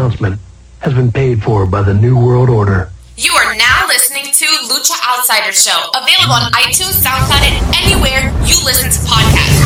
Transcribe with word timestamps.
announcement 0.00 0.40
has 0.80 0.94
been 0.94 1.12
paid 1.12 1.42
for 1.42 1.66
by 1.66 1.82
the 1.82 1.92
New 1.92 2.16
World 2.16 2.48
Order. 2.48 2.88
You 3.18 3.32
are 3.36 3.54
now 3.54 3.84
listening 3.86 4.32
to 4.32 4.46
Lucha 4.72 4.96
Outsider 5.04 5.52
Show, 5.52 5.76
available 5.92 6.40
on 6.40 6.48
iTunes, 6.56 7.04
SoundCloud, 7.04 7.44
and 7.44 7.60
anywhere 7.76 8.32
you 8.48 8.56
listen 8.64 8.88
to 8.88 8.96
podcasts. 9.04 9.60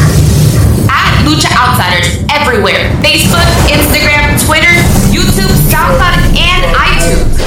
At 0.90 1.22
Lucha 1.22 1.54
Outsiders 1.54 2.18
everywhere 2.34 2.90
Facebook, 2.98 3.46
Instagram, 3.70 4.34
Twitter, 4.44 4.74
YouTube, 5.14 5.54
SoundCloud, 5.70 6.18
and 6.34 6.66
iTunes. 6.82 7.38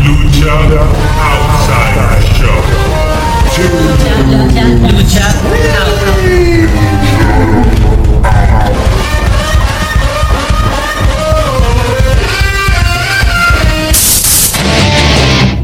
Lucha 0.00 0.56
Outsider 1.20 2.16
Show. 2.40 2.56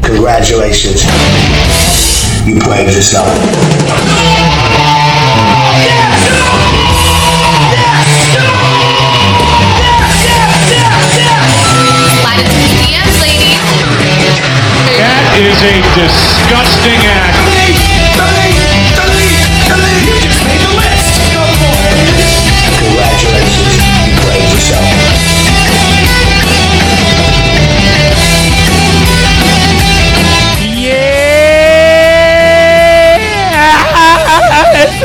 Congratulations. 0.07 1.03
You 2.47 2.55
played 2.61 2.87
yourself. 2.87 3.27
Slide 12.23 12.39
into 12.39 12.55
the 12.55 12.71
DMs, 12.79 13.19
ladies. 13.19 13.59
That 14.95 15.27
is 15.43 15.59
a 15.59 15.75
disgusting 15.99 17.03
act. 17.03 18.66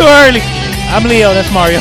Too 0.03 0.11
early. 0.27 0.43
I'm 0.91 1.07
Leo. 1.07 1.31
That's 1.31 1.47
Mario. 1.55 1.79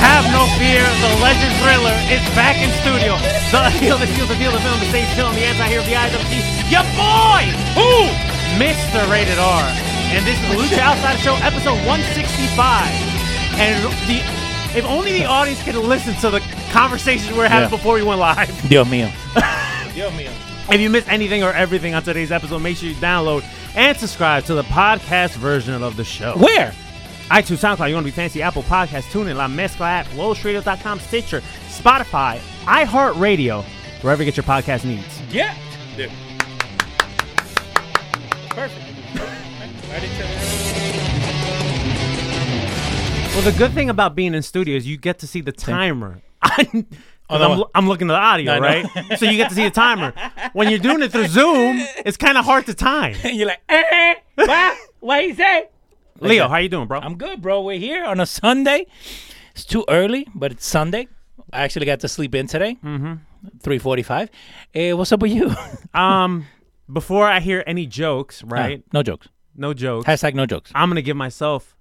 Have 0.00 0.24
no 0.32 0.48
fear. 0.56 0.80
The 0.80 1.12
Legend 1.20 1.52
Thriller 1.60 1.92
is 2.08 2.24
back 2.32 2.56
in 2.56 2.72
studio. 2.80 3.20
The 3.52 3.68
heel, 3.84 3.98
the 4.02 4.08
shield, 4.16 4.32
the 4.32 4.36
deal, 4.40 4.48
the 4.52 4.60
film, 4.64 4.80
the 4.80 4.88
stage, 4.88 5.04
and 5.20 5.36
the 5.36 5.44
anti-hero, 5.44 5.84
the 5.84 5.92
IWC. 5.92 6.72
Your 6.72 6.84
boy! 6.96 7.44
Who? 7.76 8.08
Mr. 8.56 9.04
Rated 9.12 9.36
R. 9.36 9.64
And 10.16 10.24
this 10.24 10.40
is 10.40 10.48
the 10.48 10.56
Lucha 10.56 10.80
Outside 10.80 11.20
Show, 11.20 11.36
episode 11.44 11.76
165. 11.84 12.56
And 13.60 13.76
the 14.08 14.24
if 14.76 14.84
only 14.86 15.12
the 15.12 15.26
audience 15.26 15.62
could 15.62 15.76
listen 15.76 16.14
to 16.24 16.30
the 16.30 16.40
conversations 16.72 17.30
we 17.30 17.38
were 17.38 17.48
having 17.48 17.68
Yeah. 17.70 17.76
before 17.76 17.94
we 17.94 18.02
went 18.02 18.20
live. 18.20 18.48
Dios 18.68 18.88
mío. 18.88 19.12
If 20.72 20.80
you 20.80 20.88
missed 20.88 21.08
anything 21.08 21.42
or 21.44 21.52
everything 21.52 21.94
on 21.94 22.02
today's 22.02 22.32
episode, 22.32 22.60
make 22.60 22.78
sure 22.78 22.88
you 22.88 22.94
download 22.96 23.44
and 23.76 23.96
subscribe 23.98 24.44
to 24.44 24.54
the 24.54 24.62
podcast 24.64 25.34
version 25.36 25.82
of 25.82 25.96
the 25.96 26.04
show. 26.04 26.34
Where? 26.38 26.72
iTunes, 27.30 27.58
SoundCloud, 27.58 27.88
you 27.88 27.94
want 27.94 28.06
to 28.06 28.12
be 28.12 28.14
fancy, 28.14 28.42
Apple 28.42 28.62
Podcasts, 28.64 29.10
TuneIn, 29.10 29.36
La 29.36 29.48
Mezcla 29.48 29.86
app, 29.86 30.06
LowestRadio.com, 30.08 31.00
Stitcher, 31.00 31.40
Spotify, 31.68 32.38
iHeartRadio, 32.64 33.64
wherever 34.02 34.22
you 34.22 34.30
get 34.30 34.36
your 34.36 34.44
podcast 34.44 34.84
needs. 34.84 35.20
Yeah. 35.32 35.56
Dude. 35.96 36.10
Perfect. 38.50 38.80
Well, 43.34 43.42
the 43.42 43.54
good 43.58 43.72
thing 43.72 43.90
about 43.90 44.14
being 44.14 44.34
in 44.34 44.42
studio 44.42 44.76
is 44.76 44.86
you 44.86 44.96
get 44.96 45.18
to 45.20 45.26
see 45.26 45.40
the 45.40 45.52
timer. 45.52 46.20
Oh, 47.30 47.38
no. 47.38 47.52
I'm, 47.52 47.64
I'm 47.74 47.88
looking 47.88 48.10
at 48.10 48.12
the 48.12 48.18
audio, 48.18 48.52
I 48.52 48.58
know. 48.58 48.88
right? 48.98 49.18
so 49.18 49.24
you 49.24 49.38
get 49.38 49.48
to 49.48 49.54
see 49.54 49.64
the 49.64 49.70
timer. 49.70 50.12
When 50.52 50.68
you're 50.68 50.78
doing 50.78 51.00
it 51.00 51.10
through 51.10 51.28
Zoom, 51.28 51.78
it's 52.04 52.18
kind 52.18 52.36
of 52.36 52.44
hard 52.44 52.66
to 52.66 52.74
time. 52.74 53.14
You're 53.24 53.46
like, 53.46 53.62
eh, 53.70 54.14
what? 54.34 54.78
What 55.00 55.24
you 55.24 55.34
say? 55.34 55.68
Leo, 56.20 56.44
that. 56.44 56.50
how 56.50 56.56
you 56.58 56.68
doing, 56.68 56.86
bro? 56.86 57.00
I'm 57.00 57.16
good, 57.16 57.42
bro. 57.42 57.62
We're 57.62 57.78
here 57.78 58.04
on 58.04 58.20
a 58.20 58.26
Sunday. 58.26 58.86
It's 59.52 59.64
too 59.64 59.84
early, 59.88 60.26
but 60.34 60.52
it's 60.52 60.66
Sunday. 60.66 61.08
I 61.52 61.62
actually 61.62 61.86
got 61.86 62.00
to 62.00 62.08
sleep 62.08 62.34
in 62.34 62.46
today. 62.46 62.76
Mm-hmm. 62.84 63.14
3:45. 63.62 64.28
Hey, 64.72 64.94
what's 64.94 65.12
up 65.12 65.20
with 65.20 65.32
you? 65.32 65.54
um, 65.94 66.46
before 66.92 67.26
I 67.26 67.40
hear 67.40 67.62
any 67.66 67.86
jokes, 67.86 68.42
right? 68.42 68.82
no 68.92 69.02
jokes. 69.02 69.28
No 69.56 69.74
jokes. 69.74 70.06
Hashtag 70.06 70.34
no 70.34 70.46
jokes. 70.46 70.70
I'm 70.74 70.88
gonna 70.88 71.02
give 71.02 71.16
myself 71.16 71.76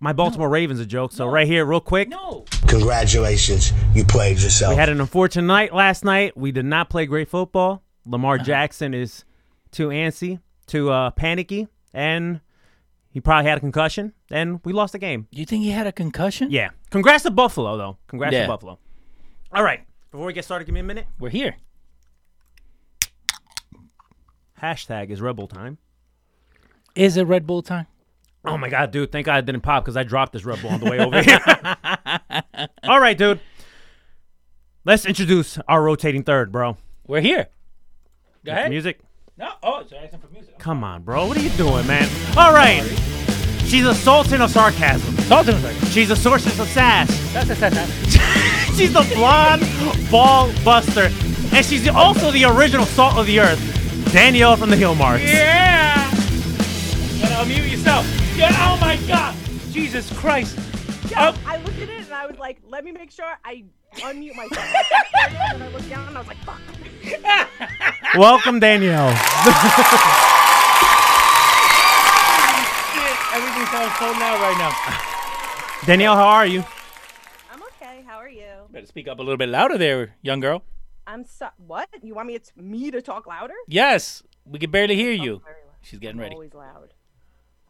my 0.00 0.12
Baltimore 0.12 0.48
Ravens 0.48 0.80
a 0.80 0.86
joke. 0.86 1.12
So 1.12 1.26
right 1.26 1.46
here, 1.46 1.64
real 1.64 1.80
quick, 1.80 2.08
No. 2.08 2.44
Congratulations. 2.68 3.72
You 3.94 4.04
played 4.04 4.38
yourself. 4.38 4.70
we 4.74 4.76
had 4.76 4.88
an 4.88 5.00
unfortunate 5.00 5.46
night 5.46 5.74
last 5.74 6.04
night. 6.04 6.36
We 6.36 6.52
did 6.52 6.64
not 6.64 6.90
play 6.90 7.06
great 7.06 7.28
football. 7.28 7.82
Lamar 8.06 8.38
Jackson 8.38 8.92
is 8.94 9.24
too 9.70 9.88
antsy, 9.88 10.40
too 10.66 10.90
uh, 10.90 11.10
panicky, 11.10 11.68
and 11.92 12.40
he 13.14 13.20
probably 13.20 13.48
had 13.48 13.56
a 13.56 13.60
concussion. 13.60 14.12
And 14.30 14.60
we 14.64 14.72
lost 14.72 14.92
the 14.92 14.98
game. 14.98 15.28
You 15.30 15.46
think 15.46 15.62
he 15.62 15.70
had 15.70 15.86
a 15.86 15.92
concussion? 15.92 16.50
Yeah. 16.50 16.70
Congrats 16.90 17.22
to 17.22 17.30
Buffalo, 17.30 17.76
though. 17.78 17.96
Congrats 18.08 18.34
Yeah. 18.34 18.42
to 18.42 18.48
Buffalo. 18.48 18.78
All 19.52 19.62
right. 19.62 19.84
Before 20.10 20.26
we 20.26 20.32
get 20.32 20.44
started, 20.44 20.64
give 20.64 20.74
me 20.74 20.80
a 20.80 20.84
minute. 20.84 21.06
We're 21.20 21.30
here. 21.30 21.54
Hashtag 24.60 25.10
is 25.10 25.20
Rebel 25.20 25.46
time. 25.46 25.78
Is 26.94 27.16
it 27.16 27.24
Red 27.24 27.46
Bull 27.46 27.62
time? 27.62 27.86
Oh 28.44 28.58
my 28.58 28.68
god, 28.68 28.90
dude! 28.90 29.10
Thank 29.10 29.26
God 29.26 29.36
I 29.36 29.40
didn't 29.40 29.62
pop 29.62 29.84
because 29.84 29.96
I 29.96 30.02
dropped 30.04 30.32
this 30.32 30.44
Red 30.44 30.60
Bull 30.60 30.70
on 30.70 30.80
the 30.80 30.90
way 30.90 30.98
over 31.00 31.22
here. 31.22 31.40
All 32.84 33.00
right, 33.00 33.16
dude. 33.16 33.40
Let's 34.84 35.06
introduce 35.06 35.58
our 35.66 35.82
rotating 35.82 36.22
third, 36.24 36.52
bro. 36.52 36.76
We're 37.06 37.20
here. 37.22 37.48
Go 38.44 38.52
ahead. 38.52 38.70
Music. 38.70 39.00
No. 39.36 39.50
Oh, 39.64 39.82
so 39.88 39.96
asking 39.96 40.20
for 40.20 40.28
music. 40.28 40.58
Come 40.60 40.84
on, 40.84 41.02
bro. 41.02 41.26
What 41.26 41.36
are 41.36 41.40
you 41.40 41.50
doing, 41.50 41.86
man? 41.88 42.08
All 42.36 42.52
right. 42.52 42.82
She's 43.64 43.84
a 43.84 43.94
sultan 43.94 44.40
of 44.40 44.50
sarcasm. 44.50 45.16
Talk 45.26 45.46
to 45.46 45.52
me. 45.52 45.60
Sorry. 45.60 45.74
She's 45.90 46.10
a 46.10 46.16
source 46.16 46.46
of 46.46 46.68
sass. 46.68 47.08
That's, 47.32 47.48
that's, 47.48 47.60
that's, 47.60 47.74
that's. 47.74 48.76
she's 48.76 48.92
the 48.92 49.02
blonde 49.14 49.62
ball 50.08 50.52
buster, 50.64 51.10
and 51.52 51.66
she's 51.66 51.88
also 51.88 52.30
the 52.30 52.44
original 52.44 52.86
salt 52.86 53.16
of 53.16 53.26
the 53.26 53.40
earth, 53.40 54.12
Danielle 54.12 54.56
from 54.56 54.70
the 54.70 54.76
Hill 54.76 54.94
Marks. 54.94 55.24
Yeah. 55.24 56.08
Gotta 57.20 57.34
unmute 57.34 57.70
yourself. 57.72 58.06
Yeah. 58.36 58.50
Oh 58.52 58.78
my 58.80 58.96
God. 59.08 59.34
Jesus 59.72 60.16
Christ. 60.16 60.56
Yeah, 61.10 61.32
oh. 61.34 61.40
I 61.44 61.56
looked 61.56 61.78
at 61.80 61.88
it 61.88 61.88
and 61.88 61.92
I 61.92 61.98
was 61.98 62.03
like, 62.44 62.60
let 62.68 62.84
me 62.84 62.92
make 62.92 63.10
sure 63.10 63.24
I 63.42 63.64
unmute 63.94 64.36
myself. 64.36 64.66
and 65.54 65.62
I 65.62 65.68
looked 65.68 65.88
down 65.88 66.08
and 66.08 66.18
I 66.18 66.20
was 66.20 66.28
like, 66.28 66.36
fuck. 66.44 66.60
Welcome, 68.18 68.60
Danielle. 68.60 69.08
Everything 73.32 73.66
sounds 73.72 73.96
so 73.98 74.12
loud 74.20 74.40
right 74.42 74.58
now. 74.58 74.72
Danielle, 75.86 76.16
how 76.16 76.26
are 76.26 76.44
you? 76.44 76.62
I'm 77.50 77.62
okay. 77.62 78.04
How 78.06 78.18
are 78.18 78.28
you? 78.28 78.68
Better 78.70 78.84
speak 78.84 79.08
up 79.08 79.18
a 79.18 79.22
little 79.22 79.38
bit 79.38 79.48
louder 79.48 79.78
there, 79.78 80.14
young 80.20 80.40
girl. 80.40 80.64
I'm 81.06 81.24
so. 81.24 81.48
What? 81.56 81.88
You 82.02 82.14
want 82.14 82.28
me 82.28 82.34
It's 82.34 82.52
me 82.56 82.90
to 82.90 83.00
talk 83.00 83.26
louder? 83.26 83.54
Yes, 83.68 84.22
we 84.44 84.58
can 84.58 84.70
barely 84.70 84.96
hear 84.96 85.12
oh, 85.12 85.24
you. 85.24 85.40
Very 85.42 85.62
loud. 85.64 85.76
She's 85.80 85.98
getting 85.98 86.18
I'm 86.18 86.24
ready. 86.24 86.34
Always 86.34 86.52
loud. 86.52 86.92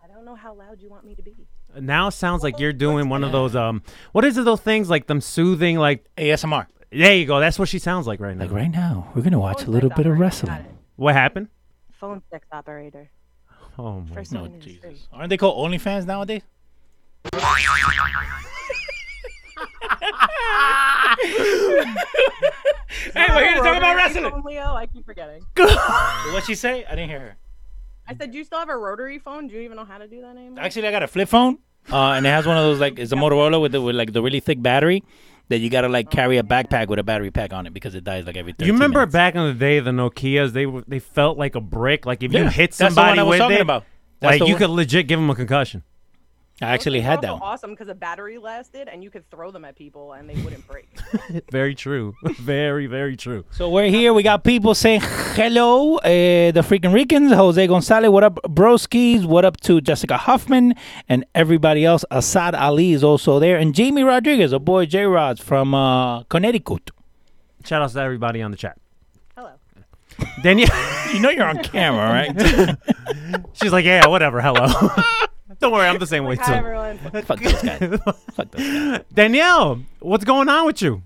I 0.03 0.09
don't 0.09 0.25
know 0.25 0.34
how 0.34 0.53
loud 0.53 0.83
you 0.83 0.91
want 0.91 1.05
me 1.05 1.15
to 1.15 1.23
be. 1.23 1.47
Now 1.81 2.09
sounds 2.11 2.43
like 2.43 2.59
you're 2.59 2.73
doing 2.73 3.09
one 3.09 3.25
of 3.25 3.33
those 3.33 3.57
um 3.57 3.83
what 4.12 4.25
is 4.25 4.37
it 4.39 4.45
those 4.45 4.61
things 4.61 4.89
like 4.91 5.07
them 5.07 5.21
soothing 5.21 5.79
like 5.79 6.07
ASMR. 6.17 6.67
there 6.91 7.15
you 7.15 7.27
go. 7.27 7.41
That's 7.41 7.59
what 7.59 7.69
she 7.69 7.79
sounds 7.79 8.07
like 8.07 8.21
right 8.21 8.37
now. 8.37 8.45
Like 8.45 8.53
right 8.53 8.71
now, 8.71 9.11
we're 9.15 9.23
gonna 9.23 9.39
watch 9.41 9.65
a 9.65 9.71
little 9.71 9.91
sex 9.91 9.97
bit 9.99 10.07
of 10.07 10.19
wrestling. 10.19 10.65
What 10.97 11.15
happened? 11.15 11.49
Phone 12.01 12.23
sex 12.31 12.47
operator. 12.53 13.11
Oh 13.79 14.01
my 14.01 14.15
First 14.15 14.33
No, 14.33 14.43
one 14.43 14.53
in 14.53 14.59
the 14.59 14.65
Jesus. 14.65 14.81
street. 14.83 15.01
Aren't 15.13 15.31
they 15.31 15.37
called 15.37 15.57
OnlyFans 15.71 16.07
nowadays? 16.07 16.43
hey, 23.15 23.27
we're 23.29 23.45
here 23.45 23.55
to 23.55 23.61
talk 23.61 23.77
about 23.77 23.97
wrestling. 23.97 24.31
phone, 24.31 24.43
Leo, 24.45 24.75
I 24.75 24.87
keep 24.87 25.04
forgetting. 25.07 25.43
What'd 25.57 26.45
she 26.47 26.54
say? 26.54 26.84
I 26.84 26.91
didn't 26.91 27.10
hear 27.10 27.21
her. 27.21 27.37
I 28.07 28.15
said, 28.15 28.33
do 28.33 28.39
you 28.39 28.45
still 28.45 28.59
have 28.59 28.69
a 28.69 28.77
rotary 28.77 29.19
phone? 29.19 29.48
Do 29.48 29.54
you 29.54 29.60
even 29.63 29.77
know 29.77 29.84
how 29.84 29.98
to 29.98 30.07
do 30.07 30.21
that 30.21 30.37
anymore? 30.37 30.60
Actually, 30.63 30.89
I 30.89 30.91
got 30.91 31.03
a 31.03 31.07
flip 31.09 31.28
phone, 31.28 31.59
uh, 31.92 32.13
and 32.13 32.27
it 32.27 32.31
has 32.31 32.47
one 32.47 32.57
of 32.57 32.65
those 32.65 32.81
like 32.81 32.98
it's 32.98 33.13
a 33.13 33.16
Motorola 33.16 33.60
with 33.60 33.72
the, 33.72 33.81
with 33.81 33.95
like 33.97 34.13
the 34.13 34.22
really 34.22 34.41
thick 34.41 34.60
battery 34.63 35.03
that 35.48 35.59
you 35.59 35.69
gotta 35.69 35.89
like 35.89 36.10
carry 36.10 36.39
a 36.39 36.42
backpack 36.42 36.89
with 36.89 36.98
a 36.98 37.03
battery 37.03 37.31
pack 37.31 37.53
on 37.53 37.66
it 37.66 37.75
because 37.75 37.95
it 37.95 38.03
dies 38.04 38.25
like 38.27 38.36
every. 38.36 38.53
13 38.53 38.66
You 38.66 38.72
remember 38.72 39.01
minutes. 39.01 39.13
back 39.13 39.34
in 39.34 39.45
the 39.47 39.54
day 39.54 39.81
the 39.81 39.91
Nokias 39.91 40.53
they 40.53 40.66
were 40.66 40.83
they 40.89 40.98
felt 40.98 41.36
like 41.39 41.54
a 41.54 41.60
brick 41.60 42.07
like 42.07 42.22
if 42.22 42.33
you 42.33 42.41
Yeah, 42.41 42.51
hit 42.51 42.72
that's 42.72 42.78
the 42.95 43.01
one 43.01 43.16
somebody 43.16 43.21
I 43.21 43.22
was 43.25 43.31
with 43.31 43.39
talking 43.41 43.57
it 43.59 43.60
about. 43.60 43.84
That's 44.21 44.33
like 44.33 44.39
the 44.41 44.47
you 44.47 44.54
one- 44.54 44.59
could 44.60 44.71
legit 44.71 45.07
give 45.07 45.19
them 45.21 45.28
a 45.31 45.34
concussion. 45.34 45.83
I 46.62 46.66
actually 46.72 47.01
had 47.01 47.16
were 47.16 47.22
that 47.22 47.30
also 47.30 47.41
one. 47.41 47.53
awesome 47.53 47.71
because 47.71 47.89
the 47.89 47.97
battery 47.97 48.39
lasted 48.39 48.89
and 48.89 49.03
you 49.03 49.10
could 49.10 49.28
throw 49.28 49.51
them 49.51 49.65
at 49.65 49.74
people 49.74 50.12
and 50.12 50.30
they 50.30 50.36
wouldn't 50.36 50.65
break. 50.68 50.89
very 51.51 51.74
true. 51.74 52.15
very 52.39 52.86
very 52.86 53.16
true. 53.16 53.45
So 53.51 53.68
we're 53.68 53.89
here. 53.91 54.15
We 54.15 54.22
got 54.22 54.45
people 54.45 54.72
saying 54.74 55.01
hello. 55.03 55.97
Uh, 55.97 56.53
the 56.53 56.62
freaking 56.62 56.95
Ricans, 56.95 57.33
Jose 57.33 57.66
Gonzalez. 57.66 58.09
What 58.10 58.22
up, 58.22 58.36
Broskis? 58.45 59.24
What 59.27 59.45
up 59.45 59.59
to 59.62 59.80
Jessica 59.80 60.16
Huffman 60.16 60.74
and 61.09 61.24
everybody 61.34 61.84
else? 61.84 62.04
Assad 62.12 62.54
Ali 62.54 62.92
is 62.92 63.03
also 63.03 63.41
there, 63.41 63.57
and 63.57 63.74
Jamie 63.74 64.04
Rodriguez, 64.04 64.53
a 64.53 64.60
boy 64.60 64.86
J 64.86 65.07
Rods 65.07 65.41
from 65.41 65.74
uh, 65.74 66.22
Connecticut. 66.24 66.91
Shout 67.65 67.83
outs 67.83 67.95
to 67.95 68.00
everybody 68.00 68.42
on 68.42 68.53
the 68.53 68.57
chat. 68.57 68.78
Hello. 69.36 69.50
Danielle, 70.45 70.68
You 71.15 71.21
know 71.21 71.30
you're 71.30 71.47
on 71.47 71.59
camera, 71.65 72.09
right? 72.10 72.77
she's 73.54 73.72
like, 73.72 73.84
yeah, 73.84 74.07
whatever. 74.07 74.41
Hello. 74.41 74.66
Don't 75.59 75.72
worry, 75.72 75.86
I'm 75.86 75.98
the 75.98 76.06
same 76.06 76.24
way 76.24 76.36
Hi, 76.36 76.47
too. 76.47 76.53
everyone. 76.53 76.98
Fuck 77.24 77.41
those 77.41 77.62
guys. 77.62 78.01
Fuck 78.34 78.51
those 78.51 78.72
guys. 78.98 79.01
Danielle, 79.12 79.80
what's 80.01 80.24
going 80.24 80.48
on 80.48 80.66
with 80.66 80.80
you? 80.83 81.03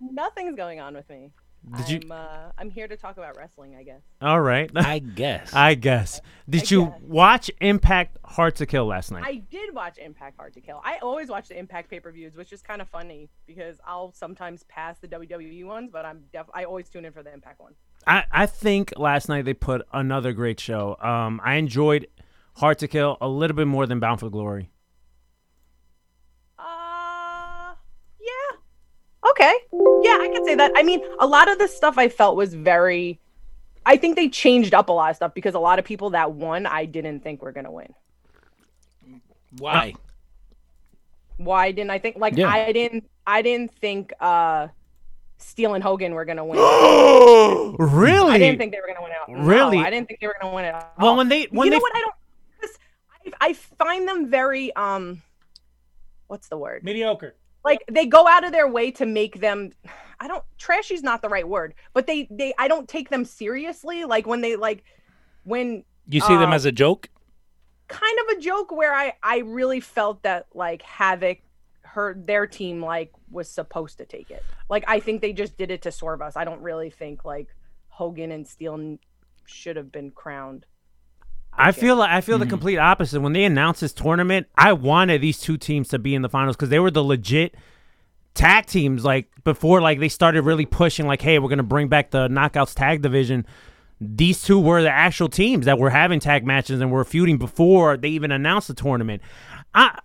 Nothing's 0.00 0.56
going 0.56 0.80
on 0.80 0.94
with 0.94 1.08
me. 1.08 1.32
Did 1.76 1.88
you- 1.90 2.00
I'm, 2.04 2.12
uh, 2.12 2.26
I'm 2.56 2.70
here 2.70 2.88
to 2.88 2.96
talk 2.96 3.18
about 3.18 3.36
wrestling, 3.36 3.76
I 3.76 3.82
guess. 3.82 4.00
All 4.22 4.40
right. 4.40 4.70
I 4.76 4.98
guess. 4.98 5.52
I 5.52 5.74
guess. 5.74 6.20
Did 6.48 6.62
I 6.62 6.66
you 6.74 6.86
guess. 6.86 7.00
watch 7.02 7.50
Impact 7.60 8.16
Hard 8.24 8.56
to 8.56 8.66
Kill 8.66 8.86
last 8.86 9.10
night? 9.12 9.24
I 9.26 9.34
did 9.50 9.74
watch 9.74 9.98
Impact 9.98 10.38
Hard 10.38 10.54
to 10.54 10.60
Kill. 10.62 10.80
I 10.82 10.96
always 10.98 11.28
watch 11.28 11.48
the 11.48 11.58
Impact 11.58 11.90
pay-per-views, 11.90 12.34
which 12.34 12.52
is 12.54 12.62
kind 12.62 12.80
of 12.80 12.88
funny 12.88 13.28
because 13.46 13.78
I'll 13.86 14.12
sometimes 14.14 14.62
pass 14.64 14.98
the 15.00 15.08
WWE 15.08 15.66
ones, 15.66 15.90
but 15.92 16.06
I'm 16.06 16.22
def- 16.32 16.48
I 16.54 16.64
always 16.64 16.88
tune 16.88 17.04
in 17.04 17.12
for 17.12 17.22
the 17.22 17.32
Impact 17.32 17.60
one. 17.60 17.74
I, 18.06 18.24
I 18.32 18.46
think 18.46 18.94
last 18.96 19.28
night 19.28 19.44
they 19.44 19.52
put 19.52 19.82
another 19.92 20.32
great 20.32 20.58
show. 20.58 20.96
Um, 21.02 21.42
I 21.44 21.56
enjoyed 21.56 22.06
Hard 22.56 22.78
to 22.78 22.88
Kill 22.88 23.16
a 23.20 23.28
little 23.28 23.56
bit 23.56 23.66
more 23.66 23.86
than 23.86 24.00
Bound 24.00 24.20
for 24.20 24.28
Glory. 24.30 24.70
Uh, 26.58 27.72
yeah. 28.20 29.30
Okay. 29.30 29.54
Yeah, 29.72 30.18
I 30.20 30.30
can 30.32 30.44
say 30.44 30.54
that. 30.56 30.72
I 30.76 30.82
mean, 30.82 31.00
a 31.20 31.26
lot 31.26 31.50
of 31.50 31.58
the 31.58 31.68
stuff 31.68 31.96
I 31.98 32.08
felt 32.08 32.36
was 32.36 32.54
very. 32.54 33.18
I 33.86 33.96
think 33.96 34.16
they 34.16 34.28
changed 34.28 34.74
up 34.74 34.88
a 34.90 34.92
lot 34.92 35.10
of 35.10 35.16
stuff 35.16 35.32
because 35.32 35.54
a 35.54 35.58
lot 35.58 35.78
of 35.78 35.84
people 35.84 36.10
that 36.10 36.32
won, 36.32 36.66
I 36.66 36.84
didn't 36.84 37.20
think 37.20 37.40
were 37.42 37.52
gonna 37.52 37.70
win. 37.72 37.94
Why? 39.58 39.94
Why 41.38 41.72
didn't 41.72 41.90
I 41.90 41.98
think? 41.98 42.16
Like, 42.16 42.36
Yeah. 42.36 42.48
I 42.50 42.72
didn't. 42.72 43.08
I 43.26 43.40
didn't 43.42 43.72
think 43.76 44.12
uh, 44.20 44.68
Steelz 45.40 45.74
and 45.76 45.82
Hogan 45.82 46.12
were 46.12 46.26
gonna 46.26 46.44
win. 46.44 46.58
really? 47.78 48.32
I 48.32 48.38
didn't 48.38 48.58
think 48.58 48.72
they 48.72 48.80
were 48.80 48.86
gonna 48.92 49.02
win 49.02 49.12
out. 49.12 49.28
No, 49.28 49.44
Really? 49.48 49.78
I 49.78 49.88
didn't 49.88 50.08
think 50.08 50.20
they 50.20 50.26
were 50.26 50.36
gonna 50.40 50.54
win 50.54 50.66
it. 50.66 50.74
at 50.74 50.92
Well, 50.98 51.16
when 51.16 51.28
they- 51.28 51.46
when 51.50 51.66
you 51.66 51.70
know 51.70 51.78
they- 51.78 51.80
what? 51.80 51.96
I 51.96 52.00
don't. 52.00 52.14
'Cause 53.30 53.38
I, 53.40 53.48
I 53.50 53.52
find 53.52 54.06
them 54.08 54.28
very 54.30 54.74
um, 54.76 55.22
what's 56.26 56.48
the 56.48 56.56
word? 56.58 56.82
Mediocre. 56.84 57.34
like 57.64 57.82
they 57.90 58.06
go 58.06 58.26
out 58.26 58.44
of 58.44 58.52
their 58.52 58.68
way 58.68 58.90
to 58.92 59.04
make 59.06 59.40
them 59.40 59.70
i 60.18 60.26
don't 60.28 60.44
trashy's 60.58 61.02
not 61.02 61.20
the 61.22 61.28
right 61.28 61.46
word 61.48 61.74
but 61.92 62.06
they 62.06 62.26
they 62.30 62.52
i 62.58 62.68
don't 62.68 62.88
take 62.88 63.08
them 63.10 63.24
seriously 63.24 64.04
like 64.04 64.26
when 64.26 64.40
they 64.40 64.56
like 64.56 64.82
when 65.44 65.84
You 66.08 66.20
see 66.20 66.36
them 66.36 66.50
Uh, 66.52 66.54
as 66.56 66.64
a 66.64 66.72
joke? 66.72 67.08
kind 67.88 68.18
of 68.20 68.36
a 68.36 68.40
joke 68.40 68.70
where 68.72 68.94
i 68.94 69.12
i 69.22 69.38
really 69.38 69.80
felt 69.80 70.22
that 70.22 70.46
like 70.54 70.80
havoc 70.82 71.38
her 71.82 72.14
their 72.16 72.46
team 72.46 72.80
like 72.82 73.10
was 73.30 73.50
supposed 73.50 73.98
to 73.98 74.04
take 74.06 74.30
it 74.30 74.44
like 74.68 74.84
i 74.88 75.00
think 75.00 75.20
they 75.20 75.32
just 75.32 75.56
did 75.58 75.70
it 75.70 75.82
to 75.82 75.90
swerve 75.92 76.22
us 76.22 76.36
i 76.36 76.44
don't 76.44 76.62
really 76.62 76.88
think 76.90 77.24
like 77.24 77.48
hogan 77.88 78.30
and 78.30 78.46
steelz 78.46 78.98
should 79.46 79.76
have 79.76 79.90
been 79.90 80.10
crowned 80.12 80.64
I 81.60 81.72
feel 81.72 81.96
like 81.96 82.10
I 82.10 82.20
feel 82.22 82.38
the 82.38 82.46
mm. 82.46 82.50
complete 82.50 82.78
opposite. 82.78 83.20
When 83.20 83.34
they 83.34 83.44
announced 83.44 83.82
this 83.82 83.92
tournament, 83.92 84.46
I 84.56 84.72
wanted 84.72 85.20
these 85.20 85.38
two 85.38 85.58
teams 85.58 85.88
to 85.88 85.98
be 85.98 86.14
in 86.14 86.22
the 86.22 86.28
finals 86.28 86.56
because 86.56 86.70
they 86.70 86.78
were 86.78 86.90
the 86.90 87.04
legit 87.04 87.54
tag 88.34 88.66
teams. 88.66 89.04
Like 89.04 89.28
before, 89.44 89.80
like 89.80 90.00
they 90.00 90.08
started 90.08 90.42
really 90.42 90.66
pushing, 90.66 91.06
like, 91.06 91.20
"Hey, 91.20 91.38
we're 91.38 91.50
gonna 91.50 91.62
bring 91.62 91.88
back 91.88 92.10
the 92.10 92.28
knockouts 92.28 92.74
tag 92.74 93.02
division." 93.02 93.46
These 94.00 94.42
two 94.42 94.58
were 94.58 94.82
the 94.82 94.90
actual 94.90 95.28
teams 95.28 95.66
that 95.66 95.78
were 95.78 95.90
having 95.90 96.20
tag 96.20 96.46
matches 96.46 96.80
and 96.80 96.90
were 96.90 97.04
feuding 97.04 97.36
before 97.36 97.98
they 97.98 98.08
even 98.08 98.32
announced 98.32 98.68
the 98.68 98.74
tournament. 98.74 99.20
I, 99.74 99.98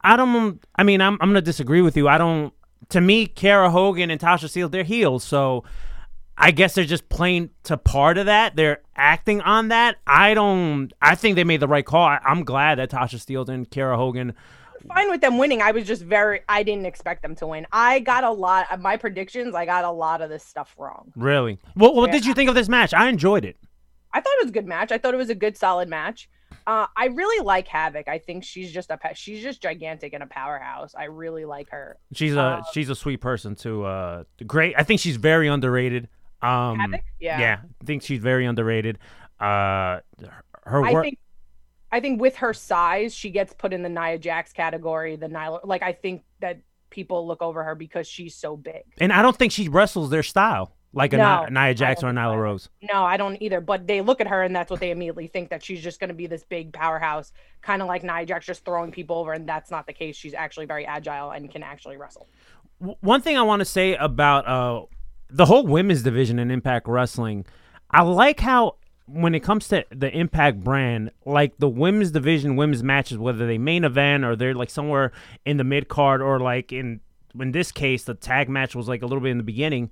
I 0.00 0.16
don't. 0.16 0.60
I 0.74 0.82
mean, 0.82 1.00
I'm 1.00 1.14
I'm 1.20 1.28
gonna 1.28 1.42
disagree 1.42 1.82
with 1.82 1.96
you. 1.96 2.08
I 2.08 2.18
don't. 2.18 2.52
To 2.88 3.00
me, 3.00 3.28
Kiera 3.28 3.70
Hogan 3.70 4.10
and 4.10 4.20
Tasha 4.20 4.46
Steelz, 4.46 4.72
they're 4.72 4.82
heels, 4.82 5.22
so. 5.22 5.64
I 6.44 6.50
guess 6.50 6.74
they're 6.74 6.84
just 6.84 7.08
playing 7.08 7.50
to 7.64 7.76
part 7.76 8.18
of 8.18 8.26
that. 8.26 8.56
They're 8.56 8.80
acting 8.96 9.40
on 9.42 9.68
that. 9.68 9.96
I 10.06 10.34
don't. 10.34 10.92
I 11.00 11.14
think 11.14 11.36
they 11.36 11.44
made 11.44 11.60
the 11.60 11.68
right 11.68 11.86
call. 11.86 12.04
I, 12.04 12.18
I'm 12.24 12.42
glad 12.44 12.78
that 12.78 12.90
Tasha 12.90 13.14
Steelz 13.14 13.48
and 13.48 13.70
Kiera 13.70 13.96
Hogan. 13.96 14.34
fine 14.88 15.08
with 15.08 15.20
them 15.20 15.38
winning. 15.38 15.62
I 15.62 15.70
was 15.70 15.86
just 15.86 16.02
very 16.02 16.40
I 16.48 16.64
didn't 16.64 16.86
expect 16.86 17.22
them 17.22 17.36
to 17.36 17.46
win. 17.46 17.66
I 17.70 18.00
got 18.00 18.24
a 18.24 18.30
lot 18.32 18.66
of 18.72 18.80
my 18.80 18.96
predictions, 18.96 19.54
I 19.54 19.64
got 19.66 19.84
a 19.84 19.90
lot 19.92 20.20
of 20.20 20.28
this 20.30 20.42
stuff 20.44 20.74
wrong. 20.76 21.12
Really. 21.14 21.58
What, 21.74 21.94
what 21.94 22.08
Yeah. 22.08 22.14
did 22.14 22.26
you 22.26 22.34
think 22.34 22.48
of 22.48 22.56
this 22.56 22.68
match? 22.68 22.92
I 22.92 23.08
enjoyed 23.08 23.44
it. 23.44 23.56
I 24.12 24.20
thought 24.20 24.32
it 24.40 24.44
was 24.44 24.50
a 24.50 24.54
good 24.54 24.66
match. 24.66 24.90
I 24.90 24.98
thought 24.98 25.14
it 25.14 25.18
was 25.18 25.30
a 25.30 25.36
good 25.36 25.56
solid 25.56 25.88
match. 25.88 26.28
Uh, 26.66 26.86
I 26.96 27.06
really 27.06 27.42
like 27.44 27.66
Havoc. 27.68 28.08
I 28.08 28.18
think 28.18 28.44
she's 28.44 28.72
just 28.72 28.90
a 28.90 28.98
she's 29.14 29.42
just 29.42 29.62
gigantic 29.62 30.12
and 30.12 30.22
a 30.22 30.26
powerhouse. 30.26 30.94
I 30.96 31.04
really 31.04 31.44
like 31.44 31.70
her. 31.70 31.96
She's 32.12 32.34
a 32.34 32.40
Uh, 32.40 32.62
she's 32.72 32.90
a 32.90 32.94
sweet 32.96 33.20
person 33.20 33.54
too. 33.54 33.84
Uh, 33.84 34.24
great. 34.46 34.74
I 34.76 34.82
think 34.82 34.98
she's 35.00 35.16
very 35.16 35.46
underrated. 35.48 36.08
Um, 36.42 36.78
Havoc? 36.78 37.00
Yeah. 37.20 37.40
yeah. 37.40 37.58
I 37.80 37.84
think 37.84 38.02
she's 38.02 38.20
very 38.20 38.46
underrated. 38.46 38.98
Uh, 39.40 40.00
her 40.64 40.84
I 40.84 40.92
work. 40.92 41.04
think 41.04 41.18
I 41.90 42.00
think 42.00 42.20
with 42.20 42.36
her 42.36 42.54
size, 42.54 43.14
she 43.14 43.30
gets 43.30 43.52
put 43.52 43.72
in 43.72 43.82
the 43.82 43.88
Nia 43.88 44.18
Jax 44.18 44.52
category. 44.52 45.16
The 45.16 45.28
Nyla, 45.28 45.60
like 45.64 45.82
I 45.82 45.92
think 45.92 46.22
that 46.40 46.60
people 46.90 47.26
look 47.26 47.42
over 47.42 47.62
her 47.64 47.74
because 47.74 48.06
she's 48.06 48.34
so 48.34 48.56
big. 48.56 48.82
and 48.98 49.12
I 49.12 49.22
don't 49.22 49.36
think 49.36 49.52
she 49.52 49.68
wrestles 49.68 50.10
their 50.10 50.22
style 50.22 50.74
like 50.94 51.12
a 51.14 51.16
No, 51.16 51.40
Nia, 51.44 51.50
Nia 51.50 51.74
Jax 51.74 52.02
or 52.02 52.08
a 52.10 52.12
Nyla. 52.12 52.38
Rose. 52.38 52.68
No, 52.82 53.02
I 53.02 53.16
don't 53.16 53.40
either. 53.40 53.60
But 53.60 53.86
they 53.86 54.00
look 54.02 54.20
at 54.20 54.26
her 54.28 54.42
and 54.42 54.54
that's 54.54 54.70
what 54.70 54.80
they 54.80 54.90
immediately 54.90 55.26
think 55.26 55.48
that 55.50 55.64
she's 55.64 55.82
just 55.82 56.00
going 56.00 56.08
to 56.08 56.14
be 56.14 56.26
this 56.26 56.44
big 56.44 56.72
powerhouse, 56.72 57.32
kind 57.62 57.80
of 57.82 57.88
like 57.88 58.02
Nia 58.02 58.26
Jax, 58.26 58.46
just 58.46 58.64
throwing 58.64 58.92
people 58.92 59.16
over. 59.16 59.32
And 59.32 59.48
that's 59.48 59.70
not 59.70 59.86
the 59.86 59.92
case. 59.92 60.16
She's 60.16 60.34
actually 60.34 60.66
very 60.66 60.84
agile 60.86 61.30
and 61.30 61.50
can 61.50 61.62
actually 61.62 61.96
wrestle. 61.96 62.28
W- 62.80 62.96
one 63.00 63.20
thing 63.22 63.38
I 63.38 63.42
want 63.42 63.60
to 63.60 63.64
say 63.66 63.94
about 63.96 64.46
uh, 64.46 64.82
the 65.32 65.46
whole 65.46 65.66
women's 65.66 66.02
division 66.02 66.38
in 66.38 66.50
Impact 66.50 66.86
Wrestling, 66.86 67.46
I 67.90 68.02
like 68.02 68.40
how 68.40 68.76
when 69.06 69.34
it 69.34 69.40
comes 69.40 69.68
to 69.68 69.84
the 69.90 70.10
Impact 70.16 70.62
brand, 70.62 71.10
like 71.24 71.56
the 71.58 71.68
women's 71.68 72.10
division, 72.10 72.56
women's 72.56 72.82
matches, 72.82 73.18
whether 73.18 73.46
they 73.46 73.58
main 73.58 73.84
event 73.84 74.24
or 74.24 74.36
they're 74.36 74.54
like 74.54 74.70
somewhere 74.70 75.12
in 75.44 75.56
the 75.56 75.64
mid 75.64 75.88
card 75.88 76.22
or 76.22 76.38
like 76.38 76.72
in 76.72 77.00
in 77.38 77.52
this 77.52 77.72
case 77.72 78.04
the 78.04 78.14
tag 78.14 78.48
match 78.48 78.74
was 78.74 78.88
like 78.88 79.02
a 79.02 79.06
little 79.06 79.22
bit 79.22 79.30
in 79.30 79.38
the 79.38 79.42
beginning, 79.42 79.90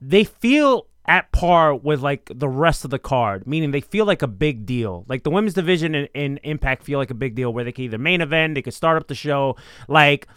they 0.00 0.24
feel 0.24 0.86
at 1.06 1.32
par 1.32 1.74
with 1.74 2.00
like 2.00 2.30
the 2.32 2.48
rest 2.48 2.84
of 2.84 2.90
the 2.90 2.98
card, 2.98 3.46
meaning 3.46 3.70
they 3.70 3.80
feel 3.80 4.04
like 4.04 4.22
a 4.22 4.28
big 4.28 4.66
deal. 4.66 5.04
Like 5.08 5.22
the 5.22 5.30
women's 5.30 5.54
division 5.54 5.94
in, 5.94 6.06
in 6.14 6.38
Impact 6.44 6.82
feel 6.84 6.98
like 6.98 7.10
a 7.10 7.14
big 7.14 7.34
deal 7.34 7.52
where 7.52 7.64
they 7.64 7.72
can 7.72 7.84
either 7.84 7.98
main 7.98 8.20
event, 8.20 8.54
they 8.54 8.62
could 8.62 8.74
start 8.74 9.00
up 9.00 9.08
the 9.08 9.14
show, 9.14 9.56
like 9.88 10.28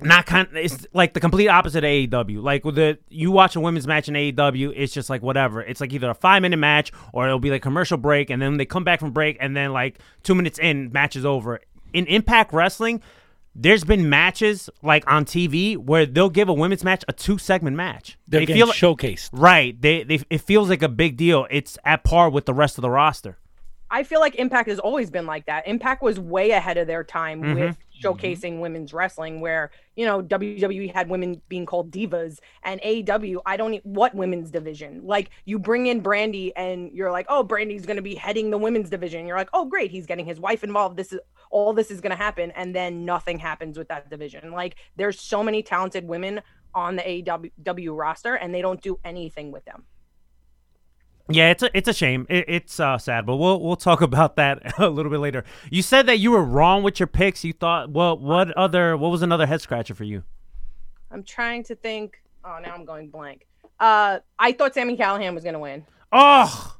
not 0.00 0.26
kind 0.26 0.48
it's 0.54 0.86
like 0.92 1.12
the 1.14 1.20
complete 1.20 1.48
opposite 1.48 1.84
of 1.84 1.88
AEW. 1.88 2.42
Like 2.42 2.64
with 2.64 2.76
the 2.76 2.98
you 3.08 3.30
watch 3.32 3.56
a 3.56 3.60
women's 3.60 3.86
match 3.86 4.08
in 4.08 4.14
AEW, 4.14 4.72
it's 4.76 4.92
just 4.92 5.10
like 5.10 5.22
whatever. 5.22 5.60
It's 5.62 5.80
like 5.80 5.92
either 5.92 6.08
a 6.10 6.14
five 6.14 6.42
minute 6.42 6.58
match 6.58 6.92
or 7.12 7.26
it'll 7.26 7.38
be 7.38 7.50
like 7.50 7.62
commercial 7.62 7.98
break 7.98 8.30
and 8.30 8.40
then 8.40 8.56
they 8.58 8.64
come 8.66 8.84
back 8.84 9.00
from 9.00 9.10
break 9.12 9.36
and 9.40 9.56
then 9.56 9.72
like 9.72 9.98
two 10.22 10.34
minutes 10.34 10.58
in, 10.58 10.92
match 10.92 11.16
is 11.16 11.24
over. 11.24 11.60
In 11.92 12.06
Impact 12.06 12.52
Wrestling, 12.52 13.02
there's 13.54 13.82
been 13.82 14.08
matches 14.08 14.70
like 14.82 15.02
on 15.10 15.24
TV 15.24 15.76
where 15.76 16.06
they'll 16.06 16.30
give 16.30 16.48
a 16.48 16.54
women's 16.54 16.84
match 16.84 17.04
a 17.08 17.12
two 17.12 17.38
segment 17.38 17.76
match. 17.76 18.16
They're 18.28 18.40
they 18.40 18.46
getting 18.46 18.62
feel 18.66 18.72
showcased. 18.72 19.30
right. 19.32 19.80
They, 19.80 20.04
they 20.04 20.20
it 20.30 20.42
feels 20.42 20.68
like 20.68 20.82
a 20.82 20.88
big 20.88 21.16
deal. 21.16 21.46
It's 21.50 21.76
at 21.84 22.04
par 22.04 22.30
with 22.30 22.46
the 22.46 22.54
rest 22.54 22.78
of 22.78 22.82
the 22.82 22.90
roster. 22.90 23.38
I 23.90 24.02
feel 24.02 24.20
like 24.20 24.34
Impact 24.34 24.68
has 24.68 24.78
always 24.78 25.10
been 25.10 25.24
like 25.24 25.46
that. 25.46 25.66
Impact 25.66 26.02
was 26.02 26.20
way 26.20 26.50
ahead 26.50 26.76
of 26.76 26.86
their 26.86 27.02
time 27.02 27.40
Mm-hmm. 27.42 27.58
with 27.60 27.78
Mm-hmm. 27.98 28.08
showcasing 28.08 28.60
women's 28.60 28.92
wrestling, 28.92 29.40
where 29.40 29.70
you 29.96 30.04
know 30.04 30.22
WWE 30.22 30.92
had 30.92 31.08
women 31.08 31.40
being 31.48 31.66
called 31.66 31.90
divas, 31.90 32.38
and 32.62 32.80
AEW. 32.82 33.38
I 33.46 33.56
don't 33.56 33.84
what 33.84 34.14
women's 34.14 34.50
division. 34.50 35.02
Like 35.04 35.30
you 35.44 35.58
bring 35.58 35.86
in 35.86 36.02
Brandi, 36.02 36.52
and 36.56 36.90
you're 36.92 37.12
like, 37.12 37.26
oh, 37.28 37.44
Brandi's 37.44 37.86
going 37.86 37.96
to 37.96 38.02
be 38.02 38.14
heading 38.14 38.50
the 38.50 38.58
women's 38.58 38.90
division. 38.90 39.26
You're 39.26 39.36
like, 39.36 39.50
oh, 39.52 39.64
great, 39.64 39.90
he's 39.90 40.06
getting 40.06 40.26
his 40.26 40.40
wife 40.40 40.64
involved. 40.64 40.96
This 40.96 41.12
is 41.12 41.20
all 41.50 41.72
this 41.72 41.90
is 41.90 42.00
going 42.00 42.10
to 42.10 42.16
happen, 42.16 42.50
and 42.52 42.74
then 42.74 43.04
nothing 43.04 43.38
happens 43.38 43.78
with 43.78 43.88
that 43.88 44.10
division. 44.10 44.52
Like 44.52 44.76
there's 44.96 45.20
so 45.20 45.42
many 45.42 45.62
talented 45.62 46.06
women 46.06 46.40
on 46.74 46.96
the 46.96 47.02
AEW 47.02 47.96
roster, 47.96 48.34
and 48.34 48.54
they 48.54 48.62
don't 48.62 48.80
do 48.80 48.98
anything 49.04 49.50
with 49.50 49.64
them. 49.64 49.84
Yeah, 51.30 51.50
it's 51.50 51.62
a 51.62 51.76
it's 51.76 51.88
a 51.88 51.92
shame. 51.92 52.26
It, 52.30 52.46
it's 52.48 52.80
uh, 52.80 52.96
sad, 52.96 53.26
but 53.26 53.36
we'll 53.36 53.60
we'll 53.60 53.76
talk 53.76 54.00
about 54.10 54.36
that 54.36 54.78
a 54.78 54.88
little 54.88 55.10
bit 55.10 55.20
later. 55.20 55.44
You 55.70 55.82
said 55.82 56.06
that 56.06 56.18
you 56.18 56.30
were 56.30 56.42
wrong 56.42 56.82
with 56.82 56.98
your 56.98 57.06
picks. 57.06 57.44
You 57.44 57.52
thought, 57.52 57.90
well, 57.90 58.16
what 58.18 58.50
other 58.52 58.96
what 58.96 59.10
was 59.10 59.22
another 59.22 59.46
head 59.46 59.60
scratcher 59.60 59.94
for 59.94 60.04
you? 60.04 60.24
I'm 61.10 61.22
trying 61.22 61.64
to 61.64 61.74
think. 61.74 62.22
Oh, 62.44 62.58
now 62.62 62.74
I'm 62.74 62.84
going 62.84 63.08
blank. 63.08 63.46
Uh, 63.78 64.20
I 64.38 64.52
thought 64.52 64.74
Sami 64.74 64.96
Callihan 64.96 65.34
was 65.34 65.44
gonna 65.44 65.58
win. 65.58 65.84
Oh, 66.12 66.77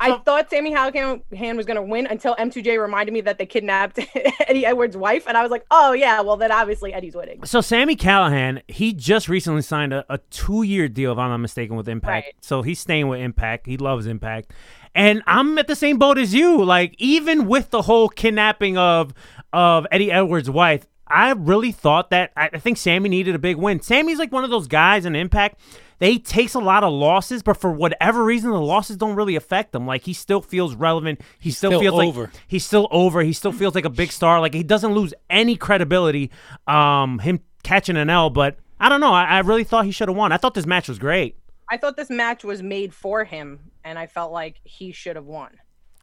I 0.00 0.18
thought 0.18 0.50
Sami 0.50 0.72
Callihan 0.72 1.56
was 1.56 1.66
gonna 1.66 1.82
win 1.82 2.06
until 2.06 2.34
M2J 2.36 2.80
reminded 2.80 3.12
me 3.12 3.20
that 3.22 3.38
they 3.38 3.46
kidnapped 3.46 3.98
Eddie 4.48 4.64
Edwards' 4.64 4.96
wife, 4.96 5.24
and 5.28 5.36
I 5.36 5.42
was 5.42 5.50
like, 5.50 5.64
oh 5.70 5.92
yeah, 5.92 6.20
well 6.22 6.36
then 6.36 6.50
obviously 6.50 6.92
Eddie's 6.92 7.14
winning. 7.14 7.44
so 7.44 7.60
Sami 7.60 7.96
Callihan, 7.96 8.62
he 8.66 8.92
just 8.92 9.28
recently 9.28 9.62
signed 9.62 9.92
a, 9.92 10.04
a 10.08 10.18
two 10.30 10.62
year 10.62 10.88
deal, 10.88 11.12
if 11.12 11.18
I'm 11.18 11.30
not 11.30 11.38
mistaken, 11.38 11.76
with 11.76 11.88
Impact. 11.88 12.26
Right. 12.26 12.34
So 12.40 12.62
he's 12.62 12.80
staying 12.80 13.08
with 13.08 13.20
Impact. 13.20 13.66
He 13.66 13.76
loves 13.76 14.06
Impact, 14.06 14.52
and 14.94 15.22
I'm 15.26 15.58
at 15.58 15.66
the 15.68 15.76
same 15.76 15.98
boat 15.98 16.18
as 16.18 16.34
you. 16.34 16.64
Like 16.64 16.94
even 16.98 17.46
with 17.46 17.70
the 17.70 17.82
whole 17.82 18.08
kidnapping 18.08 18.78
of 18.78 19.12
of 19.52 19.86
Eddie 19.90 20.10
Edwards' 20.10 20.50
wife. 20.50 20.86
I 21.12 21.32
really 21.32 21.72
thought 21.72 22.10
that 22.10 22.30
I 22.36 22.50
I 22.52 22.58
think 22.60 22.78
Sami 22.78 23.08
needed 23.08 23.34
a 23.34 23.38
big 23.40 23.56
win. 23.56 23.82
Sami's 23.82 24.20
like 24.20 24.30
one 24.30 24.44
of 24.44 24.50
those 24.50 24.68
guys 24.68 25.04
in 25.04 25.16
Impact. 25.16 25.58
They 26.00 26.16
takes 26.16 26.54
a 26.54 26.58
lot 26.58 26.82
of 26.82 26.92
losses, 26.94 27.42
but 27.42 27.58
for 27.58 27.70
whatever 27.70 28.24
reason, 28.24 28.50
the 28.50 28.60
losses 28.60 28.96
don't 28.96 29.14
really 29.14 29.36
affect 29.36 29.74
him. 29.74 29.86
Like 29.86 30.02
he 30.02 30.14
still 30.14 30.40
feels 30.40 30.74
relevant. 30.74 31.20
He 31.38 31.50
still, 31.50 31.72
still 31.72 31.80
feels 31.80 32.00
over. 32.00 32.20
like 32.22 32.30
he's 32.46 32.64
still 32.64 32.88
over. 32.90 33.22
He 33.22 33.34
still 33.34 33.52
feels 33.52 33.74
like 33.74 33.84
a 33.84 33.90
big 33.90 34.10
star. 34.10 34.40
Like 34.40 34.54
he 34.54 34.62
doesn't 34.62 34.94
lose 34.94 35.12
any 35.28 35.56
credibility. 35.56 36.30
Um, 36.66 37.18
him 37.18 37.40
catching 37.62 37.98
an 37.98 38.08
L, 38.08 38.30
but 38.30 38.56
I 38.80 38.88
don't 38.88 39.00
know. 39.00 39.12
I, 39.12 39.24
I 39.24 39.38
really 39.40 39.62
thought 39.62 39.84
he 39.84 39.90
should 39.90 40.08
have 40.08 40.16
won. 40.16 40.32
I 40.32 40.38
thought 40.38 40.54
this 40.54 40.66
match 40.66 40.88
was 40.88 40.98
great. 40.98 41.36
I 41.70 41.76
thought 41.76 41.98
this 41.98 42.10
match 42.10 42.44
was 42.44 42.62
made 42.62 42.94
for 42.94 43.24
him, 43.24 43.60
and 43.84 43.98
I 43.98 44.06
felt 44.06 44.32
like 44.32 44.58
he 44.64 44.92
should 44.92 45.16
have 45.16 45.26
won. 45.26 45.50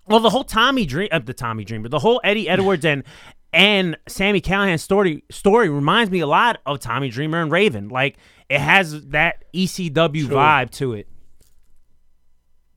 Well, 0.06 0.20
the 0.20 0.30
whole 0.30 0.44
Tommy 0.44 0.86
Dream, 0.86 1.10
uh, 1.12 1.20
the 1.20 1.34
Tommy 1.34 1.66
Dream, 1.66 1.82
but 1.82 1.90
the 1.90 2.00
whole 2.00 2.22
Eddie 2.24 2.48
Edwards 2.50 2.86
and 2.86 3.04
and 3.52 3.98
Sami 4.08 4.42
Callihan 4.42 4.80
story 4.80 5.24
story 5.32 5.70
reminds 5.70 6.12
me 6.12 6.20
a 6.20 6.28
lot 6.28 6.60
of 6.68 6.80
Tommy 6.80 7.10
Dreamer 7.10 7.42
and 7.42 7.52
Raven. 7.52 7.90
Like 7.90 8.18
it 8.50 8.60
has 8.60 9.08
that 9.08 9.46
ECW 9.54 10.26
vibe 10.26 10.70
to 10.72 10.94
it. 10.94 11.08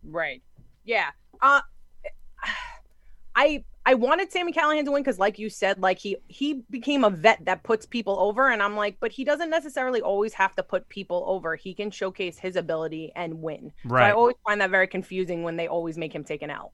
Right. 0.03 0.43
Yeah. 0.85 1.11
Uh 1.41 1.61
I 3.35 3.65
I 3.87 3.95
wanted 3.95 4.31
Sami 4.31 4.53
Callihan 4.53 4.85
to 4.85 4.91
win 4.91 5.03
because, 5.03 5.19
like 5.19 5.39
you 5.39 5.49
said, 5.49 5.81
like 5.81 5.99
he 5.99 6.17
he 6.29 6.63
became 6.71 7.03
a 7.03 7.11
vet 7.11 7.45
that 7.47 7.63
puts 7.63 7.87
people 7.87 8.19
over, 8.21 8.51
and 8.51 8.63
I'm 8.63 8.77
like, 8.77 8.99
but 9.01 9.11
he 9.11 9.25
doesn't 9.25 9.49
necessarily 9.51 10.03
always 10.03 10.35
have 10.35 10.55
to 10.57 10.63
put 10.63 10.89
people 10.89 11.25
over. 11.27 11.57
He 11.57 11.73
can 11.75 11.91
showcase 11.91 12.39
his 12.39 12.57
ability 12.57 13.13
and 13.17 13.41
win. 13.41 13.73
So 13.89 14.07
I 14.07 14.13
always 14.13 14.37
find 14.47 14.61
that 14.61 14.71
very 14.71 14.87
confusing 14.87 15.43
when 15.43 15.57
they 15.57 15.67
always 15.67 15.97
make 15.97 16.15
him 16.15 16.25
take 16.25 16.43
an 16.43 16.51
L. 16.51 16.73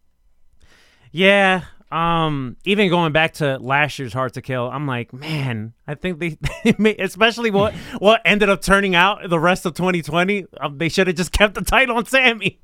Yeah. 1.12 1.62
Um. 1.92 2.56
Even 2.64 2.90
going 2.90 3.12
back 3.12 3.34
to 3.34 3.58
last 3.58 3.98
year's 3.98 4.12
Hard 4.12 4.34
to 4.34 4.42
Kill, 4.42 4.68
I'm 4.68 4.86
like, 4.88 5.12
man, 5.12 5.72
I 5.86 5.94
think 5.94 6.18
they, 6.18 6.36
may- 6.78 6.96
especially 6.96 7.50
what 7.50 7.74
what 7.98 8.20
ended 8.24 8.48
up 8.48 8.60
turning 8.60 8.96
out 8.96 9.28
the 9.30 9.38
rest 9.38 9.66
of 9.66 9.74
2020, 9.74 10.46
um, 10.60 10.78
they 10.78 10.88
should 10.88 11.06
have 11.06 11.14
just 11.16 11.30
kept 11.30 11.54
the 11.54 11.60
title 11.62 11.96
on 11.96 12.04
Sami. 12.04 12.58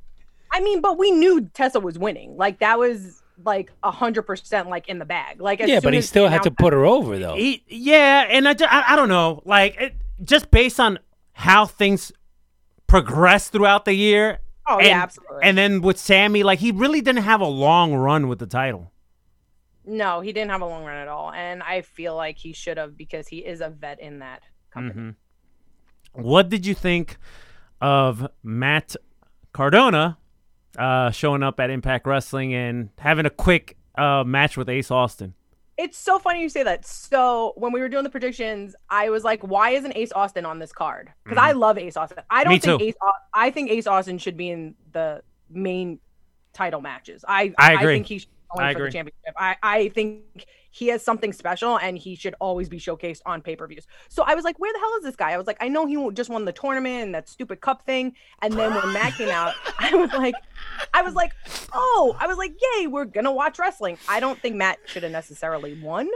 I 0.51 0.61
mean, 0.61 0.81
but 0.81 0.99
we 0.99 1.13
knew 1.13 1.43
Tessa 1.55 1.79
was 1.79 1.99
winning. 1.99 2.37
Like 2.37 2.59
that 2.59 2.79
was 2.81 3.23
like 3.45 3.71
a 3.85 3.93
hundred 3.93 4.23
percent 4.23 4.69
like 4.69 4.89
in 4.89 4.99
the 4.99 5.05
bag. 5.05 5.41
Like 5.41 5.61
as 5.61 5.69
Yeah, 5.69 5.77
soon 5.77 5.83
but 5.85 5.93
he 5.95 5.99
as 6.01 6.09
still 6.09 6.25
had 6.29 6.43
to 6.43 6.49
announced 6.49 6.59
put 6.59 6.73
her 6.73 6.85
over 6.85 7.17
though. 7.17 7.37
He, 7.37 7.63
yeah, 7.69 8.27
and 8.29 8.49
I, 8.49 8.55
ju- 8.55 8.67
I, 8.69 8.93
I 8.93 8.97
don't 8.97 9.09
know, 9.09 9.41
like 9.45 9.77
it, 9.81 9.95
just 10.25 10.51
based 10.51 10.81
on 10.81 10.99
how 11.33 11.65
things 11.67 12.11
progressed 12.89 13.53
throughout 13.53 13.85
the 13.85 13.95
year. 13.95 14.41
Oh, 14.73 14.79
and, 14.79 14.87
yeah, 14.87 15.03
absolutely. 15.03 15.41
And 15.43 15.59
then 15.59 15.83
with 15.83 15.99
Sami, 15.99 16.43
like 16.43 16.59
he 16.59 16.73
really 16.73 17.01
didn't 17.01 17.25
have 17.25 17.41
a 17.41 17.47
long 17.47 17.95
run 17.95 18.29
with 18.29 18.39
the 18.39 18.47
title. 18.47 18.91
No, 19.85 20.21
he 20.21 20.33
didn't 20.33 20.51
have 20.51 20.61
a 20.61 20.67
long 20.67 20.85
run 20.85 20.97
at 20.97 21.09
all, 21.09 21.33
and 21.33 21.63
I 21.63 21.83
feel 21.83 22.15
like 22.15 22.39
he 22.39 22.53
should 22.53 22.79
have 22.79 22.97
because 22.97 23.29
he 23.29 23.39
is 23.39 23.61
a 23.61 23.69
vet 23.69 24.01
in 24.01 24.21
that 24.21 24.43
company. 24.71 25.15
What 26.13 26.49
did 26.49 26.65
you 26.67 26.75
think 26.75 27.17
of 27.81 28.29
Matt 28.43 28.95
Cardona 29.53 30.19
uh, 30.79 31.11
showing 31.11 31.43
up 31.43 31.59
at 31.59 31.69
Impact 31.71 32.07
Wrestling 32.07 32.55
and 32.55 32.91
having 32.99 33.27
a 33.27 33.31
quick 33.31 33.77
uh, 33.97 34.23
match 34.25 34.57
with 34.57 34.69
Ace 34.69 34.91
Austin? 34.91 35.35
It's 35.79 35.97
so 35.97 36.19
funny 36.19 36.43
you 36.43 36.49
say 36.49 36.63
that. 36.63 36.87
So 36.87 37.55
when 37.57 37.73
we 37.73 37.81
were 37.81 37.89
doing 37.89 38.05
the 38.05 38.11
predictions, 38.11 38.75
I 38.91 39.11
was 39.11 39.25
like, 39.25 39.43
"Why 39.43 39.71
isn't 39.71 39.97
Ace 39.97 40.13
Austin 40.13 40.45
on 40.45 40.59
this 40.59 40.73
card?" 40.73 41.13
Because 41.25 41.39
I 41.39 41.51
mm-hmm. 41.51 41.61
love 41.61 41.79
Ace 41.79 41.97
Austin. 41.97 42.19
I 42.31 42.45
don't 42.45 42.53
Me 42.53 42.59
think 42.59 42.81
too. 42.81 42.87
Ace. 42.87 42.95
I 43.33 43.51
think 43.51 43.71
Ace 43.71 43.87
Austin 43.87 44.19
should 44.19 44.37
be 44.37 44.51
in 44.51 44.75
the 44.93 45.23
main 45.51 45.99
title 46.53 46.81
matches. 46.81 47.25
I 47.27 47.55
I 47.59 47.75
agree. 47.75 47.95
think 47.95 48.07
he 48.07 48.19
should 48.19 48.29
going 48.55 48.67
I 48.67 48.73
for 48.73 48.79
agree. 48.79 48.89
the 48.89 48.93
championship. 48.93 49.35
I 49.37 49.57
I 49.63 49.89
think 49.89 50.47
he 50.71 50.89
has 50.89 51.03
something 51.03 51.33
special, 51.33 51.79
and 51.79 51.99
he 51.99 52.17
should 52.17 52.35
always 52.41 52.69
be 52.69 52.79
showcased 52.79 53.21
on 53.27 53.43
pay 53.43 53.57
per 53.57 53.67
views. 53.67 53.87
So 54.09 54.23
I 54.23 54.35
was 54.35 54.45
like, 54.45 54.59
"Where 54.59 54.73
the 54.73 54.79
hell 54.79 54.95
is 54.99 55.05
this 55.05 55.17
guy?" 55.17 55.33
I 55.33 55.37
was 55.37 55.47
like, 55.47 55.59
"I 55.61 55.69
know 55.69 55.87
he 55.87 56.11
just 56.13 56.31
won 56.31 56.45
the 56.45 56.53
tournament 56.53 57.03
and 57.05 57.15
that 57.15 57.29
stupid 57.29 57.61
cup 57.61 57.85
thing." 57.85 58.15
And 58.41 58.55
then 58.55 58.75
when 58.75 58.93
Matt 58.93 59.15
came 59.15 59.29
out, 59.29 59.55
I 59.79 59.95
was 59.95 60.13
like, 60.13 60.35
I 60.95 61.03
was 61.03 61.15
like, 61.15 61.33
"Oh!" 61.73 62.17
I 62.19 62.27
was 62.27 62.39
like, 62.39 62.55
"Yay, 62.77 62.87
we're 62.87 63.05
gonna 63.05 63.33
watch 63.33 63.59
wrestling." 63.59 63.99
I 64.09 64.21
don't 64.21 64.41
think 64.41 64.57
Matt 64.57 64.79
should 64.87 65.03
have 65.03 65.13
necessarily 65.13 65.81
won 65.81 66.09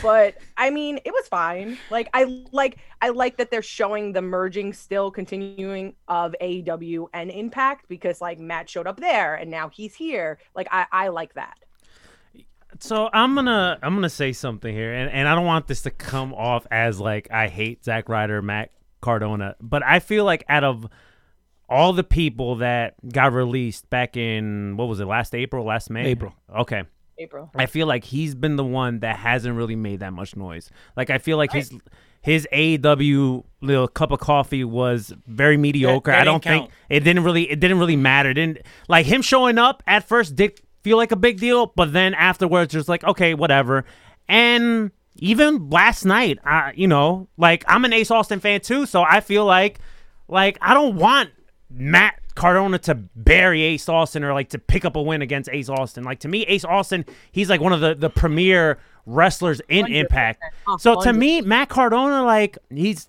but 0.00 0.36
I 0.56 0.70
mean, 0.70 0.98
it 1.04 1.12
was 1.12 1.28
fine. 1.28 1.76
Like 1.90 2.08
I 2.14 2.44
like 2.52 2.78
I 3.00 3.10
like 3.10 3.36
that 3.36 3.50
they're 3.50 3.62
showing 3.62 4.12
the 4.12 4.22
merging 4.22 4.72
still 4.72 5.10
continuing 5.10 5.94
of 6.08 6.34
AEW 6.40 7.08
and 7.12 7.30
Impact 7.30 7.88
because 7.88 8.20
like 8.20 8.38
Matt 8.38 8.70
showed 8.70 8.86
up 8.86 9.00
there 9.00 9.34
and 9.34 9.50
now 9.50 9.68
he's 9.68 9.94
here. 9.94 10.38
Like 10.54 10.68
I 10.70 10.86
I 10.90 11.08
like 11.08 11.34
that. 11.34 11.58
So 12.80 13.10
I'm 13.12 13.34
gonna 13.34 13.78
I'm 13.82 13.94
gonna 13.94 14.08
say 14.08 14.32
something 14.32 14.74
here, 14.74 14.94
and, 14.94 15.10
and 15.10 15.28
I 15.28 15.34
don't 15.34 15.44
want 15.44 15.66
this 15.66 15.82
to 15.82 15.90
come 15.90 16.32
off 16.32 16.66
as 16.70 16.98
like 16.98 17.30
I 17.30 17.48
hate 17.48 17.84
Zack 17.84 18.08
Ryder, 18.08 18.40
Matt 18.40 18.70
Cardona, 19.00 19.56
but 19.60 19.82
I 19.84 20.00
feel 20.00 20.24
like 20.24 20.44
out 20.48 20.64
of 20.64 20.88
all 21.68 21.92
the 21.92 22.04
people 22.04 22.56
that 22.56 22.94
got 23.12 23.32
released 23.32 23.88
back 23.88 24.16
in 24.16 24.76
what 24.76 24.88
was 24.88 25.00
it 25.00 25.06
last 25.06 25.34
April, 25.34 25.64
last 25.64 25.90
May, 25.90 26.06
April. 26.06 26.34
Okay, 26.54 26.82
April. 27.18 27.50
I 27.54 27.66
feel 27.66 27.86
like 27.86 28.04
he's 28.04 28.34
been 28.34 28.56
the 28.56 28.64
one 28.64 29.00
that 29.00 29.16
hasn't 29.16 29.56
really 29.56 29.76
made 29.76 30.00
that 30.00 30.12
much 30.12 30.36
noise. 30.36 30.70
Like 30.96 31.10
I 31.10 31.18
feel 31.18 31.36
like 31.36 31.52
his 31.52 31.72
his 32.22 32.46
AEW 32.52 33.44
little 33.60 33.88
cup 33.88 34.12
of 34.12 34.20
coffee 34.20 34.64
was 34.64 35.12
very 35.26 35.56
mediocre. 35.56 36.12
that 36.12 36.20
I 36.20 36.24
don't 36.24 36.42
think 36.42 36.70
it 36.88 37.00
didn't 37.00 37.24
really 37.24 37.50
it 37.50 37.60
didn't 37.60 37.78
really 37.78 37.96
matter. 37.96 38.30
It 38.30 38.34
didn't 38.34 38.58
like 38.88 39.06
him 39.06 39.22
showing 39.22 39.58
up 39.58 39.82
at 39.86 40.08
first 40.08 40.36
did 40.36 40.60
feel 40.82 40.96
like 40.96 41.12
a 41.12 41.16
big 41.16 41.38
deal, 41.38 41.72
but 41.76 41.92
then 41.92 42.14
afterwards 42.14 42.72
just 42.72 42.88
like 42.88 43.04
okay, 43.04 43.34
whatever. 43.34 43.84
And 44.28 44.92
even 45.16 45.68
last 45.68 46.04
night, 46.04 46.38
I 46.44 46.72
you 46.76 46.88
know, 46.88 47.28
like 47.36 47.64
I'm 47.66 47.84
an 47.84 47.92
Ace 47.92 48.10
Austin 48.10 48.40
fan 48.40 48.60
too, 48.60 48.86
so 48.86 49.02
I 49.02 49.20
feel 49.20 49.44
like 49.44 49.80
like 50.28 50.58
I 50.62 50.74
don't 50.74 50.96
want 50.96 51.30
Matt 51.70 52.21
Cardona 52.34 52.78
to 52.80 52.94
bury 52.94 53.62
Ace 53.62 53.88
Austin 53.88 54.24
or 54.24 54.32
like 54.32 54.48
to 54.50 54.58
pick 54.58 54.84
up 54.84 54.96
a 54.96 55.02
win 55.02 55.22
against 55.22 55.48
Ace 55.50 55.68
Austin. 55.68 56.04
Like 56.04 56.20
to 56.20 56.28
me, 56.28 56.42
Ace 56.42 56.64
Austin, 56.64 57.04
he's 57.30 57.48
like 57.50 57.60
one 57.60 57.72
of 57.72 57.80
the 57.80 57.94
the 57.94 58.10
premier 58.10 58.78
wrestlers 59.06 59.60
in 59.68 59.86
Impact. 59.92 60.42
Oh, 60.66 60.76
so 60.76 61.00
to 61.02 61.12
me, 61.12 61.40
Matt 61.40 61.68
Cardona, 61.68 62.24
like 62.24 62.58
he's 62.70 63.06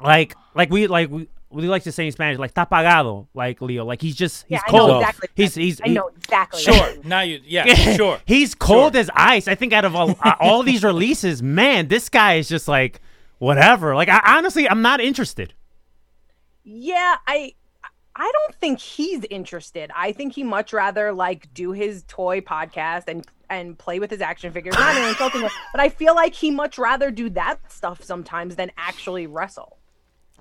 like 0.00 0.34
like 0.54 0.70
we 0.70 0.86
like 0.86 1.10
we. 1.10 1.28
We 1.50 1.68
like 1.68 1.84
to 1.84 1.92
say 1.92 2.04
in 2.06 2.10
Spanish, 2.10 2.36
like 2.36 2.52
"está 2.52 2.68
pagado," 2.68 3.28
like 3.32 3.62
Leo, 3.62 3.84
like 3.84 4.02
he's 4.02 4.16
just 4.16 4.44
he's 4.48 4.58
Yeah, 4.58 4.60
I 4.66 4.72
know 4.72 4.78
cold. 4.88 5.02
exactly. 5.02 5.28
He's 5.36 5.54
he's 5.54 5.80
I 5.84 5.86
know 5.86 6.08
exactly. 6.16 6.60
Sure. 6.60 6.94
Now 7.04 7.20
you 7.20 7.40
yeah, 7.44 7.64
sure. 7.96 8.18
He's 8.26 8.56
cold 8.56 8.96
as 8.96 9.08
ice. 9.14 9.46
I 9.46 9.54
think 9.54 9.72
out 9.72 9.84
of 9.84 9.94
all, 9.94 10.18
all 10.40 10.64
these 10.64 10.82
releases, 10.90 11.44
man, 11.44 11.86
this 11.86 12.08
guy 12.08 12.34
is 12.38 12.48
just 12.48 12.66
like 12.66 13.00
whatever. 13.38 13.94
Like 13.94 14.08
I 14.08 14.36
honestly, 14.36 14.68
I'm 14.68 14.82
not 14.82 15.00
interested. 15.00 15.54
Yeah, 16.64 17.18
I 17.24 17.54
I 18.16 18.30
don't 18.30 18.54
think 18.56 18.78
he's 18.78 19.24
interested. 19.28 19.90
I 19.94 20.12
think 20.12 20.34
he 20.34 20.44
much 20.44 20.72
rather 20.72 21.12
like 21.12 21.52
do 21.52 21.72
his 21.72 22.04
toy 22.06 22.40
podcast 22.40 23.04
and 23.08 23.26
and 23.50 23.78
play 23.78 23.98
with 23.98 24.10
his 24.10 24.20
action 24.20 24.52
figures. 24.52 24.74
Not 24.74 24.96
an 24.96 25.08
insulting 25.08 25.42
way, 25.42 25.50
but 25.72 25.80
I 25.80 25.88
feel 25.88 26.14
like 26.14 26.34
he 26.34 26.50
much 26.50 26.78
rather 26.78 27.10
do 27.10 27.28
that 27.30 27.72
stuff 27.72 28.02
sometimes 28.02 28.56
than 28.56 28.70
actually 28.76 29.26
wrestle. 29.26 29.78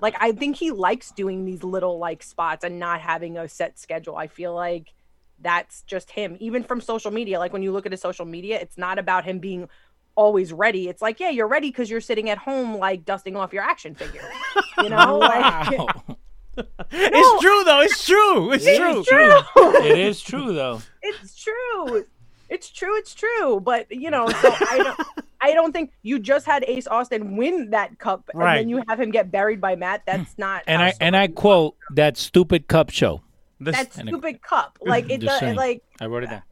Like 0.01 0.15
I 0.20 0.32
think 0.34 0.56
he 0.56 0.72
likes 0.72 1.12
doing 1.12 1.46
these 1.46 1.63
little 1.63 1.98
like 1.98 2.22
spots 2.22 2.63
and 2.63 2.80
not 2.80 3.01
having 3.01 3.38
a 3.38 3.50
set 3.50 3.80
schedule. 3.80 4.15
I 4.15 4.27
feel 4.27 4.53
like 4.53 4.94
that's 5.39 5.82
just 5.84 6.12
him. 6.12 6.38
Even 6.39 6.63
from 6.63 6.80
social 6.80 7.12
media, 7.12 7.39
like 7.39 7.53
when 7.53 7.63
you 7.63 7.72
look 7.72 7.86
at 7.86 7.92
his 7.92 8.01
social 8.01 8.25
media, 8.25 8.60
it's 8.60 8.77
not 8.77 9.00
about 9.00 9.25
him 9.25 9.39
being 9.39 9.68
always 10.15 10.53
ready. 10.53 10.89
It's 10.89 11.01
like, 11.01 11.20
yeah, 11.20 11.30
you're 11.30 11.48
ready 11.48 11.70
because 11.70 11.89
you're 11.89 12.01
sitting 12.01 12.30
at 12.30 12.38
home 12.38 12.77
like 12.77 13.03
dusting 13.03 13.36
off 13.36 13.51
your 13.51 13.63
action 13.63 13.96
figure. 13.96 14.30
You 14.77 14.89
know? 14.89 15.18
Like. 15.24 16.18
It's 16.91 17.41
true 17.41 17.63
though. 17.63 17.81
It's 17.81 18.05
true. 18.05 18.51
It's 18.51 18.63
true. 18.65 19.00
It's 19.00 19.10
true. 19.10 19.86
it 19.86 19.98
is 20.00 20.22
true 20.22 20.53
though. 20.53 20.81
it's 21.01 21.36
true. 21.36 22.05
It's 22.50 22.69
true. 22.69 22.98
It's 22.98 23.13
true. 23.13 23.60
But 23.60 23.91
you 23.91 24.12
know, 24.12 24.27
so 24.27 24.53
I 24.53 24.81
don't. 24.83 25.00
I 25.41 25.53
don't 25.53 25.74
think 25.74 25.91
you 26.03 26.19
just 26.19 26.45
had 26.45 26.63
Ace 26.67 26.88
Austin 26.88 27.36
win 27.36 27.72
that 27.72 28.00
cup, 28.00 28.29
and 28.31 28.39
Right. 28.39 28.60
then 28.60 28.69
you 28.69 28.81
have 28.88 29.00
him 29.00 29.12
get 29.12 29.29
buried 29.31 29.60
by 29.60 29.75
Matt. 29.75 30.03
That's 30.05 30.33
hmm. 30.33 30.41
not. 30.41 30.63
And 30.67 30.81
I 30.81 30.93
and 31.01 31.17
I 31.17 31.25
someone- 31.25 31.36
quote 31.36 31.75
that 31.95 32.15
stupid 32.17 32.67
cup 32.67 32.91
show. 32.91 33.22
This- 33.60 33.75
that 33.75 33.98
and 33.98 34.07
it- 34.07 34.12
stupid 34.12 34.41
cup. 34.41 34.77
Like 34.81 35.10
it 35.10 35.19
Just 35.22 35.31
does. 35.31 35.39
saying. 35.39 35.55
Like 35.55 35.83
I 36.00 36.05
wrote 36.05 36.24
it 36.24 36.29
down. 36.29 36.43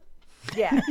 yeah. 0.56 0.80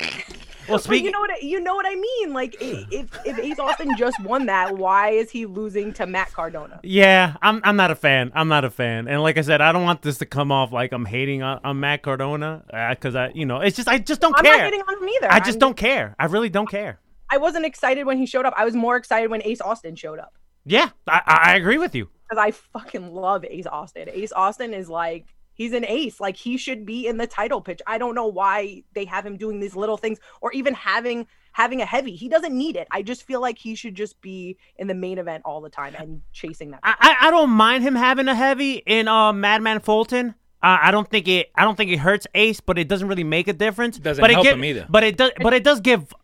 well, 0.72 0.78
speaking. 0.80 1.06
you 1.06 1.10
know 1.12 1.20
what? 1.20 1.30
I- 1.30 1.38
You 1.42 1.60
know 1.60 1.74
what 1.74 1.86
I 1.86 1.94
mean? 1.94 2.32
Like 2.32 2.56
if 2.60 3.08
if 3.24 3.38
Ace 3.38 3.58
Austin 3.58 3.96
just 3.96 4.18
won 4.20 4.46
that, 4.46 4.76
why 4.76 5.10
is 5.10 5.30
he 5.30 5.46
losing 5.46 5.92
to 5.94 6.06
Matt 6.06 6.32
Cardona? 6.32 6.80
Yeah, 6.82 7.36
I'm 7.42 7.60
I'm 7.64 7.76
not 7.76 7.90
a 7.90 7.94
fan. 7.94 8.32
I'm 8.34 8.48
not 8.48 8.64
a 8.64 8.70
fan. 8.70 9.08
And 9.08 9.22
like 9.22 9.38
I 9.38 9.42
said, 9.42 9.60
I 9.60 9.72
don't 9.72 9.84
want 9.84 10.02
this 10.02 10.18
to 10.18 10.26
come 10.26 10.50
off 10.52 10.72
like 10.72 10.92
I'm 10.92 11.04
hating 11.04 11.42
on, 11.42 11.60
on 11.64 11.80
Matt 11.80 12.02
Cardona 12.02 12.64
uh, 12.72 12.90
because 12.90 13.14
I, 13.14 13.30
you 13.34 13.46
know, 13.46 13.60
it's 13.60 13.76
just 13.76 13.88
I 13.88 13.98
just 13.98 14.20
don't 14.20 14.34
I'm 14.36 14.44
care. 14.44 14.56
not 14.58 14.64
getting 14.64 14.80
on 14.82 15.02
him 15.02 15.08
either. 15.08 15.32
I 15.32 15.38
just 15.38 15.50
I'm- 15.56 15.58
don't 15.60 15.76
care. 15.76 16.14
I 16.18 16.26
really 16.26 16.48
don't 16.50 16.68
care. 16.70 16.98
I 17.30 17.38
wasn't 17.38 17.64
excited 17.64 18.04
when 18.04 18.18
he 18.18 18.26
showed 18.26 18.44
up. 18.44 18.52
I 18.58 18.64
was 18.66 18.74
more 18.74 18.96
excited 18.96 19.30
when 19.30 19.42
Ace 19.42 19.60
Austin 19.62 19.96
showed 19.96 20.18
up. 20.18 20.34
Yeah, 20.66 20.90
I, 21.08 21.22
I 21.26 21.38
I 21.52 21.54
agree 21.56 21.78
with 21.78 21.94
you. 21.94 22.08
because 22.28 22.38
I 22.42 22.50
fucking 22.50 23.12
love 23.14 23.44
Ace 23.44 23.66
Austin. 23.66 24.08
Ace 24.12 24.32
Austin 24.32 24.74
is 24.74 24.88
like 24.88 25.26
he's 25.62 25.72
an 25.72 25.84
ace. 25.86 26.20
Like 26.20 26.36
he 26.36 26.56
should 26.56 26.84
be 26.84 27.06
in 27.06 27.16
the 27.16 27.26
title 27.26 27.60
pitch. 27.60 27.80
I 27.86 27.98
don't 27.98 28.14
know 28.14 28.26
why 28.26 28.82
they 28.94 29.04
have 29.06 29.24
him 29.24 29.36
doing 29.36 29.60
these 29.60 29.76
little 29.76 29.96
things 29.96 30.18
or 30.40 30.52
even 30.52 30.74
having 30.74 31.26
having 31.52 31.80
a 31.80 31.86
heavy. 31.86 32.16
He 32.16 32.28
doesn't 32.28 32.56
need 32.56 32.76
it. 32.76 32.88
I 32.90 33.02
just 33.02 33.24
feel 33.24 33.40
like 33.40 33.58
he 33.58 33.74
should 33.74 33.94
just 33.94 34.20
be 34.20 34.56
in 34.76 34.86
the 34.86 34.94
main 34.94 35.18
event 35.18 35.42
all 35.44 35.60
the 35.60 35.70
time 35.70 35.94
and 35.98 36.22
chasing 36.32 36.70
that. 36.72 36.80
I, 36.82 36.94
I 36.98 37.28
I 37.28 37.30
don't 37.30 37.50
mind 37.50 37.84
him 37.84 37.94
having 37.94 38.28
a 38.28 38.34
heavy 38.34 38.82
in 38.86 39.08
uh, 39.08 39.32
Madman 39.32 39.80
Fulton. 39.80 40.34
Uh, 40.62 40.78
I 40.80 40.90
don't 40.92 41.08
think 41.08 41.26
it. 41.26 41.50
I 41.56 41.64
don't 41.64 41.76
think 41.76 41.90
it 41.90 41.98
hurts 41.98 42.26
Ace, 42.34 42.60
but 42.60 42.78
it 42.78 42.86
doesn't 42.86 43.08
really 43.08 43.24
make 43.24 43.48
a 43.48 43.52
difference. 43.52 43.98
Doesn't 43.98 44.22
but 44.22 44.30
it 44.30 44.34
help 44.34 44.44
give- 44.44 44.54
him 44.54 44.64
either. 44.64 44.86
But 44.88 45.02
it 45.04 45.16
does. 45.16 45.32
But 45.40 45.54
it 45.54 45.64
does 45.64 45.80
give 45.80 46.14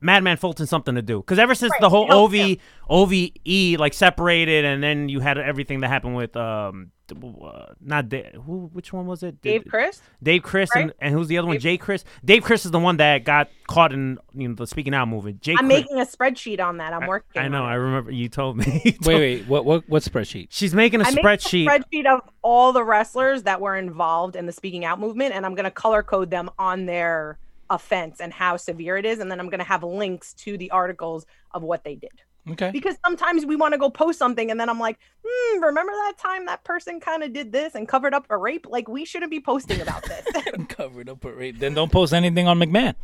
Madman 0.00 0.36
Fulton 0.36 0.66
something 0.66 0.94
to 0.94 1.02
do. 1.02 1.18
Because 1.20 1.38
ever 1.38 1.54
since 1.54 1.72
Right, 1.72 1.80
the 1.80 1.88
whole 1.90 2.06
it 2.06 2.12
OV 2.14 2.32
him. 2.32 2.56
OVE 2.88 3.78
like 3.78 3.92
separated, 3.94 4.64
and 4.64 4.82
then 4.82 5.08
you 5.08 5.20
had 5.20 5.38
everything 5.38 5.80
that 5.80 5.88
happened 5.88 6.16
with 6.16 6.36
um, 6.36 6.90
uh, 7.42 7.66
not 7.80 8.08
Dave, 8.08 8.32
who? 8.46 8.70
Which 8.72 8.92
one 8.92 9.06
was 9.06 9.22
it? 9.22 9.40
Dave 9.42 9.64
Crist. 9.68 10.02
Dave 10.22 10.42
Crist 10.42 10.72
and, 10.74 10.86
right? 10.86 10.96
and 11.00 11.14
who's 11.14 11.28
the 11.28 11.38
other 11.38 11.46
one? 11.46 11.54
Dave- 11.56 11.62
Jake 11.62 11.80
Crist. 11.80 12.06
Dave 12.24 12.42
Crist 12.42 12.64
is 12.64 12.70
the 12.70 12.78
one 12.78 12.98
that 12.98 13.24
got 13.24 13.48
caught 13.66 13.92
in 13.92 14.18
you 14.34 14.48
know 14.48 14.54
the 14.54 14.66
speaking 14.66 14.94
out 14.94 15.08
movement. 15.08 15.40
Jay 15.42 15.54
I'm 15.58 15.66
Chris- 15.68 15.80
making 15.80 16.00
a 16.00 16.06
spreadsheet 16.06 16.60
on 16.64 16.78
that. 16.78 16.92
I'm 16.92 17.06
working. 17.06 17.42
I 17.42 17.48
know. 17.48 17.62
on 17.64 17.68
I 17.70 17.74
remember 17.74 18.10
you 18.10 18.28
told 18.28 18.56
me. 18.56 18.82
You 18.84 18.92
Wait, 19.04 19.16
wait. 19.18 19.48
What 19.48 19.64
what 19.64 19.88
what 19.88 20.02
spreadsheet? 20.02 20.48
She's 20.50 20.74
making 20.74 21.00
a 21.00 21.04
I'm 21.04 21.14
spreadsheet. 21.14 21.66
making 21.66 21.68
a 21.68 22.04
spreadsheet 22.04 22.14
of 22.14 22.20
all 22.42 22.72
the 22.72 22.84
wrestlers 22.84 23.42
that 23.42 23.60
were 23.60 23.76
involved 23.76 24.36
in 24.36 24.46
the 24.46 24.52
speaking 24.52 24.84
out 24.84 25.00
movement, 25.00 25.34
and 25.34 25.44
I'm 25.44 25.54
going 25.54 25.64
to 25.64 25.70
color 25.70 26.02
code 26.02 26.30
them 26.30 26.50
on 26.58 26.86
their 26.86 27.38
offense 27.70 28.20
and 28.20 28.32
how 28.32 28.56
severe 28.56 28.96
it 28.96 29.04
is, 29.06 29.18
and 29.18 29.30
then 29.30 29.40
I'm 29.40 29.48
going 29.48 29.58
to 29.60 29.64
have 29.64 29.82
links 29.82 30.32
to 30.34 30.56
the 30.58 30.70
articles 30.70 31.26
of 31.52 31.62
what 31.62 31.84
they 31.84 31.94
did. 31.94 32.10
Okay. 32.50 32.70
Because 32.70 32.96
sometimes 33.04 33.44
we 33.44 33.56
want 33.56 33.72
to 33.74 33.78
go 33.78 33.90
post 33.90 34.18
something, 34.18 34.50
and 34.50 34.58
then 34.58 34.70
I'm 34.70 34.78
like, 34.80 34.98
hmm, 35.26 35.62
remember 35.62 35.92
that 35.92 36.14
time 36.18 36.46
that 36.46 36.64
person 36.64 36.98
kind 36.98 37.22
of 37.22 37.32
did 37.34 37.52
this 37.52 37.74
and 37.74 37.86
covered 37.86 38.14
up 38.14 38.26
a 38.30 38.36
rape? 38.38 38.66
Like 38.68 38.88
we 38.88 39.04
shouldn't 39.04 39.30
be 39.30 39.40
posting 39.40 39.80
about 39.82 40.02
this. 40.04 40.24
Covered 40.68 41.08
up 41.10 41.24
a 41.26 41.32
rape. 41.32 41.58
Then 41.58 41.74
don't 41.74 41.92
post 41.92 42.14
anything 42.14 42.46
on 42.48 42.58
McMahon. 42.58 42.94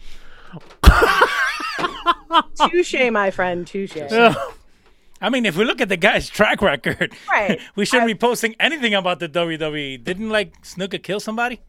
touche, 2.71 3.11
my 3.11 3.31
friend, 3.31 3.67
touche. 3.67 3.97
I 5.21 5.31
mean, 5.31 5.47
if 5.47 5.57
we 5.57 5.65
look 5.65 5.81
at 5.81 5.89
the 5.89 5.97
guy's 5.97 6.29
track 6.29 6.61
record, 6.63 7.13
Right. 7.31 7.61
we 7.77 7.85
shouldn't 7.85 8.05
I- 8.11 8.13
be 8.15 8.19
posting 8.19 8.55
anything 8.61 8.95
about 8.95 9.21
the 9.21 9.29
WWE. 9.29 10.03
Didn't 10.03 10.31
like 10.31 10.63
Snuka 10.63 11.03
kill 11.03 11.21
somebody? 11.21 11.61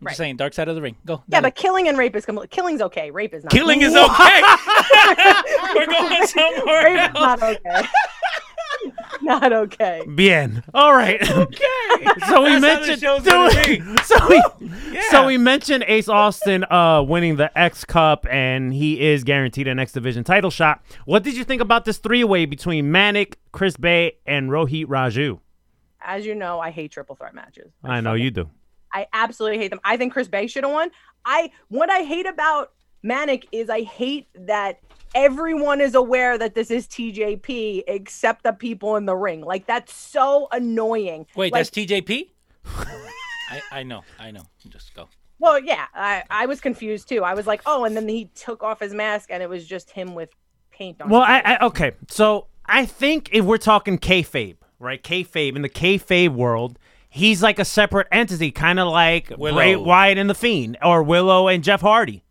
I'm 0.00 0.06
Right. 0.06 0.10
just 0.12 0.18
saying, 0.18 0.36
dark 0.36 0.54
side 0.54 0.68
of 0.68 0.74
the 0.76 0.80
ring. 0.82 0.96
Go. 1.04 1.22
Yeah, 1.28 1.40
Dale. 1.40 1.42
but 1.42 1.54
killing 1.56 1.86
and 1.88 1.98
rape 1.98 2.16
is 2.16 2.24
complete. 2.24 2.50
Killing's 2.50 2.80
okay. 2.80 3.10
Rape 3.10 3.34
is 3.34 3.44
not. 3.44 3.52
killing 3.52 3.82
is 3.82 3.94
okay. 3.94 4.42
We're 5.74 5.86
going 5.86 6.26
somewhere 6.26 6.84
Rape 6.84 7.08
is 7.10 7.14
not 7.14 7.42
okay. 7.42 7.82
not 9.22 9.52
okay. 9.52 10.02
Bien. 10.14 10.62
All 10.74 10.94
right. 10.94 11.20
Okay. 11.30 12.06
so 12.28 12.42
we 12.42 12.48
That's 12.50 12.50
how 12.50 12.54
the 12.54 12.60
mentioned 12.60 13.00
show's 13.02 13.24
so, 13.24 13.48
we, 13.48 13.78
be. 13.78 13.96
so 14.04 14.28
we 14.28 15.00
so 15.10 15.26
we 15.26 15.36
mentioned 15.36 15.84
Ace 15.86 16.08
Austin 16.08 16.64
uh 16.70 17.02
winning 17.02 17.36
the 17.36 17.56
X 17.58 17.84
Cup 17.84 18.26
and 18.30 18.72
he 18.72 19.00
is 19.00 19.22
guaranteed 19.24 19.68
an 19.68 19.78
X 19.78 19.92
Division 19.92 20.24
title 20.24 20.50
shot. 20.50 20.82
What 21.04 21.22
did 21.24 21.36
you 21.36 21.44
think 21.44 21.60
about 21.60 21.84
this 21.84 21.98
three 21.98 22.24
way 22.24 22.46
between 22.46 22.90
Manik, 22.90 23.38
Chris 23.52 23.76
Bey, 23.76 24.12
and 24.26 24.48
Rohit 24.50 24.86
Raju? 24.86 25.40
As 26.00 26.24
you 26.24 26.34
know, 26.34 26.58
I 26.60 26.70
hate 26.70 26.90
triple 26.92 27.16
threat 27.16 27.34
matches. 27.34 27.70
I 27.84 28.00
know 28.00 28.14
you 28.14 28.30
do. 28.30 28.48
I 28.92 29.06
absolutely 29.12 29.58
hate 29.58 29.70
them. 29.70 29.80
I 29.84 29.96
think 29.96 30.12
Chris 30.12 30.28
Bey 30.28 30.46
should 30.46 30.64
have 30.64 30.72
won. 30.72 30.90
I 31.24 31.50
what 31.68 31.90
I 31.90 32.02
hate 32.02 32.26
about 32.26 32.72
Manik 33.02 33.46
is 33.52 33.70
I 33.70 33.82
hate 33.82 34.28
that 34.34 34.80
everyone 35.14 35.80
is 35.80 35.94
aware 35.94 36.38
that 36.38 36.54
this 36.54 36.70
is 36.70 36.86
TJP 36.86 37.84
except 37.86 38.42
the 38.42 38.52
people 38.52 38.96
in 38.96 39.06
the 39.06 39.16
ring. 39.16 39.40
Like 39.42 39.66
that's 39.66 39.94
so 39.94 40.48
annoying. 40.52 41.26
Wait, 41.34 41.52
like, 41.52 41.60
that's 41.60 41.70
TJP? 41.70 42.30
I, 43.50 43.62
I 43.72 43.82
know, 43.82 44.02
I 44.18 44.30
know. 44.30 44.42
Just 44.68 44.94
go. 44.94 45.08
well, 45.38 45.58
yeah. 45.58 45.86
I 45.94 46.22
I 46.30 46.46
was 46.46 46.60
confused 46.60 47.08
too. 47.08 47.24
I 47.24 47.34
was 47.34 47.46
like, 47.46 47.62
oh, 47.66 47.84
and 47.84 47.96
then 47.96 48.08
he 48.08 48.26
took 48.34 48.62
off 48.62 48.80
his 48.80 48.94
mask 48.94 49.30
and 49.30 49.42
it 49.42 49.48
was 49.48 49.66
just 49.66 49.90
him 49.90 50.14
with 50.14 50.30
paint 50.70 51.00
on. 51.00 51.08
Well, 51.08 51.22
his 51.22 51.42
I, 51.44 51.56
I 51.56 51.66
okay. 51.66 51.92
So 52.08 52.46
I 52.66 52.86
think 52.86 53.30
if 53.32 53.44
we're 53.44 53.58
talking 53.58 53.98
kayfabe, 53.98 54.56
right? 54.78 55.02
Kayfabe 55.02 55.56
in 55.56 55.62
the 55.62 55.68
kayfabe 55.68 56.30
world, 56.30 56.78
he's 57.10 57.42
like 57.42 57.58
a 57.58 57.64
separate 57.64 58.06
entity, 58.10 58.50
kind 58.50 58.80
of 58.80 58.88
like 58.88 59.30
Willow. 59.36 59.56
Bray 59.56 59.76
Wyatt 59.76 60.16
and 60.16 60.30
the 60.30 60.34
Fiend, 60.34 60.78
or 60.82 61.02
Willow 61.02 61.48
and 61.48 61.62
Jeff 61.62 61.82
Hardy. 61.82 62.24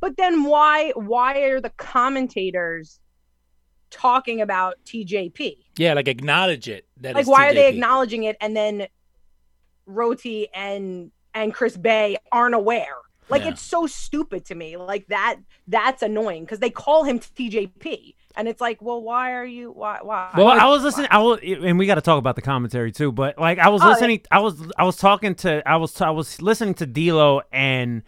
But 0.00 0.16
then 0.16 0.44
why 0.44 0.92
why 0.94 1.38
are 1.40 1.60
the 1.60 1.70
commentators 1.70 3.00
talking 3.90 4.40
about 4.40 4.76
TJP? 4.86 5.56
Yeah, 5.76 5.94
like 5.94 6.08
acknowledge 6.08 6.68
it. 6.68 6.86
That 7.00 7.14
Like 7.14 7.22
it's 7.22 7.30
why 7.30 7.48
are 7.48 7.54
they 7.54 7.68
acknowledging 7.68 8.24
it 8.24 8.36
and 8.40 8.56
then 8.56 8.86
Roti 9.86 10.48
and 10.54 11.10
and 11.34 11.52
Chris 11.52 11.76
Bey 11.76 12.16
aren't 12.32 12.54
aware? 12.54 12.96
Like 13.30 13.42
Yeah. 13.42 13.50
it's 13.50 13.62
so 13.62 13.86
stupid 13.86 14.44
to 14.46 14.54
me. 14.54 14.76
Like 14.76 15.06
that 15.08 15.36
that's 15.68 16.02
annoying 16.02 16.44
because 16.44 16.58
they 16.58 16.70
call 16.70 17.04
him 17.04 17.18
TJP 17.18 18.14
and 18.36 18.48
it's 18.48 18.60
like, 18.60 18.82
well, 18.82 19.00
why 19.02 19.32
are 19.32 19.44
you 19.44 19.70
why 19.70 19.98
why? 20.02 20.30
Well, 20.36 20.48
I 20.48 20.66
was 20.66 20.82
listening. 20.82 21.08
I 21.10 21.18
was, 21.18 21.40
and 21.42 21.78
we 21.78 21.86
got 21.86 21.94
to 21.96 22.00
talk 22.00 22.18
about 22.18 22.36
the 22.36 22.42
commentary 22.42 22.90
too. 22.92 23.12
But 23.12 23.38
like, 23.38 23.58
I 23.58 23.68
was 23.68 23.82
Oh, 23.82 23.86
yeah. 23.86 23.92
listening. 23.92 24.20
I 24.30 24.40
was, 24.40 24.60
I 24.78 24.84
was 24.84 24.96
talking 24.96 25.34
to, 25.36 25.66
I 25.68 25.76
was, 25.76 26.00
I 26.00 26.10
was 26.10 26.40
listening 26.42 26.74
to 26.74 26.86
D'Lo 26.86 27.42
and 27.52 28.02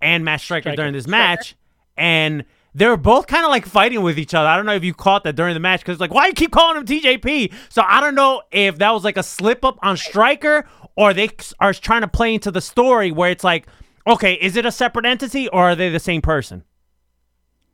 and 0.00 0.24
Matt 0.24 0.40
Striker, 0.40 0.62
Striker. 0.62 0.76
during 0.76 0.92
this 0.92 1.06
match, 1.06 1.56
and 1.96 2.44
they 2.74 2.86
were 2.86 2.98
both 2.98 3.26
kind 3.26 3.44
of 3.44 3.50
like 3.50 3.64
fighting 3.66 4.02
with 4.02 4.18
each 4.18 4.34
other. 4.34 4.46
I 4.48 4.56
don't 4.56 4.66
know 4.66 4.74
if 4.74 4.84
you 4.84 4.92
caught 4.92 5.24
that 5.24 5.34
during 5.34 5.54
the 5.54 5.60
match 5.60 5.80
because 5.80 5.98
like, 5.98 6.12
why 6.12 6.26
you 6.26 6.34
keep 6.34 6.52
calling 6.52 6.76
him 6.76 6.84
TJP? 6.84 7.52
So 7.70 7.82
I 7.86 8.00
don't 8.02 8.14
know 8.14 8.42
if 8.52 8.76
that 8.78 8.90
was 8.92 9.02
like 9.04 9.16
a 9.16 9.22
slip 9.22 9.64
up 9.64 9.78
on 9.82 9.96
Striker 9.96 10.68
or 10.94 11.14
they 11.14 11.30
are 11.58 11.72
trying 11.72 12.02
to 12.02 12.08
play 12.08 12.34
into 12.34 12.50
the 12.50 12.60
story 12.60 13.10
where 13.10 13.30
it's 13.30 13.42
like, 13.44 13.66
okay, 14.06 14.34
is 14.34 14.56
it 14.56 14.66
a 14.66 14.70
separate 14.70 15.06
entity 15.06 15.48
or 15.48 15.70
are 15.70 15.74
they 15.74 15.88
the 15.88 15.98
same 15.98 16.20
person? 16.20 16.62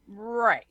Right. 0.06 0.64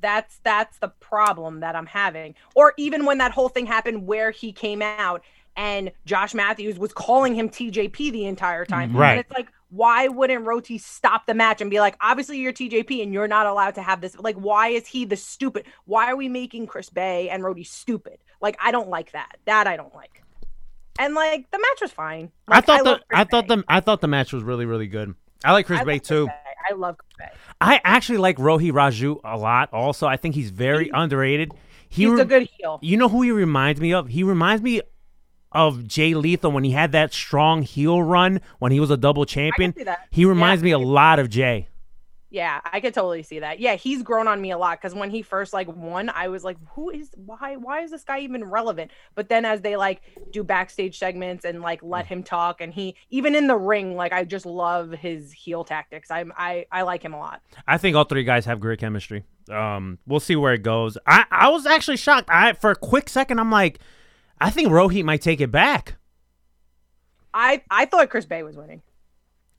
That's 0.00 0.38
that's 0.42 0.78
the 0.78 0.88
problem 0.88 1.60
that 1.60 1.76
I'm 1.76 1.86
having. 1.86 2.34
Or 2.54 2.74
even 2.76 3.04
when 3.04 3.18
that 3.18 3.32
whole 3.32 3.48
thing 3.48 3.66
happened 3.66 4.06
where 4.06 4.30
he 4.30 4.52
came 4.52 4.82
out 4.82 5.22
and 5.56 5.92
Josh 6.06 6.34
Matthews 6.34 6.78
was 6.78 6.92
calling 6.92 7.34
him 7.34 7.48
TJP 7.48 8.12
the 8.12 8.24
entire 8.26 8.64
time. 8.64 8.90
Mm-hmm. 8.90 8.98
Right. 8.98 9.10
And 9.12 9.20
it's 9.20 9.32
like, 9.32 9.48
why 9.70 10.08
wouldn't 10.08 10.44
Roti 10.44 10.78
stop 10.78 11.26
the 11.26 11.34
match 11.34 11.60
and 11.60 11.70
be 11.70 11.80
like, 11.80 11.96
obviously 12.00 12.38
you're 12.38 12.52
TJP 12.52 13.02
and 13.02 13.12
you're 13.12 13.28
not 13.28 13.46
allowed 13.46 13.74
to 13.76 13.82
have 13.82 14.00
this? 14.00 14.18
Like, 14.18 14.36
why 14.36 14.68
is 14.68 14.86
he 14.86 15.04
the 15.04 15.16
stupid? 15.16 15.66
Why 15.84 16.10
are 16.10 16.16
we 16.16 16.28
making 16.28 16.66
Chris 16.66 16.88
Bey 16.88 17.28
and 17.28 17.44
Roti 17.44 17.64
stupid? 17.64 18.18
Like, 18.40 18.56
I 18.60 18.70
don't 18.72 18.88
like 18.88 19.12
that. 19.12 19.36
That 19.44 19.66
I 19.66 19.76
don't 19.76 19.94
like. 19.94 20.22
And 20.98 21.14
like 21.14 21.50
the 21.50 21.58
match 21.58 21.80
was 21.80 21.92
fine. 21.92 22.30
I 22.48 22.60
thought 22.60 22.84
love 22.84 23.00
the, 23.08 23.16
I 23.16 23.24
thought 23.24 23.48
Bay. 23.48 23.56
the, 23.56 23.64
I 23.68 23.80
thought 23.80 24.00
the 24.00 24.08
match 24.08 24.32
was 24.32 24.42
really, 24.42 24.66
really 24.66 24.86
good. 24.86 25.14
I 25.44 25.52
like 25.52 25.66
Chris 25.66 25.80
I 25.80 25.84
Bay 25.84 25.92
love 25.92 26.00
Chris 26.00 26.08
too. 26.08 26.26
Bay. 26.26 26.32
I 26.68 26.74
love 26.74 26.96
Bay. 27.18 27.26
I 27.60 27.80
actually 27.84 28.18
like 28.18 28.36
Rohit 28.38 28.72
Raju 28.72 29.20
a 29.24 29.36
lot. 29.36 29.72
Also, 29.72 30.06
I 30.06 30.16
think 30.16 30.34
he's 30.34 30.50
very 30.50 30.90
underrated. 30.92 31.52
He 31.88 32.02
He's 32.04 32.12
re- 32.12 32.20
a 32.20 32.24
good 32.24 32.48
heel. 32.58 32.78
You 32.82 32.96
know 32.96 33.08
who 33.08 33.22
he 33.22 33.30
reminds 33.30 33.80
me 33.80 33.92
of? 33.92 34.08
He 34.08 34.22
reminds 34.22 34.62
me 34.62 34.80
of 35.52 35.86
Jay 35.88 36.14
Lethal 36.14 36.52
when 36.52 36.62
he 36.64 36.70
had 36.70 36.92
that 36.92 37.12
strong 37.12 37.62
heel 37.62 38.02
run 38.02 38.40
when 38.60 38.70
he 38.72 38.78
was 38.78 38.90
a 38.90 38.96
double 38.96 39.24
champion. 39.24 39.74
He 40.10 40.24
reminds 40.24 40.62
Yeah. 40.62 40.66
me 40.66 40.70
a 40.72 40.78
lot 40.78 41.18
of 41.18 41.28
Jay. 41.28 41.66
Yeah, 42.32 42.60
I 42.64 42.78
could 42.80 42.94
totally 42.94 43.24
see 43.24 43.40
that. 43.40 43.58
Yeah, 43.58 43.74
he's 43.74 44.04
grown 44.04 44.28
on 44.28 44.40
me 44.40 44.52
a 44.52 44.58
lot 44.58 44.80
because 44.80 44.94
when 44.94 45.10
he 45.10 45.20
first 45.20 45.52
like 45.52 45.66
won, 45.66 46.08
I 46.10 46.28
was 46.28 46.44
like, 46.44 46.56
"Who 46.74 46.88
is 46.90 47.10
why? 47.16 47.56
Why 47.56 47.80
is 47.80 47.90
this 47.90 48.04
guy 48.04 48.20
even 48.20 48.44
relevant?" 48.44 48.92
But 49.16 49.28
then 49.28 49.44
as 49.44 49.62
they 49.62 49.76
like 49.76 50.02
do 50.30 50.44
backstage 50.44 50.96
segments 50.96 51.44
and 51.44 51.60
like 51.60 51.82
let 51.82 52.06
him 52.06 52.22
talk, 52.22 52.60
and 52.60 52.72
he 52.72 52.94
even 53.10 53.34
in 53.34 53.48
the 53.48 53.56
ring, 53.56 53.96
like 53.96 54.12
I 54.12 54.22
just 54.22 54.46
love 54.46 54.92
his 54.92 55.32
heel 55.32 55.64
tactics. 55.64 56.08
I'm 56.08 56.32
I 56.36 56.66
I 56.70 56.82
like 56.82 57.02
him 57.02 57.14
a 57.14 57.18
lot. 57.18 57.42
I 57.66 57.78
think 57.78 57.96
all 57.96 58.04
three 58.04 58.24
guys 58.24 58.44
have 58.44 58.60
great 58.60 58.78
chemistry. 58.78 59.24
Um, 59.50 59.98
we'll 60.06 60.20
see 60.20 60.36
where 60.36 60.54
it 60.54 60.62
goes. 60.62 60.96
I, 61.08 61.24
I 61.32 61.48
was 61.48 61.66
actually 61.66 61.96
shocked. 61.96 62.30
I 62.30 62.52
for 62.52 62.70
a 62.70 62.76
quick 62.76 63.08
second, 63.08 63.40
I'm 63.40 63.50
like, 63.50 63.80
I 64.40 64.50
think 64.50 64.68
Rohit 64.68 65.04
might 65.04 65.22
take 65.22 65.40
it 65.40 65.50
back. 65.50 65.96
I 67.34 67.62
I 67.70 67.86
thought 67.86 68.08
Chris 68.08 68.24
Bey 68.24 68.44
was 68.44 68.56
winning. 68.56 68.82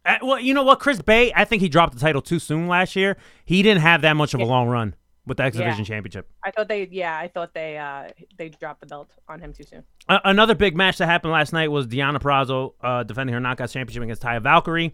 Uh, 0.05 0.17
well, 0.23 0.39
you 0.39 0.53
know 0.53 0.63
what, 0.63 0.79
Chris 0.79 1.01
Bey, 1.01 1.31
I 1.35 1.45
think 1.45 1.61
he 1.61 1.69
dropped 1.69 1.93
the 1.93 1.99
title 1.99 2.21
too 2.21 2.39
soon 2.39 2.67
last 2.67 2.95
year. 2.95 3.17
He 3.45 3.61
didn't 3.61 3.81
have 3.81 4.01
that 4.01 4.15
much 4.15 4.33
of 4.33 4.39
a 4.39 4.45
long 4.45 4.67
run 4.67 4.95
with 5.27 5.37
the 5.37 5.43
X 5.43 5.55
Yeah. 5.55 5.65
Division 5.65 5.85
Championship. 5.85 6.27
I 6.43 6.49
thought 6.51 6.67
they 6.67 6.87
yeah 6.91 7.15
I 7.17 7.27
thought 7.27 7.53
they 7.53 7.77
uh 7.77 8.09
they 8.37 8.49
dropped 8.49 8.79
the 8.81 8.87
belt 8.87 9.11
on 9.27 9.39
him 9.39 9.53
too 9.53 9.63
soon. 9.63 9.83
A- 10.09 10.21
another 10.25 10.55
big 10.55 10.75
match 10.75 10.97
that 10.97 11.05
happened 11.05 11.31
last 11.33 11.53
night 11.53 11.69
was 11.71 11.85
Deonna 11.87 12.17
Purrazzo 12.19 12.73
uh, 12.81 13.03
defending 13.03 13.33
her 13.35 13.39
Knockouts 13.39 13.73
Championship 13.73 14.01
against 14.03 14.23
Taya 14.23 14.41
Valkyrie. 14.41 14.93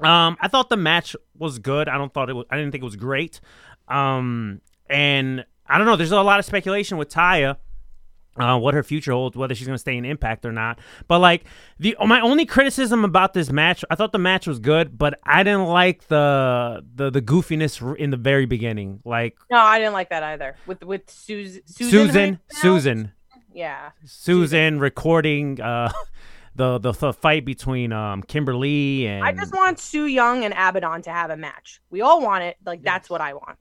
Um, 0.00 0.36
I 0.40 0.48
thought 0.48 0.68
the 0.68 0.76
match 0.76 1.14
was 1.38 1.60
good. 1.60 1.88
I 1.88 1.96
don't 1.96 2.12
thought 2.12 2.28
it 2.28 2.32
was. 2.34 2.46
I 2.50 2.56
didn't 2.56 2.72
think 2.72 2.82
it 2.82 2.86
was 2.86 2.96
great. 2.96 3.40
Um, 3.86 4.60
and 4.90 5.44
I 5.66 5.78
don't 5.78 5.86
know. 5.86 5.94
There's 5.96 6.10
a 6.12 6.20
lot 6.22 6.40
of 6.40 6.44
speculation 6.44 6.98
with 6.98 7.08
Taya. 7.08 7.56
Uh, 8.36 8.58
what 8.58 8.72
her 8.72 8.82
future 8.82 9.12
holds, 9.12 9.36
whether 9.36 9.54
she's 9.54 9.66
going 9.66 9.74
to 9.74 9.78
stay 9.80 9.94
in 9.94 10.06
Impact 10.06 10.46
or 10.46 10.52
not. 10.52 10.78
But 11.06 11.18
like 11.18 11.44
the 11.78 11.94
my 12.06 12.20
only 12.20 12.46
criticism 12.46 13.04
about 13.04 13.34
this 13.34 13.52
match, 13.52 13.84
I 13.90 13.94
thought 13.94 14.12
the 14.12 14.18
match 14.18 14.46
was 14.46 14.58
good, 14.58 14.96
but 14.96 15.20
I 15.24 15.42
didn't 15.42 15.66
like 15.66 16.08
the 16.08 16.82
the 16.94 17.10
the 17.10 17.20
goofiness 17.20 17.96
in 17.96 18.10
the 18.10 18.16
very 18.16 18.46
beginning. 18.46 19.00
Like 19.04 19.36
No, 19.50 19.58
I 19.58 19.78
didn't 19.78 19.92
like 19.92 20.08
that 20.08 20.22
either. 20.22 20.56
With 20.66 20.82
with 20.82 21.10
Susan 21.10 21.60
Susan 21.66 21.90
Susan, 21.90 22.08
how 22.08 22.12
do 22.12 22.18
you 22.20 22.36
pronounce- 22.48 22.62
Susan, 22.62 23.12
yeah 23.54 23.90
Susan 24.06 24.78
recording 24.80 25.60
uh, 25.60 25.92
the, 26.54 26.78
the 26.78 26.92
the 26.92 27.12
fight 27.12 27.44
between 27.44 27.92
um 27.92 28.22
Kimber 28.22 28.54
Lee 28.56 29.06
and 29.06 29.24
I 29.24 29.32
just 29.32 29.52
want 29.54 29.78
Su 29.78 30.06
Yung 30.06 30.44
and 30.44 30.54
Abaddon 30.54 31.02
to 31.02 31.10
have 31.10 31.28
a 31.30 31.36
match. 31.36 31.82
We 31.90 32.00
all 32.00 32.22
want 32.22 32.44
it. 32.44 32.56
Like 32.64 32.82
that's 32.82 33.10
what 33.10 33.20
I 33.20 33.34
want. 33.34 33.58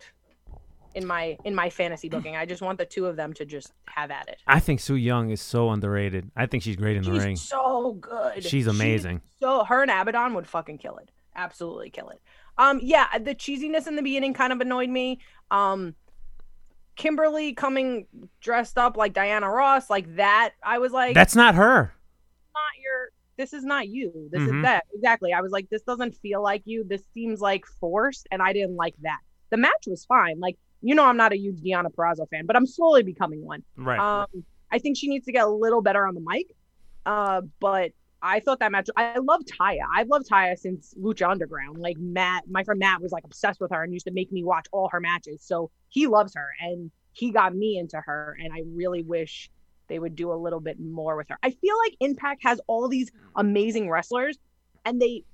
In 0.95 1.05
my 1.05 1.37
in 1.45 1.55
my 1.55 1.69
fantasy 1.69 2.09
booking. 2.13 2.35
I 2.35 2.45
just 2.45 2.61
want 2.61 2.77
the 2.77 2.85
two 2.85 3.05
of 3.05 3.15
them 3.15 3.33
to 3.33 3.45
just 3.45 3.71
have 3.85 4.11
at 4.11 4.27
it. 4.27 4.39
I 4.47 4.59
think 4.59 4.79
Su 4.79 4.95
Yung 4.95 5.29
is 5.29 5.41
so 5.41 5.69
underrated. 5.69 6.29
I 6.35 6.45
think 6.45 6.63
she's 6.63 6.75
great 6.75 6.97
in 6.97 7.03
the 7.03 7.11
ring. 7.11 7.35
She's 7.35 7.47
so 7.47 7.93
good. 7.93 8.43
She's 8.43 8.67
amazing. 8.67 9.21
so 9.39 9.63
her 9.63 9.81
and 9.81 9.91
Abaddon 9.91 10.33
would 10.33 10.47
fucking 10.47 10.77
kill 10.79 10.97
it. 10.97 11.09
Absolutely 11.35 11.89
kill 11.89 12.09
it. 12.09 12.21
Um, 12.57 12.79
yeah, 12.83 13.17
the 13.17 13.33
cheesiness 13.33 13.87
in 13.87 13.95
the 13.95 14.01
beginning 14.01 14.33
kind 14.33 14.51
of 14.51 14.59
annoyed 14.59 14.89
me. 14.89 15.19
Um, 15.49 15.95
Kimber 16.97 17.29
Lee 17.29 17.53
coming 17.53 18.05
dressed 18.41 18.77
up 18.77 18.97
like 18.97 19.13
Diana 19.13 19.49
Ross, 19.49 19.89
like 19.89 20.17
that. 20.17 20.51
I 20.61 20.77
was 20.79 20.91
like, 20.91 21.15
That's 21.15 21.35
not 21.35 21.55
her. 21.55 21.93
not 22.53 22.83
your. 22.83 23.09
This 23.37 23.53
is 23.53 23.63
not 23.63 23.87
you. 23.87 24.29
This 24.31 24.41
Mhm. 24.41 24.57
is 24.57 24.63
that 24.63 24.83
exactly. 24.93 25.31
I 25.33 25.39
was 25.41 25.51
like, 25.51 25.69
this 25.69 25.81
doesn't 25.83 26.15
feel 26.17 26.43
like 26.43 26.63
you. 26.65 26.83
This 26.83 27.01
seems 27.13 27.39
like 27.39 27.65
forced, 27.79 28.27
and 28.29 28.41
I 28.41 28.51
didn't 28.53 28.75
like 28.75 28.93
that. 29.03 29.19
The 29.51 29.57
match 29.57 29.87
was 29.87 30.03
fine. 30.05 30.39
Like 30.39 30.57
you 30.81 30.95
know, 30.95 31.05
I'm 31.05 31.17
not 31.17 31.31
a 31.31 31.37
huge 31.37 31.61
Deonna 31.61 31.93
Purrazzo 31.93 32.29
fan, 32.29 32.45
but 32.45 32.55
I'm 32.55 32.65
slowly 32.65 33.03
becoming 33.03 33.43
one. 33.45 33.63
Right. 33.77 33.99
Um, 33.99 34.43
I 34.71 34.79
think 34.79 34.97
she 34.97 35.07
needs 35.07 35.25
to 35.25 35.31
get 35.31 35.45
a 35.45 35.49
little 35.49 35.81
better 35.81 36.07
on 36.07 36.15
the 36.15 36.21
mic. 36.21 36.55
Uh, 37.05 37.41
but 37.59 37.91
I 38.21 38.39
thought 38.39 38.59
that 38.59 38.71
match. 38.71 38.89
I 38.95 39.17
love 39.17 39.41
Taya. 39.45 39.81
I've 39.93 40.07
loved 40.07 40.29
Taya 40.29 40.57
since 40.57 40.93
Lucha 40.99 41.29
Underground. 41.29 41.79
Like 41.79 41.97
Matt, 41.97 42.43
my 42.49 42.63
friend 42.63 42.79
Matt 42.79 43.01
was 43.01 43.11
like 43.11 43.23
obsessed 43.23 43.59
with 43.59 43.71
her 43.71 43.83
and 43.83 43.91
used 43.93 44.05
to 44.05 44.13
make 44.13 44.31
me 44.31 44.43
watch 44.43 44.67
all 44.71 44.89
her 44.89 44.99
matches. 44.99 45.41
So 45.43 45.71
he 45.89 46.07
loves 46.07 46.33
her 46.35 46.49
and 46.61 46.91
he 47.13 47.31
got 47.31 47.55
me 47.55 47.77
into 47.77 47.97
her. 47.97 48.37
And 48.41 48.53
I 48.53 48.63
really 48.67 49.01
wish 49.01 49.49
they 49.87 49.99
would 49.99 50.15
do 50.15 50.31
a 50.31 50.35
little 50.35 50.61
bit 50.61 50.79
more 50.79 51.17
with 51.17 51.27
her. 51.29 51.37
I 51.43 51.51
feel 51.51 51.75
like 51.85 51.97
Impact 51.99 52.41
has 52.43 52.61
all 52.67 52.87
these 52.87 53.11
amazing 53.35 53.89
wrestlers, 53.89 54.37
and 54.85 55.01
they 55.01 55.25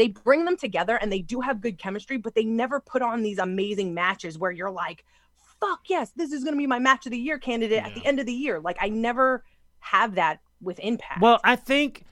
they 0.00 0.08
bring 0.08 0.44
them 0.44 0.56
together 0.56 0.96
and 0.96 1.12
they 1.12 1.20
do 1.20 1.40
have 1.40 1.60
good 1.60 1.78
chemistry, 1.78 2.16
but 2.16 2.34
they 2.34 2.44
never 2.44 2.80
put 2.80 3.02
on 3.02 3.22
these 3.22 3.38
amazing 3.38 3.94
matches 3.94 4.38
where 4.38 4.50
you're 4.50 4.70
like, 4.70 5.04
fuck 5.60 5.80
yes, 5.86 6.10
this 6.16 6.32
is 6.32 6.44
gonna 6.44 6.56
be 6.56 6.66
my 6.66 6.78
match 6.78 7.06
of 7.06 7.12
the 7.12 7.18
year 7.18 7.38
candidate 7.38 7.82
at 7.82 7.94
the 7.94 8.04
end 8.04 8.18
of 8.18 8.26
the 8.26 8.32
year. 8.32 8.60
Like 8.60 8.76
I 8.80 8.88
never 8.88 9.44
have 9.80 10.14
that 10.16 10.40
with 10.60 10.78
Impact. 10.80 11.20
Well, 11.20 11.40
I 11.44 11.56
think 11.56 12.04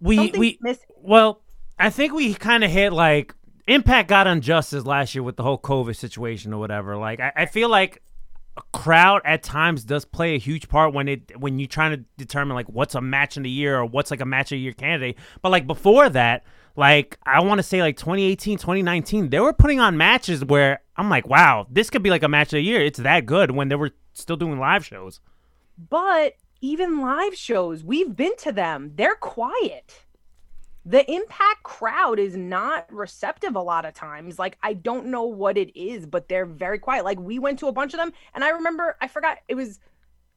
we 0.00 0.16
Something's 0.16 0.38
we 0.38 0.58
missing. 0.60 0.86
well, 0.96 1.42
I 1.78 1.90
think 1.90 2.12
we 2.12 2.34
kind 2.34 2.64
of 2.64 2.70
hit 2.70 2.92
like 2.92 3.34
Impact 3.66 4.08
got 4.08 4.26
injustice 4.26 4.84
last 4.84 5.14
year 5.14 5.22
with 5.22 5.36
the 5.36 5.42
whole 5.42 5.58
COVID 5.58 5.96
situation 5.96 6.52
or 6.52 6.58
whatever. 6.58 6.96
Like 6.96 7.20
I, 7.20 7.32
I 7.34 7.46
feel 7.46 7.68
like 7.68 8.02
a 8.56 8.62
crowd 8.72 9.22
at 9.24 9.42
times 9.42 9.84
does 9.84 10.04
play 10.04 10.34
a 10.34 10.38
huge 10.38 10.68
part 10.68 10.94
when 10.94 11.08
it 11.08 11.40
when 11.40 11.58
you're 11.58 11.68
trying 11.68 11.96
to 11.96 12.04
determine 12.16 12.54
like 12.54 12.68
what's 12.68 12.94
a 12.94 13.00
match 13.00 13.36
in 13.36 13.42
the 13.42 13.50
year 13.50 13.76
or 13.78 13.84
what's 13.84 14.10
like 14.10 14.20
a 14.20 14.26
match 14.26 14.52
of 14.52 14.56
the 14.56 14.60
year 14.60 14.72
candidate. 14.72 15.16
But 15.42 15.50
like 15.50 15.66
before 15.66 16.08
that, 16.10 16.44
like 16.76 17.18
I 17.24 17.40
want 17.40 17.58
to 17.58 17.62
say 17.62 17.80
like 17.80 17.96
2018, 17.96 18.58
2019, 18.58 19.30
they 19.30 19.40
were 19.40 19.52
putting 19.52 19.80
on 19.80 19.96
matches 19.96 20.44
where 20.44 20.80
I'm 20.96 21.10
like, 21.10 21.26
wow, 21.26 21.66
this 21.70 21.90
could 21.90 22.02
be 22.02 22.10
like 22.10 22.22
a 22.22 22.28
match 22.28 22.48
of 22.48 22.58
the 22.58 22.62
year. 22.62 22.80
It's 22.80 23.00
that 23.00 23.26
good 23.26 23.50
when 23.50 23.68
they 23.68 23.74
were 23.74 23.90
still 24.12 24.36
doing 24.36 24.58
live 24.58 24.84
shows. 24.84 25.20
But 25.76 26.34
even 26.60 27.00
live 27.00 27.34
shows, 27.34 27.82
we've 27.82 28.14
been 28.14 28.36
to 28.38 28.52
them. 28.52 28.92
They're 28.94 29.16
quiet. 29.16 30.03
The 30.86 31.10
impact 31.10 31.62
crowd 31.62 32.18
is 32.18 32.36
not 32.36 32.92
receptive 32.92 33.56
a 33.56 33.62
lot 33.62 33.86
of 33.86 33.94
times. 33.94 34.38
Like 34.38 34.58
I 34.62 34.74
don't 34.74 35.06
know 35.06 35.24
what 35.24 35.56
it 35.56 35.78
is, 35.78 36.06
but 36.06 36.28
they're 36.28 36.46
very 36.46 36.78
quiet. 36.78 37.04
Like 37.04 37.18
we 37.18 37.38
went 37.38 37.58
to 37.60 37.68
a 37.68 37.72
bunch 37.72 37.94
of 37.94 37.98
them 37.98 38.12
and 38.34 38.44
I 38.44 38.50
remember 38.50 38.96
I 39.00 39.08
forgot 39.08 39.38
it 39.48 39.54
was 39.54 39.80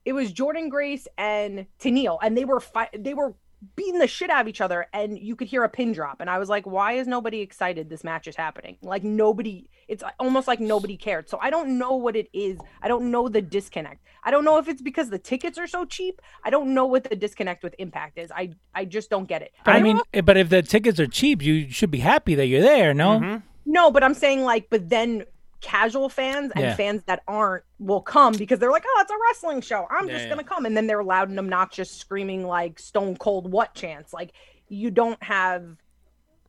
it 0.06 0.14
was 0.14 0.32
Jordynne 0.32 0.70
Grace 0.70 1.08
and 1.18 1.68
Tenille 1.80 2.20
and 2.22 2.38
they 2.38 2.46
were 2.46 2.62
fi- 2.62 2.90
they 2.98 3.14
were 3.14 3.36
beating 3.76 4.00
the 4.00 4.08
shit 4.08 4.30
out 4.30 4.42
of 4.42 4.48
each 4.48 4.62
other 4.62 4.88
and 4.94 5.18
you 5.20 5.36
could 5.36 5.48
hear 5.48 5.64
a 5.64 5.70
pin 5.70 5.92
drop 5.92 6.22
and 6.22 6.30
I 6.30 6.38
was 6.38 6.48
like 6.48 6.66
why 6.66 6.94
is 6.94 7.08
nobody 7.08 7.42
excited 7.42 7.90
this 7.90 8.04
match 8.04 8.28
is 8.28 8.36
happening 8.36 8.78
like 8.82 9.04
nobody 9.04 9.68
it's 9.88 10.04
almost 10.20 10.48
like 10.48 10.60
nobody 10.60 10.98
cared. 10.98 11.30
So 11.30 11.38
I 11.42 11.50
don't 11.50 11.78
know 11.78 11.96
what 11.96 12.16
it 12.16 12.28
is. 12.34 12.60
I 12.82 12.88
don't 12.88 13.10
know 13.12 13.30
the 13.30 13.42
disconnect. 13.42 14.04
I 14.24 14.32
don't 14.32 14.44
know 14.44 14.58
if 14.58 14.68
it's 14.68 14.82
because 14.82 15.10
the 15.10 15.20
tickets 15.20 15.58
are 15.58 15.68
so 15.68 15.86
cheap. 15.86 16.22
I 16.44 16.50
don't 16.50 16.74
know 16.74 16.86
what 16.86 17.06
the 17.06 17.16
disconnect 17.16 17.64
with 17.64 17.74
impact 17.80 18.18
is. 18.18 18.30
I 18.32 18.52
I 18.76 18.86
just 18.86 19.10
don't 19.10 19.28
get 19.28 19.42
it. 19.42 19.54
But 19.64 19.72
I 19.72 19.74
don't 19.76 19.84
mean, 19.84 19.96
know- 19.98 20.04
eh, 20.14 20.22
but 20.22 20.38
if 20.38 20.50
the 20.50 20.62
tickets 20.62 21.00
are 21.00 21.08
cheap, 21.08 21.42
you 21.42 21.70
should 21.72 21.92
be 21.92 22.00
happy 22.00 22.36
that 22.36 22.48
you're 22.48 22.62
there. 22.62 22.94
No. 22.94 23.42
no 23.66 23.92
but 23.92 24.04
I'm 24.04 24.14
saying 24.14 24.44
like 24.44 24.70
but 24.70 24.90
then 24.90 25.24
casual 25.60 26.08
fans 26.10 26.52
and 26.56 26.64
Yeah. 26.66 26.76
fans 26.76 27.04
that 27.06 27.24
aren't 27.28 27.64
will 27.80 28.02
come 28.02 28.34
because 28.34 28.60
they're 28.60 28.72
like 28.72 28.84
oh 28.86 29.00
it's 29.02 29.12
a 29.12 29.16
wrestling 29.30 29.62
show. 29.62 29.88
I'm 29.90 30.08
Yeah, 30.08 30.14
just 30.14 30.26
yeah. 30.26 30.30
gonna 30.30 30.44
come. 30.44 30.66
And 30.66 30.76
then 30.76 30.88
they're 30.88 31.04
loud 31.04 31.30
and 31.30 31.40
obnoxious 31.40 31.90
screaming 31.90 32.46
like 32.46 32.78
stone 32.80 33.16
cold 33.16 33.52
what 33.52 33.74
chance 33.74 34.14
like 34.14 34.34
you 34.70 34.92
don't 34.92 35.22
have 35.24 35.64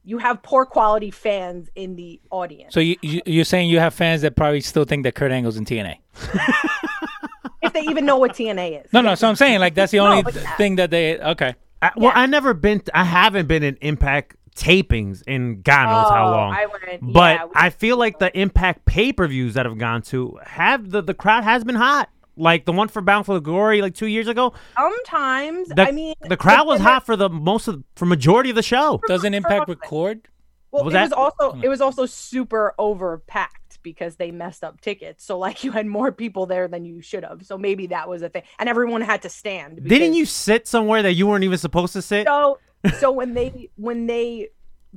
you 0.08 0.18
have 0.18 0.42
poor 0.42 0.64
quality 0.64 1.10
fans 1.10 1.68
in 1.74 1.94
the 1.96 2.18
audience 2.30 2.72
So 2.72 2.80
you, 2.80 2.96
you 3.02 3.20
you're 3.26 3.44
saying 3.44 3.68
you 3.68 3.78
have 3.78 3.92
fans 3.94 4.22
that 4.22 4.36
probably 4.36 4.60
still 4.62 4.84
think 4.84 5.02
that 5.04 5.14
Kurt 5.14 5.30
Angle's 5.32 5.56
in 5.58 5.64
TNA? 5.66 5.96
if 7.62 7.72
they 7.72 7.80
even 7.82 8.06
know 8.06 8.16
what 8.18 8.32
TNA 8.32 8.84
is 8.86 8.92
No, 8.92 9.00
no. 9.00 9.14
So 9.14 9.28
I'm 9.28 9.36
saying 9.36 9.60
like 9.60 9.74
that's 9.74 9.92
the 9.92 9.98
only 10.06 10.22
but 10.22 10.32
th- 10.34 10.44
yeah. 10.44 10.56
thing 10.56 10.76
that 10.76 10.90
they. 10.90 11.18
Okay. 11.18 11.54
I, 11.80 11.92
well, 11.96 12.12
I 12.14 12.26
never 12.26 12.54
been. 12.54 12.82
I 12.92 13.04
haven't 13.04 13.46
been 13.46 13.62
in 13.62 13.76
Impact 13.80 14.34
tapings 14.56 15.22
in 15.28 15.62
God 15.62 15.86
knows 15.86 16.10
how 16.10 16.28
Oh, 16.28 16.30
long. 16.32 16.52
I 16.52 16.66
went- 16.66 17.12
but 17.12 17.36
yeah, 17.36 17.46
I 17.54 17.70
feel 17.70 17.96
like 17.96 18.18
the 18.18 18.36
Impact 18.36 18.84
pay 18.86 19.12
per 19.12 19.28
views 19.28 19.54
that 19.54 19.66
have 19.66 19.78
gone 19.78 20.02
to 20.02 20.38
have 20.44 20.90
the 20.90 21.02
the 21.02 21.14
crowd 21.14 21.44
has 21.44 21.62
been 21.64 21.76
hot. 21.76 22.08
Like 22.38 22.64
the 22.64 22.72
one 22.72 22.88
for 22.88 23.02
Bound 23.02 23.26
for 23.26 23.34
the 23.34 23.40
Glory, 23.40 23.82
like 23.82 23.94
two 23.94 24.06
years 24.06 24.28
ago. 24.28 24.54
sometimes 24.76 25.68
The, 25.68 25.88
I 25.88 25.90
mean 25.90 26.14
the 26.20 26.36
crowd 26.36 26.66
was 26.66 26.80
hot 26.80 27.04
for 27.04 27.16
the 27.16 27.28
most 27.28 27.68
of 27.68 27.82
for 27.96 28.06
majority 28.06 28.50
of 28.50 28.56
the 28.56 28.62
show. 28.62 29.00
Doesn't 29.08 29.34
Impact 29.34 29.68
record? 29.68 30.28
Well, 30.70 30.84
Was 30.84 30.94
it 30.94 31.00
was 31.00 31.12
also 31.12 31.60
it 31.62 31.68
was 31.68 31.80
also 31.80 32.06
super 32.06 32.74
overpacked 32.78 33.80
because 33.82 34.16
they 34.16 34.30
messed 34.30 34.62
up 34.62 34.80
tickets. 34.80 35.24
So 35.24 35.38
like 35.38 35.64
you 35.64 35.72
had 35.72 35.86
more 35.86 36.12
people 36.12 36.46
there 36.46 36.68
than 36.68 36.84
you 36.84 37.00
should 37.00 37.24
have. 37.24 37.44
So 37.44 37.58
maybe 37.58 37.88
that 37.88 38.08
was 38.08 38.22
a 38.22 38.28
thing, 38.28 38.42
and 38.58 38.68
everyone 38.68 39.00
had 39.00 39.22
to 39.22 39.28
stand. 39.28 39.82
Didn't 39.84 40.14
you 40.14 40.26
sit 40.26 40.68
somewhere 40.68 41.02
that 41.02 41.14
you 41.14 41.26
weren't 41.26 41.44
even 41.44 41.58
supposed 41.58 41.92
to 41.94 42.02
sit? 42.02 42.26
So 42.26 42.58
so 42.98 43.10
when 43.10 43.34
they 43.34 43.70
when 43.76 44.06
they 44.06 44.48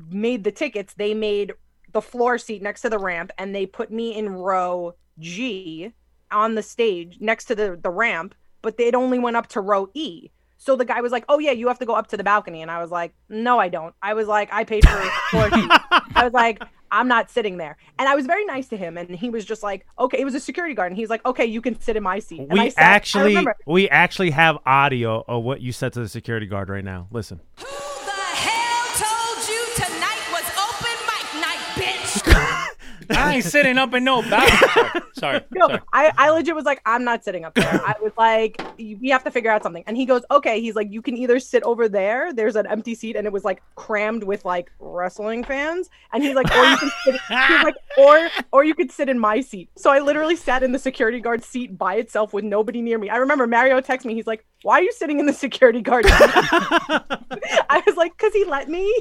made 0.10 0.44
the 0.44 0.52
tickets, 0.52 0.94
they 0.94 1.14
made 1.14 1.54
the 1.92 2.02
floor 2.02 2.38
seat 2.38 2.62
next 2.62 2.82
to 2.82 2.90
the 2.90 3.00
ramp, 3.00 3.32
and 3.38 3.56
they 3.56 3.66
put 3.66 3.92
me 3.92 4.16
in 4.16 4.30
row 4.30 4.96
G 5.20 5.94
on 6.32 6.56
the 6.56 6.64
stage 6.64 7.18
next 7.20 7.46
to 7.46 7.56
the 7.56 7.78
the 7.82 7.90
ramp, 7.90 8.36
but 8.62 8.78
they'd 8.78 8.96
only 8.96 9.20
went 9.20 9.36
up 9.38 9.48
to 9.48 9.62
row 9.62 9.90
E. 9.94 10.30
So 10.58 10.76
the 10.76 10.86
guy 10.86 11.02
was 11.02 11.12
like, 11.12 11.26
"Oh 11.28 11.40
yeah, 11.40 11.52
you 11.52 11.68
have 11.70 11.80
to 11.80 11.86
go 11.86 11.94
up 11.96 12.08
to 12.08 12.18
the 12.18 12.24
balcony," 12.24 12.62
and 12.62 12.70
I 12.70 12.80
was 12.82 12.92
like, 12.92 13.14
"No, 13.30 13.58
I 13.60 13.68
don't." 13.70 13.96
I 14.02 14.14
was 14.14 14.28
like, 14.28 14.50
"I 14.54 14.64
paid 14.64 14.88
for 14.88 14.96
floor 15.32 15.50
seat." 15.50 15.70
I 16.16 16.24
was 16.24 16.34
like, 16.34 16.62
"I'm 16.92 17.08
not 17.08 17.32
sitting 17.32 17.58
there," 17.58 17.78
and 17.98 18.08
I 18.08 18.14
was 18.14 18.28
very 18.28 18.46
nice 18.46 18.68
to 18.70 18.78
him, 18.78 18.96
and 18.96 19.10
he 19.10 19.32
was 19.32 19.44
just 19.44 19.64
like, 19.64 19.88
"Okay." 19.98 20.20
It 20.20 20.26
was 20.26 20.36
a 20.36 20.40
security 20.40 20.76
guard, 20.76 20.92
and 20.92 20.98
he's 21.00 21.10
like, 21.10 21.26
"Okay, 21.26 21.46
you 21.46 21.62
can 21.62 21.80
sit 21.82 21.96
in 21.98 22.04
my 22.04 22.20
seat." 22.20 22.42
And 22.50 22.60
I 22.60 22.66
We 22.66 22.70
sat- 22.70 22.84
actually 22.84 23.24
remember- 23.30 23.56
we 23.66 23.90
actually 23.90 24.30
have 24.32 24.60
audio 24.68 25.24
of 25.28 25.44
what 25.44 25.62
you 25.62 25.72
said 25.72 25.94
to 25.94 26.00
the 26.00 26.08
security 26.10 26.46
guard 26.46 26.70
right 26.70 26.86
now. 26.86 27.08
Listen. 27.10 27.40
I 33.22 33.36
ain't 33.36 33.46
sitting 33.46 33.78
up 33.78 33.94
in 33.94 34.04
no 34.04 34.22
balcony. 34.22 35.02
Sorry. 35.14 35.42
No, 35.52 35.68
Sorry. 35.68 35.80
I, 35.94 36.12
I 36.18 36.30
legit 36.32 36.56
was 36.56 36.66
like, 36.66 36.82
I'm 36.86 37.04
not 37.04 37.24
sitting 37.24 37.46
up 37.46 37.54
there. 37.54 37.82
I 37.86 37.96
was 38.02 38.12
like, 38.18 38.62
we 38.78 39.10
have 39.10 39.24
to 39.24 39.32
figure 39.32 39.52
out 39.52 39.64
something. 39.64 39.84
And 39.88 39.96
he 39.96 40.06
goes, 40.06 40.24
okay. 40.32 40.62
He's 40.62 40.76
like, 40.76 40.92
you 40.92 41.02
can 41.02 41.16
either 41.18 41.40
sit 41.40 41.64
over 41.64 41.88
there. 41.88 42.34
There's 42.34 42.56
an 42.56 42.68
empty 42.68 42.96
seat, 42.96 43.16
and 43.16 43.28
it 43.28 43.34
was 43.34 43.44
like 43.44 43.62
crammed 43.76 44.24
with 44.24 44.46
like 44.46 44.72
wrestling 44.80 45.44
fans. 45.44 45.90
And 46.14 46.24
he's 46.24 46.36
like, 46.36 46.50
or 46.56 46.66
you 46.66 46.78
can 46.78 46.92
sit. 47.04 47.16
He's 47.30 47.64
like, 47.64 47.76
or 47.98 48.30
or 48.52 48.64
you 48.64 48.74
could 48.74 48.92
sit 48.92 49.10
in 49.10 49.20
my 49.20 49.42
seat. 49.42 49.70
So 49.78 49.92
I 49.92 50.00
literally 50.00 50.36
sat 50.36 50.64
in 50.64 50.72
the 50.72 50.80
security 50.80 51.20
guard 51.20 51.44
seat 51.44 51.78
by 51.78 51.96
itself 51.96 52.34
with 52.34 52.44
nobody 52.44 52.82
near 52.82 52.98
me. 52.98 53.10
I 53.10 53.18
remember 53.18 53.48
Mario 53.48 53.80
texted 53.82 54.06
me. 54.06 54.16
He's 54.16 54.28
like, 54.28 54.46
why 54.64 54.80
are 54.80 54.84
you 54.84 54.94
sitting 54.94 55.20
in 55.20 55.26
the 55.26 55.34
security 55.34 55.82
guard 55.82 56.06
seat? 56.06 56.14
I 56.20 57.82
was 57.86 57.96
like, 57.96 58.18
cause 58.18 58.34
he 58.34 58.46
let 58.46 58.70
me. 58.70 58.94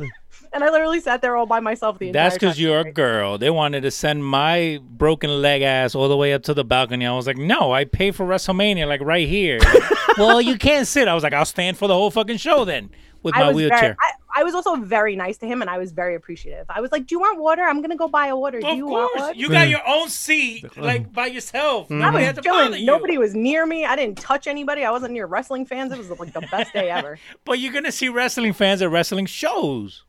And 0.53 0.65
I 0.65 0.71
literally 0.71 1.01
sat 1.01 1.23
there 1.23 1.37
all 1.37 1.47
by 1.47 1.61
myself 1.61 1.99
the 1.99 2.09
entire 2.09 2.25
That's 2.25 2.35
because 2.35 2.61
you're 2.61 2.81
a 2.81 2.93
girl. 2.93 3.39
They 3.39 3.51
wanted 3.51 3.83
to 3.83 3.91
send 3.91 4.25
my 4.25 4.81
broken 4.83 5.43
leg 5.43 5.63
ass 5.63 5.95
all 5.95 6.09
the 6.09 6.17
way 6.17 6.33
up 6.33 6.43
to 6.45 6.55
the 6.55 6.65
balcony. 6.65 7.07
I 7.07 7.13
was 7.15 7.27
like, 7.27 7.37
no, 7.37 7.73
I 7.73 7.85
pay 7.85 8.11
for 8.11 8.27
WrestleMania, 8.27 8.89
like 8.89 9.01
right 9.01 9.29
here. 9.29 9.59
well, 10.19 10.41
you 10.41 10.59
can't 10.59 10.89
sit. 10.89 11.07
I 11.07 11.15
was 11.15 11.23
like, 11.23 11.33
I'll 11.33 11.45
stand 11.45 11.79
for 11.79 11.87
the 11.87 11.95
whole 11.95 12.11
fucking 12.11 12.39
show 12.39 12.65
then 12.65 12.91
with 13.23 13.35
I 13.35 13.41
my 13.41 13.47
was 13.49 13.57
wheelchair. 13.57 13.81
Very, 13.81 13.97
I, 14.01 14.41
I 14.41 14.45
was 14.45 14.55
also 14.55 14.77
very 14.77 15.17
nice 15.17 15.39
to 15.39 15.47
him, 15.47 15.61
and 15.61 15.71
I 15.71 15.79
was 15.79 15.93
very 15.93 16.15
appreciative. 16.15 16.67
I 16.69 16.81
was 16.81 16.93
like, 16.93 17.07
"Do 17.07 17.15
you 17.15 17.21
want 17.21 17.39
water? 17.41 17.63
I'm 17.63 17.81
gonna 17.83 17.97
go 17.97 18.09
buy 18.09 18.29
a 18.29 18.37
water. 18.37 18.61
Do 18.61 18.69
of 18.69 18.77
you 18.77 18.87
want 18.87 19.13
water?" 19.17 19.35
you 19.35 19.49
got 19.49 19.67
mm. 19.67 19.71
your 19.71 19.87
own 19.87 20.09
seat, 20.09 20.77
like 20.77 21.13
by 21.13 21.27
yourself. 21.27 21.91
I 21.91 21.95
Nobody 21.95 22.25
had 22.25 22.37
to 22.37 22.43
bother 22.43 22.65
chilling. 22.65 22.81
you. 22.81 22.87
Nobody 22.87 23.19
was 23.19 23.35
near 23.35 23.67
me. 23.67 23.85
I 23.85 23.97
didn't 23.97 24.19
touch 24.19 24.47
anybody. 24.47 24.85
I 24.85 24.91
wasn't 24.91 25.13
near 25.13 25.27
wrestling 25.27 25.67
fans. 25.67 25.93
It 25.93 25.99
was 25.99 26.11
like 26.11 26.33
the 26.33 26.47
best 26.51 26.73
day 26.73 26.91
ever. 26.91 27.19
But 27.45 27.59
you're 27.59 27.73
gonna 27.73 27.93
see 27.93 28.09
wrestling 28.09 28.53
fans 28.53 28.83
at 28.83 28.91
wrestling 28.91 29.27
shows. 29.27 30.05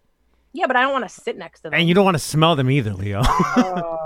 Yeah, 0.54 0.68
but 0.68 0.76
I 0.76 0.82
don't 0.82 0.92
want 0.92 1.06
to 1.06 1.10
sit 1.10 1.38
next 1.38 1.62
to 1.62 1.70
them. 1.70 1.80
And 1.80 1.88
you 1.88 1.94
don't 1.94 2.04
want 2.06 2.16
to 2.16 2.20
smell 2.24 2.56
them 2.56 2.70
either, 2.70 2.94
Leo. 2.94 3.22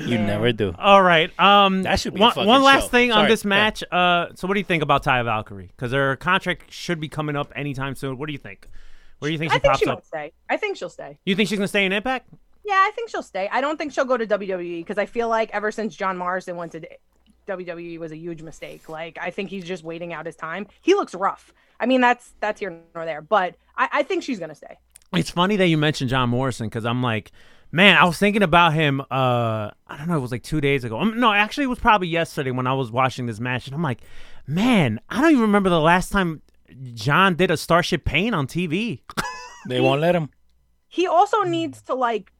You 0.00 0.16
never 0.18 0.52
do. 0.52 0.74
All 0.78 1.02
right. 1.02 1.30
Um, 1.38 1.82
That 1.82 2.00
should 2.00 2.14
be 2.14 2.20
one, 2.20 2.32
fucking 2.32 2.48
one 2.48 2.62
last 2.62 2.84
show. 2.84 2.88
thing 2.88 3.12
on 3.12 3.28
this 3.28 3.42
go 3.42 3.50
ahead. 3.50 3.58
match. 3.80 3.84
Uh, 3.92 4.28
so 4.34 4.46
what 4.48 4.54
do 4.54 4.60
you 4.60 4.64
think 4.64 4.82
about 4.82 5.04
Taya 5.04 5.22
Valkyrie? 5.24 5.66
Because 5.66 5.92
her 5.92 6.16
contract 6.16 6.72
should 6.72 6.98
be 6.98 7.08
coming 7.10 7.36
up 7.36 7.52
anytime 7.54 7.94
soon. 7.94 8.16
What 8.16 8.26
do 8.26 8.32
you 8.32 8.38
think? 8.38 8.68
Where 9.18 9.28
do 9.28 9.32
you 9.32 9.38
think 9.38 9.52
she 9.52 9.56
I 9.56 9.58
think 9.60 9.72
pops 9.72 9.80
she 9.80 9.86
up? 9.90 9.96
might 9.98 10.06
stay. 10.06 10.32
I 10.48 10.56
think 10.56 10.78
she'll 10.78 10.88
stay. 10.88 11.18
You 11.26 11.34
think 11.34 11.50
she's 11.50 11.58
gonna 11.58 11.68
stay 11.68 11.84
in 11.84 11.92
Impact? 11.92 12.26
Yeah, 12.64 12.74
I 12.74 12.90
think 12.94 13.10
she'll 13.10 13.22
stay. 13.22 13.48
I 13.52 13.60
don't 13.60 13.76
think 13.76 13.92
she'll 13.92 14.06
go 14.06 14.16
to 14.16 14.26
WWE 14.26 14.80
because 14.80 14.96
I 14.98 15.04
feel 15.04 15.28
like 15.28 15.50
ever 15.52 15.70
since 15.70 15.94
John 15.94 16.16
Morrison 16.16 16.56
went 16.56 16.72
to 16.72 16.80
WWE 17.46 17.98
was 17.98 18.12
a 18.12 18.16
huge 18.16 18.40
mistake. 18.42 18.88
Like 18.88 19.18
I 19.20 19.30
think 19.30 19.50
he's 19.50 19.64
just 19.64 19.84
waiting 19.84 20.12
out 20.14 20.24
his 20.24 20.36
time. 20.36 20.66
He 20.80 20.94
looks 20.94 21.14
rough. 21.14 21.52
I 21.78 21.84
mean, 21.84 22.00
that's 22.00 22.32
that's 22.40 22.60
here 22.60 22.78
nor 22.94 23.04
there, 23.04 23.20
but 23.20 23.56
I, 23.76 23.88
I 23.92 24.02
think 24.04 24.22
she's 24.22 24.38
gonna 24.38 24.54
stay. 24.54 24.78
It's 25.14 25.30
funny 25.30 25.56
that 25.56 25.66
you 25.68 25.78
mentioned 25.78 26.10
John 26.10 26.28
Morrison 26.30 26.66
because 26.68 26.84
I'm 26.84 27.02
like, 27.02 27.32
man, 27.72 27.96
I 27.96 28.04
was 28.04 28.18
thinking 28.18 28.42
about 28.42 28.74
him. 28.74 29.00
Uh, 29.02 29.70
I 29.86 29.96
don't 29.96 30.08
know, 30.08 30.16
it 30.16 30.20
was 30.20 30.32
like 30.32 30.42
two 30.42 30.60
days 30.60 30.84
ago. 30.84 30.98
Um, 30.98 31.18
no, 31.20 31.32
actually, 31.32 31.64
it 31.64 31.68
was 31.68 31.78
probably 31.78 32.08
yesterday 32.08 32.50
when 32.50 32.66
I 32.66 32.74
was 32.74 32.90
watching 32.90 33.26
this 33.26 33.40
match, 33.40 33.66
and 33.66 33.74
I'm 33.74 33.82
like, 33.82 34.00
man, 34.46 35.00
I 35.08 35.20
don't 35.20 35.30
even 35.30 35.42
remember 35.42 35.70
the 35.70 35.80
last 35.80 36.10
time 36.12 36.42
John 36.94 37.34
did 37.36 37.50
a 37.50 37.56
Starship 37.56 38.04
Pain 38.04 38.34
on 38.34 38.46
TV. 38.46 39.00
They 39.68 39.80
won't 39.80 40.00
let 40.00 40.14
him. 40.14 40.30
He 40.86 41.08
also 41.08 41.42
needs 41.42 41.82
to 41.82 41.94
like 41.94 42.30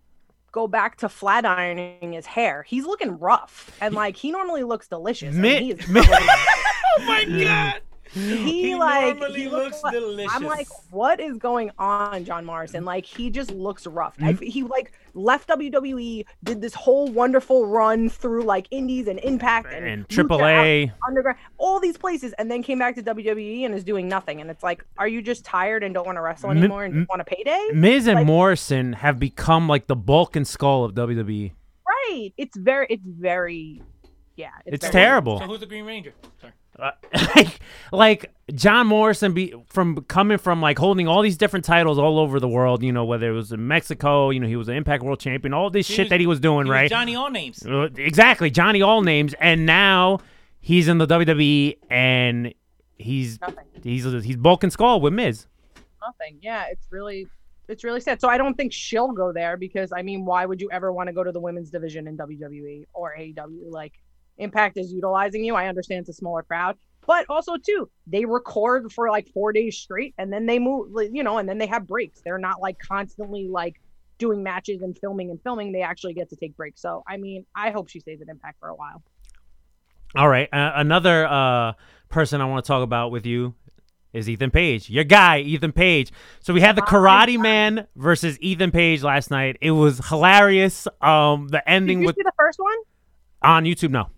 go 0.52 0.68
back 0.68 0.98
to 0.98 1.08
flat 1.08 1.44
ironing 1.44 2.12
his 2.12 2.24
hair. 2.24 2.62
He's 2.62 2.86
looking 2.86 3.18
rough, 3.18 3.76
and 3.80 3.96
like 3.96 4.14
he 4.16 4.30
normally 4.30 4.62
looks 4.62 4.86
delicious. 4.86 5.34
and 5.34 5.42
Mi- 5.42 5.58
he 5.58 5.70
is 5.72 5.88
mi- 5.88 6.02
Oh 6.08 7.04
my 7.04 7.24
god. 7.24 7.80
He, 8.16 8.62
He 8.62 8.74
like 8.74 9.22
he 9.34 9.48
looks 9.48 9.82
like- 9.82 9.94
I'm 10.30 10.44
like, 10.44 10.68
what 10.90 11.20
is 11.20 11.36
going 11.38 11.70
on, 11.78 12.24
John 12.24 12.44
Morrison? 12.44 12.84
Like 12.84 13.04
he 13.04 13.30
just 13.30 13.50
looks 13.50 13.86
rough. 13.86 14.16
Mm-hmm. 14.16 14.42
I, 14.42 14.46
he 14.46 14.62
like 14.62 14.92
left 15.14 15.48
WWE, 15.48 16.24
did 16.44 16.60
this 16.60 16.74
whole 16.74 17.08
wonderful 17.08 17.66
run 17.66 18.08
through 18.08 18.42
like 18.42 18.66
Indies 18.70 19.06
and 19.08 19.18
Impact 19.20 19.72
and, 19.72 19.86
And 19.86 20.08
AAA. 20.08 20.92
Underground, 21.06 21.38
all 21.58 21.80
these 21.80 21.96
places, 21.96 22.32
and 22.34 22.50
then 22.50 22.62
came 22.62 22.78
back 22.78 22.94
to 22.96 23.02
WWE 23.02 23.64
and 23.64 23.74
is 23.74 23.84
doing 23.84 24.08
nothing. 24.08 24.40
And 24.40 24.50
it's 24.50 24.62
like, 24.62 24.84
are 24.98 25.08
you 25.08 25.22
just 25.22 25.44
tired 25.44 25.82
and 25.84 25.92
don't 25.94 26.06
want 26.06 26.16
to 26.16 26.22
wrestle 26.22 26.50
M- 26.50 26.58
anymore 26.58 26.84
and 26.84 26.94
m- 26.94 27.00
just 27.02 27.08
want 27.10 27.20
a 27.22 27.24
payday? 27.24 27.68
Miz 27.72 28.06
and 28.06 28.16
Like- 28.16 28.26
Morrison 28.26 28.94
have 28.94 29.18
become 29.18 29.68
like 29.68 29.86
the 29.86 29.96
bulk 29.96 30.36
and 30.36 30.46
skull 30.46 30.84
of 30.84 30.94
WWE. 30.94 31.52
Right. 31.86 32.32
It's 32.36 32.56
very, 32.56 32.86
it's 32.90 33.02
very, 33.06 33.82
yeah. 34.36 34.50
It's 34.64 34.84
very- 34.84 34.92
terrible. 34.92 35.38
So 35.38 35.46
who's 35.46 35.60
the 35.60 35.66
Green 35.66 35.84
Ranger? 35.84 36.12
Sorry. 36.40 36.52
Uh, 36.78 36.90
like, 37.34 37.60
like 37.92 38.30
John 38.54 38.86
Morrison 38.86 39.32
be 39.32 39.54
from 39.66 40.02
coming 40.04 40.38
from 40.38 40.60
like 40.60 40.78
holding 40.78 41.08
all 41.08 41.22
these 41.22 41.36
different 41.36 41.64
titles 41.64 41.98
all 41.98 42.18
over 42.18 42.38
the 42.38 42.48
world, 42.48 42.82
you 42.82 42.92
know, 42.92 43.04
whether 43.04 43.30
it 43.30 43.34
was 43.34 43.50
in 43.52 43.66
Mexico, 43.66 44.30
you 44.30 44.40
know, 44.40 44.46
he 44.46 44.56
was 44.56 44.68
an 44.68 44.76
Impact 44.76 45.02
World 45.02 45.18
Champion, 45.20 45.54
all 45.54 45.70
this 45.70 45.86
shit 45.86 46.00
was- 46.04 46.10
that 46.10 46.20
he 46.20 46.26
was 46.26 46.40
doing, 46.40 46.66
He 46.66 46.70
was 46.70 46.76
right? 46.76 46.90
Johnny 46.90 47.16
All 47.16 47.30
Names. 47.30 47.64
Uh, 47.66 47.88
exactly, 47.96 48.50
Johnny 48.50 48.82
All 48.82 49.02
Names, 49.02 49.34
and 49.40 49.64
now 49.66 50.18
he's 50.60 50.88
in 50.88 50.98
the 50.98 51.06
WWE 51.06 51.76
and 51.90 52.52
he's 52.98 53.40
Nothing. 53.40 53.64
he's 53.82 54.04
he's 54.24 54.36
bulk 54.36 54.62
and 54.62 54.72
skull 54.72 55.00
with 55.00 55.12
Miz. 55.12 55.46
nothing. 56.00 56.38
Yeah, 56.42 56.66
it's 56.70 56.86
really 56.90 57.26
it's 57.68 57.82
really 57.84 58.00
sad. 58.00 58.20
So 58.20 58.28
I 58.28 58.38
don't 58.38 58.54
think 58.56 58.72
she'll 58.72 59.12
go 59.12 59.32
there 59.32 59.56
because 59.56 59.92
I 59.92 60.02
mean, 60.02 60.24
why 60.24 60.46
would 60.46 60.60
you 60.60 60.68
ever 60.70 60.92
want 60.92 61.08
to 61.08 61.12
go 61.12 61.24
to 61.24 61.32
the 61.32 61.40
women's 61.40 61.70
division 61.70 62.06
in 62.06 62.16
WWE 62.16 62.84
or 62.94 63.14
AEW? 63.18 63.70
Like 63.70 63.94
Impact 64.38 64.76
is 64.76 64.92
utilizing 64.92 65.44
you. 65.44 65.54
I 65.54 65.68
understand 65.68 66.00
it's 66.00 66.10
a 66.10 66.12
smaller 66.12 66.42
crowd, 66.42 66.76
but 67.06 67.26
also 67.28 67.56
too, 67.56 67.88
they 68.06 68.24
record 68.24 68.92
for 68.92 69.08
like 69.08 69.28
four 69.28 69.52
days 69.52 69.76
straight 69.76 70.14
and 70.18 70.32
then 70.32 70.46
they 70.46 70.58
move, 70.58 70.90
you 71.12 71.22
know, 71.22 71.38
and 71.38 71.48
then 71.48 71.58
they 71.58 71.66
have 71.66 71.86
breaks. 71.86 72.20
They're 72.24 72.38
not 72.38 72.60
like 72.60 72.78
constantly 72.78 73.48
like 73.48 73.80
doing 74.18 74.42
matches 74.42 74.82
and 74.82 74.96
filming 74.98 75.30
and 75.30 75.40
filming. 75.42 75.72
They 75.72 75.82
actually 75.82 76.14
get 76.14 76.30
to 76.30 76.36
take 76.36 76.56
breaks. 76.56 76.80
So 76.80 77.02
I 77.06 77.16
mean, 77.16 77.46
I 77.54 77.70
hope 77.70 77.88
she 77.88 78.00
stays 78.00 78.20
at 78.20 78.28
Impact 78.28 78.58
for 78.60 78.68
a 78.68 78.74
while. 78.74 79.02
All 80.14 80.28
right, 80.28 80.48
uh, 80.52 80.72
another 80.76 81.26
uh, 81.26 81.72
person 82.08 82.40
I 82.40 82.44
want 82.46 82.64
to 82.64 82.68
talk 82.68 82.82
about 82.82 83.10
with 83.10 83.26
you 83.26 83.54
is 84.12 84.30
Ethan 84.30 84.50
Page, 84.50 84.88
your 84.88 85.04
guy, 85.04 85.40
Ethan 85.40 85.72
Page. 85.72 86.10
So 86.40 86.54
we 86.54 86.60
had 86.60 86.74
the 86.74 86.82
Karate 86.82 87.38
Man 87.38 87.86
versus 87.96 88.38
Ethan 88.40 88.70
Page 88.70 89.02
last 89.02 89.30
night. 89.30 89.58
It 89.60 89.72
was 89.72 90.00
hilarious. 90.08 90.88
Um, 91.02 91.48
the 91.48 91.58
Did 91.58 91.62
ending 91.66 92.00
you 92.00 92.06
with 92.06 92.16
see 92.16 92.22
the 92.22 92.32
first 92.38 92.58
one? 92.58 92.76
on 93.42 93.64
YouTube. 93.64 93.90
No, 93.90 94.08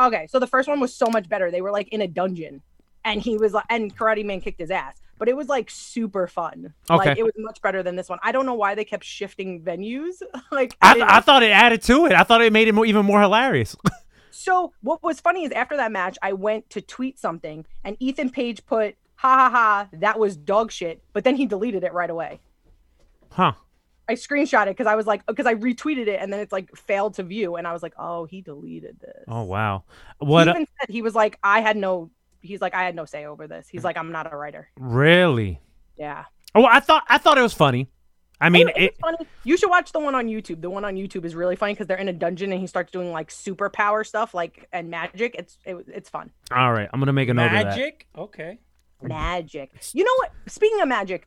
Okay, 0.00 0.26
so 0.28 0.38
the 0.38 0.46
first 0.46 0.68
one 0.68 0.80
was 0.80 0.94
so 0.94 1.06
much 1.06 1.28
better. 1.28 1.50
They 1.50 1.60
were 1.62 1.70
like 1.70 1.88
in 1.88 2.00
a 2.00 2.06
dungeon, 2.08 2.62
and 3.04 3.20
he 3.20 3.36
was 3.36 3.52
like, 3.52 3.64
and 3.68 3.96
Karate 3.96 4.24
Man 4.24 4.40
kicked 4.40 4.60
his 4.60 4.70
ass. 4.70 4.96
But 5.18 5.28
it 5.28 5.36
was 5.36 5.48
like 5.48 5.70
super 5.70 6.26
fun. 6.26 6.74
Okay. 6.90 7.10
Like 7.10 7.18
it 7.18 7.22
was 7.22 7.32
much 7.38 7.62
better 7.62 7.82
than 7.84 7.94
this 7.94 8.08
one. 8.08 8.18
I 8.24 8.32
don't 8.32 8.44
know 8.46 8.54
why 8.54 8.74
they 8.74 8.84
kept 8.84 9.04
shifting 9.04 9.62
venues. 9.62 10.20
like 10.50 10.76
I, 10.82 10.94
didn't- 10.94 11.10
I 11.10 11.20
thought 11.20 11.42
it 11.44 11.50
added 11.52 11.82
to 11.82 12.06
it. 12.06 12.12
I 12.12 12.24
thought 12.24 12.42
it 12.42 12.52
made 12.52 12.66
it 12.68 12.72
more, 12.72 12.86
even 12.86 13.06
more 13.06 13.20
hilarious. 13.20 13.76
so 14.32 14.72
what 14.82 15.00
was 15.02 15.20
funny 15.20 15.44
is 15.44 15.52
after 15.52 15.76
that 15.76 15.92
match, 15.92 16.18
I 16.22 16.32
went 16.32 16.70
to 16.70 16.80
tweet 16.80 17.20
something, 17.20 17.66
and 17.84 17.96
Ethan 18.00 18.30
Page 18.30 18.66
put, 18.66 18.96
"Ha 19.16 19.28
ha 19.28 19.50
ha, 19.50 19.88
that 19.92 20.18
was 20.18 20.36
dog 20.36 20.72
shit," 20.72 21.02
but 21.12 21.22
then 21.22 21.36
he 21.36 21.46
deleted 21.46 21.84
it 21.84 21.92
right 21.92 22.10
away. 22.10 22.40
huh? 23.30 23.52
I 24.08 24.14
screenshot 24.14 24.64
it 24.66 24.70
because 24.70 24.86
I 24.86 24.94
was 24.96 25.06
like, 25.06 25.20
uh, 25.28 25.32
because 25.32 25.46
I 25.46 25.54
retweeted 25.54 26.06
it, 26.08 26.18
and 26.20 26.32
then 26.32 26.40
it's 26.40 26.52
like 26.52 26.74
failed 26.76 27.14
to 27.14 27.22
view, 27.22 27.56
and 27.56 27.66
I 27.66 27.72
was 27.72 27.82
like, 27.82 27.94
oh, 27.98 28.24
he 28.24 28.40
deleted 28.40 28.98
this. 29.00 29.24
Oh 29.28 29.42
wow. 29.44 29.84
what? 30.18 30.28
He 30.28 30.28
What? 30.28 30.48
Uh 30.48 30.50
even 30.52 30.66
said 30.80 30.90
he 30.90 31.02
was 31.02 31.14
like, 31.14 31.38
I 31.42 31.60
had 31.60 31.76
no. 31.76 32.10
He's 32.40 32.60
like, 32.60 32.74
I 32.74 32.82
had 32.84 32.96
no 32.96 33.04
say 33.04 33.24
over 33.26 33.46
this. 33.46 33.68
He's 33.68 33.84
like, 33.84 33.96
I'm 33.96 34.10
not 34.10 34.32
a 34.32 34.36
writer. 34.36 34.68
really? 34.76 35.60
Yeah. 35.96 36.24
Oh, 36.54 36.64
I 36.64 36.80
thought 36.80 37.04
I 37.08 37.18
thought 37.18 37.38
it 37.38 37.42
was 37.42 37.54
funny. 37.54 37.88
I 38.40 38.48
mean, 38.48 38.68
It- 38.70 38.76
it, 38.76 38.82
it's 38.82 38.98
funny. 38.98 39.18
You 39.44 39.56
should 39.56 39.70
watch 39.70 39.92
the 39.92 40.00
one 40.00 40.16
on 40.16 40.26
YouTube. 40.26 40.60
The 40.62 40.68
one 40.70 40.84
on 40.84 40.96
YouTube 40.96 41.24
is 41.24 41.36
really 41.36 41.54
funny 41.54 41.74
because 41.74 41.86
they're 41.86 41.96
in 41.96 42.08
a 42.08 42.12
dungeon 42.12 42.50
and 42.50 42.60
he 42.60 42.66
starts 42.66 42.90
doing 42.90 43.12
like 43.12 43.30
superpower 43.30 44.04
stuff, 44.04 44.34
like 44.34 44.68
and 44.72 44.90
magic. 44.90 45.36
It's 45.38 45.56
it, 45.64 45.76
it's 45.86 46.10
fun. 46.10 46.32
all 46.50 46.72
right. 46.72 46.88
I'm 46.92 46.98
gonna 47.00 47.12
make 47.12 47.28
a 47.28 47.34
note 47.34 47.46
of 47.46 47.52
that. 47.52 47.64
Magic? 47.66 48.08
Okay. 48.18 48.58
Magic. 49.00 49.70
You 49.92 50.04
know 50.04 50.14
what? 50.18 50.32
Speaking 50.46 50.80
of 50.80 50.88
magic, 50.88 51.26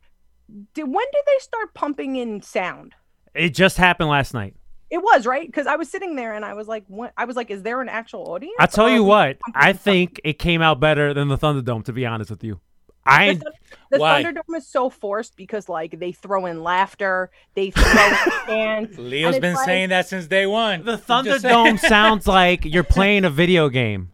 did 0.74 0.84
when 0.84 1.06
did 1.12 1.22
they 1.26 1.38
start 1.40 1.74
pumping 1.74 2.16
in 2.16 2.42
sound? 2.42 2.94
It 3.34 3.50
just 3.50 3.76
happened 3.76 4.08
last 4.08 4.32
night. 4.34 4.54
It 4.88 4.98
was 4.98 5.26
right 5.26 5.46
because 5.46 5.66
I 5.66 5.74
was 5.76 5.90
sitting 5.90 6.14
there 6.14 6.32
and 6.34 6.44
I 6.44 6.54
was 6.54 6.68
like, 6.68 6.84
what? 6.86 7.12
I 7.16 7.24
was 7.24 7.34
like, 7.34 7.50
is 7.50 7.62
there 7.62 7.80
an 7.82 7.88
actual 7.88 8.30
audience? 8.30 8.54
I 8.60 8.66
tell 8.66 8.88
you 8.88 9.02
what, 9.02 9.38
I 9.54 9.70
in 9.70 9.74
sound? 9.74 9.80
think 9.80 10.20
it 10.24 10.38
came 10.38 10.62
out 10.62 10.78
better 10.80 11.12
than 11.12 11.28
the 11.28 11.36
Thunderdome. 11.36 11.84
To 11.86 11.92
be 11.92 12.06
honest 12.06 12.30
with 12.30 12.44
you, 12.44 12.60
I 13.04 13.34
The, 13.34 13.52
the 13.90 13.98
Why? 13.98 14.22
Thunderdome 14.22 14.56
is 14.56 14.66
so 14.68 14.88
forced 14.88 15.36
because 15.36 15.68
like 15.68 15.98
they 15.98 16.12
throw 16.12 16.46
in 16.46 16.62
laughter, 16.62 17.30
they 17.54 17.72
throw 17.72 17.84
in 18.06 18.14
stands. 18.44 18.98
Leo's 18.98 19.34
and 19.34 19.42
been 19.42 19.54
like- 19.54 19.64
saying 19.64 19.88
that 19.88 20.06
since 20.06 20.28
day 20.28 20.46
one. 20.46 20.84
the 20.84 21.02
I'm 21.08 21.24
just 21.24 21.42
saying. 21.42 21.54
Thunderdome 21.76 21.78
sounds 21.80 22.28
like 22.28 22.64
you're 22.64 22.84
playing 22.84 23.24
a 23.24 23.30
video 23.30 23.68
game. 23.68 24.12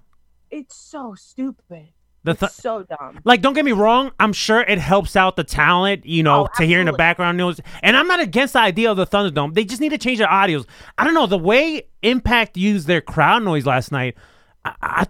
It's 0.50 0.74
so 0.76 1.14
stupid. 1.14 1.88
The 2.24 2.34
th- 2.34 2.50
It's 2.50 2.62
so 2.62 2.84
dumb. 2.84 3.18
like 3.24 3.42
don't 3.42 3.54
get 3.54 3.64
me 3.64 3.72
wrong 3.72 4.12
i'm 4.20 4.32
sure 4.32 4.60
it 4.60 4.78
helps 4.78 5.16
out 5.16 5.34
the 5.36 5.42
talent 5.44 6.06
you 6.06 6.22
know 6.22 6.44
Oh, 6.44 6.48
to 6.58 6.64
hear 6.64 6.78
in 6.80 6.86
the 6.86 6.92
background 6.92 7.36
noise 7.36 7.60
and 7.82 7.96
i'm 7.96 8.06
not 8.06 8.20
against 8.20 8.52
the 8.52 8.60
idea 8.60 8.90
of 8.90 8.96
the 8.96 9.06
thunderdome 9.06 9.54
they 9.54 9.64
just 9.64 9.80
need 9.80 9.88
to 9.90 9.98
change 9.98 10.18
their 10.18 10.28
audios 10.28 10.64
i 10.98 11.04
don't 11.04 11.14
know 11.14 11.26
the 11.26 11.36
way 11.38 11.82
impact 12.02 12.56
used 12.56 12.86
their 12.86 13.00
crowd 13.00 13.42
noise 13.42 13.66
last 13.66 13.90
night 13.90 14.16
i 14.64 14.74
i, 14.82 15.06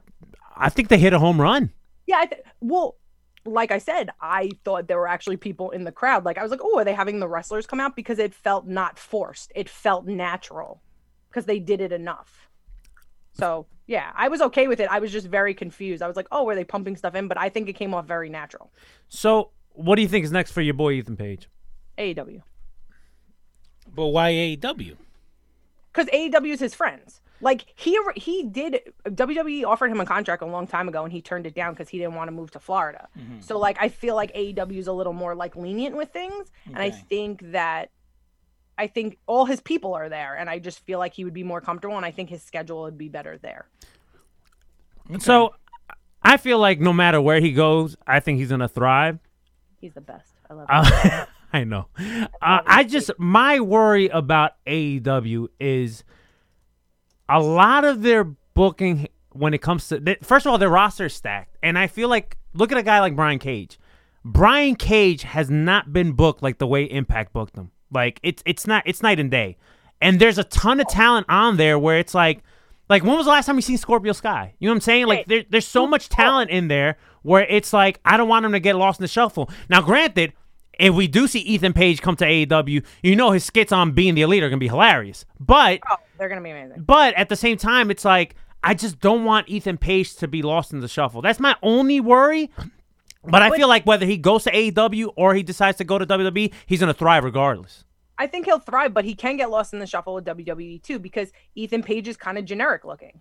I 0.57 0.69
think 0.71 0.89
they 0.89 0.99
hit 0.99 1.13
a 1.13 1.19
home 1.19 1.41
run 1.41 1.71
Yeah, 2.07 2.19
I 2.19 2.27
th- 2.27 2.43
well, 2.61 2.97
like 3.45 3.73
I 3.73 3.79
said, 3.79 4.11
I 4.21 4.51
thought 4.65 4.87
there 4.87 4.99
were 4.99 5.09
actually 5.09 5.37
people 5.37 5.71
in 5.71 5.83
the 5.85 5.91
crowd. 5.93 6.25
Like 6.25 6.39
I 6.39 6.43
was 6.43 6.51
like, 6.53 6.61
oh, 6.63 6.79
are 6.79 6.85
they 6.85 6.95
having 6.95 7.19
the 7.19 7.27
wrestlers 7.29 7.67
come 7.67 7.81
out 7.81 7.97
because 7.97 8.19
it 8.21 8.33
felt 8.33 8.67
not 8.69 8.99
forced. 8.99 9.51
It 9.57 9.69
felt 9.69 10.07
natural 10.07 10.81
because 11.29 11.47
they 11.47 11.59
did 11.59 11.81
it 11.81 11.91
enough. 11.93 12.49
So 13.33 13.67
yeah, 13.87 14.13
I 14.15 14.29
was 14.29 14.41
okay 14.43 14.69
with 14.69 14.81
it. 14.81 14.89
I 14.91 14.99
was 15.01 15.11
just 15.13 15.27
very 15.27 15.55
confused. 15.55 16.03
I 16.03 16.07
was 16.07 16.17
like, 16.17 16.29
oh, 16.31 16.45
were 16.45 16.55
they 16.55 16.65
pumping 16.65 16.97
stuff 16.97 17.15
in? 17.15 17.29
But 17.29 17.39
I 17.39 17.49
think 17.49 17.69
it 17.69 17.75
came 17.75 17.95
off 17.95 18.07
very 18.07 18.29
natural. 18.31 18.73
so 19.09 19.51
what 19.75 19.97
do 19.97 20.03
you 20.03 20.09
think 20.09 20.23
is 20.25 20.31
next 20.31 20.53
for 20.53 20.61
your 20.61 20.75
boy 20.75 20.93
ethan 20.93 21.17
page 21.17 21.49
AEW 21.97 22.43
But 23.95 24.07
why 24.09 24.31
AEW? 24.33 24.97
because 25.93 26.09
AEW 26.13 26.53
is 26.53 26.61
his 26.61 26.75
friends. 26.75 27.21
Like 27.41 27.65
he 27.75 27.99
he 28.17 28.45
did 28.45 28.81
WWE 29.07 29.65
offered 29.67 29.91
him 29.91 30.01
a 30.01 30.07
contract 30.07 30.43
a 30.43 30.47
long 30.47 30.67
time 30.67 30.89
ago 30.89 31.03
and 31.05 31.13
he 31.13 31.21
turned 31.21 31.47
it 31.47 31.55
down 31.55 31.73
because 31.73 31.89
he 31.89 31.99
didn't 31.99 32.15
want 32.15 32.29
to 32.29 32.33
move 32.33 32.51
to 32.53 32.61
Florida. 32.61 33.09
Mm-hmm. 33.19 33.41
So 33.41 33.59
like 33.59 33.79
I 33.81 33.89
feel 33.89 34.15
like 34.15 34.33
AEW 34.35 34.77
is 34.79 34.87
a 34.87 34.93
little 34.93 35.13
more 35.13 35.35
like 35.35 35.57
lenient 35.57 35.97
with 35.97 36.11
things, 36.13 36.53
and 36.67 36.79
I 36.79 36.91
think 36.91 37.51
that 37.53 37.91
I 38.83 38.89
think 38.89 39.19
all 39.27 39.45
his 39.45 39.61
people 39.61 39.95
are 39.95 40.09
there, 40.09 40.35
and 40.37 40.51
I 40.51 40.59
just 40.59 40.81
feel 40.81 40.99
like 40.99 41.15
he 41.15 41.25
would 41.25 41.33
be 41.33 41.45
more 41.45 41.61
comfortable, 41.61 41.97
and 41.97 42.05
I 42.05 42.11
think 42.11 42.31
his 42.31 42.43
schedule 42.43 42.83
would 42.83 42.99
be 42.99 43.09
better 43.09 43.39
there. 43.39 43.67
so 45.19 45.55
i 46.23 46.37
feel 46.37 46.59
like 46.59 46.79
no 46.81 46.93
matter 46.93 47.21
where 47.21 47.41
he 47.41 47.51
goes 47.53 47.97
i 48.07 48.21
think 48.21 48.39
he's 48.39 48.51
gonna 48.51 48.69
thrive 48.69 49.19
He's 49.81 49.95
the 49.95 50.01
best. 50.01 50.33
I 50.49 50.55
love 50.55 50.69
him. 50.69 51.11
Uh, 51.13 51.27
I 51.53 51.65
know. 51.65 51.89
Uh, 51.99 52.61
I 52.79 52.85
just 52.85 53.11
my 53.19 53.59
worry 53.59 54.09
about 54.09 54.53
AEW 54.65 55.49
is 55.59 56.05
a 57.29 57.41
lot 57.43 57.85
of 57.85 58.03
their 58.03 58.23
booking 58.55 59.09
when 59.33 59.53
it 59.55 59.61
comes 59.61 59.89
to 59.89 60.17
first 60.23 60.47
of 60.47 60.53
all 60.53 60.59
their 60.59 60.71
roster 60.71 61.07
is 61.07 61.15
stacked, 61.15 61.57
and 61.65 61.77
I 61.77 61.89
feel 61.89 62.09
like 62.09 62.39
look 62.55 62.71
at 62.71 62.79
a 62.79 62.83
guy 62.85 63.01
like 63.01 63.17
Brian 63.17 63.41
Cage. 63.41 63.77
Brian 64.25 64.77
Cage 64.77 65.25
has 65.25 65.51
not 65.51 65.93
been 65.93 66.13
booked 66.13 66.45
like 66.45 66.59
the 66.59 66.67
way 66.69 66.85
Impact 66.85 67.33
booked 67.33 67.57
him. 67.57 67.72
Like 67.93 68.19
it's 68.23 68.43
it's 68.47 68.67
not 68.67 68.83
it's 68.87 69.03
night 69.03 69.21
and 69.21 69.31
day, 69.31 69.57
and 70.01 70.19
there's 70.21 70.39
a 70.39 70.45
ton 70.45 70.81
of 70.81 70.89
talent 70.89 71.27
on 71.29 71.57
there 71.57 71.79
where 71.79 71.99
it's 71.99 72.15
like. 72.15 72.43
Like 72.89 73.05
when 73.05 73.17
was 73.17 73.25
the 73.25 73.31
last 73.33 73.47
time 73.47 73.57
you 73.57 73.63
seen 73.63 73.79
Scorpio 73.79 74.13
Sky? 74.13 74.53
You 74.59 74.69
know 74.69 74.73
what 74.73 74.77
I'm 74.79 74.81
saying? 74.83 75.07
Like 75.07 75.27
there, 75.27 75.45
there's 75.49 75.67
so 75.67 75.87
much 75.87 76.11
talent 76.11 76.51
in 76.51 76.69
there 76.69 76.99
where 77.23 77.47
it's 77.47 77.73
like 77.73 77.99
I 78.05 78.19
don't 78.19 78.29
want 78.29 78.45
him 78.45 78.53
to 78.53 78.61
get 78.61 78.77
lost 78.77 79.01
in 79.01 79.05
the 79.05 79.09
shuffle. 79.09 79.49
Now, 79.71 79.81
granted, 79.81 80.35
if 80.79 80.93
we 80.95 81.07
do 81.07 81.27
see 81.27 81.39
Ethan 81.39 81.73
Page 81.73 82.03
come 82.03 82.17
to 82.17 82.27
AEW, 82.27 82.85
you 83.03 83.17
know 83.17 83.31
his 83.31 83.45
skits 83.45 83.73
on 83.73 83.93
being 83.93 84.15
the 84.15 84.23
elite 84.23 84.43
are 84.43 84.51
gonna 84.51 84.59
be 84.59 84.69
hilarious. 84.69 85.25
But 85.41 85.81
Oh, 85.91 85.97
they're 86.19 86.29
gonna 86.29 86.43
be 86.43 86.51
amazing. 86.51 86.83
but 86.83 87.15
at 87.15 87.31
the 87.31 87.37
same 87.37 87.57
time, 87.57 87.91
it's 87.91 88.05
like 88.05 88.35
I 88.63 88.75
just 88.75 89.01
don't 89.01 89.25
want 89.25 89.49
Ethan 89.49 89.79
Page 89.79 90.17
to 90.17 90.29
be 90.29 90.43
lost 90.43 90.73
in 90.75 90.81
the 90.81 90.89
shuffle. 90.89 91.23
That's 91.23 91.41
my 91.41 91.57
only 91.63 91.99
worry. 92.01 92.51
But 93.25 93.43
I 93.43 93.51
feel 93.51 93.69
like 93.69 93.87
whether 93.87 94.07
he 94.07 94.17
goes 94.17 94.45
to 94.45 94.51
AEW 94.51 95.13
or 95.17 95.35
he 95.35 95.43
decides 95.43 95.79
to 95.79 95.85
go 95.85 95.99
to 95.99 96.07
WWE, 96.07 96.53
he's 96.67 96.81
gonna 96.81 96.95
thrive 96.95 97.25
regardless. 97.25 97.85
I 98.19 98.27
think 98.27 98.47
he'll 98.47 98.59
thrive, 98.59 98.93
but 98.95 99.05
he 99.05 99.15
can 99.15 99.37
get 99.37 99.51
lost 99.51 99.73
in 99.73 99.79
the 99.79 99.87
shuffle 99.87 100.15
with 100.15 100.25
WWE 100.25 100.83
too 100.83 100.99
because 100.99 101.33
Ethan 101.55 101.83
Page 101.83 102.09
is 102.09 102.17
kind 102.17 102.39
of 102.39 102.45
generic 102.45 102.85
looking. 102.85 103.21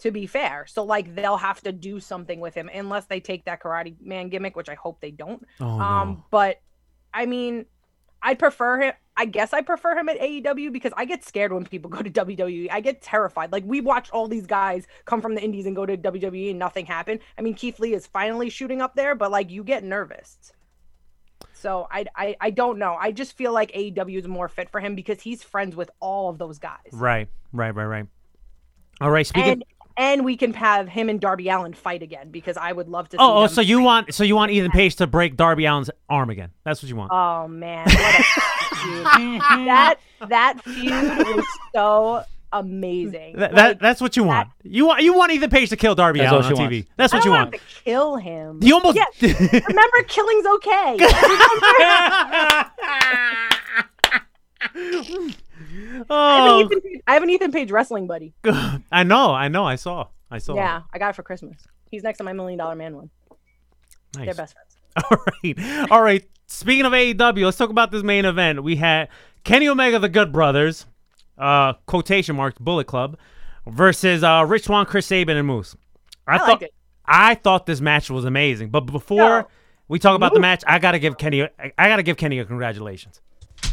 To 0.00 0.10
be 0.10 0.26
fair, 0.26 0.66
so 0.66 0.84
like 0.84 1.14
they'll 1.14 1.36
have 1.36 1.62
to 1.62 1.72
do 1.72 1.98
something 2.00 2.40
with 2.40 2.54
him 2.54 2.68
unless 2.72 3.06
they 3.06 3.20
take 3.20 3.44
that 3.44 3.62
Karate 3.62 3.94
Man 4.02 4.28
gimmick, 4.28 4.56
which 4.56 4.68
I 4.68 4.74
hope 4.74 5.00
they 5.00 5.10
don't. 5.10 5.46
Oh, 5.60 5.66
um, 5.66 6.08
no. 6.08 6.24
but 6.30 6.60
I 7.14 7.26
mean, 7.26 7.64
I 8.24 8.34
prefer 8.34 8.80
him. 8.80 8.94
I 9.16 9.26
guess 9.26 9.52
I 9.52 9.60
prefer 9.60 9.96
him 9.96 10.08
at 10.08 10.18
AEW 10.18 10.72
because 10.72 10.92
I 10.96 11.04
get 11.04 11.24
scared 11.24 11.52
when 11.52 11.64
people 11.64 11.88
go 11.96 12.02
to 12.02 12.10
WWE. 12.10 12.68
I 12.72 12.80
get 12.80 13.02
terrified. 13.02 13.52
Like 13.52 13.62
we 13.64 13.80
watched 13.80 14.10
all 14.10 14.26
these 14.26 14.46
guys 14.46 14.86
come 15.04 15.20
from 15.20 15.34
the 15.36 15.42
Indies 15.42 15.66
and 15.66 15.76
go 15.76 15.86
to 15.86 15.96
WWE 15.96 16.50
and 16.50 16.58
nothing 16.58 16.86
happened. 16.86 17.20
I 17.38 17.42
mean, 17.42 17.54
Keith 17.54 17.78
Lee 17.78 17.94
is 17.94 18.06
finally 18.06 18.50
shooting 18.50 18.80
up 18.80 18.96
there, 18.96 19.14
but 19.14 19.30
like 19.30 19.50
you 19.50 19.62
get 19.62 19.84
nervous. 19.84 20.52
So 21.52 21.86
I, 21.90 22.06
I 22.16 22.36
I 22.40 22.50
don't 22.50 22.78
know. 22.78 22.96
I 22.98 23.12
just 23.12 23.36
feel 23.36 23.52
like 23.52 23.72
AEW 23.72 24.18
is 24.18 24.26
more 24.26 24.48
fit 24.48 24.70
for 24.70 24.80
him 24.80 24.94
because 24.94 25.20
he's 25.20 25.42
friends 25.42 25.76
with 25.76 25.90
all 26.00 26.30
of 26.30 26.38
those 26.38 26.58
guys. 26.58 26.90
Right, 26.92 27.28
right, 27.52 27.74
right, 27.74 27.86
right. 27.86 28.06
All 29.00 29.10
right, 29.10 29.26
speaking. 29.26 29.52
And 29.52 29.64
and 29.96 30.24
we 30.24 30.36
can 30.36 30.52
have 30.54 30.88
him 30.88 31.08
and 31.08 31.20
Darby 31.20 31.48
Allin 31.48 31.72
fight 31.72 32.02
again 32.02 32.30
because 32.30 32.56
I 32.56 32.72
would 32.72 32.88
love 32.88 33.08
to. 33.10 33.16
Oh, 33.18 33.20
see 33.20 33.24
oh, 33.24 33.36
oh, 33.36 33.40
them 33.42 33.48
so 33.50 33.60
you 33.60 33.80
want 33.80 34.14
so 34.14 34.24
you 34.24 34.36
want 34.36 34.52
Ethan 34.52 34.70
Page 34.70 34.96
to 34.96 35.06
break 35.06 35.36
Darby 35.36 35.66
Allin's 35.66 35.90
arm 36.08 36.30
again? 36.30 36.50
That's 36.64 36.82
what 36.82 36.88
you 36.88 36.96
want. 36.96 37.12
Oh 37.12 37.48
man, 37.48 37.86
what 37.86 37.96
a 37.96 39.38
that 39.66 39.96
that 40.28 40.62
feud 40.64 41.36
was 41.36 41.46
so 41.74 42.24
amazing. 42.52 43.36
That, 43.36 43.52
Like, 43.52 43.54
that 43.54 43.80
that's 43.80 44.00
what 44.00 44.16
you 44.16 44.24
want. 44.24 44.48
You 44.62 44.86
want 44.86 45.02
you 45.02 45.14
want 45.14 45.32
Ethan 45.32 45.50
Page 45.50 45.70
to 45.70 45.76
kill 45.76 45.94
Darby 45.94 46.20
Allin 46.20 46.44
on 46.44 46.56
she 46.56 46.62
TV. 46.62 46.86
That's 46.96 47.12
what 47.12 47.22
don't 47.22 47.32
you 47.32 47.36
want 47.36 47.52
want. 47.52 47.62
to 47.62 47.82
kill 47.84 48.16
him. 48.16 48.58
You 48.62 48.74
almost. 48.74 48.96
Yes. 48.96 49.22
Remember, 49.68 50.02
killing's 50.08 50.46
okay. 50.46 50.96
I, 55.74 55.96
have 55.96 56.06
oh, 56.10 56.60
an 56.60 56.66
Ethan 56.66 56.80
Page, 56.80 57.00
I 57.06 57.14
have 57.14 57.22
an 57.22 57.30
Ethan 57.30 57.52
Page 57.52 57.70
wrestling 57.70 58.06
buddy. 58.06 58.34
I 58.92 59.02
know, 59.02 59.32
I 59.32 59.48
know, 59.48 59.64
I 59.64 59.76
saw, 59.76 60.08
I 60.30 60.38
saw. 60.38 60.54
Yeah, 60.54 60.82
I 60.92 60.98
got 60.98 61.10
it 61.10 61.16
for 61.16 61.22
Christmas. 61.22 61.56
He's 61.90 62.02
next 62.02 62.18
to 62.18 62.24
my 62.24 62.32
Million 62.32 62.58
Dollar 62.58 62.74
Man 62.74 62.96
one. 62.96 63.10
nice. 64.16 64.26
They're 64.26 64.34
best 64.34 64.54
friends. 64.54 64.76
All 65.10 65.18
right, 65.42 65.90
all 65.90 66.02
right. 66.02 66.24
Speaking 66.46 66.84
of 66.84 66.92
AEW, 66.92 67.44
let's 67.46 67.56
talk 67.56 67.70
about 67.70 67.90
this 67.90 68.04
main 68.04 68.24
event. 68.24 68.62
We 68.62 68.76
had 68.76 69.08
Kenny 69.42 69.66
Omega, 69.68 69.98
the 69.98 70.08
Good 70.08 70.30
Brothers, 70.30 70.86
uh, 71.36 71.72
quotation 71.86 72.36
marks, 72.36 72.58
Bullet 72.60 72.86
Club, 72.86 73.18
versus 73.66 74.22
uh, 74.22 74.44
Rich 74.46 74.64
Swann, 74.64 74.86
Chris 74.86 75.06
Sabin, 75.06 75.36
and 75.36 75.48
Moose. 75.48 75.74
I, 76.28 76.36
I 76.36 76.38
thought 76.38 76.62
it. 76.62 76.74
I 77.06 77.34
thought 77.34 77.66
this 77.66 77.80
match 77.80 78.08
was 78.08 78.24
amazing, 78.24 78.70
but 78.70 78.82
before 78.82 79.18
No. 79.18 79.48
we 79.88 79.98
talk 79.98 80.14
about 80.14 80.32
the 80.32 80.40
match, 80.40 80.62
I 80.66 80.78
gotta 80.78 80.98
give 81.00 81.18
Kenny, 81.18 81.42
I 81.42 81.72
I 81.76 81.88
gotta 81.88 82.04
give 82.04 82.16
Kenny 82.16 82.38
a 82.38 82.44
congratulations. 82.44 83.20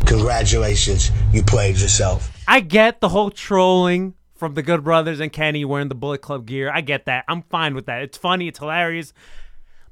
Congratulations, 0.05 1.11
you 1.31 1.41
played 1.43 1.77
yourself. 1.77 2.31
I 2.47 2.59
get 2.59 2.99
the 3.01 3.09
whole 3.09 3.31
trolling 3.31 4.13
from 4.35 4.55
the 4.55 4.61
Good 4.63 4.83
Brothers 4.83 5.19
and 5.19 5.31
Kenny 5.31 5.63
wearing 5.63 5.87
the 5.87 5.95
Bullet 5.95 6.21
Club 6.21 6.45
gear. 6.45 6.71
I 6.73 6.81
get 6.81 7.05
that. 7.05 7.23
I'm 7.27 7.43
fine 7.43 7.75
with 7.75 7.85
that. 7.85 8.01
It's 8.01 8.17
funny. 8.17 8.47
It's 8.47 8.59
hilarious. 8.59 9.13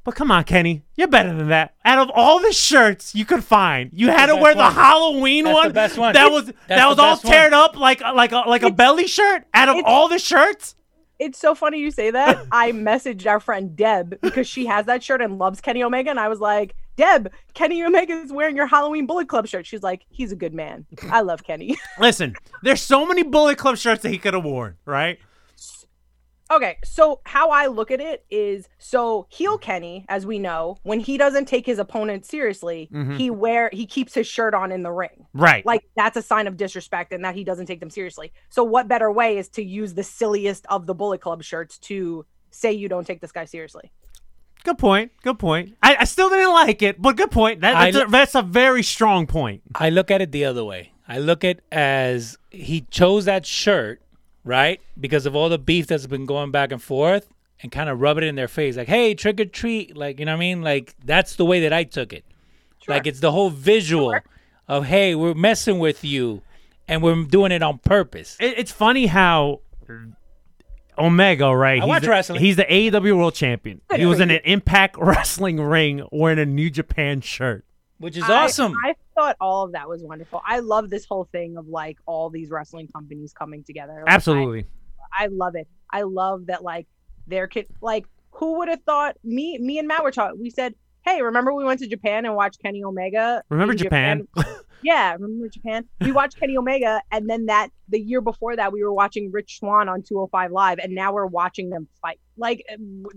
But 0.04 0.15
come 0.15 0.32
on, 0.32 0.43
Kenny, 0.43 0.84
you're 0.95 1.08
better 1.08 1.34
than 1.36 1.50
that. 1.50 1.76
Out 1.86 2.00
of 2.00 2.10
all 2.15 2.39
the 2.39 2.52
shirts 2.52 3.13
you 3.13 3.26
could 3.26 3.43
find, 3.43 3.91
you 3.93 4.08
had 4.10 4.26
to 4.28 4.36
wear 4.36 4.54
the 4.56 4.62
one. 4.62 4.74
Halloween 4.74 5.43
That's 5.45 5.56
one. 5.56 5.67
the 5.67 5.74
best 5.74 5.98
one. 5.98 6.13
That 6.13 6.32
was 6.32 6.45
That's 6.48 6.58
that 6.67 6.88
was 6.89 6.98
all 7.00 7.15
best 7.15 7.26
one. 7.26 7.34
teared 7.34 7.52
up 7.54 7.76
like 7.78 8.02
like 8.02 8.32
a 8.32 8.43
like 8.48 8.63
a 8.63 8.72
belly 8.72 9.08
shirt. 9.08 9.43
Out 9.54 9.69
of 9.69 9.78
all 9.86 10.08
the 10.08 10.17
shirts, 10.19 10.76
It's 11.19 11.38
so 11.38 11.54
funny 11.54 11.80
you 11.80 11.91
say 11.91 12.12
that. 12.12 12.45
I 12.52 12.72
messaged 12.72 13.28
our 13.28 13.39
friend 13.39 13.76
Deb 13.76 14.19
because 14.22 14.48
she 14.48 14.65
has 14.65 14.86
that 14.88 15.04
shirt 15.04 15.22
and 15.22 15.38
loves 15.38 15.62
Kenny 15.62 15.84
Omega, 15.84 16.10
and 16.10 16.19
I 16.19 16.30
was 16.30 16.39
like, 16.39 16.76
Deb, 17.00 17.32
Kenny 17.54 17.82
Omega 17.82 18.12
is 18.12 18.34
wearing 18.34 18.58
your 18.58 18.68
Halloween 18.68 19.06
Bullet 19.06 19.30
Club 19.30 19.48
shirt. 19.48 19.66
She's 19.66 19.82
like, 19.82 20.06
he's 20.10 20.34
a 20.34 20.36
good 20.36 20.54
man. 20.54 20.86
I 21.10 21.22
love 21.22 21.46
Kenny. 21.46 21.78
listen, 22.00 22.36
there's 22.62 22.82
so 22.82 23.06
many 23.06 23.24
Bullet 23.24 23.58
Club 23.58 23.78
shirts 23.78 24.04
that 24.04 24.10
he 24.10 24.18
could 24.18 24.34
have 24.34 24.44
worn, 24.44 24.76
right? 24.86 25.18
okay, 26.52 26.78
so 26.84 27.22
how 27.26 27.52
I 27.52 27.68
look 27.68 27.92
at 27.92 28.02
it 28.02 28.26
is 28.30 28.68
so 28.80 29.28
heel 29.30 29.58
Kenny, 29.58 30.06
as 30.10 30.26
we 30.26 30.40
know, 30.40 30.78
when 30.84 31.00
he 31.00 31.18
doesn't 31.18 31.46
take 31.46 31.66
his 31.66 31.80
opponent 31.80 32.26
seriously, 32.26 32.90
mm-hmm. 32.92 33.16
he 33.16 33.30
wear 33.30 33.70
he 33.72 33.86
keeps 33.86 34.14
his 34.14 34.28
shirt 34.28 34.54
on 34.54 34.72
in 34.72 34.84
the 34.84 34.92
ring. 34.92 35.28
Right. 35.34 35.66
Like 35.66 35.84
that's 35.96 36.18
a 36.18 36.24
sign 36.24 36.48
of 36.48 36.58
disrespect 36.58 37.14
and 37.14 37.24
that 37.24 37.36
he 37.36 37.44
doesn't 37.44 37.68
take 37.68 37.80
them 37.80 37.92
seriously. 37.92 38.34
So 38.50 38.64
what 38.64 38.88
better 38.88 39.12
way 39.12 39.38
is 39.38 39.48
to 39.50 39.64
use 39.64 39.94
the 39.94 40.04
silliest 40.04 40.66
of 40.70 40.88
the 40.88 40.96
Bullet 40.96 41.22
Club 41.22 41.44
shirts 41.44 41.78
to 41.80 42.26
say 42.50 42.74
you 42.74 42.90
don't 42.90 43.06
take 43.06 43.22
this 43.22 43.32
guy 43.32 43.46
seriously? 43.46 43.92
Good 44.70 44.78
point. 44.78 45.12
Good 45.24 45.40
point. 45.40 45.76
I, 45.82 45.98
I 46.02 46.04
still 46.04 46.30
didn't 46.30 46.54
like 46.54 46.84
it, 46.84 47.02
but 47.02 47.18
good 47.18 47.32
point. 47.32 47.62
That, 47.62 47.92
that's, 47.92 48.06
a, 48.06 48.12
that's 48.12 48.36
a 48.36 48.44
very 48.44 48.84
strong 48.84 49.26
point. 49.26 49.64
I 49.74 49.90
look 49.90 50.12
at 50.12 50.22
it 50.22 50.32
the 50.32 50.46
other 50.46 50.64
way. 50.64 50.94
I 51.08 51.18
look 51.18 51.44
at 51.44 51.62
as 51.72 52.38
he 52.52 52.82
chose 52.92 53.26
that 53.26 53.48
shirt, 53.48 54.00
right? 54.44 54.80
Because 55.00 55.26
of 55.26 55.36
all 55.36 55.50
the 55.50 55.58
beef 55.58 55.88
that's 55.88 56.06
been 56.06 56.28
going 56.28 56.52
back 56.52 56.72
and 56.72 56.80
forth 56.80 57.28
and 57.64 57.72
kind 57.72 57.90
of 57.90 58.00
rub 58.00 58.20
it 58.20 58.26
in 58.26 58.36
their 58.36 58.48
face 58.48 58.78
like, 58.78 58.88
"Hey, 58.88 59.16
trick 59.16 59.40
or 59.40 59.46
treat." 59.46 59.98
Like, 59.98 60.20
you 60.20 60.26
know 60.26 60.34
what 60.34 60.38
I 60.38 60.40
mean? 60.40 60.62
Like 60.62 60.94
that's 61.04 61.36
the 61.36 61.46
way 61.46 61.62
that 61.62 61.74
I 61.74 61.84
took 61.84 62.14
it. 62.14 62.24
Like 62.88 63.08
it's 63.08 63.22
the 63.22 63.32
whole 63.32 63.50
visual 63.50 64.14
of, 64.68 64.86
"Hey, 64.86 65.16
we're 65.16 65.34
messing 65.34 65.80
with 65.80 66.04
you 66.04 66.44
and 66.88 67.02
we're 67.02 67.24
doing 67.24 67.52
it 67.52 67.64
on 67.64 67.80
purpose." 67.80 68.38
It, 68.40 68.60
it's 68.60 68.72
funny 68.72 69.08
how 69.08 69.62
Omega, 71.00 71.56
right? 71.56 71.82
I 71.82 71.86
watch 71.86 72.04
the, 72.04 72.10
wrestling. 72.10 72.42
He's 72.42 72.56
the 72.56 72.66
AEW 72.66 73.18
World 73.18 73.34
Champion. 73.34 73.82
He 73.96 74.06
was 74.06 74.20
in 74.20 74.30
an 74.30 74.42
Impact 74.44 74.98
Wrestling 75.00 75.62
ring 75.62 76.08
wearing 76.12 76.40
a 76.40 76.46
New 76.46 76.70
Japan 76.70 77.22
shirt. 77.22 77.66
Which 78.00 78.16
is 78.18 78.24
I- 78.24 78.46
awesome. 78.46 78.74
I, 78.86 78.96
thought 79.16 79.36
all 79.42 79.66
of 79.66 79.74
that 79.74 79.90
was 79.90 80.02
wonderful. 80.02 80.42
I 80.46 80.60
love 80.60 80.90
this 80.90 81.04
whole 81.04 81.28
thing 81.34 81.58
of 81.58 81.68
like 81.68 81.98
all 82.06 82.30
these 82.30 82.50
wrestling 82.50 82.88
companies 82.88 83.34
coming 83.34 83.66
together. 83.66 84.04
Like, 84.06 84.14
Absolutely. 84.14 84.66
I, 85.12 85.28
love 85.28 85.56
it. 85.56 85.68
I 85.92 86.04
love 86.04 86.46
that 86.46 86.64
like 86.64 86.88
their 87.28 87.48
kid 87.48 87.68
like 87.82 88.06
who 88.32 88.60
would 88.60 88.70
have 88.70 88.82
thought 88.84 89.18
me 89.24 89.58
me 89.58 89.78
and 89.78 89.88
Matt 89.88 90.04
were 90.04 90.12
talking 90.12 90.40
we 90.40 90.50
said, 90.50 90.74
Hey, 91.04 91.22
remember 91.22 91.54
we 91.54 91.66
went 91.66 91.82
to 91.82 91.88
Japan 91.88 92.26
and 92.26 92.34
watched 92.34 92.62
Kenny 92.62 92.84
Omega? 92.84 93.44
Remember 93.50 93.74
in 93.74 93.78
Japan? 93.78 94.28
yeah, 94.82 95.13
remember 95.13 95.50
Japan? 95.50 95.86
We 96.02 96.12
watched 96.12 96.39
Kenny 96.39 96.58
Omega 96.58 97.02
and 97.12 97.30
then 97.30 97.48
that 97.48 97.70
the 97.88 98.00
year 98.00 98.22
before 98.22 98.56
that 98.56 98.72
we 98.72 98.84
were 98.84 98.94
watching 98.94 99.32
Rich 99.32 99.60
Swann 99.60 99.89
on 99.89 100.02
205 100.04 100.52
Live 100.52 100.80
and 100.80 100.94
now 100.94 101.13
we're 101.13 101.26
watching 101.26 101.70
them 101.70 101.88
fight. 102.02 102.20
Like 102.38 102.63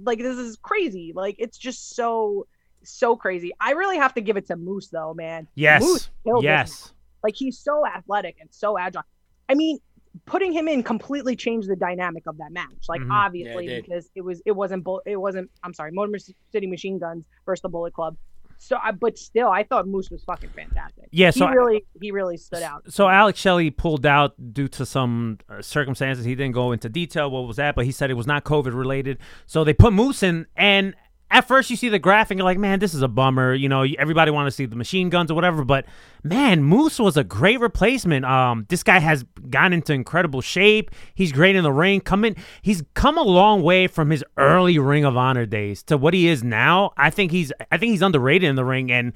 like 0.03 0.19
this 0.19 0.39
is 0.39 0.57
crazy. 0.63 1.13
Like 1.15 1.37
it's 1.39 1.59
just 1.59 1.95
so 1.95 2.47
so 2.85 3.15
crazy. 3.17 3.53
I 3.61 3.73
really 3.73 3.97
have 3.97 4.15
to 4.15 4.21
give 4.21 4.37
it 4.37 4.47
to 4.49 4.57
Moose 4.57 4.89
though, 4.89 5.15
man. 5.15 5.47
yes. 5.55 5.83
Moose 5.83 6.11
killed 6.25 6.43
this 6.43 6.49
yes. 6.49 6.93
like 7.23 7.35
he's 7.37 7.59
so 7.59 7.87
athletic 7.87 8.37
and 8.41 8.49
so 8.53 8.77
agile. 8.79 9.03
I 9.49 9.55
mean, 9.55 9.79
putting 10.27 10.53
him 10.53 10.69
in 10.69 10.83
completely 10.83 11.37
changed 11.37 11.69
the 11.71 11.77
dynamic 11.77 12.25
of 12.27 12.37
that 12.39 12.53
match. 12.53 12.87
Like 12.89 13.01
Mhm. 13.01 13.13
obviously 13.13 13.67
Yeah, 13.67 13.73
it 13.77 13.85
because 13.87 14.11
it 14.15 14.21
was 14.23 14.43
it 14.45 14.53
wasn't 14.53 14.85
bull 14.85 15.01
it 15.07 15.17
wasn't 15.17 15.51
I'm 15.63 15.73
sorry, 15.75 15.91
Motor 15.93 16.19
City 16.53 16.67
Machine 16.67 16.99
Guns 16.99 17.25
versus 17.47 17.63
the 17.63 17.69
Bullet 17.69 17.95
Club. 17.95 18.17
So 18.63 18.79
I 18.81 18.93
but 18.93 19.19
still 19.19 19.49
I 19.49 19.65
thought 19.65 19.89
Moose 19.89 20.09
was 20.11 20.23
fucking 20.23 20.51
fantastic. 20.51 21.09
Yeah, 21.11 21.31
so 21.31 21.49
he 21.49 21.53
really 21.53 21.85
he 22.01 22.11
really 22.13 22.37
stood 22.37 22.63
out. 22.63 22.85
So 22.93 23.09
Alex 23.09 23.41
Shelley 23.41 23.71
pulled 23.71 24.07
out 24.07 24.35
due 24.55 24.69
to 24.69 24.87
some 24.87 25.39
uh, 25.49 25.61
circumstances. 25.61 26.25
He 26.25 26.37
didn't 26.37 26.55
go 26.55 26.71
into 26.71 26.89
detail 26.89 27.29
what 27.31 27.49
was 27.49 27.57
that, 27.57 27.75
but 27.75 27.85
he 27.85 27.93
said 27.93 28.11
it 28.11 28.15
was 28.15 28.27
not 28.27 28.45
COVID 28.45 28.73
related. 28.73 29.19
So 29.47 29.65
they 29.65 29.75
put 29.75 29.93
Moose 29.93 30.23
in, 30.23 30.47
and 30.57 30.95
at 31.33 31.49
first 31.49 31.71
you 31.71 31.77
see 31.77 31.89
the 31.89 31.99
graphic, 31.99 32.37
you're 32.37 32.45
like, 32.45 32.59
man, 32.59 32.79
this 32.79 32.93
is 32.93 33.01
a 33.01 33.09
bummer. 33.09 33.55
You 33.55 33.69
know, 33.69 33.85
everybody 33.99 34.31
want 34.31 34.47
to 34.49 34.51
see 34.51 34.67
the 34.67 34.77
machine 34.77 35.09
guns 35.09 35.31
or 35.31 35.35
whatever, 35.35 35.65
but 35.65 35.87
man, 36.23 36.63
Moose 36.63 36.99
was 36.99 37.17
a 37.17 37.25
great 37.25 37.59
replacement. 37.59 38.27
Um, 38.27 38.67
this 38.69 38.83
guy 38.83 38.99
has 38.99 39.25
gotten 39.49 39.73
into 39.73 39.95
incredible 39.95 40.43
shape. 40.43 40.91
He's 41.15 41.33
great 41.33 41.57
in 41.57 41.65
the 41.65 41.73
ring. 41.73 42.03
Come 42.03 42.27
in, 42.27 42.37
he's 42.61 42.85
come 42.93 43.17
a 43.17 43.23
long 43.23 43.63
way 43.63 43.87
from 43.87 44.11
his 44.11 44.23
early 44.37 44.79
Ring 44.79 45.07
of 45.07 45.17
Honor 45.17 45.47
days 45.47 45.83
to 45.85 45.97
what 45.97 46.13
he 46.13 46.29
is 46.29 46.45
now. 46.45 46.93
I 46.99 47.09
think 47.09 47.33
he's, 47.33 47.51
I 47.73 47.79
think 47.79 47.93
he's 47.93 48.03
underrated 48.03 48.49
in 48.49 48.55
the 48.55 48.65
ring, 48.65 48.93
and 48.93 49.15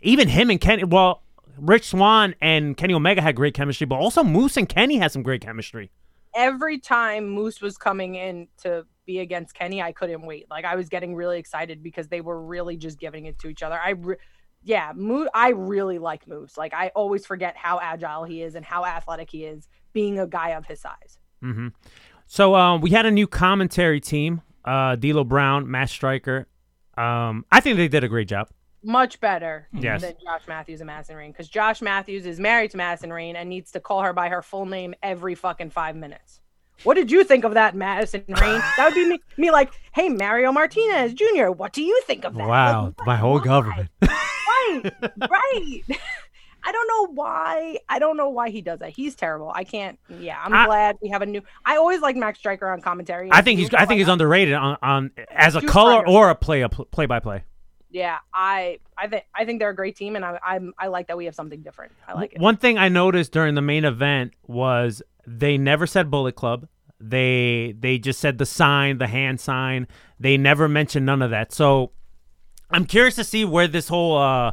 even 0.00 0.28
him 0.28 0.48
and 0.48 0.58
Kenny. 0.58 0.84
Well, 0.84 1.22
Rich 1.58 1.90
Swann 1.90 2.34
and 2.40 2.74
Kenny 2.74 2.94
Omega 2.94 3.20
had 3.20 3.36
great 3.36 3.52
chemistry, 3.52 3.86
but 3.86 3.96
also 3.96 4.24
Moose 4.24 4.56
and 4.56 4.66
Kenny 4.66 4.96
had 4.96 5.12
some 5.12 5.22
great 5.22 5.42
chemistry. 5.42 5.90
Every 6.34 6.78
time 6.78 7.28
Moose 7.28 7.60
was 7.60 7.76
coming 7.76 8.14
in 8.14 8.48
to 8.62 8.86
be 9.10 9.18
against 9.20 9.54
Kenny, 9.54 9.82
I 9.82 9.92
couldn't 9.92 10.22
wait. 10.22 10.46
Like 10.50 10.64
I 10.64 10.76
was 10.76 10.88
getting 10.88 11.14
really 11.14 11.38
excited 11.38 11.82
because 11.82 12.06
they 12.08 12.20
were 12.20 12.40
really 12.40 12.76
just 12.76 12.98
giving 12.98 13.26
it 13.26 13.38
to 13.40 13.48
each 13.48 13.62
other. 13.62 13.78
I 13.78 13.90
re- 13.90 14.16
yeah, 14.62 14.92
Moose 14.94 15.28
I 15.34 15.48
really 15.50 15.98
like 15.98 16.28
Moose. 16.28 16.56
Like 16.56 16.72
I 16.74 16.88
always 16.94 17.26
forget 17.26 17.56
how 17.56 17.80
agile 17.80 18.24
he 18.24 18.42
is 18.42 18.54
and 18.54 18.64
how 18.64 18.84
athletic 18.84 19.28
he 19.30 19.44
is 19.44 19.68
being 19.92 20.18
a 20.20 20.26
guy 20.26 20.50
of 20.50 20.64
his 20.66 20.80
size. 20.80 21.18
hmm 21.40 21.68
So 22.26 22.54
um, 22.54 22.80
we 22.80 22.90
had 22.90 23.06
a 23.06 23.10
new 23.10 23.26
commentary 23.26 24.00
team: 24.00 24.42
uh, 24.64 24.94
D'Lo 24.96 25.24
Brown, 25.24 25.68
Matt 25.70 25.88
Striker. 25.90 26.46
Um, 26.96 27.44
I 27.50 27.60
think 27.60 27.76
they 27.78 27.88
did 27.88 28.04
a 28.04 28.08
great 28.08 28.28
job. 28.28 28.48
much 28.82 29.20
better 29.20 29.68
Yes. 29.72 30.02
than 30.02 30.14
Josh 30.24 30.42
Matthews 30.46 30.80
and 30.80 30.86
Madison 30.86 31.16
Rayne 31.16 31.32
because 31.32 31.48
Josh 31.48 31.80
Matthews 31.82 32.24
is 32.26 32.38
married 32.38 32.70
to 32.72 32.76
Madison 32.76 33.12
Rayne 33.12 33.36
and 33.36 33.48
needs 33.48 33.70
to 33.72 33.80
call 33.80 34.02
her 34.02 34.12
by 34.12 34.28
her 34.28 34.42
full 34.42 34.66
name 34.66 34.94
every 35.02 35.34
fucking 35.34 35.70
five 35.70 35.96
minutes. 35.96 36.40
What 36.84 36.94
did 36.94 37.10
you 37.10 37.24
think 37.24 37.44
of 37.44 37.54
that, 37.54 37.74
Madison 37.74 38.24
Rayne? 38.28 38.38
that 38.76 38.86
would 38.86 38.94
be 38.94 39.06
me, 39.06 39.20
me 39.36 39.50
like, 39.50 39.70
hey, 39.92 40.08
Mario 40.08 40.50
Martinez 40.52 41.12
Jr., 41.14 41.46
what 41.50 41.72
do 41.72 41.82
you 41.82 42.00
think 42.06 42.24
of 42.24 42.34
that? 42.34 42.46
Wow, 42.48 42.94
Like, 42.98 43.06
my 43.06 43.16
whole 43.16 43.38
government. 43.38 43.88
right, 44.02 44.82
right. 45.30 45.82
I 46.62 46.72
don't 46.72 46.88
know 46.88 47.14
why. 47.14 47.78
I 47.88 47.98
don't 47.98 48.18
know 48.18 48.28
why 48.28 48.50
he 48.50 48.60
does 48.60 48.80
that. 48.80 48.90
He's 48.90 49.14
terrible. 49.14 49.50
I 49.54 49.64
can't. 49.64 49.98
Yeah, 50.10 50.38
I'm 50.42 50.52
I- 50.52 50.66
glad 50.66 50.96
we 51.02 51.08
have 51.08 51.22
a 51.22 51.26
new. 51.26 51.40
I 51.64 51.76
always 51.76 52.00
like 52.02 52.16
Max 52.16 52.38
Striker 52.38 52.68
on 52.70 52.82
commentary. 52.82 53.30
I 53.32 53.40
think 53.40 53.58
he's 53.58 53.72
I 53.72 53.86
think 53.86 53.98
he's 53.98 54.08
underrated 54.08 54.52
on, 54.54 54.76
on 54.82 55.10
as 55.30 55.56
a 55.56 55.62
color 55.62 56.00
Strider. 56.02 56.08
or 56.10 56.28
a 56.28 56.34
play 56.34 56.60
a 56.60 56.68
play 56.68 57.06
by 57.06 57.18
play. 57.18 57.44
Yeah, 57.90 58.18
I 58.32 58.78
I 58.96 59.08
think 59.08 59.24
I 59.34 59.44
think 59.44 59.58
they're 59.58 59.70
a 59.70 59.76
great 59.76 59.96
team, 59.96 60.16
and 60.16 60.24
I 60.24 60.38
I'm, 60.46 60.72
I 60.78 60.86
like 60.86 61.08
that 61.08 61.16
we 61.16 61.24
have 61.24 61.34
something 61.34 61.60
different. 61.62 61.92
I 62.06 62.14
like 62.14 62.32
it. 62.34 62.40
One 62.40 62.56
thing 62.56 62.78
I 62.78 62.88
noticed 62.88 63.32
during 63.32 63.54
the 63.54 63.62
main 63.62 63.84
event 63.84 64.32
was 64.46 65.02
they 65.26 65.58
never 65.58 65.86
said 65.86 66.10
Bullet 66.10 66.36
Club. 66.36 66.68
They 67.00 67.74
they 67.78 67.98
just 67.98 68.20
said 68.20 68.38
the 68.38 68.46
sign, 68.46 68.98
the 68.98 69.06
hand 69.06 69.40
sign. 69.40 69.88
They 70.18 70.36
never 70.36 70.68
mentioned 70.68 71.06
none 71.06 71.22
of 71.22 71.30
that. 71.30 71.52
So 71.52 71.92
I'm 72.70 72.84
curious 72.84 73.16
to 73.16 73.24
see 73.24 73.44
where 73.44 73.66
this 73.66 73.88
whole 73.88 74.18
uh 74.18 74.52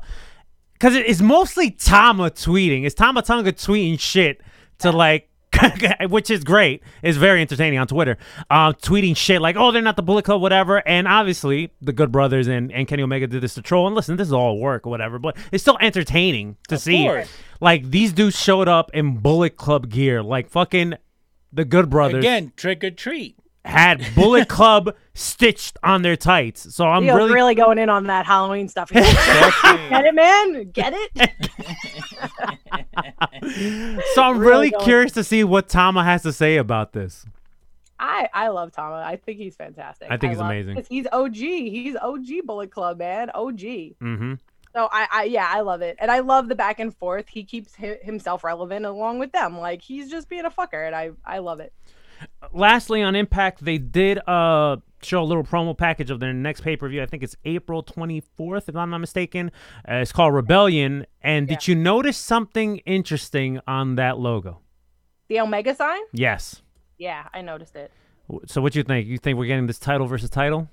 because 0.74 0.96
it 0.96 1.06
is 1.06 1.22
mostly 1.22 1.72
Tama 1.72 2.32
tweeting. 2.32 2.86
It's 2.86 2.96
Tama 2.96 3.22
Tonga 3.22 3.52
tweeting 3.52 4.00
shit 4.00 4.42
to 4.80 4.92
like 4.92 5.30
which 6.10 6.30
is 6.30 6.44
great. 6.44 6.84
It's 7.02 7.18
very 7.18 7.42
entertaining 7.42 7.80
on 7.80 7.88
Twitter. 7.88 8.18
Um, 8.50 8.74
tweeting 8.74 9.16
shit 9.16 9.42
like, 9.42 9.56
"Oh, 9.56 9.72
they're 9.72 9.82
not 9.82 9.96
the 9.96 10.04
Bullet 10.04 10.26
Club, 10.26 10.42
whatever." 10.42 10.88
And 10.88 11.08
obviously, 11.08 11.72
the 11.82 11.94
Good 11.94 12.12
Brothers 12.12 12.48
and, 12.48 12.72
and 12.72 12.88
Kenny 12.88 13.04
Omega 13.04 13.28
did 13.28 13.42
this 13.42 13.54
to 13.56 13.62
troll. 13.62 13.88
And 13.88 13.96
listen, 13.96 14.18
this 14.18 14.28
is 14.28 14.34
all 14.34 14.60
work 14.60 14.86
or 14.86 14.90
whatever, 14.90 15.20
but 15.20 15.38
it's 15.52 15.64
still 15.64 15.78
entertaining 15.82 16.58
to 16.70 16.78
see. 16.78 17.04
course. 17.04 17.30
Like 17.60 17.90
these 17.90 18.14
dudes 18.14 18.40
showed 18.40 18.68
up 18.68 18.92
in 18.94 19.18
Bullet 19.18 19.58
Club 19.58 19.90
gear, 19.90 20.22
like 20.22 20.50
fucking 20.50 20.94
the 21.52 21.66
Good 21.66 21.90
Brothers 21.90 22.24
Again, 22.24 22.54
trick 22.56 22.84
or 22.84 22.92
treat. 22.92 23.38
Had 23.68 24.06
Bullet 24.16 24.48
Club 24.58 24.96
stitched 25.14 25.78
on 25.84 26.02
their 26.02 26.16
tights. 26.16 26.74
So 26.76 26.86
I'm 26.86 27.04
Leo's 27.04 27.16
really, 27.16 27.34
really, 27.34 27.56
going 27.56 27.78
in 27.78 27.90
on 27.90 28.06
that 28.06 28.26
Halloween 28.26 28.68
stuff. 28.68 28.94
Like, 28.94 29.04
Get 29.90 30.06
it, 30.06 30.16
man. 30.16 30.72
Get 30.72 30.94
it. 30.96 31.32
so 34.14 34.24
I'm 34.24 34.38
really 34.40 34.70
really 34.70 34.84
curious 34.84 35.12
to 35.14 35.24
see 35.24 35.44
what 35.44 35.70
Tama 35.70 36.04
has 36.04 36.24
to 36.24 36.34
say 36.34 36.58
about 36.58 36.94
this. 36.94 37.26
I 38.00 38.30
I 38.34 38.48
love 38.50 38.72
Tama. 38.72 39.04
I 39.06 39.18
think 39.18 39.38
he's 39.38 39.56
fantastic. 39.56 40.10
I 40.12 40.18
think 40.18 40.34
he's 40.34 40.40
amazing. 40.40 40.86
He's 40.90 41.08
OG. 41.12 41.36
He's 41.36 41.96
OG 41.96 42.28
Bullet 42.46 42.72
Club, 42.72 43.00
man. 43.00 43.30
OG. 43.32 43.60
Mm-hmm. 43.60 44.34
So 44.74 44.88
I, 44.92 45.08
I 45.12 45.24
yeah, 45.24 45.50
I 45.50 45.62
love 45.62 45.82
it, 45.82 45.98
and 46.00 46.12
I 46.12 46.20
love 46.20 46.50
the 46.50 46.56
back 46.56 46.80
and 46.80 46.96
forth. 46.96 47.28
He 47.30 47.44
keeps 47.44 47.76
hi- 47.76 47.98
himself 48.04 48.44
relevant 48.44 48.86
along 48.86 49.18
with 49.20 49.32
them. 49.32 49.58
Like 49.58 49.82
he's 49.82 50.12
just 50.12 50.30
being 50.30 50.46
a 50.46 50.52
fucker, 50.52 50.86
and 50.86 50.96
I 50.96 51.12
I 51.26 51.40
love 51.40 51.60
it. 51.60 51.74
Lastly 52.54 53.02
on 53.04 53.16
impact 53.16 53.64
they 53.64 53.78
did 53.78 54.20
uh 54.28 54.78
show 55.04 55.22
a 55.22 55.24
little 55.26 55.44
promo 55.44 55.78
package 55.78 56.10
of 56.10 56.20
their 56.20 56.34
next 56.34 56.62
pay-per-view 56.62 57.02
i 57.04 57.06
think 57.06 57.22
it's 57.22 57.36
april 57.46 57.84
24th 57.84 58.68
if 58.68 58.76
i'm 58.76 58.90
not 58.90 58.98
mistaken 58.98 59.52
uh, 59.88 59.96
it's 59.96 60.12
called 60.12 60.34
rebellion 60.34 61.06
and 61.22 61.48
did 61.48 61.68
you 61.68 61.76
notice 61.76 62.18
something 62.18 62.78
interesting 62.80 63.60
on 63.68 63.94
that 63.96 64.18
logo 64.18 64.60
The 65.28 65.40
Omega 65.42 65.76
sign. 65.76 66.00
yes 66.14 66.64
Yeah, 66.98 67.28
I 67.32 67.42
noticed 67.44 67.76
it. 67.76 67.92
So 68.48 68.60
what 68.62 68.74
do 68.74 68.80
you 68.80 68.84
think 68.84 69.08
you 69.08 69.20
think 69.20 69.38
we're 69.38 69.46
getting 69.46 69.68
this 69.68 69.78
title 69.80 70.08
versus 70.08 70.30
title 70.32 70.68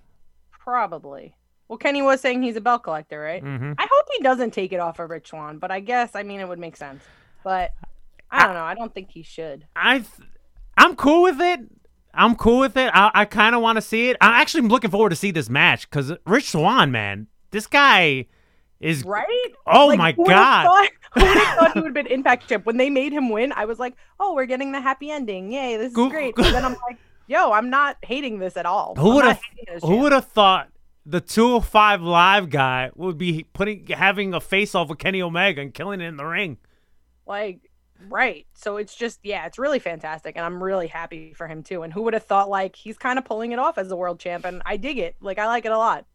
Probably. 0.51 1.35
Well, 1.69 1.77
Kenny 1.79 2.01
was 2.03 2.21
saying 2.23 2.43
he's 2.43 2.57
a 2.57 2.61
belt 2.61 2.83
collector, 2.85 3.21
right? 3.21 3.43
Mhm. 3.45 3.75
I 3.79 3.87
hope 3.91 4.07
he 4.17 4.23
doesn't 4.23 4.53
take 4.53 4.73
it 4.73 4.81
off 4.81 4.99
of 4.99 5.11
Rich 5.11 5.29
Swann, 5.29 5.59
but 5.59 5.71
I 5.71 5.81
guess 5.81 6.15
I 6.15 6.23
mean 6.23 6.41
it 6.41 6.49
would 6.49 6.59
make 6.59 6.77
sense. 6.77 7.03
But 7.43 7.73
I 8.31 8.45
don't 8.47 8.55
know. 8.55 8.65
I 8.65 8.75
don't 8.75 8.93
think 8.95 9.11
he 9.11 9.23
should. 9.23 9.67
i 9.77 9.99
th- 9.99 10.29
i'm 10.77 10.97
cool 10.97 11.23
with 11.23 11.41
it 11.41 11.61
i'm 12.15 12.35
cool 12.37 12.59
with 12.61 12.77
it 12.77 12.91
i, 12.95 13.11
I 13.15 13.25
kind 13.25 13.55
of 13.55 13.63
want 13.63 13.77
to 13.77 13.83
see 13.83 14.11
it 14.11 14.17
i'm 14.21 14.33
actually 14.33 14.69
looking 14.69 14.91
forward 14.91 15.11
to 15.11 15.17
see 15.17 15.31
this 15.31 15.49
match 15.49 15.89
because 15.89 16.13
rich 16.27 16.51
swann 16.51 16.91
man 16.93 17.27
this 17.51 17.67
guy 17.67 18.27
is 18.81 19.05
Right? 19.05 19.27
oh 19.67 19.87
Like, 19.89 19.99
my 19.99 20.13
god 20.13 20.65
Thought, 20.67 20.89
who 21.15 21.21
would 21.29 21.39
have 21.39 21.59
thought 21.59 21.73
he 21.75 21.81
would 21.81 21.87
have 21.87 21.95
been 21.95 22.07
Impact 22.09 22.49
Chip 22.49 22.67
when 22.67 22.77
they 22.77 22.91
made 22.91 23.13
him 23.13 23.31
win? 23.31 23.53
I 23.53 23.65
was 23.67 23.79
like, 23.79 23.95
oh, 24.19 24.35
we're 24.35 24.47
getting 24.47 24.73
the 24.73 24.81
happy 24.81 25.11
ending. 25.13 25.53
Yay, 25.53 25.77
this 25.77 25.89
is 25.91 25.95
Go- 25.95 26.11
great. 26.11 26.35
Then 26.37 26.65
I'm 26.65 26.73
like, 26.89 26.99
yo, 27.29 27.53
I'm 27.53 27.71
not 27.71 27.97
hating 28.03 28.41
this 28.41 28.57
at 28.57 28.67
all. 28.67 28.95
Who 28.99 29.15
would 29.15 29.25
have? 29.25 29.41
Who 29.83 29.99
would 29.99 30.11
have 30.13 30.27
thought 30.27 30.69
the 31.07 31.21
205 31.21 32.03
live 32.03 32.51
guy 32.51 32.91
would 32.97 33.17
be 33.17 33.47
putting 33.53 33.87
having 33.87 34.35
a 34.35 34.41
face 34.41 34.75
off 34.75 34.89
with 34.89 34.99
Kenny 34.99 35.23
Omega 35.23 35.61
and 35.63 35.73
killing 35.73 36.01
it 36.01 36.07
in 36.07 36.17
the 36.17 36.25
ring? 36.25 36.59
Like, 37.27 37.61
right. 38.09 38.47
So 38.55 38.77
it's 38.77 38.95
just, 38.95 39.21
yeah, 39.23 39.47
it's 39.47 39.59
really 39.59 39.79
fantastic. 39.79 40.37
And 40.37 40.45
I'm 40.45 40.63
really 40.63 40.87
happy 40.87 41.33
for 41.35 41.47
him 41.49 41.63
too. 41.63 41.83
And 41.83 41.93
who 41.93 42.03
would 42.03 42.15
have 42.15 42.25
thought, 42.25 42.49
like, 42.49 42.77
he's 42.77 42.99
kind 42.99 43.19
of 43.19 43.25
pulling 43.25 43.53
it 43.53 43.59
off 43.59 43.79
as 43.79 43.89
the 43.89 43.97
world 43.97 44.19
champ. 44.19 44.45
And 44.45 44.63
I 44.67 44.77
dig 44.77 44.99
it. 44.99 45.17
Like, 45.21 45.39
I 45.39 45.47
like 45.47 45.65
it 45.65 45.73
a 45.73 45.79
lot. 45.79 46.07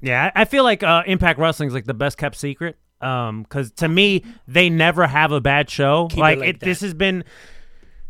Yeah, 0.00 0.30
I 0.34 0.42
I 0.42 0.44
feel 0.44 0.64
like 0.64 0.82
uh, 0.82 1.02
Impact 1.06 1.38
Wrestling 1.38 1.68
is 1.68 1.74
like 1.74 1.84
the 1.84 1.94
best 1.94 2.18
kept 2.18 2.36
secret. 2.36 2.76
Um, 3.00 3.42
because 3.42 3.72
to 3.72 3.88
me, 3.88 4.24
they 4.48 4.70
never 4.70 5.06
have 5.06 5.32
a 5.32 5.40
bad 5.40 5.68
show. 5.68 6.08
Keep 6.08 6.18
it 6.18 6.20
like 6.20 6.38
like 6.38 6.48
it, 6.48 6.60
this 6.60 6.80
has 6.80 6.94
been. 6.94 7.24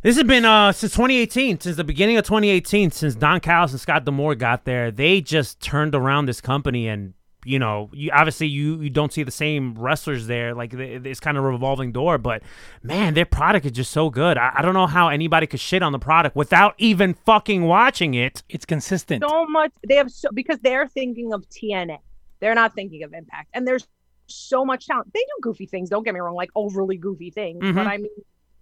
This 0.03 0.15
has 0.17 0.25
been 0.25 0.45
uh 0.45 0.71
since 0.71 0.93
2018, 0.93 1.59
since 1.61 1.77
the 1.77 1.83
beginning 1.83 2.17
of 2.17 2.25
2018, 2.25 2.93
since 2.93 3.17
Don 3.17 3.41
Callis 3.41 3.73
and 3.73 3.81
Scott 3.81 4.05
D'Amore 4.05 4.37
got 4.37 4.65
there. 4.65 4.93
They 4.93 5.21
just 5.21 5.61
turned 5.61 5.95
around 5.95 6.27
this 6.27 6.41
company, 6.41 6.87
and 6.87 7.15
you 7.47 7.59
know, 7.59 7.89
you 7.93 8.11
obviously 8.13 8.49
you 8.49 8.81
you 8.81 8.91
don't 8.91 9.13
see 9.13 9.23
the 9.23 9.31
same 9.31 9.75
wrestlers 9.75 10.27
there. 10.27 10.53
Like 10.55 10.75
it's 10.75 11.21
kind 11.21 11.39
of 11.39 11.45
a 11.45 11.49
revolving 11.49 11.93
door, 11.93 12.19
but 12.19 12.43
man, 12.83 13.15
their 13.15 13.25
product 13.25 13.65
is 13.65 13.73
just 13.73 13.93
so 13.93 14.11
good. 14.11 14.37
I, 14.37 14.53
I 14.57 14.63
don't 14.63 14.75
know 14.75 14.87
how 14.87 15.09
anybody 15.09 15.47
could 15.47 15.61
shit 15.61 15.83
on 15.83 15.93
the 15.93 15.99
product 15.99 16.35
without 16.35 16.75
even 16.79 17.15
fucking 17.15 17.63
watching 17.63 18.15
it. 18.15 18.43
It's 18.49 18.65
consistent. 18.65 19.25
So 19.29 19.47
much. 19.47 19.73
They 19.87 19.95
have 19.95 20.11
so, 20.11 20.29
because 20.35 20.59
they're 20.59 20.89
thinking 20.89 21.33
of 21.33 21.49
TNA. 21.49 21.99
They're 22.41 22.55
not 22.55 22.75
thinking 22.75 23.03
of 23.03 23.15
Impact. 23.15 23.49
And 23.55 23.67
there's 23.67 23.87
so 24.27 24.65
much 24.65 24.87
talent. 24.87 25.13
They 25.15 25.21
do 25.21 25.39
goofy 25.41 25.67
things. 25.67 25.89
Don't 25.89 26.03
get 26.03 26.15
me 26.15 26.21
wrong, 26.21 26.35
like 26.35 26.51
overly 26.57 26.97
goofy 26.97 27.31
things. 27.31 27.63
Mhm. 27.63 27.75
But 27.77 27.87
I 27.87 27.99
mean, 27.99 28.11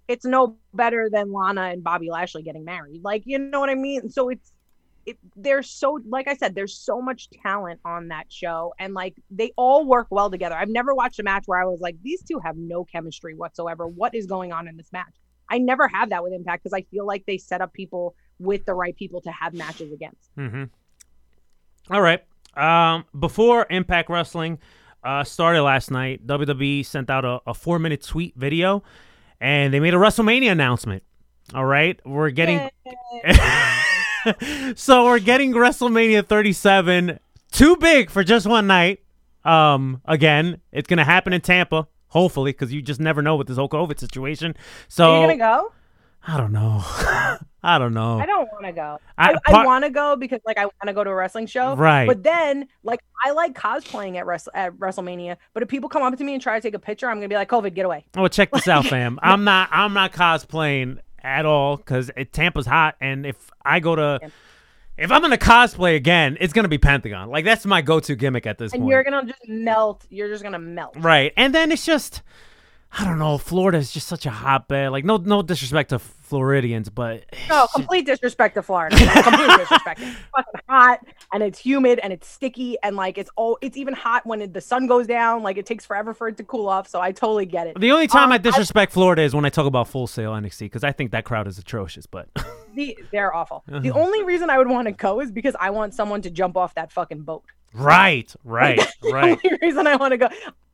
it's 0.09 0.27
no 0.27 0.59
better 0.75 1.09
than 1.11 1.33
Lana 1.33 1.63
and 1.63 1.83
Bobby 1.83 2.11
Lashley 2.11 2.43
getting 2.43 2.65
married. 2.65 3.03
Like, 3.03 3.23
you 3.25 3.39
know 3.39 3.61
what 3.61 3.71
I 3.71 3.75
mean? 3.75 4.11
So 4.11 4.29
it's, 4.29 4.53
it, 5.07 5.19
there's 5.37 5.71
so, 5.71 5.99
like 6.09 6.29
I 6.29 6.35
said, 6.35 6.55
there's 6.55 6.77
so 6.77 7.01
much 7.01 7.29
talent 7.43 7.81
on 7.85 8.09
that 8.09 8.33
show. 8.33 8.75
And 8.79 8.95
like, 8.95 9.15
they 9.31 9.53
all 9.57 9.85
work 9.87 10.09
well 10.11 10.31
together. 10.31 10.57
I've 10.57 10.69
never 10.69 10.95
watched 10.95 11.19
a 11.19 11.23
match 11.23 11.45
where 11.47 11.61
I 11.61 11.65
was 11.65 11.81
like, 11.81 11.97
these 12.03 12.23
two 12.23 12.39
have 12.45 12.57
no 12.57 12.85
chemistry 12.85 13.35
whatsoever. 13.35 13.87
What 13.87 14.15
is 14.15 14.27
going 14.27 14.53
on 14.53 14.69
in 14.69 14.77
this 14.77 14.93
match? 14.93 15.15
I 15.49 15.59
never 15.59 15.89
have 15.89 16.11
that 16.11 16.23
with 16.23 16.33
Impact 16.33 16.65
because 16.65 16.75
I 16.75 16.83
feel 16.91 17.07
like 17.07 17.25
they 17.27 17.39
set 17.39 17.61
up 17.61 17.73
people 17.73 18.15
with 18.39 18.65
the 18.65 18.75
right 18.75 18.97
people 18.97 19.21
to 19.23 19.31
have 19.31 19.53
matches 19.55 19.93
against. 19.93 20.31
Mm-hmm. 20.37 20.65
All 21.91 22.01
right. 22.01 22.25
Um, 22.57 23.05
before 23.19 23.67
Impact 23.69 24.09
Wrestling 24.09 24.59
uh, 25.03 25.25
started 25.25 25.63
last 25.63 25.91
night, 25.91 26.27
WWE 26.27 26.85
sent 26.87 27.11
out 27.11 27.25
a, 27.25 27.41
a 27.47 27.55
four 27.55 27.79
minute 27.79 28.03
tweet 28.03 28.35
video 28.37 28.83
and 29.41 29.75
they 29.75 29.81
made 29.81 29.93
a 29.93 29.99
WrestleMania 29.99 30.51
announcement. 30.53 31.03
All 31.53 31.65
right. 31.65 32.01
We're 32.07 32.31
getting. 32.31 32.71
so 34.77 35.05
we're 35.05 35.19
getting 35.19 35.53
WrestleMania 35.53 36.27
37 36.27 37.19
too 37.53 37.77
big 37.77 38.11
for 38.11 38.25
just 38.25 38.47
one 38.47 38.67
night. 38.67 39.01
Um, 39.45 40.01
again, 40.05 40.61
it's 40.73 40.89
going 40.89 40.99
to 40.99 41.05
happen 41.05 41.33
in 41.33 41.41
Tampa, 41.41 41.87
hopefully, 42.09 42.53
because 42.53 42.73
you 42.73 42.83
just 42.83 43.01
never 43.01 43.23
know 43.23 43.37
with 43.37 43.47
this 43.47 43.57
whole 43.57 43.69
COVID 43.69 43.99
situation. 43.99 44.57
So 44.89 45.13
Are 45.13 45.21
you 45.21 45.39
gonna 45.39 45.39
go? 45.39 45.73
I 46.27 46.39
don't 46.39 46.53
know. 46.53 46.83
I 47.63 47.79
don't 47.79 47.95
know. 47.95 48.19
I 48.19 48.27
don't 48.27 48.49
want 48.53 48.67
to 48.67 48.73
go. 48.73 48.99
I- 49.17 49.33
I, 49.33 49.61
I, 49.61 49.65
want 49.65 49.85
to 49.85 49.91
go 49.91 50.17
because 50.17 50.41
like 50.45 50.59
I 50.59 50.65
want 50.65 50.87
to 50.87 50.93
go 50.93 51.05
to 51.05 51.11
a 51.11 51.15
wrestling 51.15 51.47
show. 51.47 51.77
Right. 51.77 52.07
But 52.07 52.23
then 52.23 52.69
like 52.83 53.01
I 53.25 53.31
like 53.31 53.55
cosplaying 53.55 54.17
at 54.17 54.27
Wrestle 54.27 54.53
at 54.55 54.75
WrestleMania. 54.75 55.37
But 55.53 55.63
if 55.63 55.69
people 55.69 55.89
come 55.89 56.03
up 56.03 56.17
to 56.17 56.25
me 56.25 56.35
and 56.35 56.43
try 56.43 56.59
to 56.59 56.61
take 56.61 56.75
a 56.75 56.79
picture, 56.79 57.09
I'm 57.09 57.17
gonna 57.17 57.29
be 57.29 57.35
like, 57.35 57.49
COVID, 57.49 57.75
get 57.75 57.87
away. 57.87 58.07
Oh, 58.17 58.29
check 58.29 58.51
this 58.51 58.69
out, 58.69 58.87
fam. 58.89 59.19
I'm 59.23 59.45
not. 59.45 59.69
I'm 59.73 59.95
not 59.95 60.13
cosplaying 60.13 60.99
at 61.25 61.47
all 61.47 61.77
because 61.77 62.11
Tampa's 62.33 62.67
hot, 62.67 62.97
and 63.01 63.27
if 63.27 63.51
I 63.65 63.81
go 63.81 63.97
to, 63.97 64.21
if 64.97 65.11
I'm 65.11 65.23
gonna 65.23 65.37
cosplay 65.39 65.97
again, 65.97 66.37
it's 66.41 66.53
gonna 66.53 66.69
be 66.69 66.79
Pentagon. 66.79 67.31
Like 67.31 67.45
that's 67.45 67.67
my 67.67 67.83
go-to 67.83 68.15
gimmick 68.15 68.47
at 68.47 68.59
this 68.59 68.73
And 68.73 68.83
point. 68.83 68.91
you're 68.91 69.03
gonna 69.03 69.25
just 69.27 69.49
melt. 69.49 70.07
You're 70.11 70.29
just 70.29 70.43
gonna 70.45 70.59
melt. 70.61 70.95
right, 70.99 71.33
and 71.37 71.55
then 71.55 71.73
it's 71.73 71.85
just, 71.85 72.23
I 72.97 73.05
don't 73.05 73.19
know. 73.19 73.39
Florida 73.39 73.79
is 73.79 73.91
just 73.93 74.07
such 74.07 74.25
a 74.27 74.31
hotbed. 74.31 74.93
Like 74.93 75.05
no, 75.05 75.17
no 75.17 75.43
disrespect 75.43 75.91
to 75.91 75.99
Floridians, 75.99 76.89
but 76.89 77.25
No, 77.49 77.67
complete 77.75 78.07
disrespect 78.07 78.55
to 78.55 78.63
Florida. 78.63 78.97
Complete 79.23 79.59
disrespect. 79.59 80.01
It's 80.01 80.17
fucking 80.35 80.61
hot 80.69 81.01
and 81.33 81.43
it's 81.43 81.59
humid 81.59 81.99
and 82.03 82.13
it's 82.13 82.27
sticky 82.29 82.77
and 82.83 82.97
like 82.97 83.19
it's 83.19 83.31
all. 83.37 83.59
It's 83.63 83.77
even 83.77 83.95
hot 83.95 84.25
when 84.27 84.41
it, 84.43 84.53
the 84.53 84.61
sun 84.61 84.87
goes 84.87 85.07
down. 85.07 85.43
Like 85.43 85.57
it 85.59 85.67
takes 85.67 85.85
forever 85.85 86.15
for 86.15 86.29
it 86.29 86.37
to 86.39 86.45
cool 86.45 86.69
off. 86.69 86.89
So 86.89 87.01
I 87.01 87.13
totally 87.13 87.47
get 87.47 87.67
it. 87.67 87.79
the 87.81 87.91
only 87.93 88.07
time 88.07 88.25
Um, 88.27 88.33
I 88.33 88.39
disrespect 88.39 88.93
Florida 88.93 89.23
is 89.23 89.35
when 89.35 89.45
I 89.45 89.49
talk 89.51 89.67
about 89.67 89.89
Full 89.89 90.07
Sail 90.07 90.33
NXT 90.33 90.61
because 90.61 90.85
I 90.85 90.93
think 90.93 91.11
that 91.13 91.25
crowd 91.25 91.47
is 91.49 91.59
atrocious. 91.59 92.07
But 92.07 92.29
The, 92.75 92.99
they're 93.13 93.35
awful. 93.35 93.63
The 93.69 93.77
Uh-huh. 93.91 93.93
only 94.01 94.25
reason 94.25 94.51
I 94.51 94.59
would 94.59 94.69
want 94.69 94.87
to 94.89 94.93
go 94.93 95.21
is 95.21 95.31
because 95.31 95.55
I 95.61 95.71
want 95.71 95.95
someone 95.95 96.23
to 96.23 96.31
jump 96.31 96.57
off 96.57 96.75
that 96.75 96.91
fucking 96.93 97.23
boat. 97.23 97.45
Right, 97.75 98.33
right, 98.45 98.79
right. 99.03 99.39
The 99.43 99.49
only 99.51 99.59
reason 99.61 99.87
I 99.87 99.97
want 99.97 100.13
to 100.13 100.17
go, 100.17 100.29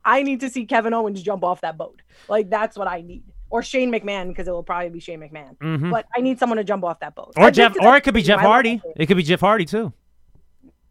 I 0.05 0.23
need 0.23 0.39
to 0.41 0.49
see 0.49 0.65
Kevin 0.65 0.93
Owens 0.93 1.21
jump 1.21 1.43
off 1.43 1.61
that 1.61 1.77
boat. 1.77 2.01
Like 2.29 2.49
that's 2.49 2.77
what 2.77 2.87
I 2.87 3.01
need. 3.01 3.23
Or 3.49 3.61
Shane 3.61 3.91
McMahon 3.91 4.29
because 4.29 4.47
it 4.47 4.51
will 4.51 4.63
probably 4.63 4.89
be 4.89 4.99
Shane 5.01 5.19
McMahon. 5.19 5.57
Mhm. 5.57 5.91
But 5.91 6.05
I 6.15 6.21
need 6.21 6.39
someone 6.39 6.57
to 6.57 6.63
jump 6.63 6.83
off 6.85 6.99
that 7.01 7.15
boat. 7.15 7.33
Or 7.35 7.45
I've 7.47 7.53
Jeff, 7.53 7.75
or 7.81 7.97
it 7.97 8.01
could 8.01 8.13
be 8.13 8.21
Jeff 8.21 8.39
Hardy. 8.39 8.81
It 8.95 9.07
could 9.07 9.17
be 9.17 9.23
Jeff 9.23 9.41
Hardy 9.41 9.65
too. 9.65 9.91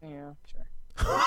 Yeah, 0.03 0.31
sure. 0.45 1.21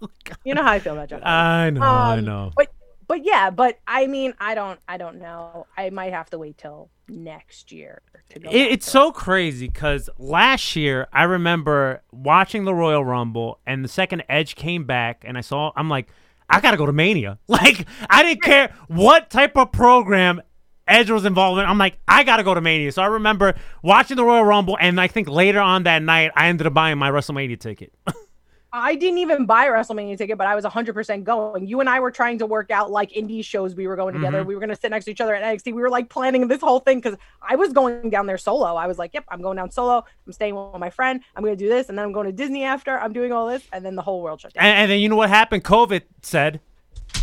you 0.44 0.54
know 0.54 0.62
how 0.62 0.72
I 0.72 0.78
feel 0.78 0.94
about 0.94 1.08
Jeff. 1.08 1.22
Hardy. 1.22 1.26
I 1.36 1.70
know, 1.70 1.82
I 1.82 2.18
Um, 2.18 2.24
know. 2.24 2.52
But 2.56 2.68
but 3.10 3.24
yeah, 3.24 3.50
but 3.50 3.80
I 3.88 4.06
mean, 4.06 4.34
I 4.38 4.54
don't 4.54 4.78
I 4.86 4.96
don't 4.96 5.18
know. 5.18 5.66
I 5.76 5.90
might 5.90 6.12
have 6.12 6.30
to 6.30 6.38
wait 6.38 6.58
till 6.58 6.90
next 7.08 7.72
year 7.72 8.02
to 8.28 8.38
go. 8.38 8.48
It, 8.50 8.70
it's 8.70 8.88
so 8.88 9.10
crazy 9.10 9.66
because 9.66 10.08
last 10.16 10.76
year 10.76 11.08
I 11.12 11.24
remember 11.24 12.04
watching 12.12 12.62
the 12.62 12.72
Royal 12.72 13.04
Rumble 13.04 13.58
and 13.66 13.84
the 13.84 13.88
second 13.88 14.22
Edge 14.28 14.54
came 14.54 14.84
back 14.84 15.24
and 15.26 15.36
I 15.36 15.40
saw 15.40 15.72
I'm 15.74 15.88
like 15.88 16.06
I 16.48 16.60
gotta 16.60 16.76
go 16.76 16.86
to 16.86 16.92
Mania. 16.92 17.40
Like 17.48 17.84
I 18.08 18.22
didn't 18.22 18.42
care 18.42 18.72
what 18.86 19.28
type 19.28 19.56
of 19.56 19.72
program 19.72 20.40
Edge 20.86 21.10
was 21.10 21.24
involved 21.24 21.60
in. 21.60 21.66
I'm 21.66 21.78
like 21.78 21.98
I 22.06 22.22
gotta 22.22 22.44
go 22.44 22.54
to 22.54 22.60
Mania. 22.60 22.92
So 22.92 23.02
I 23.02 23.06
remember 23.06 23.56
watching 23.82 24.18
the 24.18 24.24
Royal 24.24 24.44
Rumble 24.44 24.78
and 24.80 25.00
I 25.00 25.08
think 25.08 25.28
later 25.28 25.58
on 25.58 25.82
that 25.82 26.04
night 26.04 26.30
I 26.36 26.46
ended 26.46 26.68
up 26.68 26.74
buying 26.74 26.98
my 26.98 27.10
WrestleMania 27.10 27.58
ticket. 27.58 27.92
I 28.72 28.94
didn't 28.94 29.18
even 29.18 29.46
buy 29.46 29.64
a 29.66 29.70
WrestleMania 29.70 30.16
ticket, 30.16 30.38
but 30.38 30.46
I 30.46 30.54
was 30.54 30.64
100% 30.64 31.24
going. 31.24 31.66
You 31.66 31.80
and 31.80 31.88
I 31.88 31.98
were 31.98 32.10
trying 32.12 32.38
to 32.38 32.46
work 32.46 32.70
out 32.70 32.90
like 32.90 33.10
indie 33.10 33.44
shows 33.44 33.74
we 33.74 33.88
were 33.88 33.96
going 33.96 34.14
together. 34.14 34.42
Mhm. 34.42 34.46
We 34.46 34.54
were 34.54 34.60
going 34.60 34.70
to 34.70 34.76
sit 34.80 34.90
next 34.90 35.06
to 35.06 35.10
each 35.10 35.20
other 35.20 35.34
at 35.34 35.42
NXT. 35.42 35.74
We 35.74 35.82
were 35.82 35.90
like 35.90 36.08
planning 36.08 36.46
this 36.46 36.60
whole 36.60 36.78
thing 36.78 37.00
because 37.00 37.18
I 37.42 37.56
was 37.56 37.72
going 37.72 38.10
down 38.10 38.26
there 38.26 38.38
solo. 38.38 38.76
I 38.76 38.86
was 38.86 38.96
like, 38.98 39.12
yep, 39.12 39.24
I'm 39.28 39.42
going 39.42 39.56
down 39.56 39.70
solo. 39.72 40.04
I'm 40.26 40.32
staying 40.32 40.54
with 40.54 40.78
my 40.78 40.90
friend. 40.90 41.20
I'm 41.34 41.42
going 41.42 41.56
to 41.56 41.64
do 41.64 41.68
this. 41.68 41.88
And 41.88 41.98
then 41.98 42.04
I'm 42.04 42.12
going 42.12 42.26
to 42.26 42.32
Disney 42.32 42.62
after. 42.62 42.96
I'm 42.98 43.12
doing 43.12 43.32
all 43.32 43.48
this. 43.48 43.62
And 43.72 43.84
then 43.84 43.96
the 43.96 44.02
whole 44.02 44.22
world 44.22 44.40
shut 44.40 44.52
down. 44.54 44.64
and, 44.64 44.78
and 44.82 44.90
then 44.90 45.00
you 45.00 45.08
know 45.08 45.16
what 45.16 45.30
happened? 45.30 45.64
COVID 45.64 46.02
said. 46.22 46.60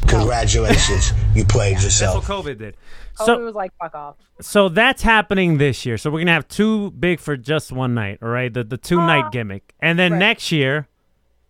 Congratulations, 0.07 1.13
you 1.33 1.45
played 1.45 1.75
That's 1.75 1.85
yourself. 1.85 2.27
what 2.29 2.45
COVID 2.45 2.57
did. 2.57 2.75
So 3.15 3.25
So 3.25 3.39
it 3.39 3.43
was 3.43 3.55
like, 3.55 3.71
fuck 3.79 3.95
off. 3.95 4.15
So 4.41 4.69
that's 4.69 5.01
happening 5.01 5.57
this 5.57 5.85
year. 5.85 5.97
So 5.97 6.09
we're 6.09 6.19
gonna 6.19 6.33
have 6.33 6.47
two 6.47 6.91
big 6.91 7.19
for 7.19 7.35
just 7.37 7.71
one 7.71 7.93
night, 7.93 8.19
all 8.21 8.29
right? 8.29 8.53
The 8.53 8.63
the 8.63 8.77
two 8.77 8.97
night 8.97 9.31
gimmick, 9.31 9.73
and 9.79 9.97
then 9.97 10.19
next 10.19 10.51
year, 10.51 10.87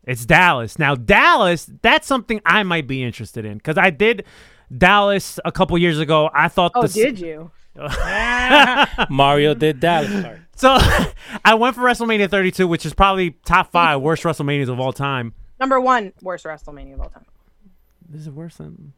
it's 0.07 0.25
Dallas. 0.25 0.79
Now 0.79 0.95
Dallas, 0.95 1.69
that's 1.81 2.07
something 2.07 2.41
I 2.45 2.63
might 2.63 2.87
be 2.87 3.03
interested 3.03 3.45
in 3.45 3.57
because 3.57 3.77
I 3.77 3.91
did 3.91 4.23
Dallas 4.75 5.39
a 5.45 5.51
couple 5.51 5.77
years 5.77 5.99
ago. 5.99 6.29
I 6.33 6.47
thought. 6.47 6.71
Oh, 6.75 6.87
the, 6.87 6.93
did 6.93 7.19
you? 7.19 7.51
Mario 9.09 9.53
did 9.53 9.79
Dallas. 9.79 10.39
So 10.55 10.77
I 11.45 11.53
went 11.53 11.75
for 11.75 11.81
WrestleMania 11.81 12.29
32, 12.29 12.67
which 12.67 12.85
is 12.85 12.93
probably 12.93 13.31
top 13.45 13.71
five 13.71 14.01
worst 14.01 14.23
WrestleManias 14.23 14.69
of 14.69 14.79
all 14.79 14.93
time. 14.93 15.33
Number 15.59 15.79
one 15.79 16.13
worst 16.23 16.45
WrestleMania 16.45 16.95
of 16.95 17.01
all 17.01 17.09
time. 17.09 17.25
This 18.09 18.21
is 18.21 18.29
worse 18.29 18.55
than 18.57 18.93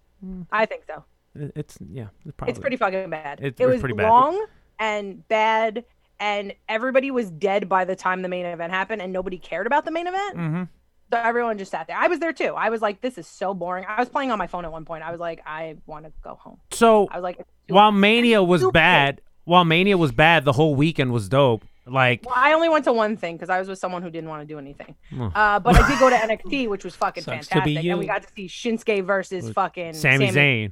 I 0.52 0.66
think 0.66 0.84
so. 0.88 1.04
it's 1.36 1.78
yeah. 1.92 2.08
It's, 2.26 2.36
probably, 2.36 2.52
It's 2.52 2.60
pretty 2.60 2.78
fucking 2.78 3.10
bad. 3.10 3.40
It's 3.42 3.60
it 3.60 3.66
was 3.66 3.80
pretty 3.80 3.96
bad. 3.96 4.10
long 4.10 4.46
and 4.78 5.28
bad, 5.28 5.86
and 6.20 6.54
everybody 6.68 7.12
was 7.12 7.30
dead 7.30 7.68
by 7.68 7.86
the 7.86 7.96
time 7.96 8.22
the 8.22 8.30
main 8.30 8.46
event 8.46 8.72
happened, 8.72 9.02
and 9.02 9.12
nobody 9.12 9.38
cared 9.38 9.68
about 9.68 9.86
the 9.86 9.92
main 9.92 10.08
event. 10.08 10.38
Mm-hmm. 10.38 10.64
So 11.12 11.18
everyone 11.18 11.58
just 11.58 11.72
sat 11.72 11.88
there. 11.88 11.98
I 11.98 12.08
was 12.08 12.20
there 12.20 12.34
too. 12.34 12.54
I 12.56 12.70
was 12.70 12.82
like, 12.82 13.02
this 13.02 13.18
is 13.18 13.26
so 13.26 13.54
boring. 13.54 13.86
I 13.88 14.00
was 14.00 14.10
playing 14.10 14.32
on 14.32 14.38
my 14.38 14.48
phone 14.48 14.66
at 14.66 14.72
one 14.72 14.86
point. 14.86 15.04
I 15.04 15.12
was 15.12 15.20
like, 15.20 15.42
I 15.46 15.78
want 15.88 16.06
to 16.06 16.12
go 16.24 16.36
home. 16.36 16.60
So 16.72 17.08
I 17.10 17.16
was 17.16 17.24
like, 17.24 17.46
while 17.68 17.92
Mania 17.92 18.44
was 18.44 18.64
bad, 18.72 19.22
while 19.46 19.66
Mania 19.66 19.98
was 19.98 20.12
bad, 20.12 20.46
the 20.46 20.54
whole 20.54 20.76
weekend 20.76 21.12
was 21.12 21.28
dope. 21.28 21.66
Like 21.88 22.24
well, 22.24 22.36
I 22.38 22.54
only 22.54 22.70
went 22.70 22.86
to 22.86 22.94
one 22.94 23.18
thing 23.18 23.36
because 23.36 23.50
I 23.50 23.58
was 23.58 23.68
with 23.68 23.80
someone 23.80 24.04
who 24.04 24.12
didn't 24.12 24.30
want 24.30 24.48
to 24.48 24.54
do 24.54 24.60
anything. 24.60 24.96
Uh, 25.20 25.60
but 25.60 25.76
I 25.76 25.90
did 25.90 26.00
go 26.00 26.10
to 26.10 26.16
NXT, 26.28 26.70
which 26.70 26.84
was 26.84 26.96
fucking 26.96 27.24
Sucks 27.24 27.48
to 27.48 27.62
be 27.62 27.76
fantastic, 27.76 27.90
and 27.90 28.00
we 28.00 28.06
got 28.06 28.22
to 28.22 28.30
see 28.36 28.48
Shinsuke 28.48 29.04
versus 29.04 29.50
fucking 29.52 29.94
Sami 29.94 30.28
Zayn. 30.28 30.72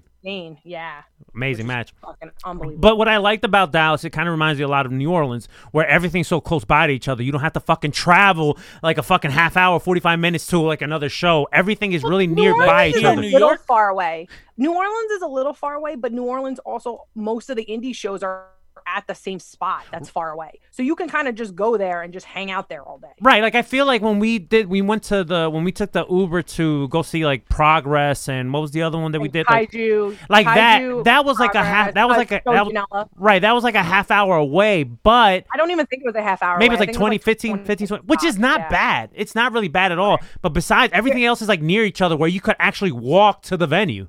Yeah, 0.64 1.04
amazing 1.34 1.68
match. 1.68 1.94
fucking 2.02 2.32
unbelievable. 2.44 2.82
But 2.82 2.98
what 2.98 3.08
I 3.08 3.18
liked 3.18 3.46
about 3.46 3.72
Dallas, 3.72 4.04
it 4.04 4.10
kind 4.10 4.28
of 4.28 4.32
reminds 4.34 4.60
me 4.60 4.66
a 4.66 4.68
lot 4.68 4.86
of 4.86 4.92
New 4.92 5.10
Orleans, 5.12 5.48
where 5.72 5.88
everything's 5.88 6.28
so 6.28 6.42
close 6.42 6.66
by 6.66 6.88
to 6.88 6.94
each 6.94 7.08
other. 7.08 7.24
You 7.24 7.32
don't 7.32 7.42
have 7.42 7.54
to 7.54 7.60
fucking 7.60 7.92
travel 7.92 8.58
like 8.84 8.98
a 8.98 9.04
fucking 9.04 9.32
half 9.32 9.56
hour, 9.56 9.80
forty 9.80 10.02
five 10.02 10.20
minutes 10.20 10.46
to 10.48 10.60
like 10.60 10.82
another 10.82 11.10
show. 11.10 11.48
Everything 11.54 11.94
is 11.94 12.04
really 12.04 12.28
New 12.28 12.44
nearby 12.44 12.88
each 12.90 12.98
is 12.98 13.04
a 13.04 13.12
other. 13.12 13.22
little 13.22 13.56
far 13.58 13.90
away. 13.90 14.28
New 14.58 14.74
Orleans 14.76 15.12
is 15.12 15.22
a 15.22 15.28
little 15.28 15.54
far 15.54 15.76
away, 15.76 15.96
but 15.96 16.12
New 16.12 16.24
Orleans 16.26 16.60
also 16.60 17.06
most 17.16 17.50
of 17.50 17.56
the 17.56 17.66
indie 17.66 17.96
shows 17.96 18.22
are 18.22 18.48
at 18.88 19.06
the 19.08 19.14
same 19.14 19.40
spot 19.40 19.84
that's 19.92 20.10
far 20.10 20.32
away. 20.32 20.60
So 20.72 20.82
you 20.82 20.96
can 20.96 21.10
kind 21.10 21.28
of 21.28 21.36
just 21.36 21.56
go 21.56 21.78
there 21.78 22.02
and 22.02 22.14
just 22.14 22.26
hang 22.26 22.52
out 22.52 22.70
there 22.70 22.82
all 22.82 22.98
day. 22.98 23.14
Right, 23.22 23.42
like 23.42 23.56
I 23.56 23.62
feel 23.62 23.86
like 23.86 24.02
when 24.02 24.20
we 24.20 24.40
did, 24.40 24.68
we 24.68 24.82
went 24.82 25.04
to 25.04 25.24
the 25.24 25.50
when 25.50 25.64
we 25.64 25.72
took 25.72 25.92
the 25.92 26.06
Uber 26.08 26.42
to 26.44 26.88
go 26.88 27.02
see 27.02 27.26
like 27.26 27.50
Progress 27.50 28.30
and 28.30 28.54
what 28.54 28.62
was 28.62 28.72
the 28.72 28.82
other 28.82 28.98
one 28.98 29.12
that 29.12 29.20
we 29.20 29.28
did? 29.28 29.46
Like, 29.50 29.72
Kaiju, 29.72 30.18
like 30.30 30.46
that. 30.46 30.82
Kaiju, 30.82 31.04
That 31.04 31.26
was 31.26 31.40
like 31.40 31.56
a 31.56 31.64
half. 31.64 31.94
That 31.94 32.08
was 32.08 32.18
like 32.18 32.32
a 32.32 32.42
that 32.46 32.66
was- 32.66 33.08
right. 33.16 33.42
That 33.42 33.54
was 33.54 33.64
like 33.64 33.76
a 33.76 33.84
half 33.84 34.12
hour 34.12 34.36
away, 34.36 34.84
but 34.84 35.46
I 35.54 35.58
don't 35.58 35.72
even 35.72 35.86
think 35.86 36.04
it 36.04 36.06
was 36.06 36.16
a 36.16 36.22
half 36.22 36.42
hour. 36.42 36.58
maybe 36.58 36.74
it's 36.74 36.80
like 36.80 36.90
think 36.90 36.96
it 36.96 37.00
20, 37.00 37.18
was 37.18 37.24
15, 37.24 37.66
15, 37.66 37.88
20, 37.88 38.04
which 38.06 38.24
is 38.24 38.38
not 38.38 38.60
yeah. 38.60 38.70
bad. 38.70 39.10
It's 39.14 39.36
not 39.36 39.54
really 39.54 39.68
bad 39.68 39.92
at 39.92 40.00
all. 40.00 40.20
But 40.42 40.50
besides, 40.50 40.94
everything 40.94 41.26
else 41.26 41.42
is 41.42 41.48
like 41.48 41.62
near 41.62 41.84
each 41.84 42.02
other 42.02 42.16
where 42.16 42.30
you 42.30 42.42
could 42.42 42.56
actually 42.60 42.92
walk 42.92 43.42
to 43.44 43.58
the 43.58 43.68
venue. 43.68 44.08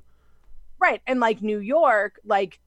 Right. 0.79 1.01
And 1.05 1.19
like 1.19 1.41
New 1.41 1.59
York, 1.59 2.19
like 2.23 2.59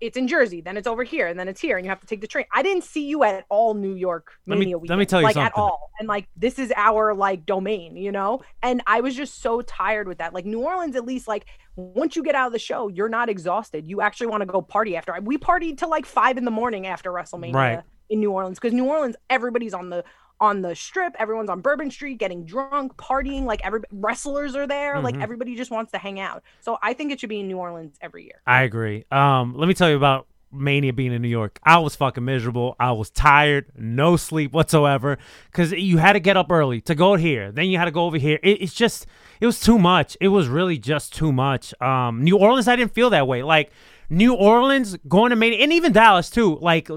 it's 0.00 0.16
in 0.16 0.26
Jersey, 0.26 0.60
then 0.62 0.76
it's 0.76 0.86
over 0.86 1.04
here, 1.04 1.26
and 1.26 1.38
then 1.38 1.46
it's 1.46 1.60
here, 1.60 1.76
and 1.76 1.84
you 1.84 1.90
have 1.90 2.00
to 2.00 2.06
take 2.06 2.20
the 2.22 2.26
train. 2.26 2.46
I 2.52 2.62
didn't 2.62 2.84
see 2.84 3.06
you 3.06 3.22
at 3.24 3.44
all 3.50 3.74
New 3.74 3.94
York 3.94 4.32
Let 4.46 4.58
me- 4.58 4.64
Mania 4.66 4.78
let 4.78 4.98
me 4.98 5.04
tell 5.06 5.20
you 5.20 5.26
like 5.26 5.36
at 5.36 5.52
all. 5.54 5.90
And 5.98 6.08
like 6.08 6.26
this 6.36 6.58
is 6.58 6.72
our 6.76 7.14
like 7.14 7.44
domain, 7.44 7.96
you 7.96 8.10
know? 8.10 8.40
And 8.62 8.82
I 8.86 9.00
was 9.02 9.14
just 9.14 9.42
so 9.42 9.60
tired 9.62 10.08
with 10.08 10.18
that. 10.18 10.32
Like 10.32 10.46
New 10.46 10.60
Orleans, 10.60 10.96
at 10.96 11.04
least, 11.04 11.28
like 11.28 11.44
once 11.76 12.16
you 12.16 12.22
get 12.22 12.34
out 12.34 12.46
of 12.46 12.52
the 12.52 12.58
show, 12.58 12.88
you're 12.88 13.08
not 13.10 13.28
exhausted. 13.28 13.86
You 13.86 14.00
actually 14.00 14.28
want 14.28 14.40
to 14.40 14.46
go 14.46 14.62
party 14.62 14.96
after. 14.96 15.14
We 15.22 15.36
partied 15.36 15.76
till 15.78 15.90
like 15.90 16.06
five 16.06 16.38
in 16.38 16.44
the 16.44 16.50
morning 16.50 16.86
after 16.86 17.10
WrestleMania 17.10 17.54
Right. 17.54 17.80
in 18.08 18.20
New 18.20 18.30
Orleans. 18.32 18.58
Because 18.58 18.72
New 18.72 18.86
Orleans, 18.86 19.16
everybody's 19.28 19.74
on 19.74 19.90
the 19.90 20.02
on 20.40 20.62
the 20.62 20.74
strip, 20.74 21.14
everyone's 21.18 21.50
on 21.50 21.60
Bourbon 21.60 21.90
Street 21.90 22.18
getting 22.18 22.44
drunk, 22.44 22.96
partying, 22.96 23.44
like 23.44 23.60
every 23.64 23.80
wrestlers 23.92 24.56
are 24.56 24.66
there, 24.66 24.98
like 25.00 25.14
Mhm. 25.14 25.22
everybody 25.22 25.54
just 25.54 25.70
wants 25.70 25.92
to 25.92 25.98
hang 25.98 26.18
out. 26.18 26.42
So 26.60 26.78
I 26.82 26.94
think 26.94 27.12
it 27.12 27.20
should 27.20 27.28
be 27.28 27.40
in 27.40 27.48
New 27.48 27.58
Orleans 27.58 27.98
every 28.00 28.24
year. 28.24 28.40
I 28.46 28.62
agree. 28.62 29.04
Um, 29.12 29.54
let 29.56 29.68
me 29.68 29.74
tell 29.74 29.90
you 29.90 29.96
about 29.96 30.26
Mania 30.52 30.92
being 30.92 31.12
in 31.12 31.22
New 31.22 31.28
York. 31.28 31.60
I 31.62 31.78
was 31.78 31.94
fucking 31.94 32.24
miserable. 32.24 32.74
I 32.80 32.90
was 32.92 33.08
tired, 33.10 33.66
no 33.76 34.16
sleep 34.16 34.52
whatsoever, 34.52 35.18
because 35.46 35.70
you 35.72 35.98
had 35.98 36.14
to 36.14 36.20
get 36.20 36.36
up 36.36 36.50
early 36.50 36.80
to 36.82 36.94
go 36.94 37.14
here. 37.14 37.52
Then 37.52 37.66
you 37.66 37.78
had 37.78 37.84
to 37.84 37.92
go 37.92 38.06
over 38.06 38.16
here. 38.16 38.40
It, 38.42 38.62
it's 38.62 38.74
just, 38.74 39.06
it 39.40 39.46
was 39.46 39.60
too 39.60 39.78
much. 39.78 40.16
It 40.20 40.28
was 40.28 40.48
really 40.48 40.76
just 40.78 41.14
too 41.14 41.32
much. 41.32 41.72
Um, 41.80 42.24
New 42.24 42.36
Orleans, 42.36 42.66
I 42.66 42.74
didn't 42.76 42.94
feel 42.94 43.10
that 43.10 43.28
way. 43.28 43.42
Like 43.44 43.70
New 44.08 44.34
Orleans 44.34 44.96
going 45.06 45.30
to 45.30 45.36
Mania, 45.36 45.58
and 45.62 45.72
even 45.72 45.92
Dallas 45.92 46.30
too. 46.30 46.58
Like 46.60 46.88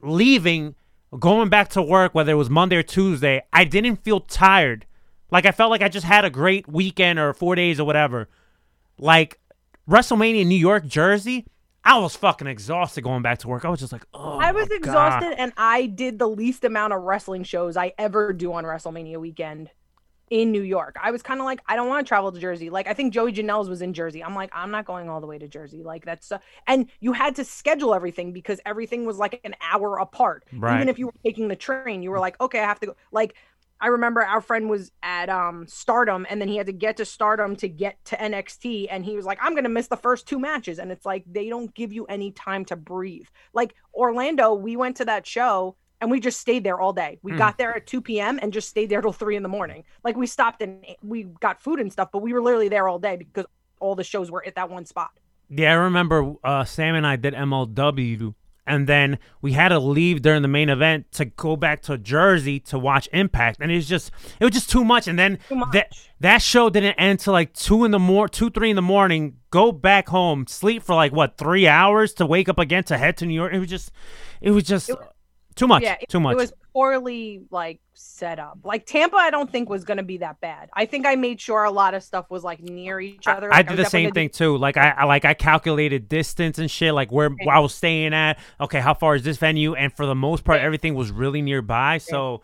leaving, 0.00 0.74
going 1.18 1.48
back 1.48 1.68
to 1.70 1.82
work, 1.82 2.14
whether 2.14 2.32
it 2.32 2.36
was 2.36 2.50
Monday 2.50 2.76
or 2.76 2.82
Tuesday, 2.82 3.42
I 3.52 3.64
didn't 3.64 3.96
feel 3.96 4.20
tired. 4.20 4.86
Like 5.30 5.46
I 5.46 5.52
felt 5.52 5.70
like 5.70 5.82
I 5.82 5.88
just 5.88 6.06
had 6.06 6.24
a 6.24 6.30
great 6.30 6.68
weekend 6.68 7.18
or 7.18 7.32
four 7.32 7.54
days 7.54 7.80
or 7.80 7.84
whatever. 7.84 8.28
Like 8.98 9.40
WrestleMania 9.88 10.42
in 10.42 10.48
New 10.48 10.54
York, 10.54 10.86
Jersey, 10.86 11.46
I 11.84 11.98
was 11.98 12.14
fucking 12.14 12.46
exhausted 12.46 13.02
going 13.02 13.22
back 13.22 13.38
to 13.38 13.48
work. 13.48 13.64
I 13.64 13.68
was 13.68 13.80
just 13.80 13.92
like, 13.92 14.06
oh. 14.14 14.38
I 14.38 14.52
was 14.52 14.70
exhausted 14.70 15.30
God. 15.30 15.38
and 15.38 15.52
I 15.56 15.86
did 15.86 16.18
the 16.18 16.28
least 16.28 16.64
amount 16.64 16.92
of 16.92 17.02
wrestling 17.02 17.44
shows 17.44 17.76
I 17.76 17.92
ever 17.98 18.32
do 18.32 18.52
on 18.52 18.64
WrestleMania 18.64 19.18
weekend 19.18 19.70
in 20.32 20.50
New 20.50 20.62
York. 20.62 20.96
I 21.00 21.10
was 21.10 21.20
kind 21.20 21.40
of 21.40 21.44
like, 21.44 21.60
I 21.66 21.76
don't 21.76 21.88
want 21.88 22.06
to 22.06 22.08
travel 22.08 22.32
to 22.32 22.40
Jersey. 22.40 22.70
Like, 22.70 22.86
I 22.86 22.94
think 22.94 23.12
Joey 23.12 23.34
Janela's 23.34 23.68
was 23.68 23.82
in 23.82 23.92
Jersey. 23.92 24.24
I'm 24.24 24.34
like, 24.34 24.48
I'm 24.54 24.70
not 24.70 24.86
going 24.86 25.10
all 25.10 25.20
the 25.20 25.26
way 25.26 25.38
to 25.38 25.46
Jersey. 25.46 25.82
Like, 25.82 26.06
that's, 26.06 26.32
uh, 26.32 26.38
and 26.66 26.86
you 27.00 27.12
had 27.12 27.36
to 27.36 27.44
schedule 27.44 27.94
everything 27.94 28.32
because 28.32 28.58
everything 28.64 29.04
was 29.04 29.18
like 29.18 29.42
an 29.44 29.54
hour 29.60 29.98
apart. 29.98 30.46
Right. 30.50 30.76
Even 30.76 30.88
if 30.88 30.98
you 30.98 31.08
were 31.08 31.14
taking 31.22 31.48
the 31.48 31.56
train, 31.56 32.02
you 32.02 32.10
were 32.10 32.18
like, 32.18 32.40
okay, 32.40 32.60
I 32.60 32.64
have 32.64 32.80
to 32.80 32.86
go. 32.86 32.96
Like, 33.12 33.34
I 33.78 33.88
remember 33.88 34.22
our 34.22 34.40
friend 34.40 34.70
was 34.70 34.90
at 35.02 35.28
um 35.28 35.66
Stardom 35.66 36.24
and 36.30 36.40
then 36.40 36.46
he 36.46 36.56
had 36.56 36.66
to 36.66 36.72
get 36.72 36.96
to 36.98 37.04
Stardom 37.04 37.56
to 37.56 37.68
get 37.68 38.02
to 38.04 38.16
NXT 38.16 38.86
and 38.88 39.04
he 39.04 39.16
was 39.16 39.24
like 39.24 39.40
I'm 39.42 39.54
going 39.54 39.64
to 39.64 39.70
miss 39.70 39.88
the 39.88 39.96
first 39.96 40.28
two 40.28 40.38
matches 40.38 40.78
and 40.78 40.92
it's 40.92 41.04
like 41.04 41.24
they 41.26 41.48
don't 41.48 41.74
give 41.74 41.92
you 41.92 42.04
any 42.04 42.30
time 42.30 42.64
to 42.66 42.76
breathe. 42.76 43.26
Like 43.52 43.74
Orlando, 43.92 44.54
we 44.54 44.76
went 44.76 44.98
to 44.98 45.04
that 45.06 45.26
show 45.26 45.74
and 46.02 46.10
we 46.10 46.20
just 46.20 46.38
stayed 46.40 46.64
there 46.64 46.78
all 46.78 46.92
day. 46.92 47.18
We 47.22 47.32
Hmm. 47.32 47.38
got 47.38 47.56
there 47.56 47.74
at 47.74 47.86
2 47.86 48.02
p.m. 48.02 48.38
and 48.42 48.52
just 48.52 48.68
stayed 48.68 48.90
there 48.90 49.00
till 49.00 49.12
3 49.12 49.36
in 49.36 49.42
the 49.42 49.48
morning. 49.48 49.84
Like 50.04 50.16
we 50.16 50.26
stopped 50.26 50.60
and 50.60 50.84
we 51.02 51.22
got 51.40 51.62
food 51.62 51.80
and 51.80 51.90
stuff, 51.90 52.10
but 52.12 52.18
we 52.20 52.34
were 52.34 52.42
literally 52.42 52.68
there 52.68 52.88
all 52.88 52.98
day 52.98 53.16
because 53.16 53.46
all 53.80 53.94
the 53.94 54.04
shows 54.04 54.30
were 54.30 54.44
at 54.46 54.54
that 54.56 54.68
one 54.68 54.84
spot. 54.84 55.12
Yeah, 55.48 55.70
I 55.72 55.74
remember 55.76 56.34
uh, 56.44 56.64
Sam 56.64 56.94
and 56.94 57.06
I 57.06 57.16
did 57.16 57.34
MLW, 57.34 58.34
and 58.66 58.86
then 58.88 59.18
we 59.42 59.52
had 59.52 59.68
to 59.68 59.78
leave 59.78 60.22
during 60.22 60.42
the 60.42 60.48
main 60.48 60.68
event 60.70 61.10
to 61.12 61.24
go 61.26 61.56
back 61.56 61.82
to 61.82 61.98
Jersey 61.98 62.58
to 62.60 62.78
watch 62.78 63.08
Impact, 63.12 63.58
and 63.60 63.70
it 63.70 63.74
was 63.76 63.88
just 63.88 64.10
it 64.40 64.44
was 64.44 64.54
just 64.54 64.70
too 64.70 64.84
much. 64.84 65.06
And 65.08 65.18
then 65.18 65.38
that 65.72 65.92
that 66.20 66.38
show 66.42 66.70
didn't 66.70 66.94
end 66.94 67.20
till 67.20 67.32
like 67.34 67.52
two 67.52 67.84
in 67.84 67.90
the 67.90 67.98
mor 67.98 68.28
two 68.28 68.50
three 68.50 68.70
in 68.70 68.76
the 68.76 68.82
morning. 68.82 69.36
Go 69.50 69.72
back 69.72 70.08
home, 70.08 70.46
sleep 70.46 70.82
for 70.82 70.94
like 70.94 71.12
what 71.12 71.36
three 71.36 71.66
hours 71.68 72.14
to 72.14 72.24
wake 72.26 72.48
up 72.48 72.58
again 72.58 72.84
to 72.84 72.96
head 72.96 73.16
to 73.18 73.26
New 73.26 73.34
York. 73.34 73.52
It 73.52 73.58
was 73.58 73.68
just, 73.68 73.92
it 74.40 74.52
was 74.52 74.64
just. 74.64 74.90
Too 75.54 75.66
much. 75.66 75.82
Yeah, 75.82 75.96
it, 76.00 76.08
Too 76.08 76.20
much. 76.20 76.32
It 76.32 76.36
was 76.36 76.52
poorly 76.72 77.42
like 77.50 77.80
set 77.94 78.38
up. 78.38 78.58
Like 78.64 78.86
Tampa, 78.86 79.16
I 79.16 79.30
don't 79.30 79.50
think 79.50 79.68
was 79.68 79.84
going 79.84 79.98
to 79.98 80.02
be 80.02 80.18
that 80.18 80.40
bad. 80.40 80.70
I 80.72 80.86
think 80.86 81.06
I 81.06 81.16
made 81.16 81.40
sure 81.40 81.64
a 81.64 81.70
lot 81.70 81.94
of 81.94 82.02
stuff 82.02 82.30
was 82.30 82.42
like 82.42 82.62
near 82.62 83.00
each 83.00 83.26
other. 83.26 83.52
I 83.52 83.58
Like, 83.58 83.68
did 83.68 83.78
was 83.78 83.86
the 83.86 83.90
same 83.90 84.12
thing 84.12 84.30
too. 84.30 84.56
Like 84.56 84.76
I, 84.76 84.90
I 84.90 85.04
like 85.04 85.24
I 85.24 85.34
calculated 85.34 86.08
distance 86.08 86.58
and 86.58 86.70
shit, 86.70 86.94
like 86.94 87.12
where, 87.12 87.28
where 87.28 87.54
I 87.54 87.58
was 87.58 87.74
staying 87.74 88.14
at. 88.14 88.38
Okay, 88.60 88.80
how 88.80 88.94
far 88.94 89.14
is 89.14 89.22
this 89.22 89.36
venue? 89.36 89.74
And 89.74 89.92
for 89.92 90.06
the 90.06 90.14
most 90.14 90.44
part, 90.44 90.60
everything 90.60 90.94
was 90.94 91.10
really 91.10 91.42
nearby. 91.42 91.98
So 91.98 92.42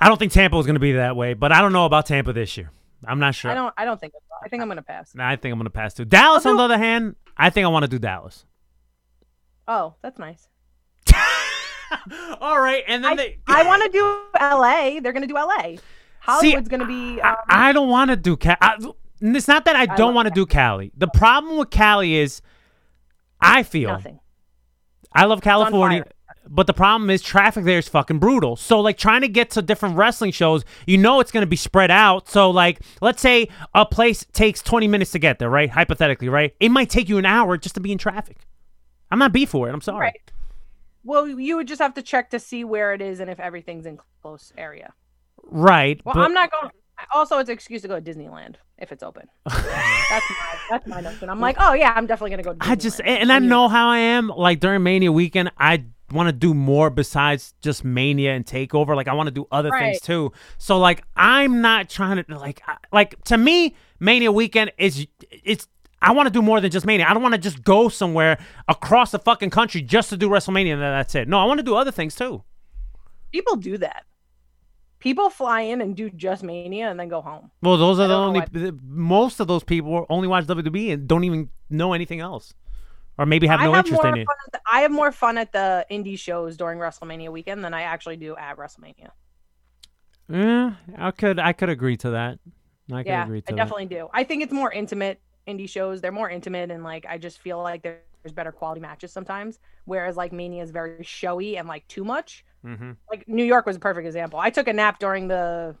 I 0.00 0.08
don't 0.08 0.18
think 0.18 0.32
Tampa 0.32 0.56
was 0.56 0.66
going 0.66 0.74
to 0.74 0.80
be 0.80 0.92
that 0.92 1.16
way. 1.16 1.34
But 1.34 1.52
I 1.52 1.60
don't 1.60 1.72
know 1.72 1.86
about 1.86 2.06
Tampa 2.06 2.32
this 2.32 2.56
year. 2.56 2.70
I'm 3.04 3.18
not 3.18 3.34
sure. 3.34 3.50
I 3.50 3.54
don't. 3.54 3.74
I 3.76 3.84
don't 3.84 4.00
think. 4.00 4.12
So. 4.12 4.18
I 4.44 4.48
think 4.48 4.62
I'm 4.62 4.68
going 4.68 4.76
to 4.76 4.82
pass. 4.82 5.14
I 5.18 5.36
think 5.36 5.52
I'm 5.52 5.58
going 5.58 5.64
to 5.64 5.70
pass 5.70 5.94
too. 5.94 6.04
Dallas, 6.04 6.46
on 6.46 6.56
the 6.56 6.62
other 6.62 6.78
hand, 6.78 7.16
I 7.36 7.50
think 7.50 7.64
I 7.64 7.68
want 7.68 7.84
to 7.84 7.88
do 7.88 7.98
Dallas. 7.98 8.44
Oh, 9.66 9.94
that's 10.02 10.18
nice. 10.18 10.48
All 12.40 12.60
right, 12.60 12.84
and 12.86 13.04
then 13.04 13.12
I, 13.12 13.16
they. 13.16 13.38
I 13.46 13.66
want 13.66 13.82
to 13.84 13.88
do 13.90 14.20
L.A. 14.38 15.00
They're 15.00 15.12
going 15.12 15.22
to 15.22 15.28
do 15.28 15.36
L.A. 15.36 15.78
Hollywood's 16.20 16.68
going 16.68 16.80
to 16.80 16.86
be. 16.86 17.20
Um, 17.20 17.36
I 17.48 17.72
don't 17.72 17.88
want 17.88 18.10
to 18.10 18.16
do 18.16 18.36
Cali. 18.36 18.56
It's 19.20 19.48
not 19.48 19.64
that 19.66 19.76
I 19.76 19.86
don't 19.86 20.14
want 20.14 20.28
to 20.28 20.34
do 20.34 20.46
Cali. 20.46 20.92
The 20.96 21.08
problem 21.08 21.58
with 21.58 21.70
Cali 21.70 22.16
is, 22.16 22.40
I 23.40 23.62
feel 23.62 23.90
nothing. 23.90 24.20
I 25.12 25.24
love 25.24 25.40
California, 25.40 26.04
but 26.48 26.66
the 26.66 26.72
problem 26.72 27.10
is 27.10 27.20
traffic 27.20 27.64
there 27.64 27.78
is 27.78 27.88
fucking 27.88 28.18
brutal. 28.18 28.56
So 28.56 28.80
like 28.80 28.96
trying 28.96 29.22
to 29.22 29.28
get 29.28 29.50
to 29.50 29.62
different 29.62 29.96
wrestling 29.96 30.30
shows, 30.30 30.64
you 30.86 30.98
know 30.98 31.20
it's 31.20 31.32
going 31.32 31.42
to 31.42 31.48
be 31.48 31.56
spread 31.56 31.90
out. 31.90 32.28
So 32.28 32.50
like 32.50 32.80
let's 33.00 33.20
say 33.20 33.48
a 33.74 33.84
place 33.84 34.24
takes 34.32 34.62
20 34.62 34.88
minutes 34.88 35.10
to 35.12 35.18
get 35.18 35.38
there, 35.38 35.50
right? 35.50 35.68
Hypothetically, 35.68 36.28
right? 36.28 36.54
It 36.60 36.70
might 36.70 36.90
take 36.90 37.08
you 37.08 37.18
an 37.18 37.26
hour 37.26 37.56
just 37.56 37.74
to 37.74 37.80
be 37.80 37.92
in 37.92 37.98
traffic. 37.98 38.38
I'm 39.10 39.18
not 39.18 39.32
beef 39.32 39.50
for 39.50 39.68
it. 39.68 39.72
I'm 39.72 39.80
sorry. 39.80 40.06
Right. 40.06 40.32
Well, 41.04 41.28
you 41.28 41.56
would 41.56 41.68
just 41.68 41.80
have 41.80 41.94
to 41.94 42.02
check 42.02 42.30
to 42.30 42.38
see 42.38 42.64
where 42.64 42.92
it 42.92 43.00
is 43.00 43.20
and 43.20 43.30
if 43.30 43.40
everything's 43.40 43.86
in 43.86 43.98
close 44.22 44.52
area. 44.56 44.92
Right. 45.42 46.00
Well, 46.04 46.14
but 46.14 46.22
I'm 46.22 46.34
not 46.34 46.50
going. 46.50 46.70
Also, 47.14 47.38
it's 47.38 47.48
an 47.48 47.54
excuse 47.54 47.80
to 47.82 47.88
go 47.88 47.98
to 47.98 48.02
Disneyland 48.02 48.56
if 48.76 48.92
it's 48.92 49.02
open. 49.02 49.26
that's 49.46 50.30
my 50.30 50.58
that's 50.68 50.86
my 50.86 51.00
notion. 51.00 51.30
I'm 51.30 51.40
like, 51.40 51.56
oh 51.58 51.72
yeah, 51.72 51.94
I'm 51.96 52.06
definitely 52.06 52.30
gonna 52.30 52.42
go. 52.42 52.52
To 52.52 52.58
Disneyland. 52.58 52.70
I 52.70 52.74
just 52.74 53.00
and 53.00 53.32
I 53.32 53.38
know 53.38 53.68
how 53.68 53.88
I 53.88 53.98
am. 53.98 54.28
Like 54.28 54.60
during 54.60 54.82
Mania 54.82 55.10
weekend, 55.10 55.50
I 55.56 55.84
want 56.12 56.28
to 56.28 56.32
do 56.32 56.52
more 56.52 56.90
besides 56.90 57.54
just 57.62 57.84
Mania 57.84 58.34
and 58.34 58.44
Takeover. 58.44 58.94
Like 58.94 59.08
I 59.08 59.14
want 59.14 59.28
to 59.28 59.32
do 59.32 59.46
other 59.50 59.70
things 59.70 60.00
too. 60.00 60.32
So 60.58 60.78
like 60.78 61.02
I'm 61.16 61.62
not 61.62 61.88
trying 61.88 62.22
to 62.22 62.38
like 62.38 62.60
I- 62.66 62.76
like 62.92 63.22
to 63.24 63.38
me 63.38 63.76
Mania 63.98 64.30
weekend 64.30 64.72
is 64.76 65.06
it's. 65.30 65.66
I 66.02 66.12
want 66.12 66.26
to 66.26 66.32
do 66.32 66.40
more 66.40 66.60
than 66.60 66.70
just 66.70 66.86
Mania. 66.86 67.06
I 67.08 67.12
don't 67.12 67.22
want 67.22 67.34
to 67.34 67.40
just 67.40 67.62
go 67.62 67.88
somewhere 67.88 68.38
across 68.68 69.10
the 69.10 69.18
fucking 69.18 69.50
country 69.50 69.82
just 69.82 70.08
to 70.10 70.16
do 70.16 70.28
WrestleMania 70.28 70.72
and 70.72 70.82
that's 70.82 71.14
it. 71.14 71.28
No, 71.28 71.38
I 71.38 71.44
want 71.44 71.58
to 71.58 71.64
do 71.64 71.76
other 71.76 71.90
things 71.92 72.14
too. 72.14 72.42
people 73.32 73.56
do 73.56 73.78
that. 73.78 74.04
People 74.98 75.30
fly 75.30 75.62
in 75.62 75.80
and 75.80 75.96
do 75.96 76.10
just 76.10 76.42
Mania 76.42 76.90
and 76.90 77.00
then 77.00 77.08
go 77.08 77.22
home. 77.22 77.50
Well, 77.62 77.78
those 77.78 77.98
are 77.98 78.06
the 78.06 78.14
don't 78.14 78.36
only. 78.36 78.72
Most 78.82 79.40
of 79.40 79.46
those 79.46 79.64
people 79.64 80.04
only 80.10 80.28
watch 80.28 80.44
WWE 80.46 80.92
and 80.92 81.08
don't 81.08 81.24
even 81.24 81.48
know 81.70 81.94
anything 81.94 82.20
else, 82.20 82.52
or 83.16 83.24
maybe 83.24 83.46
have 83.46 83.60
I 83.60 83.64
no 83.64 83.72
have 83.72 83.86
interest 83.86 84.04
in 84.04 84.18
it. 84.18 84.26
the, 84.52 84.60
I 84.70 84.80
have 84.82 84.90
more 84.90 85.10
fun 85.10 85.38
at 85.38 85.52
the 85.52 85.86
indie 85.90 86.18
shows 86.18 86.58
during 86.58 86.78
WrestleMania 86.78 87.30
weekend 87.30 87.64
than 87.64 87.72
I 87.72 87.82
actually 87.82 88.18
do 88.18 88.36
at 88.36 88.58
WrestleMania. 88.58 89.08
Yeah, 90.28 90.74
I 90.98 91.10
could 91.12 91.38
I 91.38 91.54
could 91.54 91.70
agree 91.70 91.96
to 91.98 92.10
that. 92.10 92.38
I 92.92 93.02
could 93.02 93.06
yeah, 93.06 93.24
agree 93.24 93.40
to 93.40 93.48
I 93.48 93.52
that. 93.52 93.56
definitely 93.56 93.86
do. 93.86 94.08
I 94.12 94.24
think 94.24 94.42
it's 94.42 94.52
more 94.52 94.70
intimate 94.70 95.18
indie 95.56 95.68
shows. 95.68 96.00
They're 96.00 96.12
more 96.12 96.30
intimate 96.30 96.70
and 96.70 96.82
like 96.82 97.06
I 97.08 97.18
just 97.18 97.38
feel 97.38 97.62
like 97.62 97.82
there's 97.82 98.32
better 98.32 98.52
quality 98.52 98.80
matches 98.80 99.12
sometimes. 99.12 99.58
Whereas 99.84 100.16
like 100.16 100.32
Mania 100.32 100.62
is 100.62 100.70
very 100.70 101.02
showy 101.02 101.56
and 101.56 101.66
like 101.68 101.86
too 101.88 102.04
much. 102.04 102.44
Mm-hmm. 102.64 102.92
Like 103.10 103.28
New 103.28 103.44
York 103.44 103.66
was 103.66 103.76
a 103.76 103.80
perfect 103.80 104.06
example. 104.06 104.38
I 104.38 104.50
took 104.50 104.68
a 104.68 104.72
nap 104.72 104.98
during 104.98 105.28
the 105.28 105.76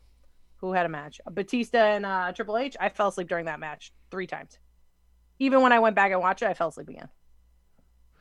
who 0.60 0.72
had 0.72 0.86
a 0.86 0.88
match? 0.88 1.20
Batista 1.30 1.78
and 1.78 2.04
uh, 2.04 2.32
Triple 2.32 2.58
H. 2.58 2.76
I 2.78 2.90
fell 2.90 3.08
asleep 3.08 3.28
during 3.28 3.46
that 3.46 3.60
match 3.60 3.92
three 4.10 4.26
times. 4.26 4.58
Even 5.38 5.62
when 5.62 5.72
I 5.72 5.78
went 5.78 5.96
back 5.96 6.12
and 6.12 6.20
watched 6.20 6.42
it, 6.42 6.48
I 6.48 6.54
fell 6.54 6.68
asleep 6.68 6.88
again. 6.88 7.08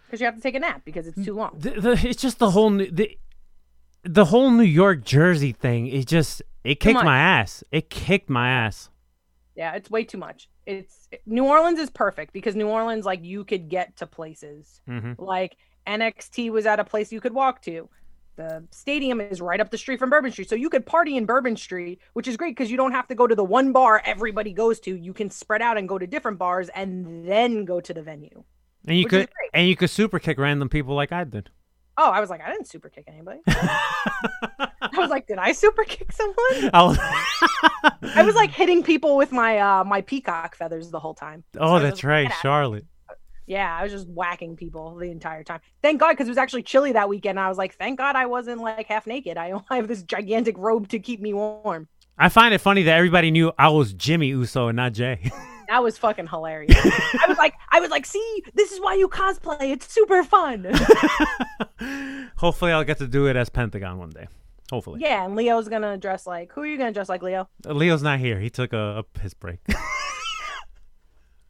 Because 0.06 0.22
you 0.22 0.26
have 0.26 0.36
to 0.36 0.42
take 0.42 0.56
a 0.56 0.60
nap 0.60 0.84
because 0.86 1.06
it's 1.06 1.24
too 1.24 1.36
long. 1.36 1.56
The, 1.60 1.72
the, 1.72 2.08
it's 2.08 2.22
just 2.22 2.40
the 2.40 2.52
whole 2.52 2.70
New- 2.70 2.90
the 2.90 3.18
the 4.04 4.26
whole 4.26 4.50
New 4.50 4.64
York 4.64 5.04
Jersey 5.04 5.52
thing. 5.52 5.88
It 5.88 6.08
just 6.08 6.42
it 6.64 6.80
kicked 6.80 7.04
my 7.04 7.20
ass. 7.20 7.64
It 7.72 7.90
kicked 7.90 8.30
my 8.30 8.50
ass. 8.50 8.90
Yeah, 9.60 9.74
it's 9.74 9.92
way 9.92 10.06
too 10.06 10.18
much. 10.18 10.48
It's 10.66 11.10
New 11.26 11.44
Orleans 11.44 11.80
is 11.80 11.90
perfect 11.90 12.32
because 12.32 12.56
New 12.56 12.70
Orleans, 12.70 13.04
like, 13.04 13.26
you 13.26 13.44
could 13.44 13.68
get 13.68 13.98
to 13.98 14.08
places. 14.08 14.80
Mm-hmm. 14.88 15.22
Like 15.22 15.58
NXT 15.86 16.50
was 16.50 16.66
at 16.66 16.80
a 16.80 16.86
place 16.86 17.12
you 17.12 17.20
could 17.20 17.34
walk 17.34 17.62
to. 17.64 17.90
The 18.38 18.64
stadium 18.72 19.20
is 19.20 19.42
right 19.42 19.60
up 19.60 19.70
the 19.70 19.78
street 19.78 20.00
from 20.00 20.10
Bourbon 20.10 20.32
Street, 20.32 20.48
so 20.48 20.56
you 20.56 20.70
could 20.70 20.86
party 20.86 21.18
in 21.18 21.26
Bourbon 21.26 21.58
Street, 21.58 22.00
which 22.14 22.26
is 22.26 22.38
great 22.38 22.56
because 22.56 22.72
you 22.72 22.78
don't 22.78 22.94
have 22.94 23.10
to 23.10 23.16
go 23.16 23.28
to 23.28 23.36
the 23.36 23.44
one 23.44 23.74
bar 23.74 24.02
everybody 24.06 24.54
goes 24.54 24.80
to. 24.80 24.96
You 24.96 25.12
can 25.12 25.30
spread 25.30 25.62
out 25.62 25.78
and 25.78 25.90
go 25.90 26.00
to 26.00 26.08
different 26.08 26.40
bars 26.40 26.70
and 26.70 27.28
then 27.28 27.66
go 27.66 27.82
to 27.82 27.94
the 27.94 28.02
venue. 28.02 28.46
And 28.88 28.98
you 28.98 29.08
could 29.08 29.28
and 29.54 29.68
you 29.68 29.76
could 29.76 29.90
super 29.90 30.20
kick 30.20 30.38
random 30.38 30.70
people 30.70 30.96
like 30.96 31.12
I 31.12 31.26
did. 31.26 31.50
Oh, 32.02 32.12
I 32.12 32.22
was 32.22 32.30
like, 32.30 32.42
I 32.42 32.50
didn't 32.50 32.68
super 32.70 32.88
kick 32.88 33.04
anybody. 33.08 33.42
I 33.48 34.70
was 34.98 35.10
like, 35.10 35.28
did 35.28 35.38
I 35.38 35.52
super 35.52 35.84
kick 35.84 36.14
someone? 36.14 36.38
I 36.74 38.24
was- 38.24 38.36
like 38.36 38.52
hitting 38.52 38.84
people 38.84 39.18
with 39.18 39.34
my 39.34 39.58
uh 39.60 39.84
my 39.84 40.00
peacock 40.02 40.56
feathers 40.56 40.92
the 40.92 41.00
whole 41.00 41.14
time. 41.14 41.44
Oh, 41.58 41.74
was 41.74 41.84
that's 41.84 42.04
right, 42.06 42.32
Charlotte. 42.42 42.86
Yeah, 43.48 43.76
I 43.78 43.84
was 43.84 43.92
just 43.92 44.08
whacking 44.08 44.56
people 44.56 44.96
the 44.96 45.10
entire 45.12 45.44
time. 45.44 45.60
Thank 45.82 46.00
God, 46.00 46.12
because 46.12 46.28
it 46.28 46.32
was 46.32 46.38
actually 46.38 46.64
chilly 46.64 46.94
that 46.94 47.10
weekend. 47.10 47.40
I 47.40 47.50
was 47.50 47.58
like, 47.58 47.76
thank 47.76 47.98
God 47.98 48.16
I 48.16 48.28
wasn't 48.28 48.62
like 48.62 48.88
half 48.88 49.06
naked. 49.08 49.38
I 49.38 49.52
only 49.52 49.66
have 49.72 49.88
this 49.88 50.04
gigantic 50.04 50.58
robe 50.58 50.88
to 50.90 51.00
keep 51.00 51.20
me 51.20 51.34
warm. 51.34 51.90
I 52.18 52.30
find 52.30 52.54
it 52.54 52.60
funny 52.60 52.84
that 52.84 52.96
everybody 52.96 53.32
knew 53.32 53.52
I 53.58 53.70
was 53.70 53.92
Jimmy 53.92 54.28
Uso 54.28 54.68
and 54.68 54.76
not 54.78 54.94
Jay. 54.94 55.32
That 55.70 55.84
was 55.84 56.00
fucking 56.00 56.26
hilarious. 56.28 56.76
I 56.76 57.26
was 57.28 57.38
like, 57.38 57.54
I 57.70 57.80
was 57.80 57.92
like, 57.92 58.04
see, 58.08 58.44
this 58.56 58.72
is 58.72 58.80
why 58.80 58.96
you 58.96 59.08
cosplay. 59.08 59.72
It's 59.72 59.94
super 59.94 60.24
fun. 60.24 60.66
Hopefully, 62.38 62.72
I'll 62.72 62.84
get 62.84 62.98
to 62.98 63.08
do 63.08 63.28
it 63.28 63.36
as 63.36 63.50
Pentagon 63.50 64.00
one 64.00 64.10
day. 64.10 64.28
Hopefully. 64.72 65.00
yeah, 65.02 65.26
and 65.26 65.36
Leo's 65.36 65.68
gonna 65.68 65.96
dress 65.98 66.26
like. 66.26 66.52
Who 66.54 66.62
are 66.62 66.66
you 66.66 66.78
gonna 66.78 66.92
dress 66.92 67.08
like, 67.08 67.22
Leo? 67.22 67.48
Leo's 67.66 68.02
not 68.02 68.18
here. 68.20 68.40
He 68.40 68.50
took 68.50 68.74
a, 68.74 68.98
a 68.98 69.04
piss 69.04 69.36
break. 69.36 69.60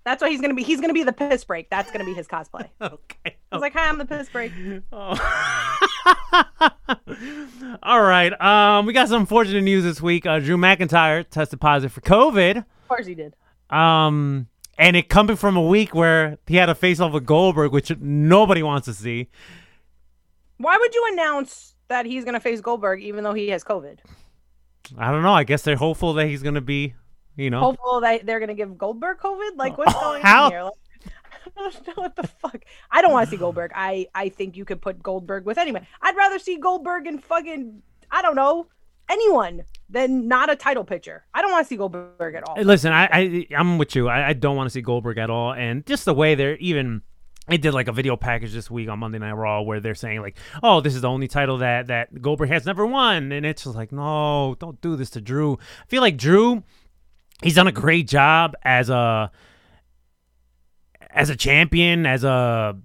That's 0.04 0.22
what 0.22 0.32
he's 0.32 0.42
gonna 0.42 0.54
be. 0.54 0.64
He's 0.64 0.82
gonna 0.82 0.94
be 0.94 1.04
the 1.04 1.14
piss 1.14 1.46
break. 1.46 1.70
That's 1.70 1.90
gonna 1.90 2.04
be 2.04 2.14
his 2.14 2.28
cosplay. 2.28 2.68
okay. 2.82 3.38
I 3.52 3.56
was 3.56 3.62
like, 3.62 3.74
hi, 3.74 3.88
I'm 3.88 3.98
the 3.98 4.06
piss 4.06 4.30
break. 4.30 4.52
All 7.84 8.02
right. 8.02 8.34
Um, 8.42 8.86
we 8.86 8.92
got 8.92 9.08
some 9.08 9.22
unfortunate 9.22 9.62
news 9.62 9.86
this 9.86 10.02
week. 10.02 10.26
Uh, 10.26 10.40
Drew 10.40 10.58
McIntyre 10.58 11.26
tested 11.30 11.62
positive 11.62 11.94
for 11.94 12.02
COVID. 12.02 12.58
Of 12.58 12.88
course 12.90 13.06
he 13.06 13.16
did. 13.16 13.36
Um, 13.70 14.48
and 14.78 14.96
it 14.96 15.10
coming 15.10 15.36
from 15.36 15.58
a 15.58 15.62
week 15.62 15.94
where 15.94 16.38
he 16.48 16.56
had 16.56 16.70
a 16.70 16.76
face 16.76 17.00
off 17.00 17.12
with 17.12 17.26
Goldberg, 17.26 17.72
which 17.72 17.92
nobody 18.00 18.64
wants 18.64 18.86
to 18.86 18.94
see. 18.94 19.30
Why 20.58 20.78
would 20.80 20.94
you 20.94 21.10
announce 21.14 21.76
that 21.90 22.06
he's 22.06 22.26
gonna 22.26 22.40
face 22.40 22.62
Goldberg 22.62 23.02
even 23.02 23.24
though 23.24 23.34
he 23.34 23.50
has 23.50 23.64
COVID? 23.64 24.00
I 24.98 25.12
don't 25.12 25.22
know. 25.22 25.34
I 25.34 25.44
guess 25.44 25.62
they're 25.62 25.76
hopeful 25.76 26.14
that 26.14 26.28
he's 26.28 26.42
gonna 26.42 26.62
be, 26.62 26.96
you 27.36 27.50
know. 27.50 27.60
Hopeful 27.60 28.02
that 28.02 28.26
they're 28.26 28.40
gonna 28.40 28.54
give 28.54 28.78
Goldberg 28.78 29.20
COVID. 29.20 29.58
Like, 29.58 29.78
what's 29.78 29.94
going 29.94 30.22
How? 30.22 30.46
on 30.46 30.52
here? 30.52 30.64
Like, 30.64 30.74
I 31.58 31.62
don't 31.70 31.88
know 31.88 32.04
what 32.04 32.16
the 32.16 32.28
fuck. 32.28 32.64
I 32.92 33.02
don't 33.02 33.12
want 33.12 33.28
to 33.28 33.32
see 33.32 33.38
Goldberg. 33.38 33.72
I 33.76 34.08
I 34.16 34.30
think 34.30 34.56
you 34.56 34.66
could 34.66 34.82
put 34.82 35.04
Goldberg 35.04 35.46
with 35.46 35.58
anyone. 35.58 35.86
I'd 36.02 36.16
rather 36.16 36.40
see 36.40 36.58
Goldberg 36.58 37.08
and 37.08 37.24
fucking 37.24 37.82
I 38.12 38.22
don't 38.22 38.36
know 38.36 38.68
anyone 39.10 39.64
than 39.90 40.28
not 40.28 40.50
a 40.50 40.56
title 40.56 40.84
picture. 40.84 41.26
I 41.34 41.42
don't 41.42 41.52
want 41.52 41.66
to 41.66 41.68
see 41.68 41.76
Goldberg 41.78 42.36
at 42.36 42.44
all. 42.48 42.56
Hey, 42.56 42.64
Listen, 42.64 42.92
I, 42.94 43.10
I 43.12 43.48
I'm 43.58 43.78
with 43.78 43.96
you. 43.96 44.08
I, 44.08 44.30
I 44.30 44.34
don't 44.34 44.56
want 44.56 44.68
to 44.68 44.72
see 44.72 44.82
Goldberg 44.82 45.18
at 45.18 45.30
all, 45.30 45.54
and 45.54 45.86
just 45.86 46.06
the 46.06 46.14
way 46.14 46.36
they're 46.36 46.58
even. 46.58 47.02
It 47.50 47.64
did 47.64 47.74
like 47.74 47.88
a 47.88 47.92
video 47.92 48.16
package 48.16 48.54
this 48.54 48.70
week 48.70 48.90
on 48.90 49.00
Monday 49.00 49.18
Night 49.18 49.32
Raw 49.32 49.62
where 49.64 49.80
they're 49.80 49.96
saying 49.96 50.22
like, 50.22 50.38
"Oh, 50.62 50.82
this 50.82 50.94
is 50.94 51.02
the 51.02 51.10
only 51.10 51.28
title 51.28 51.58
that 51.58 51.88
that 51.88 52.22
Goldberg 52.22 52.50
has 52.50 52.64
never 52.68 52.86
won," 52.86 53.32
and 53.32 53.44
it's 53.44 53.64
just 53.64 53.76
like, 53.76 53.92
no, 53.92 54.56
don't 54.60 54.80
do 54.82 54.96
this 54.96 55.10
to 55.12 55.22
Drew. 55.22 55.54
I 55.54 55.86
feel 55.88 56.02
like 56.02 56.16
Drew, 56.16 56.62
he's 57.42 57.56
done 57.56 57.66
a 57.66 57.72
great 57.72 58.08
job 58.08 58.54
as 58.64 58.92
a 58.92 59.32
as 61.10 61.32
a 61.32 61.36
champion, 61.36 62.06
as 62.06 62.24
a 62.24 62.78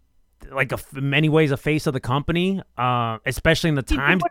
like 0.51 0.73
a, 0.73 0.79
in 0.97 1.11
many 1.11 1.29
ways 1.29 1.51
a 1.51 1.59
face 1.59 1.87
of 1.87 1.93
the 1.93 2.01
company, 2.01 2.63
uh, 2.79 3.19
especially 3.27 3.69
in 3.69 3.75
the 3.75 3.85
He- 3.87 3.95
he 3.95 3.99
times. 3.99 4.23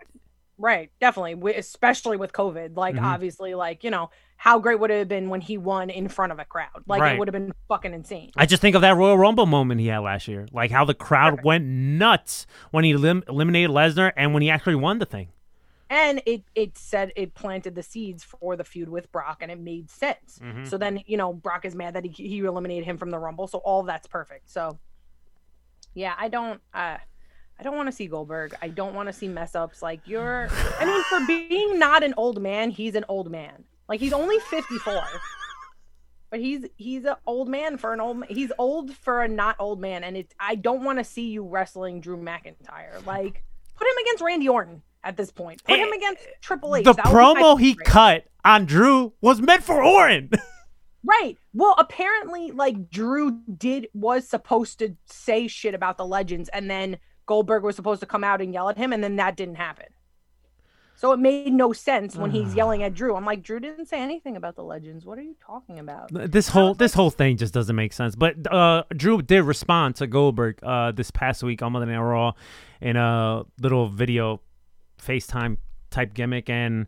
Right, 0.63 0.91
definitely, 1.01 1.33
wi- 1.33 1.57
especially 1.57 2.15
with 2.15 2.31
COVID. 2.31 2.77
Like, 2.77 2.95
Mhm. 2.95 3.03
obviously, 3.03 3.53
like 3.53 3.83
you 3.83 3.89
know, 3.91 4.09
how 4.37 4.59
great 4.59 4.79
would 4.79 4.91
it 4.91 4.99
have 4.99 5.07
been 5.09 5.27
when 5.29 5.41
he 5.41 5.57
won 5.57 5.89
in 5.89 6.07
front 6.07 6.31
of 6.31 6.39
a 6.39 6.45
crowd? 6.45 6.83
Like, 6.87 7.01
Right. 7.01 7.15
it 7.15 7.19
would 7.19 7.27
have 7.27 7.33
been 7.33 7.51
fucking 7.67 7.93
insane. 7.93 8.31
I 8.37 8.45
just 8.45 8.61
think 8.61 8.73
of 8.73 8.81
that 8.81 8.95
Royal 8.95 9.17
Rumble 9.17 9.45
moment 9.45 9.81
he 9.81 9.87
had 9.87 9.99
last 9.99 10.25
year, 10.29 10.47
like 10.53 10.71
how 10.71 10.85
the 10.85 10.93
crowd 10.93 11.43
went 11.43 11.65
nuts 11.65 12.47
when 12.71 12.85
he 12.85 12.91
elim- 12.91 13.23
eliminated 13.27 13.71
Lesnar 13.71 14.13
and 14.15 14.33
when 14.33 14.41
he 14.41 14.49
actually 14.49 14.75
won 14.75 14.99
the 14.99 15.05
thing. 15.05 15.27
and 15.89 16.23
it 16.25 16.43
it 16.55 16.75
said 16.77 17.11
it 17.15 17.35
planted 17.35 17.75
the 17.75 17.83
seeds 17.83 18.23
for 18.23 18.55
the 18.55 18.63
feud 18.63 18.87
with 18.89 19.11
Brock, 19.11 19.39
and 19.41 19.51
it 19.51 19.59
made 19.59 19.91
sense. 19.91 20.39
Mhm. 20.41 20.65
So 20.65 20.77
then 20.77 21.01
you 21.05 21.17
know 21.17 21.33
Brock 21.33 21.65
is 21.65 21.75
mad 21.75 21.93
that 21.95 22.05
he 22.05 22.11
he 22.27 22.39
eliminated 22.39 22.85
him 22.85 22.97
from 22.97 23.11
the 23.11 23.19
Rumble, 23.19 23.47
so 23.47 23.59
all 23.59 23.83
that's 23.83 24.07
perfect. 24.07 24.49
So 24.49 24.79
yeah, 25.93 26.15
I 26.17 26.29
don't. 26.29 26.61
Uh, 26.73 26.97
I 27.59 27.63
don't 27.63 27.75
want 27.75 27.87
to 27.87 27.91
see 27.91 28.07
Goldberg. 28.07 28.55
I 28.61 28.67
don't 28.67 28.93
want 28.93 29.07
to 29.07 29.13
see 29.13 29.27
mess 29.27 29.55
ups. 29.55 29.81
Like 29.81 30.01
you're, 30.05 30.49
I 30.79 30.85
mean, 30.85 31.03
for 31.03 31.25
being 31.27 31.79
not 31.79 32.03
an 32.03 32.13
old 32.17 32.41
man, 32.41 32.69
he's 32.69 32.95
an 32.95 33.05
old 33.07 33.31
man. 33.31 33.63
Like 33.87 33.99
he's 33.99 34.13
only 34.13 34.39
54, 34.49 35.03
but 36.29 36.39
he's 36.39 36.65
he's 36.77 37.05
an 37.05 37.15
old 37.27 37.47
man 37.47 37.77
for 37.77 37.93
an 37.93 37.99
old. 37.99 38.25
He's 38.27 38.51
old 38.57 38.93
for 38.95 39.21
a 39.21 39.27
not 39.27 39.55
old 39.59 39.79
man, 39.79 40.03
and 40.03 40.17
it's. 40.17 40.33
I 40.39 40.55
don't 40.55 40.83
want 40.83 40.99
to 40.99 41.03
see 41.03 41.29
you 41.29 41.45
wrestling 41.45 42.01
Drew 42.01 42.17
McIntyre. 42.17 43.05
Like 43.05 43.43
put 43.75 43.87
him 43.87 43.97
against 44.01 44.23
Randy 44.23 44.49
Orton 44.49 44.81
at 45.03 45.17
this 45.17 45.31
point. 45.31 45.63
Put 45.63 45.79
him 45.79 45.89
eh, 45.89 45.95
against 45.95 46.23
Triple 46.41 46.75
H. 46.75 46.85
the 46.85 46.93
That 46.93 47.05
would 47.05 47.11
be 47.11 47.15
my 47.15 47.41
promo 47.41 47.59
he 47.59 47.71
favorite. 47.71 47.85
cut 47.87 48.25
on 48.43 48.65
Drew 48.65 49.13
was 49.21 49.41
meant 49.41 49.63
for 49.63 49.83
Orton. 49.83 50.31
Right. 51.05 51.37
Well, 51.53 51.75
apparently, 51.77 52.51
like 52.51 52.89
Drew 52.89 53.41
did 53.57 53.89
was 53.93 54.25
supposed 54.27 54.79
to 54.79 54.95
say 55.05 55.47
shit 55.49 55.75
about 55.75 55.97
the 55.97 56.05
legends, 56.05 56.49
and 56.49 56.69
then 56.71 56.97
Goldberg 57.25 57.63
was 57.63 57.75
supposed 57.75 58.01
to 58.01 58.05
come 58.05 58.23
out 58.23 58.41
and 58.41 58.53
yell 58.53 58.69
at 58.69 58.77
him, 58.77 58.93
and 58.93 59.03
then 59.03 59.15
that 59.17 59.35
didn't 59.35 59.55
happen. 59.55 59.87
So 60.95 61.11
it 61.11 61.19
made 61.19 61.51
no 61.51 61.73
sense 61.73 62.15
when 62.15 62.31
he's 62.31 62.55
yelling 62.55 62.83
at 62.83 62.93
Drew. 62.93 63.15
I'm 63.15 63.25
like, 63.25 63.43
Drew 63.43 63.59
didn't 63.59 63.87
say 63.87 64.01
anything 64.01 64.37
about 64.37 64.55
the 64.55 64.63
legends. 64.63 65.05
What 65.05 65.17
are 65.17 65.23
you 65.23 65.35
talking 65.45 65.79
about? 65.79 66.09
this 66.11 66.47
whole 66.47 66.73
this 66.73 66.93
whole 66.93 67.09
thing 67.09 67.37
just 67.37 67.53
doesn't 67.53 67.75
make 67.75 67.93
sense. 67.93 68.15
But 68.15 68.51
uh, 68.51 68.83
Drew 68.95 69.21
did 69.21 69.41
respond 69.43 69.95
to 69.97 70.07
Goldberg 70.07 70.63
uh, 70.63 70.91
this 70.91 71.11
past 71.11 71.43
week 71.43 71.61
on 71.61 71.73
Monday 71.73 71.91
Night 71.91 71.99
Raw 71.99 72.33
in 72.81 72.95
a 72.95 73.43
little 73.59 73.89
video 73.89 74.41
FaceTime 75.01 75.57
type 75.89 76.13
gimmick, 76.13 76.49
and 76.49 76.87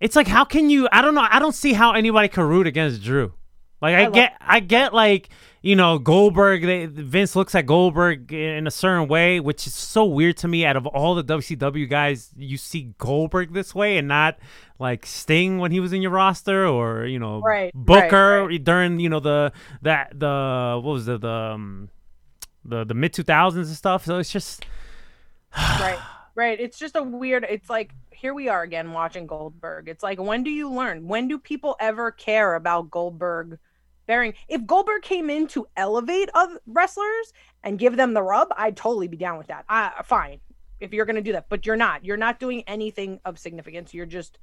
it's 0.00 0.16
like, 0.16 0.28
how 0.28 0.44
can 0.44 0.70
you? 0.70 0.88
I 0.90 1.02
don't 1.02 1.14
know. 1.14 1.26
I 1.28 1.38
don't 1.38 1.54
see 1.54 1.72
how 1.72 1.92
anybody 1.92 2.28
could 2.28 2.44
root 2.44 2.66
against 2.66 3.02
Drew. 3.02 3.34
Like 3.82 3.96
I, 3.96 4.04
love 4.04 4.14
get, 4.14 4.36
I 4.40 4.60
get 4.60 4.94
like 4.94 5.28
you 5.60 5.74
know 5.74 5.98
Goldberg. 5.98 6.62
They, 6.62 6.86
Vince 6.86 7.34
looks 7.34 7.52
at 7.56 7.66
Goldberg 7.66 8.32
in 8.32 8.68
a 8.68 8.70
certain 8.70 9.08
way, 9.08 9.40
which 9.40 9.66
is 9.66 9.74
so 9.74 10.04
weird 10.04 10.36
to 10.38 10.48
me. 10.48 10.64
Out 10.64 10.76
of 10.76 10.86
all 10.86 11.16
the 11.16 11.24
WCW 11.24 11.90
guys, 11.90 12.30
you 12.36 12.56
see 12.56 12.94
Goldberg 12.98 13.52
this 13.52 13.74
way, 13.74 13.98
and 13.98 14.06
not 14.06 14.38
like 14.78 15.04
Sting 15.04 15.58
when 15.58 15.72
he 15.72 15.80
was 15.80 15.92
in 15.92 16.00
your 16.00 16.12
roster, 16.12 16.64
or 16.64 17.06
you 17.06 17.18
know 17.18 17.40
Right, 17.40 17.64
right, 17.64 17.72
Booker 17.74 18.46
right. 18.46 18.62
during 18.62 19.00
you 19.00 19.08
know 19.08 19.20
the 19.20 19.52
that 19.82 20.18
the 20.18 20.80
what 20.80 20.92
was 20.92 21.08
it 21.08 21.20
the 21.20 21.28
um, 21.28 21.88
the 22.64 22.84
the 22.84 22.94
mid 22.94 23.12
two 23.12 23.24
thousands 23.24 23.66
and 23.66 23.76
stuff. 23.76 24.04
So 24.04 24.18
it's 24.18 24.30
just 24.30 24.64
right. 25.56 25.98
Right. 26.34 26.58
It's 26.58 26.78
just 26.78 26.96
a 26.96 27.02
weird. 27.02 27.44
It's 27.48 27.68
like 27.68 27.92
here 28.10 28.32
we 28.32 28.48
are 28.48 28.62
again 28.62 28.92
watching 28.92 29.26
Goldberg. 29.26 29.88
It's 29.88 30.04
like 30.04 30.20
when 30.20 30.44
do 30.44 30.50
you 30.50 30.70
learn? 30.70 31.08
When 31.08 31.26
do 31.26 31.36
people 31.36 31.76
ever 31.80 32.12
care 32.12 32.54
about 32.54 32.90
Goldberg? 32.92 33.58
Bearing 34.06 34.34
if 34.48 34.66
Goldberg 34.66 35.02
came 35.02 35.30
in 35.30 35.46
to 35.48 35.66
elevate 35.76 36.28
other 36.34 36.60
wrestlers 36.66 37.32
and 37.62 37.78
give 37.78 37.96
them 37.96 38.14
the 38.14 38.22
rub, 38.22 38.48
I'd 38.56 38.76
totally 38.76 39.08
be 39.08 39.16
down 39.16 39.38
with 39.38 39.46
that. 39.48 39.64
I 39.68 39.92
fine 40.04 40.40
if 40.80 40.92
you're 40.92 41.06
gonna 41.06 41.22
do 41.22 41.32
that, 41.32 41.46
but 41.48 41.64
you're 41.64 41.76
not. 41.76 42.04
You're 42.04 42.16
not 42.16 42.40
doing 42.40 42.64
anything 42.66 43.20
of 43.24 43.38
significance. 43.38 43.94
You're 43.94 44.06
just 44.06 44.38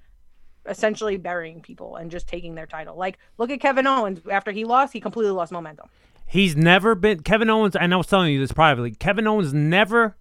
essentially 0.65 1.17
burying 1.17 1.61
people 1.61 1.95
and 1.95 2.11
just 2.11 2.27
taking 2.27 2.55
their 2.55 2.67
title. 2.67 2.95
Like 2.95 3.19
look 3.37 3.49
at 3.49 3.59
Kevin 3.59 3.87
Owens 3.87 4.21
after 4.31 4.51
he 4.51 4.65
lost, 4.65 4.93
he 4.93 5.01
completely 5.01 5.31
lost 5.31 5.51
momentum. 5.51 5.89
He's 6.25 6.55
never 6.55 6.93
been 6.93 7.23
Kevin 7.23 7.49
Owens, 7.49 7.75
and 7.75 7.91
I 7.91 7.97
was 7.97 8.05
telling 8.05 8.31
you 8.31 8.39
this 8.39 8.51
privately. 8.51 8.91
Kevin 8.91 9.25
Owens 9.25 9.51
never 9.51 10.15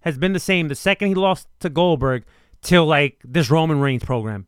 has 0.00 0.18
been 0.18 0.34
the 0.34 0.40
same 0.40 0.68
the 0.68 0.74
second 0.74 1.08
he 1.08 1.14
lost 1.14 1.48
to 1.60 1.70
Goldberg 1.70 2.24
till 2.60 2.86
like 2.86 3.20
this 3.24 3.50
Roman 3.50 3.80
Reigns 3.80 4.04
program. 4.04 4.46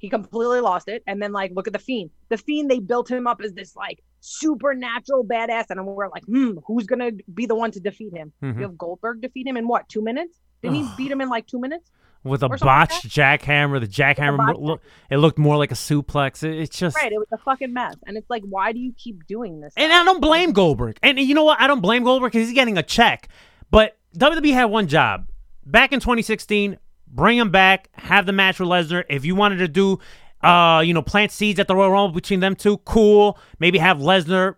He 0.00 0.08
completely 0.08 0.60
lost 0.60 0.88
it. 0.88 1.02
And 1.06 1.22
then 1.22 1.30
like 1.32 1.52
look 1.54 1.66
at 1.68 1.72
the 1.72 1.78
fiend. 1.78 2.10
The 2.30 2.36
fiend, 2.38 2.68
they 2.70 2.80
built 2.80 3.08
him 3.10 3.26
up 3.28 3.40
as 3.44 3.52
this 3.52 3.76
like 3.76 4.02
supernatural 4.20 5.24
badass. 5.24 5.66
And 5.70 5.86
we're 5.86 6.08
like, 6.08 6.24
hmm, 6.24 6.52
who's 6.66 6.86
gonna 6.86 7.12
be 7.32 7.46
the 7.46 7.54
one 7.54 7.70
to 7.72 7.80
defeat 7.80 8.12
him? 8.14 8.32
Mhm. 8.42 8.56
You 8.56 8.62
have 8.62 8.76
Goldberg 8.78 9.20
defeat 9.20 9.46
him 9.46 9.56
in 9.56 9.68
what, 9.68 9.88
two 9.88 10.02
minutes? 10.02 10.40
Didn't 10.62 10.76
he 10.76 10.88
beat 10.96 11.10
him 11.10 11.20
in 11.20 11.28
like 11.28 11.46
two 11.46 11.60
minutes? 11.60 11.90
With 12.22 12.42
a 12.42 12.48
something 12.48 12.66
like 12.66 12.88
botched 12.90 13.08
jackhammer, 13.08 13.80
the 13.80 13.86
jackhammer 13.86 14.36
botched 14.36 14.58
look, 14.60 14.82
it 15.10 15.16
looked 15.18 15.38
more 15.38 15.56
like 15.56 15.70
a 15.70 15.74
suplex. 15.74 16.42
It- 16.42 16.58
it's 16.60 16.78
just 16.78 16.96
Right. 16.96 17.10
It 17.12 17.18
was 17.18 17.28
a 17.32 17.38
fucking 17.38 17.72
mess. 17.72 17.94
And 18.06 18.16
it's 18.18 18.28
like, 18.28 18.42
why 18.42 18.72
do 18.72 18.78
you 18.78 18.92
keep 18.96 19.26
doing 19.26 19.60
this? 19.60 19.72
And 19.76 19.90
I 19.92 20.04
don't 20.04 20.20
blame 20.20 20.52
Goldberg. 20.52 20.98
And 21.02 21.18
you 21.18 21.34
know 21.34 21.44
what? 21.44 21.60
I 21.60 21.66
don't 21.66 21.80
blame 21.80 22.04
Goldberg 22.04 22.32
because 22.32 22.46
he's 22.46 22.54
getting 22.54 22.76
a 22.76 22.82
check. 22.82 23.28
But 23.70 23.96
WWE 24.18 24.52
had 24.52 24.66
one 24.66 24.86
job. 24.86 25.28
Back 25.64 25.92
in 25.92 26.00
2016, 26.00 26.78
bring 27.10 27.38
him 27.38 27.50
back, 27.50 27.88
have 27.94 28.26
the 28.26 28.32
match 28.32 28.60
with 28.60 28.68
Lesnar. 28.68 29.04
If 29.08 29.24
you 29.24 29.34
wanted 29.34 29.58
to 29.58 29.68
do, 29.68 29.98
uh, 30.42 30.82
you 30.84 30.94
know, 30.94 31.02
plant 31.02 31.32
seeds 31.32 31.60
at 31.60 31.68
the 31.68 31.76
Royal 31.76 31.90
Rumble 31.90 32.14
between 32.14 32.40
them 32.40 32.56
two, 32.56 32.78
cool. 32.78 33.38
Maybe 33.58 33.78
have 33.78 33.98
Lesnar 33.98 34.56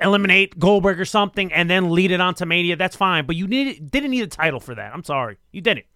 eliminate 0.00 0.58
Goldberg 0.58 1.00
or 1.00 1.04
something 1.04 1.52
and 1.52 1.70
then 1.70 1.90
lead 1.90 2.10
it 2.10 2.20
on 2.20 2.34
to 2.34 2.46
Mania. 2.46 2.76
That's 2.76 2.96
fine. 2.96 3.26
But 3.26 3.36
you 3.36 3.46
need, 3.46 3.90
didn't 3.90 4.10
need 4.10 4.22
a 4.22 4.28
title 4.28 4.60
for 4.60 4.74
that. 4.74 4.92
I'm 4.92 5.04
sorry. 5.04 5.38
You 5.52 5.60
didn't. 5.60 5.86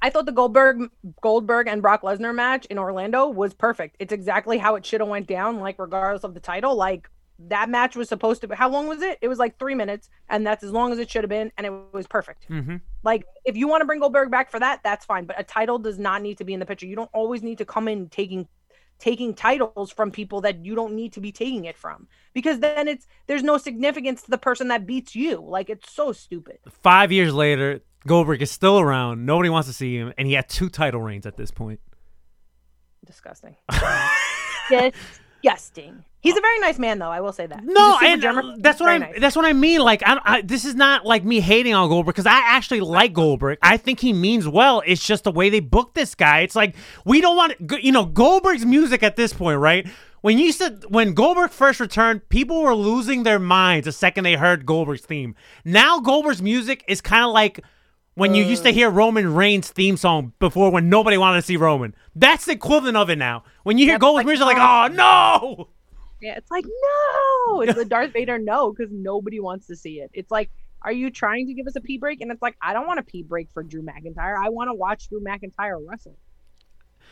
I 0.00 0.10
thought 0.10 0.26
the 0.26 0.32
Goldberg 0.32 0.90
Goldberg 1.20 1.66
and 1.66 1.82
Brock 1.82 2.02
Lesnar 2.02 2.34
match 2.34 2.66
in 2.66 2.78
Orlando 2.78 3.28
was 3.28 3.52
perfect. 3.52 3.96
It's 3.98 4.12
exactly 4.12 4.56
how 4.58 4.76
it 4.76 4.86
should 4.86 5.00
have 5.00 5.08
went 5.08 5.26
down, 5.26 5.58
like 5.58 5.78
regardless 5.78 6.22
of 6.22 6.34
the 6.34 6.40
title. 6.40 6.76
Like 6.76 7.10
that 7.38 7.68
match 7.68 7.94
was 7.94 8.08
supposed 8.08 8.40
to 8.40 8.48
be 8.48 8.54
how 8.54 8.68
long 8.68 8.88
was 8.88 9.02
it? 9.02 9.18
It 9.20 9.28
was 9.28 9.38
like 9.38 9.58
three 9.58 9.74
minutes, 9.74 10.08
and 10.28 10.46
that's 10.46 10.64
as 10.64 10.72
long 10.72 10.92
as 10.92 10.98
it 10.98 11.10
should 11.10 11.22
have 11.22 11.30
been, 11.30 11.52
and 11.56 11.66
it 11.66 11.72
was 11.92 12.06
perfect. 12.06 12.48
Mm-hmm. 12.48 12.76
Like 13.02 13.24
if 13.44 13.56
you 13.56 13.68
want 13.68 13.82
to 13.82 13.84
bring 13.84 14.00
Goldberg 14.00 14.30
back 14.30 14.50
for 14.50 14.60
that, 14.60 14.80
that's 14.82 15.04
fine. 15.04 15.24
But 15.24 15.38
a 15.38 15.44
title 15.44 15.78
does 15.78 15.98
not 15.98 16.22
need 16.22 16.38
to 16.38 16.44
be 16.44 16.54
in 16.54 16.60
the 16.60 16.66
picture. 16.66 16.86
You 16.86 16.96
don't 16.96 17.10
always 17.12 17.42
need 17.42 17.58
to 17.58 17.64
come 17.64 17.88
in 17.88 18.08
taking 18.08 18.48
taking 18.98 19.32
titles 19.32 19.92
from 19.92 20.10
people 20.10 20.40
that 20.40 20.64
you 20.64 20.74
don't 20.74 20.94
need 20.94 21.12
to 21.12 21.20
be 21.20 21.30
taking 21.30 21.64
it 21.64 21.76
from. 21.76 22.08
Because 22.34 22.58
then 22.58 22.88
it's 22.88 23.06
there's 23.26 23.42
no 23.42 23.58
significance 23.58 24.22
to 24.22 24.30
the 24.30 24.38
person 24.38 24.68
that 24.68 24.86
beats 24.86 25.14
you. 25.14 25.40
Like 25.40 25.70
it's 25.70 25.92
so 25.92 26.12
stupid. 26.12 26.58
Five 26.68 27.12
years 27.12 27.32
later, 27.32 27.80
Goldberg 28.06 28.42
is 28.42 28.50
still 28.50 28.80
around. 28.80 29.24
Nobody 29.24 29.48
wants 29.48 29.68
to 29.68 29.74
see 29.74 29.96
him. 29.96 30.12
And 30.18 30.26
he 30.26 30.34
had 30.34 30.48
two 30.48 30.68
title 30.68 31.00
reigns 31.00 31.26
at 31.26 31.36
this 31.36 31.50
point. 31.50 31.80
Disgusting. 33.04 33.56
Disgusting. 33.70 34.92
He's 36.20 36.36
a 36.36 36.40
very 36.40 36.58
nice 36.58 36.80
man 36.80 36.98
though, 36.98 37.10
I 37.10 37.20
will 37.20 37.32
say 37.32 37.46
that. 37.46 37.64
No, 37.64 37.98
and 38.02 38.20
gentleman. 38.20 38.54
uh, 38.54 38.56
that's 38.60 38.80
what 38.80 38.88
I 38.88 38.98
nice. 38.98 39.20
that's 39.20 39.36
what 39.36 39.44
I 39.44 39.52
mean. 39.52 39.80
Like, 39.80 40.02
I, 40.04 40.20
I 40.24 40.40
this 40.42 40.64
is 40.64 40.74
not 40.74 41.06
like 41.06 41.24
me 41.24 41.38
hating 41.38 41.74
on 41.74 41.88
Goldberg 41.88 42.14
because 42.16 42.26
I 42.26 42.40
actually 42.40 42.80
like 42.80 43.12
Goldberg. 43.12 43.58
I 43.62 43.76
think 43.76 44.00
he 44.00 44.12
means 44.12 44.48
well. 44.48 44.82
It's 44.84 45.04
just 45.06 45.24
the 45.24 45.30
way 45.30 45.48
they 45.48 45.60
book 45.60 45.94
this 45.94 46.16
guy. 46.16 46.40
It's 46.40 46.56
like 46.56 46.74
we 47.04 47.20
don't 47.20 47.36
want 47.36 47.54
you 47.82 47.92
know 47.92 48.04
Goldberg's 48.04 48.66
music 48.66 49.02
at 49.04 49.14
this 49.14 49.32
point, 49.32 49.60
right? 49.60 49.86
When 50.20 50.38
you 50.38 50.50
said 50.50 50.84
when 50.88 51.14
Goldberg 51.14 51.50
first 51.50 51.78
returned, 51.78 52.28
people 52.28 52.62
were 52.62 52.74
losing 52.74 53.22
their 53.22 53.38
minds 53.38 53.84
the 53.84 53.92
second 53.92 54.24
they 54.24 54.34
heard 54.34 54.66
Goldberg's 54.66 55.02
theme. 55.02 55.36
Now 55.64 56.00
Goldberg's 56.00 56.42
music 56.42 56.84
is 56.88 57.00
kind 57.00 57.24
of 57.24 57.30
like 57.30 57.60
when 58.18 58.34
you 58.34 58.42
used 58.42 58.64
to 58.64 58.70
hear 58.70 58.90
Roman 58.90 59.32
Reigns' 59.32 59.70
theme 59.70 59.96
song 59.96 60.32
before 60.40 60.72
when 60.72 60.88
nobody 60.88 61.16
wanted 61.16 61.40
to 61.40 61.46
see 61.46 61.56
Roman. 61.56 61.94
That's 62.16 62.46
the 62.46 62.52
equivalent 62.52 62.96
of 62.96 63.10
it 63.10 63.16
now. 63.16 63.44
When 63.62 63.78
you 63.78 63.86
hear 63.86 63.96
Goldberg's 63.96 64.26
music, 64.26 64.44
like, 64.44 64.56
oh 64.58 64.92
no. 64.92 65.68
Yeah, 66.20 66.36
it's 66.36 66.50
like 66.50 66.64
no. 66.64 67.60
It's 67.60 67.76
the 67.76 67.84
Darth 67.88 68.12
Vader 68.12 68.38
no 68.38 68.72
because 68.72 68.92
nobody 68.92 69.38
wants 69.38 69.68
to 69.68 69.76
see 69.76 70.00
it. 70.00 70.10
It's 70.12 70.32
like, 70.32 70.50
are 70.82 70.90
you 70.90 71.10
trying 71.10 71.46
to 71.46 71.54
give 71.54 71.68
us 71.68 71.76
a 71.76 71.80
pee 71.80 71.96
break? 71.96 72.20
And 72.20 72.32
it's 72.32 72.42
like, 72.42 72.56
I 72.60 72.72
don't 72.72 72.88
want 72.88 72.98
a 72.98 73.04
pee 73.04 73.22
break 73.22 73.50
for 73.54 73.62
Drew 73.62 73.82
McIntyre. 73.82 74.36
I 74.36 74.48
want 74.48 74.68
to 74.68 74.74
watch 74.74 75.08
Drew 75.08 75.20
McIntyre 75.20 75.78
wrestle. 75.88 76.16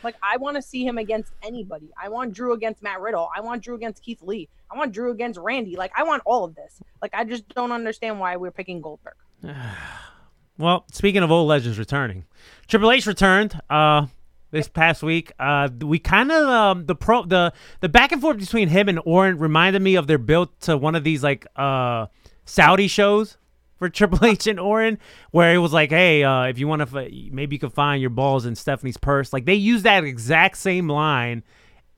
Like 0.03 0.15
I 0.21 0.35
want 0.37 0.57
to 0.57 0.61
see 0.61 0.85
him 0.85 0.97
against 0.97 1.31
anybody. 1.41 1.89
I 1.99 2.09
want 2.09 2.33
Drew 2.33 2.51
against 2.51 2.83
Matt 2.83 2.99
Riddle. 2.99 3.29
I 3.35 3.39
want 3.39 3.63
Drew 3.63 3.75
against 3.75 4.03
Keith 4.03 4.21
Lee. 4.21 4.49
I 4.69 4.77
want 4.77 4.91
Drew 4.91 5.11
against 5.11 5.39
Randy. 5.39 5.77
Like 5.77 5.93
I 5.95 6.03
want 6.03 6.21
all 6.25 6.43
of 6.43 6.53
this. 6.53 6.81
Like 7.01 7.11
I 7.15 7.23
just 7.23 7.47
don't 7.49 7.71
understand 7.71 8.19
why 8.19 8.35
we're 8.35 8.51
picking 8.51 8.81
Goldberg. 8.81 9.15
Well, 10.57 10.85
speaking 10.91 11.23
of 11.23 11.31
old 11.31 11.47
legends 11.47 11.77
returning, 11.77 12.25
Triple 12.67 12.91
H 12.91 13.05
returned 13.05 13.59
uh, 13.69 14.07
this 14.51 14.67
past 14.67 15.03
week. 15.03 15.31
Uh, 15.39 15.69
we 15.81 15.99
kind 15.99 16.31
of 16.31 16.47
um, 16.49 16.85
the 16.85 16.95
pro 16.95 17.23
the 17.23 17.53
the 17.81 17.89
back 17.89 18.11
and 18.11 18.21
forth 18.21 18.39
between 18.39 18.67
him 18.69 18.89
and 18.89 18.99
Orton 19.05 19.37
reminded 19.37 19.81
me 19.81 19.95
of 19.95 20.07
their 20.07 20.17
build 20.17 20.59
to 20.61 20.75
one 20.77 20.95
of 20.95 21.03
these 21.03 21.23
like 21.23 21.45
uh, 21.55 22.07
Saudi 22.45 22.87
shows 22.87 23.37
for 23.77 23.87
Triple 23.89 24.25
H 24.25 24.47
and 24.47 24.59
Orton, 24.59 24.97
where 25.31 25.53
it 25.53 25.59
was 25.59 25.73
like, 25.73 25.91
hey, 25.91 26.23
uh, 26.23 26.45
if 26.45 26.57
you 26.57 26.67
want 26.67 26.87
to, 26.89 26.99
f- 27.01 27.11
maybe 27.31 27.55
you 27.55 27.59
can 27.59 27.69
find 27.69 28.01
your 28.01 28.09
balls 28.09 28.45
in 28.45 28.55
Stephanie's 28.55 28.97
purse. 28.97 29.31
Like 29.31 29.45
they 29.45 29.55
used 29.55 29.83
that 29.83 30.03
exact 30.03 30.57
same 30.57 30.89
line. 30.89 31.43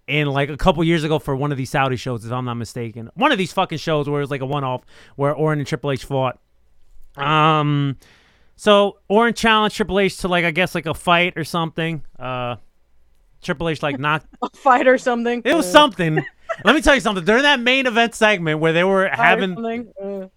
In 0.07 0.25
like 0.25 0.49
a 0.49 0.57
couple 0.57 0.83
years 0.83 1.03
ago 1.03 1.19
for 1.19 1.35
one 1.35 1.51
of 1.51 1.57
these 1.59 1.69
Saudi 1.69 1.95
shows, 1.95 2.25
if 2.25 2.31
I'm 2.31 2.43
not 2.43 2.55
mistaken, 2.55 3.11
one 3.13 3.31
of 3.31 3.37
these 3.37 3.53
fucking 3.53 3.77
shows 3.77 4.09
where 4.09 4.19
it 4.19 4.23
was 4.23 4.31
like 4.31 4.41
a 4.41 4.45
one-off 4.47 4.81
where 5.15 5.31
Orton 5.31 5.59
and 5.59 5.67
Triple 5.67 5.91
H 5.91 6.03
fought. 6.03 6.39
Um, 7.15 7.95
so 8.59 8.97
Orton 9.07 9.33
challenged 9.33 9.77
Triple 9.77 9.99
H 9.99 10.17
to 10.17 10.27
like 10.27 10.43
I 10.43 10.51
guess 10.51 10.75
like 10.75 10.85
a 10.85 10.93
fight 10.93 11.37
or 11.37 11.45
something. 11.45 12.03
Uh, 12.19 12.57
Triple 13.41 13.69
H 13.69 13.81
like 13.81 13.97
knocked. 13.97 14.25
A 14.41 14.49
fight 14.49 14.85
or 14.85 14.97
something. 14.97 15.41
It 15.45 15.53
was 15.55 15.65
Uh, 15.67 15.71
something. 15.71 16.15
Let 16.65 16.75
me 16.75 16.81
tell 16.81 16.93
you 16.93 16.99
something. 16.99 17.23
During 17.23 17.43
that 17.43 17.61
main 17.61 17.87
event 17.87 18.15
segment 18.15 18.59
where 18.59 18.73
they 18.73 18.83
were 18.83 19.07
fight 19.07 19.17
having 19.17 19.53
something. 19.55 19.93
Uh, 20.03 20.27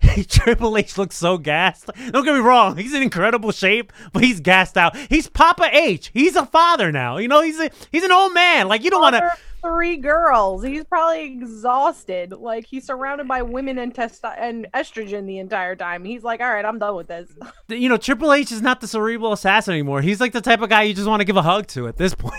Triple 0.28 0.76
H 0.76 0.98
looks 0.98 1.16
so 1.16 1.38
gassed. 1.38 1.88
Don't 2.10 2.24
get 2.24 2.34
me 2.34 2.40
wrong, 2.40 2.76
he's 2.76 2.94
in 2.94 3.02
incredible 3.02 3.52
shape, 3.52 3.92
but 4.12 4.22
he's 4.24 4.40
gassed 4.40 4.76
out. 4.76 4.96
He's 4.96 5.28
Papa 5.28 5.68
H. 5.72 6.10
He's 6.14 6.34
a 6.36 6.46
father 6.46 6.90
now. 6.90 7.18
You 7.18 7.28
know, 7.28 7.42
he's 7.42 7.58
a, 7.60 7.70
he's 7.92 8.02
an 8.04 8.12
old 8.12 8.32
man. 8.34 8.66
Like 8.68 8.82
you 8.82 8.90
don't 8.90 9.00
want 9.02 9.14
to. 9.16 9.32
Three 9.62 9.96
girls. 9.96 10.62
He's 10.62 10.84
probably 10.84 11.24
exhausted. 11.24 12.32
Like 12.32 12.66
he's 12.66 12.84
surrounded 12.86 13.26
by 13.28 13.42
women 13.42 13.78
and 13.78 13.92
testo- 13.94 14.34
and 14.38 14.66
estrogen 14.74 15.26
the 15.26 15.38
entire 15.38 15.74
time. 15.76 16.04
He's 16.04 16.22
like, 16.22 16.40
all 16.40 16.48
right, 16.48 16.64
I'm 16.64 16.78
done 16.78 16.94
with 16.96 17.08
this. 17.08 17.28
You 17.68 17.88
know, 17.88 17.96
Triple 17.98 18.32
H 18.32 18.50
is 18.52 18.62
not 18.62 18.80
the 18.80 18.88
cerebral 18.88 19.32
assassin 19.32 19.74
anymore. 19.74 20.00
He's 20.00 20.20
like 20.20 20.32
the 20.32 20.40
type 20.40 20.62
of 20.62 20.68
guy 20.70 20.82
you 20.84 20.94
just 20.94 21.06
want 21.08 21.20
to 21.20 21.24
give 21.24 21.36
a 21.36 21.42
hug 21.42 21.66
to 21.68 21.86
at 21.88 21.96
this 21.96 22.14
point. 22.16 22.34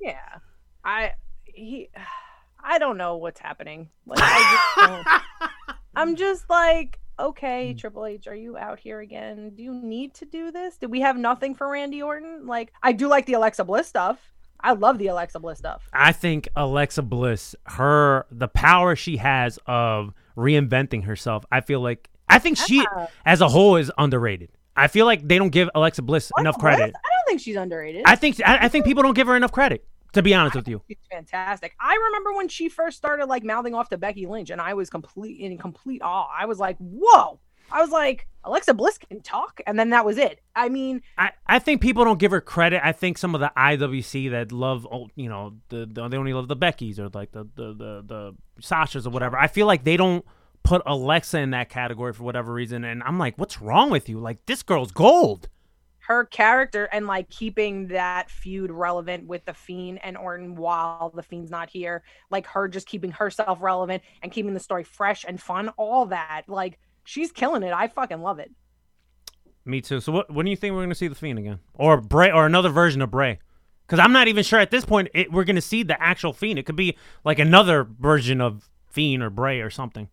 yeah, 0.00 0.18
I 0.84 1.12
he, 1.44 1.88
I 2.64 2.78
don't 2.78 2.96
know 2.98 3.16
what's 3.16 3.40
happening. 3.40 3.88
Like 4.06 4.20
I 4.22 5.22
just 5.40 5.48
I'm 5.96 6.14
just 6.16 6.48
like, 6.48 6.98
okay, 7.18 7.74
Triple 7.74 8.06
H, 8.06 8.26
are 8.26 8.34
you 8.34 8.56
out 8.56 8.78
here 8.78 9.00
again? 9.00 9.52
Do 9.56 9.62
you 9.62 9.74
need 9.74 10.14
to 10.14 10.24
do 10.24 10.50
this? 10.52 10.76
Did 10.78 10.90
we 10.90 11.00
have 11.00 11.16
nothing 11.16 11.54
for 11.54 11.68
Randy 11.70 12.00
Orton? 12.02 12.46
Like, 12.46 12.72
I 12.82 12.92
do 12.92 13.08
like 13.08 13.26
the 13.26 13.34
Alexa 13.34 13.64
Bliss 13.64 13.88
stuff. 13.88 14.31
I 14.62 14.72
love 14.72 14.98
the 14.98 15.08
Alexa 15.08 15.40
Bliss 15.40 15.58
stuff. 15.58 15.88
I 15.92 16.12
think 16.12 16.48
Alexa 16.56 17.02
Bliss, 17.02 17.54
her 17.66 18.26
the 18.30 18.48
power 18.48 18.94
she 18.96 19.16
has 19.18 19.58
of 19.66 20.12
reinventing 20.36 21.04
herself. 21.04 21.44
I 21.50 21.60
feel 21.60 21.80
like 21.80 22.08
I 22.28 22.38
think 22.38 22.56
she 22.58 22.76
Yeah. 22.78 23.06
as 23.26 23.40
a 23.40 23.48
whole 23.48 23.76
is 23.76 23.90
underrated. 23.98 24.50
I 24.76 24.86
feel 24.88 25.04
like 25.04 25.26
they 25.28 25.36
don't 25.38 25.50
give 25.50 25.68
Alexa 25.74 26.02
Bliss 26.02 26.30
enough 26.38 26.54
Bliss? 26.54 26.62
credit. 26.76 26.94
I 26.96 27.08
don't 27.08 27.26
think 27.26 27.40
she's 27.40 27.56
underrated. 27.56 28.02
I 28.06 28.16
think 28.16 28.40
I, 28.44 28.58
I 28.64 28.68
think 28.68 28.84
people 28.86 29.02
don't 29.02 29.14
give 29.14 29.26
her 29.26 29.36
enough 29.36 29.52
credit. 29.52 29.84
To 30.14 30.22
be 30.22 30.34
honest 30.34 30.54
with 30.54 30.68
you, 30.68 30.82
She's 30.88 30.98
fantastic. 31.10 31.74
I 31.80 31.94
remember 32.08 32.34
when 32.34 32.48
she 32.48 32.68
first 32.68 32.98
started 32.98 33.26
like 33.26 33.44
mouthing 33.44 33.74
off 33.74 33.88
to 33.88 33.96
Becky 33.96 34.26
Lynch, 34.26 34.50
and 34.50 34.60
I 34.60 34.74
was 34.74 34.90
complete 34.90 35.40
in 35.40 35.56
complete 35.56 36.02
awe. 36.02 36.28
I 36.30 36.44
was 36.44 36.58
like, 36.58 36.76
"Whoa!" 36.78 37.40
I 37.72 37.80
was 37.80 37.90
like, 37.90 38.26
"Alexa 38.44 38.74
Bliss 38.74 38.98
can 38.98 39.20
talk," 39.22 39.60
and 39.66 39.78
then 39.78 39.90
that 39.90 40.04
was 40.04 40.18
it. 40.18 40.40
I 40.54 40.68
mean, 40.68 41.02
I, 41.18 41.30
I 41.46 41.58
think 41.58 41.80
people 41.80 42.04
don't 42.04 42.18
give 42.18 42.30
her 42.32 42.40
credit. 42.40 42.80
I 42.84 42.92
think 42.92 43.18
some 43.18 43.34
of 43.34 43.40
the 43.40 43.50
IWC 43.56 44.30
that 44.32 44.52
love, 44.52 44.86
you 45.16 45.28
know, 45.28 45.54
the, 45.70 45.86
the 45.90 46.08
they 46.08 46.16
only 46.16 46.32
love 46.34 46.48
the 46.48 46.56
Beckys 46.56 46.98
or 46.98 47.08
like 47.08 47.32
the 47.32 47.44
the 47.54 47.72
the, 47.74 48.02
the 48.06 48.34
Sashas 48.60 49.06
or 49.06 49.10
whatever. 49.10 49.38
I 49.38 49.46
feel 49.48 49.66
like 49.66 49.84
they 49.84 49.96
don't 49.96 50.24
put 50.62 50.82
Alexa 50.86 51.38
in 51.38 51.50
that 51.50 51.68
category 51.70 52.12
for 52.12 52.22
whatever 52.24 52.52
reason. 52.52 52.84
And 52.84 53.02
I'm 53.02 53.18
like, 53.18 53.36
what's 53.38 53.60
wrong 53.60 53.90
with 53.90 54.08
you? 54.08 54.18
Like 54.20 54.46
this 54.46 54.62
girl's 54.62 54.92
gold. 54.92 55.48
her 56.06 56.24
character 56.24 56.84
and 56.92 57.06
like 57.06 57.28
keeping 57.30 57.88
that 57.88 58.28
feud 58.30 58.70
relevant 58.70 59.26
with 59.26 59.44
the 59.44 59.54
Fiend 59.54 60.00
and 60.02 60.16
Orton 60.16 60.56
while 60.56 61.12
the 61.14 61.22
Fiend's 61.22 61.50
not 61.50 61.70
here, 61.70 62.02
like 62.30 62.46
her 62.48 62.66
just 62.68 62.88
keeping 62.88 63.12
herself 63.12 63.58
relevant 63.60 64.02
and 64.22 64.32
keeping 64.32 64.52
the 64.54 64.60
story 64.60 64.82
fresh 64.84 65.24
and 65.26 65.40
fun, 65.40 65.68
all 65.76 66.06
that. 66.06 66.42
Like 66.48 66.78
she's 67.04 67.32
killing 67.32 67.62
it. 67.62 67.72
I 67.72 67.88
fucking 67.88 68.22
love 68.22 68.38
it. 68.38 68.50
Me 69.64 69.80
too. 69.80 70.00
So 70.00 70.12
what 70.12 70.32
when 70.32 70.44
do 70.44 70.50
you 70.50 70.56
think 70.56 70.74
we're 70.74 70.82
gonna 70.82 70.94
see 70.94 71.08
the 71.08 71.14
Fiend 71.14 71.38
again, 71.38 71.60
or 71.74 72.00
Bray, 72.00 72.30
or 72.30 72.46
another 72.46 72.68
version 72.70 73.00
of 73.00 73.10
Bray? 73.10 73.38
Because 73.86 74.00
I'm 74.00 74.12
not 74.12 74.28
even 74.28 74.42
sure 74.42 74.58
at 74.58 74.70
this 74.70 74.84
point 74.84 75.08
it, 75.14 75.30
we're 75.30 75.44
gonna 75.44 75.60
see 75.60 75.82
the 75.82 76.00
actual 76.02 76.32
Fiend. 76.32 76.58
It 76.58 76.66
could 76.66 76.76
be 76.76 76.96
like 77.24 77.38
another 77.38 77.84
version 77.84 78.40
of 78.40 78.68
Fiend 78.88 79.22
or 79.22 79.30
Bray 79.30 79.60
or 79.60 79.70
something. 79.70 80.08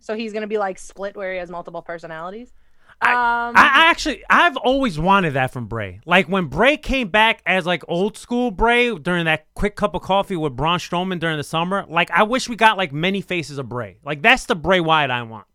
So 0.00 0.16
he's 0.16 0.32
gonna 0.32 0.48
be 0.48 0.58
like 0.58 0.78
split 0.78 1.16
where 1.16 1.32
he 1.32 1.38
has 1.38 1.50
multiple 1.50 1.82
personalities. 1.82 2.52
I, 3.00 3.12
um, 3.12 3.56
I 3.56 3.60
I 3.60 3.90
actually 3.90 4.24
I've 4.28 4.56
always 4.56 4.98
wanted 4.98 5.34
that 5.34 5.52
from 5.52 5.66
Bray. 5.66 6.00
Like 6.04 6.28
when 6.28 6.46
Bray 6.46 6.76
came 6.76 7.08
back 7.08 7.42
as 7.46 7.64
like 7.64 7.84
old 7.86 8.16
school 8.16 8.50
Bray 8.50 8.94
during 8.96 9.26
that 9.26 9.46
quick 9.54 9.76
cup 9.76 9.94
of 9.94 10.02
coffee 10.02 10.36
with 10.36 10.56
Braun 10.56 10.78
Strowman 10.78 11.20
during 11.20 11.36
the 11.36 11.44
summer. 11.44 11.84
Like 11.88 12.10
I 12.10 12.24
wish 12.24 12.48
we 12.48 12.56
got 12.56 12.76
like 12.76 12.92
many 12.92 13.20
faces 13.20 13.58
of 13.58 13.68
Bray. 13.68 13.98
Like 14.04 14.20
that's 14.20 14.46
the 14.46 14.56
Bray 14.56 14.80
Wyatt 14.80 15.12
I 15.12 15.22
want. 15.22 15.46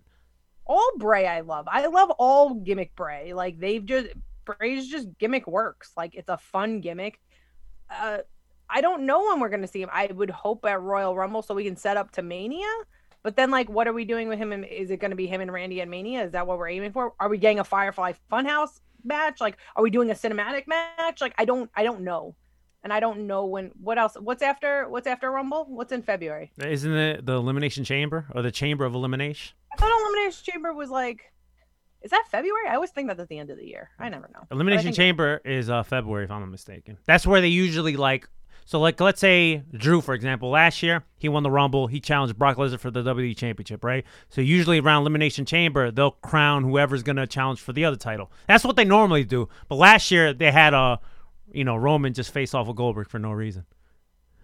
All 0.67 0.91
Bray 0.97 1.27
I 1.27 1.41
love. 1.41 1.67
I 1.69 1.85
love 1.87 2.11
all 2.11 2.53
gimmick 2.53 2.95
Bray. 2.95 3.33
Like 3.33 3.59
they've 3.59 3.85
just 3.85 4.07
Bray's 4.45 4.87
just 4.87 5.07
gimmick 5.17 5.47
works. 5.47 5.91
Like 5.97 6.15
it's 6.15 6.29
a 6.29 6.37
fun 6.37 6.81
gimmick. 6.81 7.19
Uh 7.89 8.19
I 8.69 8.81
don't 8.81 9.05
know 9.05 9.25
when 9.25 9.39
we're 9.39 9.49
gonna 9.49 9.67
see 9.67 9.81
him. 9.81 9.89
I 9.91 10.07
would 10.07 10.29
hope 10.29 10.65
at 10.65 10.81
Royal 10.81 11.15
Rumble 11.15 11.41
so 11.41 11.55
we 11.55 11.63
can 11.63 11.77
set 11.77 11.97
up 11.97 12.11
to 12.11 12.21
Mania. 12.21 12.67
But 13.23 13.35
then 13.35 13.51
like 13.51 13.69
what 13.69 13.87
are 13.87 13.93
we 13.93 14.05
doing 14.05 14.27
with 14.27 14.39
him? 14.39 14.51
and 14.51 14.65
Is 14.65 14.91
it 14.91 14.97
gonna 14.97 15.15
be 15.15 15.27
him 15.27 15.41
and 15.41 15.51
Randy 15.51 15.81
at 15.81 15.87
Mania? 15.87 16.23
Is 16.23 16.31
that 16.33 16.47
what 16.47 16.57
we're 16.57 16.69
aiming 16.69 16.91
for? 16.91 17.13
Are 17.19 17.29
we 17.29 17.37
getting 17.37 17.59
a 17.59 17.63
Firefly 17.63 18.13
Funhouse 18.31 18.79
match? 19.03 19.41
Like 19.41 19.57
are 19.75 19.83
we 19.83 19.89
doing 19.89 20.11
a 20.11 20.13
cinematic 20.13 20.67
match? 20.67 21.21
Like 21.21 21.33
I 21.37 21.45
don't 21.45 21.69
I 21.75 21.83
don't 21.83 22.01
know. 22.01 22.35
And 22.87 22.93
I 22.93 23.01
don't 23.01 23.27
know 23.27 23.45
when 23.45 23.71
what 23.81 23.97
else 23.97 24.15
what's 24.17 24.41
after 24.41 24.87
what's 24.87 25.07
after 25.07 25.29
Rumble? 25.29 25.65
What's 25.67 25.91
in 25.91 26.01
February? 26.03 26.53
Isn't 26.57 26.93
it 26.93 27.25
the 27.25 27.33
Elimination 27.33 27.83
Chamber 27.83 28.27
or 28.33 28.41
the 28.41 28.49
Chamber 28.49 28.85
of 28.85 28.95
Elimination? 28.95 29.57
I 29.73 29.75
thought 29.75 29.91
Elimination 29.91 30.53
Chamber 30.53 30.73
was 30.73 30.89
like 30.89 31.33
is 32.01 32.11
that 32.11 32.23
February? 32.31 32.69
I 32.69 32.75
always 32.75 32.91
think 32.91 33.09
that's 33.09 33.19
at 33.19 33.27
the 33.27 33.39
end 33.39 33.49
of 33.49 33.57
the 33.57 33.65
year. 33.65 33.89
I 33.99 34.07
never 34.07 34.29
know. 34.33 34.47
Elimination 34.51 34.93
Chamber 34.93 35.41
is 35.43 35.69
uh, 35.69 35.83
February, 35.83 36.23
if 36.23 36.31
I'm 36.31 36.39
not 36.39 36.49
mistaken. 36.49 36.97
That's 37.05 37.27
where 37.27 37.41
they 37.41 37.49
usually 37.49 37.97
like. 37.97 38.29
So, 38.63 38.79
like, 38.79 39.01
let's 39.01 39.19
say 39.19 39.63
Drew, 39.73 39.99
for 39.99 40.13
example, 40.13 40.49
last 40.49 40.81
year 40.81 41.03
he 41.17 41.27
won 41.27 41.43
the 41.43 41.51
Rumble. 41.51 41.87
He 41.87 41.99
challenged 41.99 42.37
Brock 42.37 42.55
Lesnar 42.55 42.79
for 42.79 42.89
the 42.89 43.03
WWE 43.03 43.35
Championship, 43.35 43.83
right? 43.83 44.05
So, 44.29 44.39
usually 44.39 44.79
around 44.79 45.01
Elimination 45.01 45.43
Chamber, 45.43 45.91
they'll 45.91 46.11
crown 46.11 46.63
whoever's 46.63 47.03
gonna 47.03 47.27
challenge 47.27 47.59
for 47.59 47.73
the 47.73 47.83
other 47.83 47.97
title. 47.97 48.31
That's 48.47 48.63
what 48.63 48.77
they 48.77 48.85
normally 48.85 49.25
do. 49.25 49.49
But 49.67 49.75
last 49.75 50.09
year 50.09 50.31
they 50.31 50.53
had 50.53 50.73
uh, 50.73 50.97
you 51.51 51.63
know, 51.63 51.75
Roman 51.75 52.13
just 52.13 52.31
face 52.33 52.53
off 52.53 52.67
with 52.67 52.75
Goldberg 52.75 53.09
for 53.09 53.19
no 53.19 53.31
reason. 53.31 53.65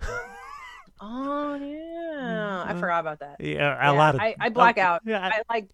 Oh 1.06 1.56
yeah, 1.56 2.64
I 2.66 2.72
mm-hmm. 2.72 2.80
forgot 2.80 3.00
about 3.02 3.20
that. 3.20 3.36
Yeah, 3.40 3.76
a 3.78 3.92
Yeah, 3.94 3.98
lot 3.98 4.16
of. 4.16 4.22
I, 4.22 4.36
I 4.40 4.50
black 4.50 4.78
out. 4.78 5.02
Yeah, 5.06 5.20
I- 5.26 5.30
I 5.40 5.42
like. 5.54 5.70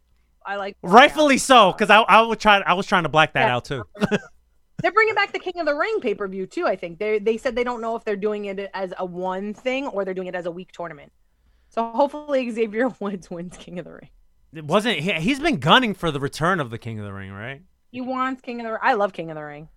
I 0.45 0.55
like. 0.55 0.77
rightfully 0.81 1.37
so, 1.37 1.71
because 1.71 1.89
I 1.91 1.99
I 1.99 2.21
was 2.21 2.37
trying 2.39 2.63
I 2.65 2.73
was 2.73 2.87
trying 2.87 3.03
to 3.03 3.09
black 3.09 3.33
that 3.33 3.45
Yeah. 3.47 3.55
out 3.55 3.65
too. 3.65 3.83
They're 4.81 4.91
bringing 4.93 5.13
back 5.13 5.33
the 5.33 5.39
King 5.39 5.59
of 5.59 5.65
the 5.67 5.75
Ring 5.75 5.99
pay 6.01 6.15
per 6.15 6.27
view 6.27 6.47
too. 6.47 6.65
I 6.65 6.75
think 6.75 6.97
they 6.97 7.19
they 7.19 7.37
said 7.37 7.55
they 7.55 7.63
don't 7.65 7.81
know 7.81 7.95
if 7.95 8.05
they're 8.05 8.15
doing 8.15 8.45
it 8.45 8.71
as 8.73 8.93
a 8.97 9.05
one 9.05 9.53
thing 9.53 9.85
or 9.87 10.03
they're 10.05 10.13
doing 10.13 10.27
it 10.29 10.35
as 10.35 10.45
a 10.47 10.51
week 10.51 10.71
tournament. 10.71 11.11
So 11.67 11.91
hopefully 11.91 12.49
Xavier 12.49 12.87
Woods 12.99 13.29
wins 13.29 13.55
King 13.57 13.77
of 13.77 13.85
the 13.85 13.91
Ring. 13.91 14.09
it 14.53 14.65
wasn't. 14.65 14.99
He, 14.99 15.11
he's 15.13 15.39
been 15.39 15.57
gunning 15.59 15.93
for 15.93 16.09
the 16.09 16.19
return 16.19 16.59
of 16.59 16.71
the 16.71 16.79
King 16.79 16.97
of 16.97 17.05
the 17.05 17.13
Ring, 17.13 17.31
right? 17.31 17.61
He 17.91 18.01
wants 18.01 18.41
King 18.41 18.61
of 18.61 18.65
the 18.65 18.71
Ring. 18.71 18.81
I 18.81 18.93
love 18.93 19.13
King 19.13 19.29
of 19.29 19.35
the 19.35 19.43
Ring. 19.43 19.67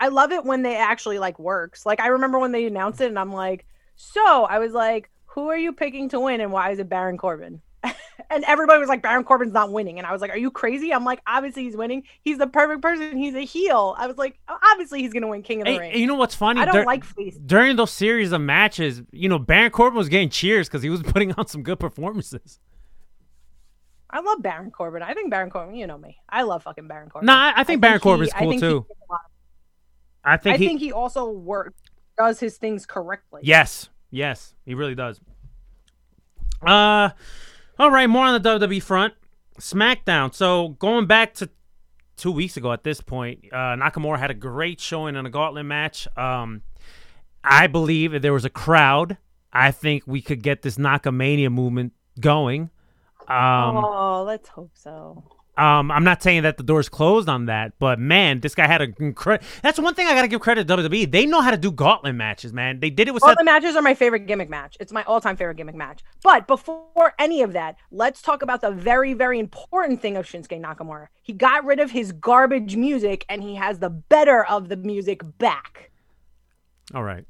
I 0.00 0.08
love 0.08 0.32
it 0.32 0.44
when 0.44 0.62
they 0.62 0.76
actually 0.76 1.18
like 1.18 1.38
works. 1.38 1.86
Like 1.86 2.00
I 2.00 2.08
remember 2.08 2.38
when 2.38 2.52
they 2.52 2.66
announced 2.66 3.00
it, 3.00 3.06
and 3.08 3.18
I'm 3.18 3.32
like, 3.32 3.64
so 3.96 4.44
I 4.44 4.58
was 4.58 4.72
like, 4.72 5.10
who 5.26 5.48
are 5.48 5.56
you 5.58 5.72
picking 5.72 6.08
to 6.10 6.20
win, 6.20 6.40
and 6.40 6.52
why 6.52 6.70
is 6.70 6.78
it 6.78 6.88
Baron 6.88 7.16
Corbin? 7.18 7.60
and 8.30 8.44
everybody 8.44 8.80
was 8.80 8.88
like, 8.88 9.02
Baron 9.02 9.24
Corbin's 9.24 9.52
not 9.52 9.70
winning, 9.70 9.98
and 9.98 10.06
I 10.06 10.12
was 10.12 10.22
like, 10.22 10.30
are 10.30 10.38
you 10.38 10.50
crazy? 10.50 10.92
I'm 10.92 11.04
like, 11.04 11.20
obviously 11.26 11.64
he's 11.64 11.76
winning. 11.76 12.02
He's 12.22 12.38
the 12.38 12.46
perfect 12.46 12.80
person. 12.82 13.16
He's 13.16 13.34
a 13.34 13.44
heel. 13.44 13.94
I 13.98 14.06
was 14.06 14.16
like, 14.16 14.38
oh, 14.48 14.56
obviously 14.72 15.02
he's 15.02 15.12
gonna 15.12 15.28
win 15.28 15.42
King 15.42 15.60
of 15.60 15.66
the 15.66 15.72
Hey, 15.72 15.78
Ring. 15.78 15.98
you 15.98 16.06
know 16.06 16.14
what's 16.14 16.34
funny? 16.34 16.60
I 16.60 16.64
don't 16.64 16.74
Dur- 16.76 16.84
like 16.84 17.04
face. 17.04 17.36
during 17.44 17.76
those 17.76 17.90
series 17.90 18.32
of 18.32 18.40
matches. 18.40 19.02
You 19.12 19.28
know, 19.28 19.38
Baron 19.38 19.70
Corbin 19.70 19.96
was 19.98 20.08
getting 20.08 20.30
cheers 20.30 20.68
because 20.68 20.82
he 20.82 20.90
was 20.90 21.02
putting 21.04 21.32
on 21.32 21.46
some 21.46 21.62
good 21.62 21.78
performances. 21.78 22.58
I 24.10 24.20
love 24.20 24.42
Baron 24.42 24.70
Corbin. 24.70 25.02
I 25.02 25.12
think 25.14 25.30
Baron 25.30 25.50
Corbin. 25.50 25.74
You 25.74 25.86
know 25.86 25.98
me. 25.98 26.16
I 26.28 26.42
love 26.42 26.62
fucking 26.62 26.86
Baron 26.86 27.10
Corbin. 27.10 27.26
No, 27.26 27.32
I, 27.34 27.52
I 27.56 27.64
think 27.64 27.80
Baron 27.80 27.96
he- 27.98 28.02
Corbin's 28.02 28.32
I 28.32 28.38
cool 28.40 28.50
think 28.50 28.62
he 28.62 28.68
too. 28.68 28.86
Gets 30.24 30.26
a 30.26 30.28
lot- 30.28 30.32
I 30.34 30.36
think 30.36 30.54
I 30.54 30.58
he. 30.58 30.66
think 30.66 30.80
he 30.80 30.92
also 30.92 31.28
work 31.30 31.74
does 32.18 32.38
his 32.40 32.56
things 32.58 32.86
correctly. 32.86 33.40
yes, 33.44 33.88
yes, 34.10 34.54
he 34.64 34.74
really 34.74 34.94
does. 34.94 35.20
Uh, 36.64 37.10
all 37.78 37.90
right, 37.90 38.06
more 38.08 38.24
on 38.26 38.40
the 38.40 38.48
WWE 38.58 38.82
front. 38.82 39.14
SmackDown. 39.58 40.34
So 40.34 40.68
going 40.78 41.06
back 41.06 41.34
to 41.34 41.50
two 42.16 42.30
weeks 42.32 42.56
ago, 42.56 42.72
at 42.72 42.84
this 42.84 43.00
point, 43.00 43.44
uh, 43.52 43.76
Nakamura 43.76 44.18
had 44.18 44.30
a 44.30 44.34
great 44.34 44.80
showing 44.80 45.16
in 45.16 45.26
a 45.26 45.30
gauntlet 45.30 45.66
match. 45.66 46.08
Um, 46.16 46.62
I 47.42 47.66
believe 47.66 48.14
if 48.14 48.22
there 48.22 48.32
was 48.32 48.44
a 48.44 48.50
crowd, 48.50 49.18
I 49.52 49.70
think 49.70 50.04
we 50.06 50.22
could 50.22 50.42
get 50.42 50.62
this 50.62 50.76
Nakamania 50.76 51.50
movement 51.52 51.92
going. 52.18 52.70
Um, 53.28 53.76
oh, 53.76 54.24
let's 54.26 54.48
hope 54.48 54.70
so. 54.74 55.24
Um, 55.56 55.90
I'm 55.90 56.02
not 56.02 56.22
saying 56.22 56.42
that 56.42 56.56
the 56.56 56.64
door's 56.64 56.88
closed 56.88 57.28
on 57.28 57.46
that, 57.46 57.78
but 57.78 57.98
man, 57.98 58.40
this 58.40 58.54
guy 58.54 58.66
had 58.66 58.82
a 58.82 58.88
incredible. 58.98 59.46
That's 59.62 59.78
one 59.78 59.94
thing 59.94 60.06
I 60.08 60.14
gotta 60.14 60.26
give 60.26 60.40
credit 60.40 60.66
to 60.66 60.76
WWE. 60.76 61.10
They 61.10 61.26
know 61.26 61.40
how 61.40 61.52
to 61.52 61.56
do 61.56 61.70
gauntlet 61.70 62.14
matches, 62.16 62.52
man. 62.52 62.80
They 62.80 62.90
did 62.90 63.06
it 63.06 63.14
with 63.14 63.22
All 63.22 63.28
Seth. 63.30 63.38
the 63.38 63.44
matches 63.44 63.76
are 63.76 63.82
my 63.82 63.94
favorite 63.94 64.26
gimmick 64.26 64.50
match. 64.50 64.76
It's 64.80 64.92
my 64.92 65.04
all-time 65.04 65.36
favorite 65.36 65.56
gimmick 65.56 65.76
match. 65.76 66.00
But 66.22 66.48
before 66.48 67.14
any 67.18 67.42
of 67.42 67.52
that, 67.52 67.76
let's 67.92 68.20
talk 68.20 68.42
about 68.42 68.62
the 68.62 68.72
very, 68.72 69.14
very 69.14 69.38
important 69.38 70.02
thing 70.02 70.16
of 70.16 70.26
Shinsuke 70.26 70.60
Nakamura. 70.60 71.06
He 71.22 71.32
got 71.32 71.64
rid 71.64 71.78
of 71.78 71.92
his 71.92 72.10
garbage 72.10 72.74
music, 72.76 73.24
and 73.28 73.42
he 73.42 73.54
has 73.54 73.78
the 73.78 73.90
better 73.90 74.44
of 74.44 74.68
the 74.68 74.76
music 74.76 75.20
back. 75.38 75.92
All 76.94 77.02
right. 77.04 77.24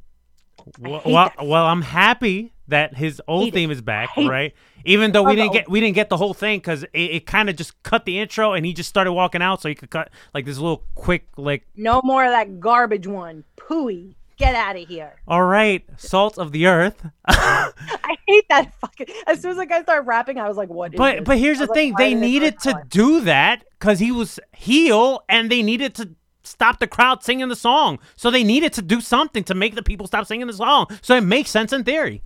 Well, 0.79 1.03
well, 1.05 1.33
well, 1.43 1.67
I'm 1.67 1.83
happy 1.83 2.53
that 2.69 2.97
his 2.97 3.21
old 3.29 3.53
theme 3.53 3.71
is 3.71 3.83
back, 3.83 4.11
right? 4.17 4.55
Even 4.85 5.13
though 5.13 5.23
we 5.23 5.37
didn't 5.37 5.53
get 5.53 5.69
we 5.69 5.81
didn't 5.81 5.95
get 5.95 6.09
the 6.09 6.17
whole 6.17 6.35
thing 6.35 6.59
because 6.59 6.83
it, 6.85 6.91
it 6.93 7.27
kind 7.27 7.49
of 7.49 7.57
just 7.57 7.83
cut 7.83 8.05
the 8.05 8.19
intro 8.19 8.53
and 8.53 8.67
he 8.67 8.73
just 8.73 8.89
started 8.89 9.13
walking 9.13 9.43
out, 9.43 9.63
so 9.63 9.69
he 9.69 9.75
could 9.75 9.91
cut 9.91 10.11
like 10.33 10.45
this 10.45 10.59
little 10.59 10.85
quick 10.95 11.27
like 11.37 11.67
No 11.77 12.01
more 12.05 12.25
of 12.25 12.31
that 12.31 12.61
garbage 12.61 13.07
one. 13.07 13.45
Pooey. 13.57 14.15
Get 14.37 14.57
out 14.57 14.75
of 14.75 14.89
here. 14.89 15.15
All 15.29 15.45
right, 15.45 15.85
salt 15.97 16.39
of 16.39 16.51
the 16.51 16.67
earth. 16.67 17.07
I 17.29 18.17
hate 18.27 18.49
that 18.49 18.75
fucking. 18.81 19.07
As 19.29 19.41
soon 19.41 19.53
as 19.53 19.59
the 19.59 19.67
guy 19.67 19.83
started 19.83 20.09
rapping, 20.09 20.39
I 20.39 20.49
was 20.49 20.57
like, 20.57 20.69
"What?" 20.69 20.97
But 20.97 21.19
this? 21.19 21.25
but 21.25 21.39
here's 21.39 21.59
the 21.59 21.67
like, 21.67 21.75
thing: 21.75 21.95
they 21.97 22.15
needed 22.15 22.59
to 22.61 22.83
do 22.89 23.21
that 23.21 23.65
because 23.79 24.01
he 24.01 24.11
was 24.11 24.41
heel, 24.53 25.23
and 25.29 25.51
they 25.51 25.63
needed 25.63 25.95
to 25.97 26.17
stop 26.45 26.79
the 26.79 26.87
crowd 26.87 27.23
singing 27.23 27.49
the 27.49 27.57
song. 27.57 27.99
So 28.17 28.31
they 28.31 28.45
needed 28.45 28.73
to 28.75 28.83
do 28.83 29.01
something 29.01 29.45
to 29.45 29.55
make 29.55 29.75
the 29.75 29.83
people 29.83 30.07
stop 30.07 30.27
singing 30.27 30.47
the 30.47 30.53
song. 30.53 30.87
So 31.03 31.17
it 31.17 31.23
makes 31.23 31.51
sense 31.51 31.73
in 31.73 31.85
theory. 31.85 32.23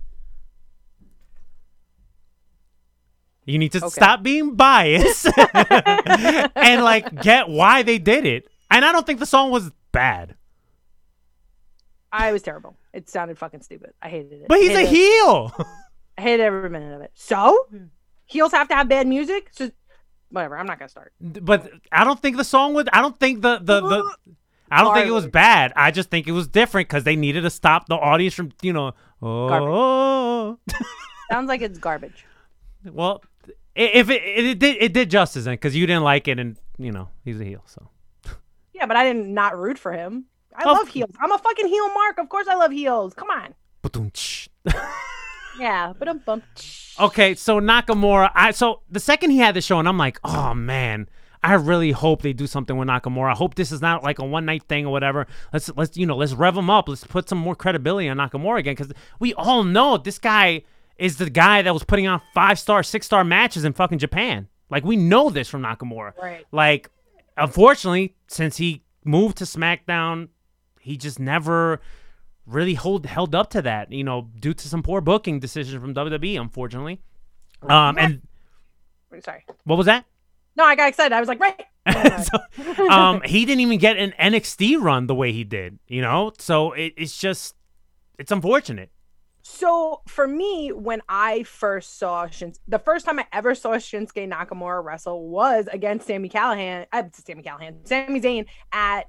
You 3.45 3.57
need 3.57 3.71
to 3.71 3.89
stop 3.89 4.21
being 4.21 4.55
biased 4.55 5.25
and 6.55 6.83
like 6.83 7.21
get 7.21 7.49
why 7.49 7.81
they 7.81 7.97
did 7.97 8.25
it. 8.25 8.47
And 8.69 8.85
I 8.85 8.91
don't 8.91 9.07
think 9.07 9.19
the 9.19 9.25
song 9.25 9.49
was 9.49 9.71
bad, 9.91 10.35
I 12.11 12.31
was 12.31 12.41
terrible. 12.41 12.75
It 12.93 13.09
sounded 13.09 13.37
fucking 13.37 13.61
stupid. 13.61 13.93
I 14.01 14.09
hated 14.09 14.33
it. 14.33 14.47
but 14.47 14.59
he's 14.59 14.71
a 14.71 14.81
it. 14.81 14.89
heel. 14.89 15.53
I 16.17 16.21
hated 16.21 16.43
every 16.43 16.69
minute 16.69 16.95
of 16.95 17.01
it. 17.01 17.11
So 17.13 17.67
heels 18.25 18.51
have 18.51 18.67
to 18.69 18.75
have 18.75 18.89
bad 18.89 19.07
music. 19.07 19.49
So 19.51 19.71
whatever. 20.29 20.57
I'm 20.57 20.65
not 20.65 20.79
gonna 20.79 20.89
start. 20.89 21.13
but 21.19 21.71
I 21.91 22.03
don't 22.03 22.19
think 22.21 22.37
the 22.37 22.43
song 22.43 22.73
was. 22.73 22.85
I 22.93 23.01
don't 23.01 23.19
think 23.19 23.41
the 23.41 23.57
the 23.59 23.81
the. 23.81 24.15
I 24.71 24.83
don't 24.83 24.93
think 24.93 25.07
it 25.07 25.11
was 25.11 25.25
bad. 25.27 25.73
I 25.75 25.89
just 25.91 26.09
think 26.11 26.27
it 26.27 26.31
was 26.31 26.47
different 26.47 26.87
because 26.89 27.03
they 27.03 27.15
needed 27.15 27.41
to 27.41 27.49
stop 27.49 27.87
the 27.87 27.95
audience 27.95 28.33
from 28.35 28.51
you 28.61 28.71
know. 28.73 28.93
Oh, 29.21 30.57
Sounds 31.31 31.47
like 31.47 31.61
it's 31.61 31.79
garbage. 31.79 32.25
well, 32.85 33.23
if 33.75 34.09
it, 34.09 34.21
it, 34.23 34.45
it 34.45 34.59
did 34.59 34.77
it 34.79 34.93
did 34.93 35.09
justice 35.09 35.45
then 35.45 35.53
because 35.53 35.75
you 35.75 35.85
didn't 35.87 36.03
like 36.03 36.27
it 36.27 36.39
and 36.39 36.57
you 36.77 36.91
know 36.91 37.09
he's 37.25 37.39
a 37.41 37.43
heel. 37.45 37.63
So 37.65 37.87
Yeah, 38.73 38.85
but 38.85 38.95
I 38.95 39.03
didn't 39.03 39.33
not 39.33 39.57
root 39.57 39.77
for 39.79 39.91
him. 39.91 40.25
I 40.55 40.63
Oh. 40.65 40.73
love 40.73 40.87
heels. 40.87 41.11
I'm 41.19 41.31
a 41.31 41.37
fucking 41.37 41.67
heel 41.67 41.93
mark. 41.93 42.17
Of 42.19 42.29
course 42.29 42.47
I 42.47 42.55
love 42.55 42.71
heels. 42.71 43.13
Come 43.13 43.29
on. 43.29 43.55
Yeah, 45.59 45.93
but 45.97 46.07
I'm 46.07 46.19
bumped. 46.19 46.95
okay, 46.99 47.35
so 47.35 47.59
Nakamura. 47.59 48.31
I 48.33 48.51
so 48.51 48.81
the 48.89 48.99
second 48.99 49.31
he 49.31 49.37
had 49.37 49.55
the 49.55 49.61
show 49.61 49.79
and 49.79 49.87
I'm 49.87 49.97
like, 49.97 50.19
oh 50.23 50.53
man. 50.53 51.09
I 51.41 51.53
really 51.53 51.91
hope 51.91 52.21
they 52.21 52.33
do 52.33 52.47
something 52.47 52.75
with 52.75 52.89
Nakamura. 52.89 53.31
I 53.31 53.33
hope 53.35 53.55
this 53.55 53.71
is 53.71 53.79
not 53.79 54.03
like 54.03 54.19
a 54.19 54.25
one 54.25 54.45
night 54.45 54.63
thing 54.63 54.85
or 54.85 54.91
whatever. 54.91 55.25
Let's 55.53 55.71
let's 55.77 55.95
you 55.95 56.05
know 56.05 56.17
let's 56.17 56.33
rev 56.33 56.57
him 56.57 56.69
up. 56.69 56.89
Let's 56.89 57.05
put 57.05 57.29
some 57.29 57.37
more 57.37 57.55
credibility 57.55 58.09
on 58.09 58.17
Nakamura 58.17 58.59
again 58.59 58.75
because 58.75 58.91
we 59.19 59.33
all 59.35 59.63
know 59.63 59.95
this 59.95 60.19
guy 60.19 60.63
is 60.97 61.15
the 61.15 61.29
guy 61.29 61.61
that 61.61 61.73
was 61.73 61.83
putting 61.85 62.07
on 62.07 62.21
five 62.33 62.59
star, 62.59 62.83
six 62.83 63.05
star 63.05 63.23
matches 63.23 63.63
in 63.63 63.71
fucking 63.71 63.99
Japan. 63.99 64.49
Like 64.69 64.83
we 64.83 64.97
know 64.97 65.29
this 65.29 65.47
from 65.47 65.63
Nakamura. 65.63 66.11
Right. 66.21 66.45
Like, 66.51 66.89
unfortunately, 67.37 68.15
since 68.27 68.57
he 68.57 68.83
moved 69.05 69.37
to 69.37 69.45
SmackDown, 69.45 70.27
he 70.81 70.97
just 70.97 71.19
never 71.19 71.79
really 72.49 72.73
hold 72.73 73.05
held 73.05 73.35
up 73.35 73.49
to 73.51 73.61
that. 73.61 73.91
You 73.91 74.03
know, 74.03 74.29
due 74.39 74.53
to 74.53 74.67
some 74.67 74.83
poor 74.83 75.01
booking 75.01 75.39
decisions 75.39 75.81
from 75.81 75.93
WWE, 75.93 76.39
unfortunately. 76.39 77.01
Um, 77.61 77.97
and 77.97 78.21
Sorry. 79.23 79.45
what 79.63 79.77
was 79.77 79.85
that? 79.85 80.05
No, 80.55 80.63
I 80.63 80.75
got 80.75 80.89
excited. 80.89 81.13
I 81.13 81.19
was 81.19 81.29
like, 81.29 81.39
right. 81.39 81.65
so, 82.25 82.87
um, 82.89 83.21
he 83.25 83.45
didn't 83.45 83.61
even 83.61 83.77
get 83.77 83.97
an 83.97 84.13
NXT 84.19 84.81
run 84.81 85.07
the 85.07 85.15
way 85.15 85.31
he 85.31 85.43
did. 85.43 85.79
You 85.87 86.01
know, 86.01 86.33
so 86.37 86.73
it, 86.73 86.93
it's 86.97 87.17
just 87.17 87.55
it's 88.17 88.31
unfortunate. 88.31 88.89
So 89.41 90.01
for 90.07 90.27
me, 90.27 90.71
when 90.71 91.01
I 91.09 91.43
first 91.43 91.97
saw 91.97 92.27
Shins, 92.27 92.59
the 92.67 92.77
first 92.77 93.05
time 93.05 93.19
I 93.19 93.25
ever 93.31 93.55
saw 93.55 93.71
Shinsuke 93.71 94.29
Nakamura 94.31 94.83
wrestle 94.83 95.27
was 95.27 95.67
against 95.71 96.07
Sami 96.07 96.29
Callihan. 96.29 96.85
Uh, 96.91 97.03
Sami 97.13 97.41
Callihan, 97.41 97.75
Sami 97.87 98.21
Zayn 98.21 98.45
at 98.71 99.07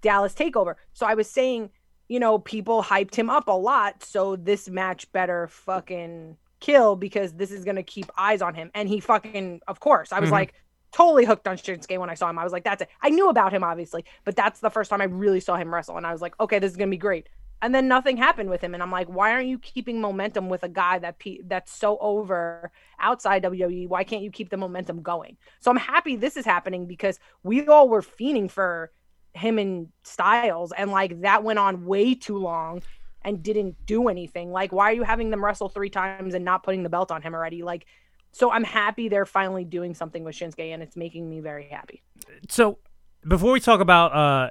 Dallas 0.00 0.34
Takeover. 0.34 0.74
So 0.92 1.06
I 1.06 1.14
was 1.14 1.30
saying, 1.30 1.70
you 2.08 2.20
know, 2.20 2.38
people 2.38 2.82
hyped 2.82 3.14
him 3.14 3.30
up 3.30 3.48
a 3.48 3.52
lot. 3.52 4.02
So 4.04 4.36
this 4.36 4.68
match 4.68 5.10
better 5.12 5.48
fucking 5.48 6.36
kill 6.60 6.96
because 6.96 7.34
this 7.34 7.50
is 7.50 7.64
gonna 7.64 7.82
keep 7.82 8.10
eyes 8.16 8.42
on 8.42 8.54
him. 8.54 8.70
And 8.74 8.88
he 8.88 9.00
fucking, 9.00 9.60
of 9.68 9.80
course, 9.80 10.12
I 10.12 10.20
was 10.20 10.30
Mhm. 10.30 10.32
like 10.32 10.54
totally 10.92 11.24
hooked 11.26 11.46
on 11.48 11.56
Shinsuke 11.56 11.98
when 11.98 12.08
I 12.08 12.14
saw 12.14 12.30
him. 12.30 12.38
I 12.38 12.44
was 12.44 12.52
like, 12.52 12.64
that's 12.64 12.82
it. 12.82 12.88
I 13.02 13.10
knew 13.10 13.28
about 13.28 13.52
him 13.52 13.62
obviously, 13.64 14.04
but 14.24 14.36
that's 14.36 14.60
the 14.60 14.70
first 14.70 14.88
time 14.90 15.00
I 15.00 15.04
really 15.04 15.40
saw 15.40 15.56
him 15.56 15.72
wrestle, 15.74 15.96
and 15.96 16.06
I 16.06 16.12
was 16.12 16.22
like, 16.22 16.34
okay, 16.40 16.58
this 16.58 16.70
is 16.70 16.76
gonna 16.76 16.90
be 16.90 16.96
great. 16.96 17.28
And 17.62 17.74
then 17.74 17.88
nothing 17.88 18.16
happened 18.18 18.50
with 18.50 18.60
him, 18.62 18.74
and 18.74 18.82
I'm 18.82 18.90
like, 18.90 19.08
why 19.08 19.32
aren't 19.32 19.48
you 19.48 19.58
keeping 19.58 20.00
momentum 20.00 20.48
with 20.48 20.62
a 20.62 20.68
guy 20.68 20.98
that 20.98 21.18
pe- 21.18 21.40
that's 21.44 21.72
so 21.72 21.96
over 21.98 22.70
outside 22.98 23.42
WWE? 23.42 23.86
Why 23.88 24.04
can't 24.04 24.22
you 24.22 24.30
keep 24.30 24.50
the 24.50 24.56
momentum 24.58 25.02
going? 25.02 25.36
So 25.60 25.70
I'm 25.70 25.76
happy 25.78 26.16
this 26.16 26.36
is 26.36 26.44
happening 26.44 26.86
because 26.86 27.18
we 27.42 27.66
all 27.66 27.88
were 27.88 28.02
fiending 28.02 28.50
for 28.50 28.92
him 29.36 29.58
and 29.58 29.88
Styles, 30.02 30.72
and 30.72 30.90
like 30.90 31.20
that 31.22 31.42
went 31.44 31.58
on 31.58 31.84
way 31.84 32.14
too 32.14 32.38
long 32.38 32.82
and 33.22 33.42
didn't 33.42 33.74
do 33.86 34.08
anything. 34.08 34.52
Like, 34.52 34.72
why 34.72 34.90
are 34.90 34.94
you 34.94 35.02
having 35.02 35.30
them 35.30 35.44
wrestle 35.44 35.68
three 35.68 35.90
times 35.90 36.34
and 36.34 36.44
not 36.44 36.62
putting 36.62 36.82
the 36.82 36.88
belt 36.88 37.10
on 37.10 37.22
him 37.22 37.34
already? 37.34 37.62
Like, 37.62 37.86
so 38.32 38.50
I'm 38.52 38.64
happy 38.64 39.08
they're 39.08 39.26
finally 39.26 39.64
doing 39.64 39.94
something 39.94 40.22
with 40.22 40.36
Shinsuke, 40.36 40.72
and 40.72 40.82
it's 40.82 40.96
making 40.96 41.28
me 41.28 41.40
very 41.40 41.68
happy. 41.68 42.02
So 42.48 42.78
before 43.26 43.52
we 43.52 43.60
talk 43.60 43.80
about 43.80 44.14
uh 44.14 44.50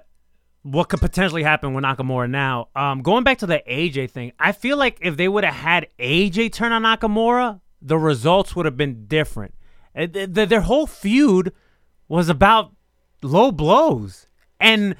what 0.66 0.90
could 0.90 1.00
potentially 1.00 1.44
happen 1.44 1.76
with 1.76 1.84
Nakamura 1.84 2.28
now, 2.28 2.70
um, 2.76 3.04
going 3.04 3.24
back 3.24 3.38
to 3.38 3.46
the 3.46 3.62
AJ 3.70 4.10
thing, 4.10 4.32
I 4.40 4.52
feel 4.52 4.78
like 4.78 4.98
if 5.00 5.16
they 5.16 5.28
would 5.28 5.44
have 5.44 5.54
had 5.54 5.88
AJ 6.00 6.54
turn 6.54 6.72
on 6.72 6.82
Nakamura, 6.82 7.62
the 7.84 8.00
results 8.00 8.56
would 8.56 8.66
have 8.66 8.76
been 8.76 9.06
different. 9.06 9.54
Th- 9.96 10.28
their 10.28 10.62
whole 10.62 10.88
feud 10.88 11.54
was 12.08 12.30
about 12.30 12.74
low 13.22 13.52
blows. 13.52 14.24
And 14.60 14.95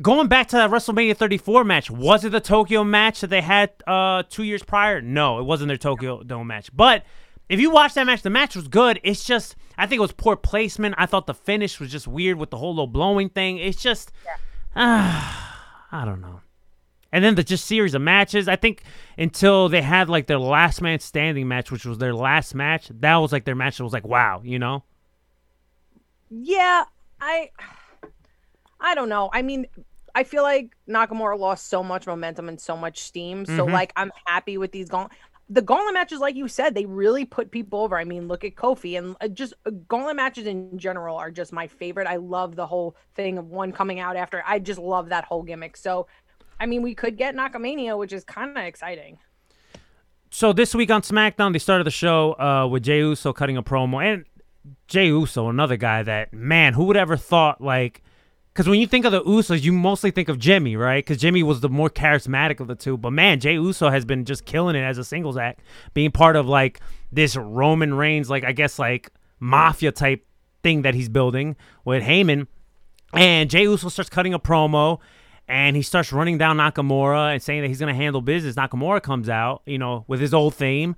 going 0.00 0.28
back 0.28 0.48
to 0.48 0.56
that 0.56 0.70
WrestleMania 0.70 1.16
34 1.16 1.64
match, 1.64 1.90
was 1.90 2.24
it 2.24 2.30
the 2.30 2.40
Tokyo 2.40 2.84
match 2.84 3.20
that 3.20 3.28
they 3.28 3.40
had 3.42 3.70
uh, 3.86 4.22
two 4.28 4.42
years 4.42 4.62
prior? 4.62 5.00
No, 5.00 5.38
it 5.38 5.44
wasn't 5.44 5.68
their 5.68 5.76
Tokyo 5.76 6.22
Dome 6.22 6.46
match. 6.46 6.74
But 6.74 7.04
if 7.48 7.60
you 7.60 7.70
watch 7.70 7.94
that 7.94 8.04
match, 8.06 8.22
the 8.22 8.30
match 8.30 8.56
was 8.56 8.68
good. 8.68 9.00
It's 9.02 9.24
just, 9.24 9.56
I 9.78 9.86
think 9.86 9.98
it 9.98 10.02
was 10.02 10.12
poor 10.12 10.36
placement. 10.36 10.96
I 10.98 11.06
thought 11.06 11.26
the 11.26 11.34
finish 11.34 11.78
was 11.78 11.90
just 11.90 12.08
weird 12.08 12.38
with 12.38 12.50
the 12.50 12.58
whole 12.58 12.74
low 12.74 12.86
blowing 12.86 13.28
thing. 13.28 13.58
It's 13.58 13.80
just, 13.80 14.12
ah, 14.74 15.88
I 15.92 16.04
don't 16.04 16.20
know. 16.20 16.40
And 17.12 17.24
then 17.24 17.36
the 17.36 17.44
just 17.44 17.64
series 17.64 17.94
of 17.94 18.02
matches. 18.02 18.48
I 18.48 18.56
think 18.56 18.82
until 19.16 19.68
they 19.68 19.80
had 19.80 20.10
like 20.10 20.26
their 20.26 20.40
last 20.40 20.82
man 20.82 20.98
standing 20.98 21.46
match, 21.48 21.70
which 21.70 21.86
was 21.86 21.98
their 21.98 22.12
last 22.12 22.54
match, 22.54 22.90
that 22.92 23.16
was 23.16 23.32
like 23.32 23.44
their 23.44 23.54
match 23.54 23.78
that 23.78 23.84
was 23.84 23.92
like, 23.92 24.06
wow, 24.06 24.42
you 24.44 24.58
know? 24.58 24.82
Yeah, 26.28 26.84
I 27.20 27.50
I 28.80 28.94
don't 28.94 29.08
know. 29.08 29.30
I 29.32 29.42
mean, 29.42 29.66
I 30.14 30.24
feel 30.24 30.42
like 30.42 30.76
Nakamura 30.88 31.38
lost 31.38 31.68
so 31.68 31.82
much 31.82 32.06
momentum 32.06 32.48
and 32.48 32.60
so 32.60 32.76
much 32.76 33.02
steam. 33.02 33.44
So 33.46 33.66
Mhm. 33.66 33.72
like 33.72 33.92
I'm 33.96 34.10
happy 34.26 34.58
with 34.58 34.72
these 34.72 34.88
gauntlet 34.88 35.18
the 35.48 35.62
gauntlet 35.62 35.94
matches, 35.94 36.18
like 36.18 36.34
you 36.34 36.48
said, 36.48 36.74
they 36.74 36.86
really 36.86 37.24
put 37.24 37.52
people 37.52 37.80
over. 37.80 37.96
I 37.96 38.02
mean, 38.02 38.26
look 38.26 38.42
at 38.44 38.56
Kofi 38.56 38.98
and 38.98 39.14
uh, 39.20 39.28
just 39.28 39.54
uh, 39.64 39.70
gauntlet 39.86 40.16
matches 40.16 40.44
in 40.44 40.76
general 40.76 41.16
are 41.16 41.30
just 41.30 41.52
my 41.52 41.68
favorite. 41.68 42.08
I 42.08 42.16
love 42.16 42.56
the 42.56 42.66
whole 42.66 42.96
thing 43.14 43.38
of 43.38 43.46
one 43.46 43.70
coming 43.70 44.00
out 44.00 44.16
after. 44.16 44.42
I 44.44 44.58
just 44.58 44.80
love 44.80 45.10
that 45.10 45.24
whole 45.24 45.44
gimmick. 45.44 45.76
So, 45.76 46.08
I 46.58 46.66
mean, 46.66 46.82
we 46.82 46.96
could 46.96 47.16
get 47.16 47.36
Nakamania, 47.36 47.96
which 47.96 48.12
is 48.12 48.24
kind 48.24 48.58
of 48.58 48.64
exciting. 48.64 49.18
So 50.30 50.52
this 50.52 50.74
week 50.74 50.90
on 50.90 51.02
SmackDown, 51.02 51.52
they 51.52 51.60
started 51.60 51.84
the 51.84 51.92
show 51.92 52.32
uh, 52.40 52.66
with 52.66 52.82
Jey 52.82 52.98
Uso 52.98 53.32
cutting 53.32 53.56
a 53.56 53.62
promo, 53.62 54.04
and 54.04 54.24
Jey 54.88 55.06
Uso, 55.06 55.48
another 55.48 55.76
guy 55.76 56.02
that 56.02 56.32
man, 56.32 56.72
who 56.74 56.84
would 56.86 56.96
ever 56.96 57.16
thought 57.16 57.60
like, 57.60 58.02
because 58.56 58.70
when 58.70 58.80
you 58.80 58.86
think 58.86 59.04
of 59.04 59.12
the 59.12 59.22
Usos, 59.22 59.62
you 59.64 59.72
mostly 59.74 60.10
think 60.10 60.30
of 60.30 60.38
Jimmy, 60.38 60.76
right? 60.76 61.04
Because 61.04 61.20
Jimmy 61.20 61.42
was 61.42 61.60
the 61.60 61.68
more 61.68 61.90
charismatic 61.90 62.58
of 62.58 62.68
the 62.68 62.74
two, 62.74 62.96
but 62.96 63.10
man, 63.10 63.38
Jey 63.38 63.52
Uso 63.52 63.90
has 63.90 64.06
been 64.06 64.24
just 64.24 64.46
killing 64.46 64.74
it 64.74 64.80
as 64.80 64.96
a 64.96 65.04
singles 65.04 65.36
act, 65.36 65.60
being 65.92 66.10
part 66.10 66.36
of 66.36 66.46
like 66.46 66.80
this 67.12 67.36
Roman 67.36 67.92
Reigns, 67.92 68.30
like 68.30 68.44
I 68.44 68.52
guess 68.52 68.78
like 68.78 69.12
mafia 69.40 69.92
type 69.92 70.26
thing 70.62 70.82
that 70.82 70.94
he's 70.94 71.10
building 71.10 71.54
with 71.84 72.02
Heyman, 72.02 72.46
and 73.12 73.50
Jey 73.50 73.64
Uso 73.64 73.90
starts 73.90 74.08
cutting 74.08 74.32
a 74.32 74.38
promo. 74.38 75.00
And 75.48 75.76
he 75.76 75.82
starts 75.82 76.12
running 76.12 76.38
down 76.38 76.56
Nakamura 76.56 77.32
and 77.32 77.40
saying 77.40 77.62
that 77.62 77.68
he's 77.68 77.78
going 77.78 77.94
to 77.94 77.94
handle 77.94 78.20
business. 78.20 78.56
Nakamura 78.56 79.00
comes 79.00 79.28
out, 79.28 79.62
you 79.64 79.78
know, 79.78 80.04
with 80.08 80.20
his 80.20 80.34
old 80.34 80.56
theme. 80.56 80.96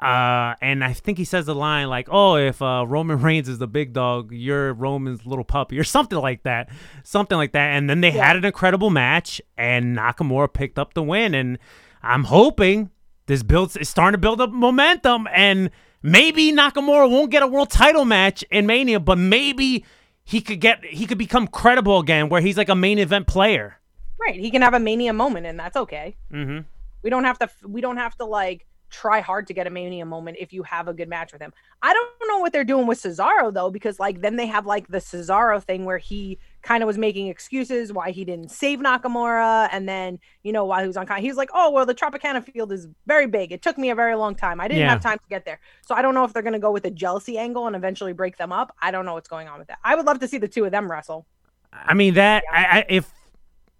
Uh, 0.00 0.54
and 0.60 0.84
I 0.84 0.92
think 0.92 1.16
he 1.16 1.24
says 1.24 1.46
the 1.46 1.54
line 1.54 1.88
like, 1.88 2.08
"Oh, 2.10 2.36
if 2.36 2.60
uh, 2.60 2.84
Roman 2.86 3.18
Reigns 3.22 3.48
is 3.48 3.58
the 3.58 3.66
big 3.66 3.92
dog, 3.94 4.30
you're 4.32 4.74
Roman's 4.74 5.24
little 5.24 5.44
puppy," 5.44 5.78
or 5.78 5.84
something 5.84 6.18
like 6.18 6.42
that, 6.42 6.68
something 7.02 7.38
like 7.38 7.52
that. 7.52 7.76
And 7.76 7.88
then 7.88 8.02
they 8.02 8.10
had 8.10 8.36
an 8.36 8.44
incredible 8.44 8.90
match, 8.90 9.40
and 9.56 9.96
Nakamura 9.96 10.52
picked 10.52 10.78
up 10.78 10.92
the 10.92 11.02
win. 11.02 11.34
And 11.34 11.58
I'm 12.02 12.24
hoping 12.24 12.90
this 13.24 13.42
builds 13.42 13.76
is 13.76 13.88
starting 13.88 14.12
to 14.12 14.18
build 14.18 14.40
up 14.40 14.50
momentum, 14.50 15.28
and 15.32 15.70
maybe 16.02 16.52
Nakamura 16.52 17.10
won't 17.10 17.30
get 17.30 17.42
a 17.42 17.46
world 17.46 17.70
title 17.70 18.04
match 18.04 18.44
in 18.50 18.66
Mania, 18.66 19.00
but 19.00 19.16
maybe 19.16 19.82
he 20.24 20.42
could 20.42 20.60
get 20.60 20.84
he 20.84 21.06
could 21.06 21.18
become 21.18 21.48
credible 21.48 22.00
again, 22.00 22.28
where 22.28 22.42
he's 22.42 22.58
like 22.58 22.68
a 22.68 22.74
main 22.74 22.98
event 22.98 23.26
player. 23.26 23.78
Right. 24.20 24.38
He 24.38 24.50
can 24.50 24.60
have 24.60 24.74
a 24.74 24.80
mania 24.80 25.14
moment, 25.14 25.46
and 25.46 25.58
that's 25.58 25.76
okay. 25.76 26.16
Mm-hmm. 26.30 26.60
We 27.02 27.08
don't 27.08 27.24
have 27.24 27.38
to. 27.38 27.48
We 27.66 27.80
don't 27.80 27.96
have 27.96 28.14
to 28.16 28.26
like 28.26 28.66
try 28.96 29.20
hard 29.20 29.46
to 29.46 29.52
get 29.52 29.66
a 29.66 29.70
mania 29.70 30.06
moment 30.06 30.38
if 30.40 30.52
you 30.52 30.62
have 30.62 30.88
a 30.88 30.94
good 30.94 31.08
match 31.08 31.32
with 31.32 31.42
him. 31.42 31.52
I 31.82 31.92
don't 31.92 32.28
know 32.28 32.38
what 32.38 32.52
they're 32.52 32.64
doing 32.64 32.86
with 32.86 33.02
Cesaro 33.02 33.52
though, 33.52 33.70
because 33.70 34.00
like 34.00 34.22
then 34.22 34.36
they 34.36 34.46
have 34.46 34.64
like 34.64 34.88
the 34.88 34.98
Cesaro 34.98 35.62
thing 35.62 35.84
where 35.84 35.98
he 35.98 36.38
kind 36.62 36.82
of 36.82 36.86
was 36.86 36.96
making 36.96 37.26
excuses 37.28 37.92
why 37.92 38.10
he 38.10 38.24
didn't 38.24 38.50
save 38.50 38.78
Nakamura. 38.80 39.68
And 39.70 39.86
then, 39.86 40.18
you 40.42 40.52
know, 40.52 40.64
while 40.64 40.80
he 40.80 40.86
was 40.86 40.96
on, 40.96 41.06
con- 41.06 41.22
was 41.22 41.36
like, 41.36 41.50
oh, 41.52 41.70
well, 41.70 41.84
the 41.84 41.94
Tropicana 41.94 42.42
field 42.42 42.72
is 42.72 42.88
very 43.06 43.26
big. 43.26 43.52
It 43.52 43.60
took 43.62 43.76
me 43.76 43.90
a 43.90 43.94
very 43.94 44.14
long 44.14 44.34
time. 44.34 44.60
I 44.60 44.66
didn't 44.68 44.80
Yeah. 44.80 44.90
have 44.90 45.02
time 45.02 45.18
to 45.18 45.28
get 45.28 45.44
there. 45.44 45.60
So 45.82 45.94
I 45.94 46.00
don't 46.02 46.14
know 46.14 46.24
if 46.24 46.32
they're 46.32 46.42
going 46.42 46.54
to 46.54 46.58
go 46.58 46.72
with 46.72 46.86
a 46.86 46.90
jealousy 46.90 47.36
angle 47.38 47.66
and 47.66 47.76
eventually 47.76 48.14
break 48.14 48.36
them 48.38 48.50
up. 48.52 48.74
I 48.80 48.90
don't 48.90 49.04
know 49.04 49.14
what's 49.14 49.28
going 49.28 49.46
on 49.48 49.58
with 49.58 49.68
that. 49.68 49.78
I 49.84 49.94
would 49.94 50.06
love 50.06 50.18
to 50.20 50.28
see 50.28 50.38
the 50.38 50.48
two 50.48 50.64
of 50.64 50.70
them 50.70 50.90
wrestle. 50.90 51.26
I 51.72 51.92
mean 51.94 52.14
that 52.14 52.44
I, 52.50 52.64
I 52.64 52.84
if 52.88 53.10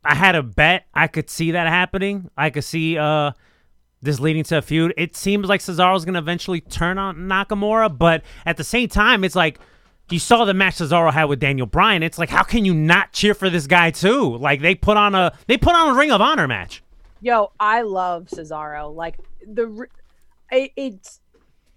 I 0.04 0.14
had 0.14 0.34
a 0.34 0.42
bet, 0.42 0.84
I 0.92 1.06
could 1.06 1.30
see 1.30 1.52
that 1.52 1.66
happening. 1.66 2.30
I 2.36 2.50
could 2.50 2.64
see 2.64 2.98
uh 2.98 3.32
this 4.06 4.18
leading 4.18 4.44
to 4.44 4.58
a 4.58 4.62
feud. 4.62 4.94
It 4.96 5.16
seems 5.16 5.48
like 5.48 5.60
Cesaro's 5.60 6.04
gonna 6.04 6.18
eventually 6.18 6.60
turn 6.60 6.96
on 6.98 7.16
Nakamura, 7.16 7.96
but 7.96 8.22
at 8.46 8.56
the 8.56 8.64
same 8.64 8.88
time, 8.88 9.24
it's 9.24 9.36
like 9.36 9.60
you 10.10 10.18
saw 10.18 10.44
the 10.44 10.54
match 10.54 10.76
Cesaro 10.76 11.12
had 11.12 11.24
with 11.24 11.40
Daniel 11.40 11.66
Bryan. 11.66 12.02
It's 12.02 12.18
like 12.18 12.30
how 12.30 12.42
can 12.42 12.64
you 12.64 12.74
not 12.74 13.12
cheer 13.12 13.34
for 13.34 13.50
this 13.50 13.66
guy 13.66 13.90
too? 13.90 14.36
Like 14.36 14.62
they 14.62 14.74
put 14.74 14.96
on 14.96 15.14
a 15.14 15.32
they 15.46 15.58
put 15.58 15.74
on 15.74 15.94
a 15.94 15.98
Ring 15.98 16.10
of 16.10 16.20
Honor 16.20 16.48
match. 16.48 16.82
Yo, 17.20 17.52
I 17.58 17.82
love 17.82 18.28
Cesaro. 18.28 18.94
Like 18.94 19.18
the, 19.46 19.86
it, 20.50 20.72
it's 20.76 21.20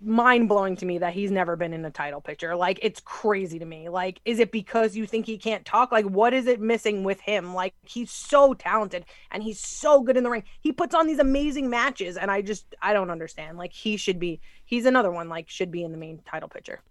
mind 0.01 0.47
blowing 0.47 0.75
to 0.77 0.85
me 0.85 0.97
that 0.99 1.13
he's 1.13 1.31
never 1.31 1.55
been 1.55 1.73
in 1.73 1.83
a 1.83 1.91
title 1.91 2.21
picture. 2.21 2.55
Like 2.55 2.79
it's 2.81 2.99
crazy 2.99 3.59
to 3.59 3.65
me. 3.65 3.89
Like, 3.89 4.21
is 4.25 4.39
it 4.39 4.51
because 4.51 4.95
you 4.95 5.05
think 5.05 5.25
he 5.25 5.37
can't 5.37 5.65
talk? 5.65 5.91
Like, 5.91 6.05
what 6.05 6.33
is 6.33 6.47
it 6.47 6.61
missing 6.61 7.03
with 7.03 7.19
him? 7.21 7.53
Like, 7.53 7.73
he's 7.83 8.11
so 8.11 8.53
talented 8.53 9.05
and 9.31 9.43
he's 9.43 9.59
so 9.59 10.01
good 10.01 10.17
in 10.17 10.23
the 10.23 10.29
ring. 10.29 10.43
He 10.61 10.71
puts 10.71 10.95
on 10.95 11.07
these 11.07 11.19
amazing 11.19 11.69
matches, 11.69 12.17
and 12.17 12.31
I 12.31 12.41
just 12.41 12.75
I 12.81 12.93
don't 12.93 13.09
understand. 13.09 13.57
Like, 13.57 13.73
he 13.73 13.97
should 13.97 14.19
be. 14.19 14.39
He's 14.63 14.85
another 14.85 15.11
one. 15.11 15.29
Like, 15.29 15.49
should 15.49 15.71
be 15.71 15.83
in 15.83 15.91
the 15.91 15.97
main 15.97 16.21
title 16.25 16.49
picture. 16.49 16.81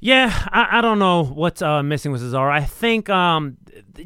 Yeah, 0.00 0.32
I, 0.52 0.78
I 0.78 0.80
don't 0.80 1.00
know 1.00 1.24
what's 1.24 1.60
uh, 1.60 1.82
missing 1.82 2.12
with 2.12 2.22
Cesaro. 2.22 2.50
I 2.50 2.62
think 2.62 3.10
um, 3.10 3.56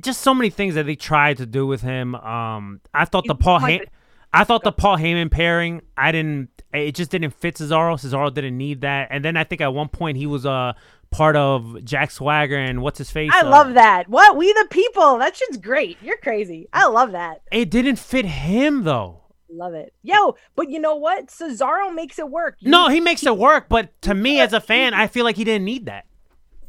just 0.00 0.22
so 0.22 0.32
many 0.32 0.48
things 0.48 0.74
that 0.74 0.86
they 0.86 0.96
tried 0.96 1.36
to 1.36 1.46
do 1.46 1.66
with 1.66 1.82
him. 1.82 2.14
Um, 2.14 2.80
I 2.94 3.04
thought 3.04 3.26
the 3.26 3.34
He's 3.34 3.44
Paul, 3.44 3.60
like 3.60 3.90
I 4.32 4.44
thought 4.44 4.64
the 4.64 4.72
Paul 4.72 4.96
Heyman 4.96 5.30
pairing. 5.30 5.82
I 5.96 6.12
didn't. 6.12 6.48
It 6.72 6.94
just 6.94 7.10
didn't 7.10 7.32
fit 7.32 7.56
Cesaro. 7.56 7.94
Cesaro 8.00 8.32
didn't 8.32 8.56
need 8.56 8.80
that. 8.80 9.08
And 9.10 9.24
then 9.24 9.36
I 9.36 9.44
think 9.44 9.60
at 9.60 9.74
one 9.74 9.88
point 9.88 10.16
he 10.16 10.26
was 10.26 10.46
uh 10.46 10.72
part 11.10 11.36
of 11.36 11.84
Jack 11.84 12.10
Swagger 12.10 12.56
and 12.56 12.80
what's 12.80 12.96
his 12.96 13.10
face. 13.10 13.30
I 13.34 13.40
uh, 13.42 13.50
love 13.50 13.74
that. 13.74 14.08
What 14.08 14.36
we 14.36 14.50
the 14.52 14.66
people? 14.70 15.18
That 15.18 15.36
shit's 15.36 15.58
great. 15.58 15.98
You're 16.02 16.16
crazy. 16.16 16.68
I 16.72 16.88
love 16.88 17.12
that. 17.12 17.42
It 17.52 17.70
didn't 17.70 17.96
fit 17.96 18.24
him 18.24 18.84
though. 18.84 19.18
Love 19.50 19.74
it. 19.74 19.92
Yo, 20.02 20.36
but 20.56 20.70
you 20.70 20.78
know 20.80 20.94
what? 20.96 21.26
Cesaro 21.26 21.94
makes 21.94 22.18
it 22.18 22.30
work. 22.30 22.56
You- 22.60 22.70
No, 22.70 22.88
he 22.88 23.00
makes 23.00 23.26
it 23.26 23.36
work. 23.36 23.68
But 23.68 24.00
to 24.02 24.14
me 24.14 24.40
as 24.40 24.54
a 24.54 24.60
fan, 24.60 24.94
I 24.94 25.06
feel 25.08 25.24
like 25.24 25.36
he 25.36 25.44
didn't 25.44 25.66
need 25.66 25.84
that. 25.86 26.06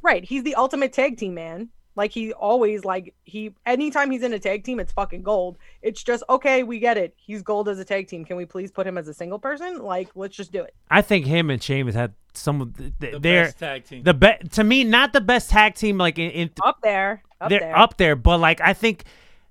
Right. 0.02 0.26
He's 0.26 0.44
the 0.44 0.56
ultimate 0.56 0.92
tag 0.92 1.16
team 1.18 1.36
man. 1.36 1.70
Like 1.96 2.12
he 2.12 2.34
always 2.34 2.84
like 2.84 3.14
he 3.24 3.54
anytime 3.66 4.10
he's 4.10 4.24
in 4.24 4.34
a 4.34 4.40
tag 4.40 4.64
team, 4.64 4.80
it's 4.80 4.92
fucking 4.92 5.22
gold. 5.24 5.58
It's 5.82 6.02
just 6.04 6.24
okay, 6.30 6.64
we 6.64 6.80
get 6.80 6.98
it. 6.98 7.14
He's 7.18 7.42
gold 7.42 7.70
as 7.70 7.78
a 7.80 7.86
tag 7.86 8.08
team. 8.08 8.26
Can 8.26 8.36
we 8.38 8.46
please 8.46 8.72
put 8.72 8.88
him 8.88 8.98
as 8.98 9.08
a 9.08 9.14
single 9.14 9.38
person? 9.40 9.80
Like, 9.80 10.10
let's 10.16 10.36
just 10.36 10.52
do 10.52 10.64
it. 10.64 10.74
I 10.90 11.02
think 11.02 11.26
him 11.26 11.50
and 11.50 11.62
Sheamus 11.62 11.94
had 11.96 12.14
some 12.34 12.62
of 12.62 12.76
the, 12.76 12.92
The 13.12 13.20
their 13.20 13.46
best 13.46 13.60
tag 13.60 13.86
team. 13.86 14.04
the 14.04 14.14
best 14.14 14.52
to 14.54 14.64
me 14.64 14.84
not 14.84 15.14
the 15.14 15.22
best 15.22 15.52
tag 15.52 15.76
team 15.76 15.98
like 16.00 16.18
in, 16.18 16.32
in 16.32 16.50
Up 16.64 16.80
there. 16.82 17.22
Up 17.40 17.50
they're 17.50 17.60
there. 17.60 17.78
up 17.78 17.98
there, 17.98 18.16
but 18.16 18.40
like 18.40 18.60
I 18.62 18.74
think 18.74 19.04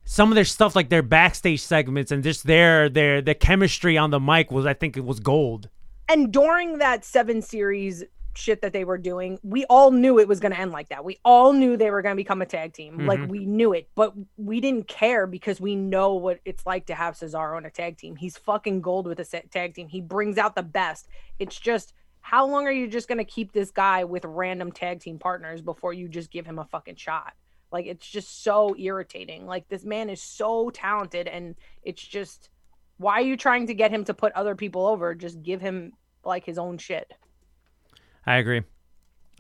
some 0.05 0.33
of 0.33 0.35
their 0.35 0.45
stuff, 0.45 0.75
like 0.75 0.89
their 0.89 1.03
backstage 1.03 1.61
segments 1.63 2.11
and 2.11 2.25
just 2.25 2.45
their 2.45 2.89
their 2.89 3.23
their 3.23 3.35
chemistry 3.35 3.97
on 3.97 4.11
the 4.11 4.19
mic 4.19 4.51
was, 4.51 4.67
I 4.67 4.75
think, 4.75 4.97
it 4.97 5.05
was 5.05 5.21
gold. 5.21 5.69
And 6.09 6.33
during 6.33 6.79
that 6.79 7.05
seven 7.05 7.41
series 7.41 8.03
shit 8.35 8.63
that 8.63 8.73
they 8.73 8.85
were 8.85 8.99
doing, 8.99 9.39
we 9.43 9.65
all 9.67 9.91
knew 9.91 10.19
it 10.19 10.29
was 10.29 10.41
going 10.41 10.53
to 10.53 10.59
end 10.59 10.73
like 10.73 10.89
that. 10.89 11.05
We 11.05 11.19
all 11.25 11.53
knew 11.53 11.77
they 11.77 11.91
were 11.91 12.03
going 12.03 12.15
to 12.15 12.21
become 12.21 12.41
a 12.43 12.47
tag 12.47 12.73
team. 12.73 13.07
Like 13.07 13.21
Mhm. 13.21 13.29
we 13.29 13.45
knew 13.47 13.73
it, 13.73 13.89
but 13.95 14.15
we 14.37 14.61
didn't 14.61 14.89
care 14.89 15.27
because 15.27 15.61
we 15.61 15.77
know 15.77 16.15
what 16.15 16.41
it's 16.45 16.65
like 16.65 16.87
to 16.87 16.95
have 16.95 17.15
Cesaro 17.15 17.57
on 17.57 17.67
a 17.67 17.71
tag 17.71 17.99
team. 17.99 18.17
He's 18.17 18.37
fucking 18.39 18.81
gold 18.81 19.07
with 19.07 19.21
a 19.21 19.25
tag 19.25 19.75
team. 19.75 19.89
He 19.89 20.01
brings 20.01 20.39
out 20.39 20.55
the 20.55 20.63
best. 20.63 21.09
It's 21.39 21.59
just 21.59 21.93
how 22.21 22.47
long 22.47 22.67
are 22.67 22.73
you 22.73 22.87
just 22.87 23.09
going 23.09 23.19
to 23.19 23.25
keep 23.25 23.53
this 23.53 23.71
guy 23.71 24.05
with 24.05 24.25
random 24.25 24.73
tag 24.73 25.01
team 25.01 25.19
partners 25.19 25.61
before 25.61 25.93
you 25.93 26.09
just 26.09 26.31
give 26.31 26.47
him 26.47 26.59
a 26.59 26.65
fucking 26.65 26.97
shot? 26.97 27.35
Like 27.71 27.87
it's 27.87 28.07
just 28.09 28.43
so 28.43 28.77
irritating. 28.77 29.47
Like 29.47 29.69
this 29.69 29.85
man 29.85 30.09
is 30.09 30.23
so 30.23 30.71
talented 30.71 31.27
and 31.27 31.55
it's 31.83 32.03
just 32.03 32.49
why 32.99 33.15
are 33.15 33.23
you 33.23 33.37
trying 33.37 33.67
to 33.67 33.75
get 33.75 33.91
him 33.91 34.05
to 34.05 34.15
put 34.15 34.33
other 34.35 34.55
people 34.55 34.87
over? 34.87 35.15
Just 35.15 35.43
give 35.43 35.61
him 35.61 35.93
like 36.25 36.45
his 36.45 36.59
own 36.59 36.79
shit. 36.79 37.13
I 38.27 38.37
agree. 38.37 38.63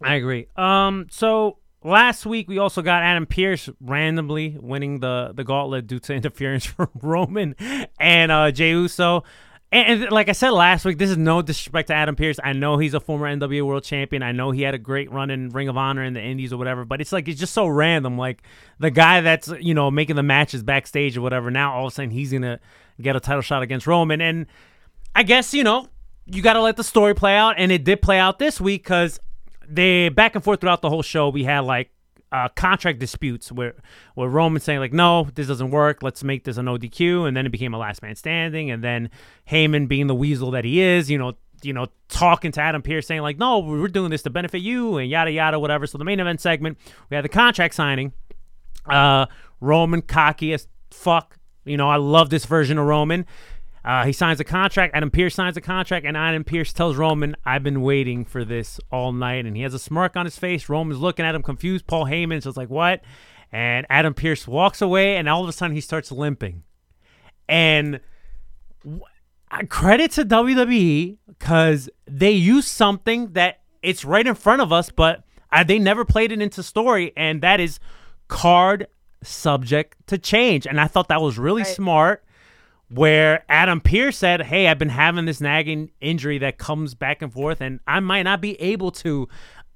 I 0.03 0.15
agree. 0.15 0.49
Um, 0.57 1.07
so 1.11 1.59
last 1.85 2.27
week 2.27 2.49
we 2.49 2.59
also 2.59 2.83
got 2.83 3.03
Adam 3.03 3.27
Pearce 3.27 3.69
randomly 3.81 4.57
winning 4.61 5.01
the 5.01 5.33
the 5.35 5.45
gauntlet 5.45 5.87
due 5.87 5.99
to 6.01 6.15
interference 6.15 6.67
from 6.67 6.89
Roman 7.01 7.55
and 7.99 8.33
uh, 8.33 8.51
Jey 8.51 8.71
Uso. 8.71 9.25
And, 9.71 10.03
and 10.03 10.13
like 10.13 10.29
I 10.29 10.33
said 10.33 10.51
last 10.51 10.85
week, 10.85 10.99
this 10.99 11.09
is 11.09 11.17
no 11.17 11.41
disrespect 11.41 11.89
to 11.89 11.95
Adam 11.95 12.15
Pearce. 12.15 12.39
I 12.45 12.53
know 12.53 12.77
he's 12.77 12.93
a 12.93 13.01
former 13.01 13.27
NWA 13.27 13.63
World 13.63 13.85
Champion. 13.85 14.23
I 14.23 14.33
know 14.33 14.51
he 14.51 14.61
had 14.61 14.75
a 14.75 14.79
great 14.79 15.11
run 15.11 15.31
in 15.31 15.49
Ring 15.49 15.69
of 15.69 15.79
Honor 15.79 16.05
in 16.05 16.13
the 16.13 16.21
Indies 16.21 16.53
or 16.53 16.59
whatever. 16.59 16.85
But 16.85 17.01
it's 17.01 17.11
like 17.11 17.27
it's 17.27 17.41
just 17.41 17.55
so 17.55 17.67
random. 17.67 18.19
Like 18.19 18.43
the 18.79 18.91
guy 18.91 19.23
that's 19.23 19.49
you 19.61 19.73
know 19.73 19.91
making 19.91 20.17
the 20.17 20.23
matches 20.23 20.63
backstage 20.63 21.17
or 21.17 21.23
whatever. 21.23 21.51
Now 21.51 21.75
all 21.75 21.87
of 21.87 21.93
a 21.93 21.95
sudden 21.95 22.11
he's 22.11 22.33
gonna 22.33 22.61
get 23.01 23.17
a 23.17 23.21
title 23.21 23.41
shot 23.41 23.63
against 23.63 23.87
Roman. 23.87 24.21
And 24.21 24.47
I 25.15 25.23
guess 25.23 25.55
you 25.55 25.65
know 25.65 25.89
you 26.27 26.43
got 26.43 26.55
to 26.55 26.63
let 26.63 26.77
the 26.77 26.85
story 26.85 27.15
play 27.15 27.37
out, 27.37 27.57
and 27.59 27.73
it 27.73 27.85
did 27.85 28.03
play 28.03 28.19
out 28.19 28.39
this 28.39 28.61
week 28.61 28.85
because 28.85 29.21
they 29.69 30.09
back 30.09 30.35
and 30.35 30.45
forth 30.45 30.61
throughout 30.61 30.83
the 30.83 30.91
whole 30.91 31.03
show. 31.03 31.29
We 31.29 31.45
had 31.45 31.61
like 31.61 31.91
uh, 32.31 32.49
contract 32.49 32.99
disputes 32.99 33.53
where 33.53 33.75
where 34.15 34.29
Roman 34.29 34.61
saying 34.61 34.81
like, 34.81 34.93
"No, 34.93 35.29
this 35.35 35.47
doesn't 35.47 35.71
work. 35.71 36.03
Let's 36.03 36.25
make 36.25 36.45
this 36.45 36.57
an 36.57 36.67
ODQ," 36.67 37.27
and 37.27 37.37
then 37.37 37.47
it 37.47 37.51
became 37.51 37.75
a 37.75 37.79
last 37.79 38.03
man 38.03 38.17
standing, 38.17 38.71
and 38.71 38.83
then 38.83 39.11
Heyman 39.51 39.89
being 39.89 40.07
the 40.07 40.15
weasel 40.15 40.51
that 40.53 40.65
he 40.65 40.81
is, 40.81 41.11
you 41.11 41.19
know. 41.19 41.35
You 41.65 41.73
know, 41.73 41.87
talking 42.09 42.51
to 42.51 42.61
Adam 42.61 42.83
Pearce 42.83 43.07
saying 43.07 43.21
like, 43.21 43.39
"No, 43.39 43.61
we're 43.61 43.87
doing 43.87 44.11
this 44.11 44.23
to 44.23 44.31
benefit 44.31 44.63
you," 44.63 44.97
and 44.97 45.09
yada 45.09 45.31
yada, 45.31 45.61
whatever. 45.61 45.87
So 45.87 45.97
the 45.97 46.05
main 46.05 46.19
event 46.19 46.41
segment, 46.41 46.77
we 47.09 47.15
had 47.15 47.25
the 47.25 47.29
contract 47.29 47.75
signing. 47.75 48.13
Uh, 48.85 49.27
Roman 49.61 50.03
cocky 50.03 50.53
as 50.55 50.67
fuck. 50.91 51.39
You 51.65 51.77
know, 51.77 51.89
I 51.89 51.97
love 51.97 52.31
this 52.31 52.47
version 52.47 52.79
of 52.79 52.87
Roman. 52.87 53.27
Uh, 53.85 54.05
he 54.05 54.13
signs 54.13 54.39
a 54.39 54.45
contract. 54.45 54.95
Adam 54.95 55.11
Pearce 55.11 55.35
signs 55.35 55.57
a 55.57 55.61
contract, 55.61 56.07
and 56.07 56.17
Adam 56.17 56.45
Pearce 56.45 56.73
tells 56.73 56.97
Roman, 56.97 57.37
"I've 57.45 57.63
been 57.63 57.83
waiting 57.83 58.25
for 58.25 58.45
this 58.45 58.81
all 58.91 59.13
night." 59.13 59.45
And 59.45 59.57
he 59.57 59.63
has 59.63 59.75
a 59.75 59.79
smirk 59.79 60.17
on 60.17 60.25
his 60.25 60.39
face. 60.39 60.69
Roman's 60.69 61.01
looking 61.01 61.25
at 61.25 61.35
him 61.35 61.43
confused. 61.43 61.87
Paul 61.87 62.07
Heyman's 62.07 62.45
just 62.45 62.57
like, 62.57 62.71
"What?" 62.71 63.03
And 63.51 63.87
Adam 63.91 64.15
Pearce 64.15 64.47
walks 64.47 64.81
away, 64.81 65.17
and 65.17 65.29
all 65.29 65.43
of 65.43 65.49
a 65.49 65.53
sudden 65.53 65.75
he 65.75 65.81
starts 65.81 66.13
limping. 66.13 66.63
And 67.49 68.01
w- 68.83 69.03
uh, 69.51 69.65
credit 69.69 70.13
to 70.13 70.25
WWE 70.25 71.19
because 71.27 71.91
they 72.07 72.31
use 72.31 72.67
something 72.67 73.33
that 73.33 73.61
it's 73.83 74.05
right 74.05 74.27
in 74.27 74.35
front 74.35 74.63
of 74.63 74.73
us, 74.73 74.91
but 74.91 75.25
uh, 75.51 75.65
they 75.65 75.79
never 75.79 76.05
played 76.05 76.33
it 76.33 76.41
into 76.41 76.63
story, 76.63 77.13
and 77.17 77.43
that 77.43 77.61
is 77.61 77.79
card 78.29 78.87
subject 79.23 79.97
to 80.07 80.19
change. 80.19 80.67
And 80.67 80.81
I 80.81 80.87
thought 80.87 81.09
that 81.09 81.21
was 81.21 81.39
really 81.39 81.65
smart. 81.65 82.25
Where 82.95 83.45
Adam 83.49 83.81
Pearce 83.81 84.19
said, 84.19 84.43
"Hey, 84.43 84.69
I've 84.69 84.79
been 84.79 84.89
having 84.91 85.25
this 85.25 85.41
nagging 85.41 85.91
injury 86.01 86.39
that 86.39 86.59
comes 86.59 86.95
back 86.95 87.23
and 87.23 87.33
forth, 87.33 87.61
and 87.61 87.81
I 87.87 88.01
might 88.01 88.23
not 88.23 88.41
be 88.41 88.61
able 88.61 88.91
to 88.93 89.29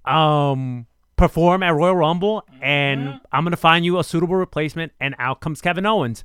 um, 0.05 0.87
perform 1.17 1.62
at 1.62 1.75
Royal 1.75 1.97
Rumble, 1.97 2.45
and 2.61 3.21
I'm 3.33 3.45
gonna 3.45 3.57
find 3.57 3.85
you 3.85 3.99
a 3.99 4.05
suitable 4.05 4.37
replacement." 4.37 4.93
And 5.01 5.14
out 5.19 5.41
comes 5.41 5.61
Kevin 5.61 5.87
Owens. 5.87 6.25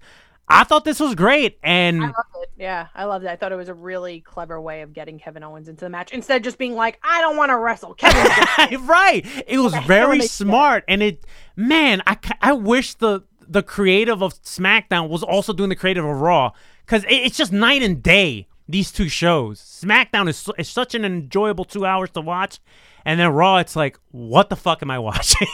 I 0.51 0.65
thought 0.65 0.83
this 0.83 0.99
was 0.99 1.15
great, 1.15 1.57
and 1.63 2.03
I 2.03 2.07
loved 2.07 2.17
it. 2.41 2.49
Yeah, 2.57 2.87
I 2.93 3.05
loved 3.05 3.23
it. 3.23 3.29
I 3.29 3.37
thought 3.37 3.53
it 3.53 3.55
was 3.55 3.69
a 3.69 3.73
really 3.73 4.19
clever 4.19 4.59
way 4.59 4.81
of 4.81 4.91
getting 4.91 5.17
Kevin 5.17 5.43
Owens 5.43 5.69
into 5.69 5.85
the 5.85 5.89
match 5.89 6.11
instead 6.11 6.37
of 6.37 6.43
just 6.43 6.57
being 6.57 6.75
like, 6.75 6.99
I 7.03 7.21
don't 7.21 7.37
want 7.37 7.51
to 7.51 7.57
wrestle. 7.57 7.93
Kevin, 7.93 8.29
Owens 8.71 8.81
right. 8.81 9.25
It 9.47 9.59
was 9.59 9.73
very 9.85 10.21
smart, 10.23 10.83
and 10.89 11.01
it, 11.01 11.25
man, 11.55 12.03
I, 12.05 12.17
I 12.41 12.51
wish 12.51 12.95
the 12.95 13.21
the 13.51 13.61
creative 13.61 14.23
of 14.23 14.41
SmackDown 14.43 15.09
was 15.09 15.23
also 15.23 15.51
doing 15.51 15.69
the 15.69 15.75
creative 15.75 16.05
of 16.05 16.21
Raw, 16.21 16.51
because 16.85 17.03
it, 17.03 17.13
it's 17.13 17.37
just 17.37 17.51
night 17.51 17.83
and 17.83 18.01
day. 18.01 18.47
These 18.69 18.91
two 18.93 19.09
shows, 19.09 19.59
SmackDown 19.59 20.29
is 20.29 20.49
is 20.57 20.69
such 20.69 20.95
an 20.95 21.03
enjoyable 21.03 21.65
two 21.65 21.85
hours 21.85 22.09
to 22.11 22.21
watch, 22.21 22.59
and 23.03 23.19
then 23.19 23.29
Raw, 23.33 23.57
it's 23.57 23.75
like, 23.75 23.99
what 24.11 24.49
the 24.49 24.55
fuck 24.55 24.81
am 24.81 24.89
I 24.89 24.99
watching? 25.09 25.47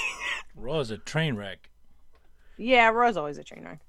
Raw 0.56 0.80
is 0.80 0.92
a 0.92 0.98
train 0.98 1.36
wreck. 1.36 1.72
Yeah, 2.58 2.90
Raw's 2.90 3.18
always 3.18 3.38
a 3.38 3.44
train 3.44 3.64
wreck. 3.64 3.80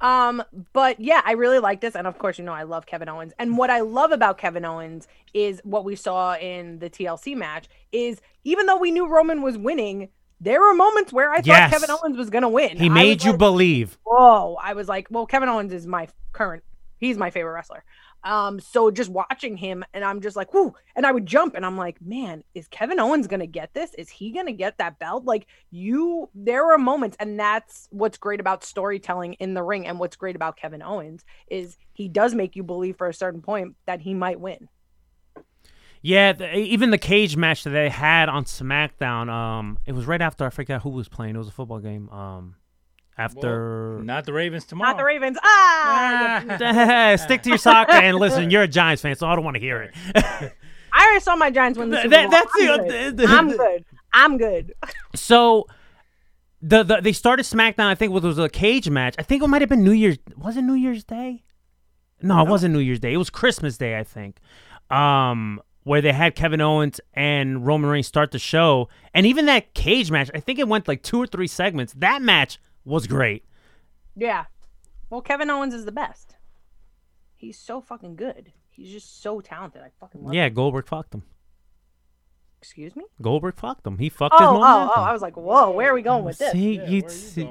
Um, 0.00 0.42
but 0.72 0.98
yeah, 0.98 1.22
I 1.24 1.32
really 1.32 1.60
like 1.60 1.80
this, 1.80 1.94
and 1.94 2.08
of 2.08 2.18
course, 2.18 2.38
you 2.38 2.44
know, 2.44 2.52
I 2.52 2.64
love 2.64 2.86
Kevin 2.86 3.08
Owens. 3.08 3.32
And 3.38 3.56
what 3.56 3.70
I 3.70 3.80
love 3.80 4.10
about 4.10 4.36
Kevin 4.36 4.64
Owens 4.64 5.06
is 5.32 5.60
what 5.62 5.84
we 5.84 5.94
saw 5.94 6.34
in 6.36 6.80
the 6.80 6.90
TLC 6.90 7.36
match 7.36 7.68
is 7.92 8.20
even 8.42 8.66
though 8.66 8.78
we 8.78 8.90
knew 8.90 9.06
Roman 9.06 9.42
was 9.42 9.56
winning, 9.56 10.08
there 10.42 10.60
were 10.60 10.74
moments 10.74 11.12
where 11.12 11.30
I 11.30 11.40
thought 11.40 11.70
Kevin 11.70 11.90
Owens 11.90 12.16
was 12.16 12.28
gonna 12.28 12.48
win. 12.48 12.76
he 12.76 12.88
made 12.88 13.22
you 13.22 13.30
like, 13.30 13.38
believe. 13.38 13.96
Whoa! 14.04 14.56
I 14.60 14.74
was 14.74 14.88
like, 14.88 15.06
well, 15.10 15.24
Kevin 15.24 15.48
Owens 15.48 15.72
is 15.72 15.86
my 15.86 16.08
current. 16.32 16.64
He's 16.98 17.16
my 17.16 17.30
favorite 17.30 17.52
wrestler. 17.52 17.84
Um, 18.24 18.60
so 18.60 18.90
just 18.90 19.10
watching 19.10 19.56
him, 19.56 19.84
and 19.92 20.04
I'm 20.04 20.20
just 20.20 20.36
like, 20.36 20.54
whoo, 20.54 20.74
and 20.94 21.04
I 21.04 21.10
would 21.10 21.26
jump, 21.26 21.54
and 21.54 21.66
I'm 21.66 21.76
like, 21.76 22.00
man, 22.00 22.44
is 22.54 22.68
Kevin 22.68 23.00
Owens 23.00 23.26
gonna 23.26 23.46
get 23.46 23.72
this? 23.74 23.94
Is 23.94 24.08
he 24.08 24.30
gonna 24.30 24.52
get 24.52 24.78
that 24.78 24.98
belt? 24.98 25.24
Like 25.24 25.46
you, 25.70 26.28
there 26.34 26.66
were 26.66 26.78
moments, 26.78 27.16
and 27.20 27.38
that's 27.38 27.88
what's 27.90 28.18
great 28.18 28.40
about 28.40 28.64
storytelling 28.64 29.34
in 29.34 29.54
the 29.54 29.62
ring, 29.62 29.86
and 29.86 29.98
what's 29.98 30.16
great 30.16 30.36
about 30.36 30.56
Kevin 30.56 30.82
Owens 30.82 31.24
is 31.48 31.76
he 31.92 32.08
does 32.08 32.34
make 32.34 32.56
you 32.56 32.62
believe 32.62 32.96
for 32.96 33.08
a 33.08 33.14
certain 33.14 33.42
point 33.42 33.76
that 33.86 34.00
he 34.00 34.14
might 34.14 34.40
win. 34.40 34.68
Yeah, 36.04 36.32
the, 36.32 36.56
even 36.56 36.90
the 36.90 36.98
cage 36.98 37.36
match 37.36 37.62
that 37.64 37.70
they 37.70 37.88
had 37.88 38.28
on 38.28 38.44
SmackDown, 38.44 39.28
um, 39.30 39.78
it 39.86 39.92
was 39.92 40.04
right 40.04 40.20
after 40.20 40.44
I 40.44 40.50
forgot 40.50 40.82
who 40.82 40.90
was 40.90 41.08
playing. 41.08 41.36
It 41.36 41.38
was 41.38 41.46
a 41.48 41.52
football 41.52 41.78
game. 41.78 42.08
Um, 42.10 42.56
after 43.16 44.00
Not 44.02 44.24
the 44.24 44.32
Ravens 44.32 44.64
tomorrow. 44.64 44.90
Not 44.92 44.96
the 44.98 45.04
Ravens. 45.04 45.38
Ah, 45.44 47.14
stick 47.22 47.42
to 47.42 47.50
your 47.50 47.58
soccer 47.58 47.92
and 47.92 48.16
listen. 48.18 48.50
You're 48.50 48.62
a 48.62 48.68
Giants 48.68 49.02
fan, 49.02 49.14
so 49.16 49.28
I 49.28 49.36
don't 49.36 49.44
want 49.44 49.54
to 49.56 49.60
hear 49.60 49.82
it. 49.82 49.94
I 50.16 51.04
already 51.06 51.20
saw 51.20 51.36
my 51.36 51.50
Giants 51.50 51.78
win 51.78 51.90
the 51.90 51.96
Th- 51.96 52.04
Super 52.04 52.16
that- 52.16 52.30
Bowl. 52.30 52.40
that's 52.40 52.52
I'm 52.58 52.82
the- 52.82 52.88
good. 52.88 53.16
the- 53.16 53.26
I'm 53.26 53.48
good. 53.56 53.84
I'm 54.14 54.38
good. 54.38 54.74
so, 55.14 55.66
the, 56.60 56.82
the 56.82 57.00
they 57.00 57.12
started 57.12 57.44
SmackDown. 57.44 57.86
I 57.86 57.94
think 57.94 58.14
it 58.14 58.22
was 58.22 58.38
a 58.38 58.48
cage 58.48 58.90
match. 58.90 59.14
I 59.18 59.22
think 59.22 59.42
it 59.42 59.46
might 59.46 59.62
have 59.62 59.70
been 59.70 59.84
New 59.84 59.92
Year's. 59.92 60.18
Was 60.36 60.56
it 60.56 60.62
New 60.62 60.74
Year's 60.74 61.04
Day? 61.04 61.44
No, 62.22 62.40
it 62.44 62.48
wasn't 62.48 62.72
New 62.74 62.80
Year's 62.80 63.00
Day. 63.00 63.12
It 63.12 63.16
was 63.18 63.30
Christmas 63.30 63.76
Day, 63.78 63.98
I 63.98 64.04
think. 64.04 64.38
Um, 64.90 65.60
where 65.84 66.00
they 66.00 66.12
had 66.12 66.34
Kevin 66.34 66.60
Owens 66.60 67.00
and 67.14 67.66
Roman 67.66 67.90
Reigns 67.90 68.06
start 68.06 68.30
the 68.30 68.38
show, 68.38 68.88
and 69.12 69.26
even 69.26 69.46
that 69.46 69.74
cage 69.74 70.10
match. 70.10 70.30
I 70.34 70.40
think 70.40 70.58
it 70.58 70.68
went 70.68 70.88
like 70.88 71.02
two 71.02 71.20
or 71.20 71.26
three 71.26 71.46
segments. 71.48 71.92
That 71.94 72.22
match 72.22 72.58
was 72.84 73.06
great. 73.06 73.44
Yeah. 74.16 74.44
Well, 75.10 75.20
Kevin 75.22 75.50
Owens 75.50 75.74
is 75.74 75.84
the 75.84 75.92
best. 75.92 76.36
He's 77.34 77.58
so 77.58 77.80
fucking 77.80 78.16
good. 78.16 78.52
He's 78.70 78.90
just 78.92 79.20
so 79.22 79.40
talented. 79.40 79.82
I 79.82 79.90
fucking 80.00 80.22
love 80.24 80.34
Yeah, 80.34 80.46
him. 80.46 80.54
Goldberg 80.54 80.86
fucked 80.86 81.14
him. 81.14 81.24
Excuse 82.62 82.94
me? 82.94 83.02
Goldberg 83.20 83.56
fucked 83.56 83.84
him. 83.84 83.98
He 83.98 84.08
fucked 84.08 84.38
his 84.38 84.46
Oh, 84.48 84.56
oh, 84.62 84.92
oh. 84.96 85.02
I 85.02 85.12
was 85.12 85.20
like, 85.20 85.36
whoa, 85.36 85.72
where 85.72 85.90
are 85.90 85.94
we 85.94 86.02
going 86.02 86.24
with 86.24 86.38
this? 86.38 86.52
See, 86.52 86.80
you 86.86 87.02
see, 87.08 87.48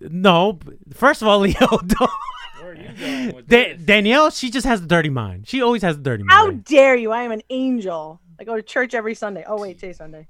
no. 0.00 0.54
b- 0.54 0.72
First 0.94 1.20
of 1.20 1.28
all, 1.28 1.38
Leo, 1.46 1.54
don't. 1.60 3.46
Da- 3.46 3.74
Danielle, 3.76 4.30
she 4.30 4.50
just 4.50 4.66
has 4.66 4.80
a 4.82 4.86
dirty 4.86 5.10
mind. 5.10 5.46
She 5.46 5.60
always 5.60 5.82
has 5.82 5.96
a 5.96 6.00
dirty 6.00 6.22
mind. 6.22 6.32
How 6.32 6.50
dare 6.50 6.96
you? 6.96 7.12
I 7.12 7.24
am 7.24 7.30
an 7.30 7.42
angel. 7.50 8.22
I 8.40 8.44
go 8.44 8.56
to 8.56 8.62
church 8.62 8.94
every 8.94 9.14
Sunday. 9.14 9.44
Oh, 9.46 9.60
wait, 9.60 9.78
today's 9.78 9.98
Sunday. 9.98 10.26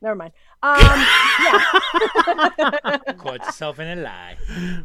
Never 0.00 0.14
mind. 0.14 0.32
Um, 0.62 0.78
yeah. 0.80 1.60
Caught 3.18 3.44
yourself 3.44 3.78
in 3.80 3.98
a 3.98 4.00
lie. 4.00 4.36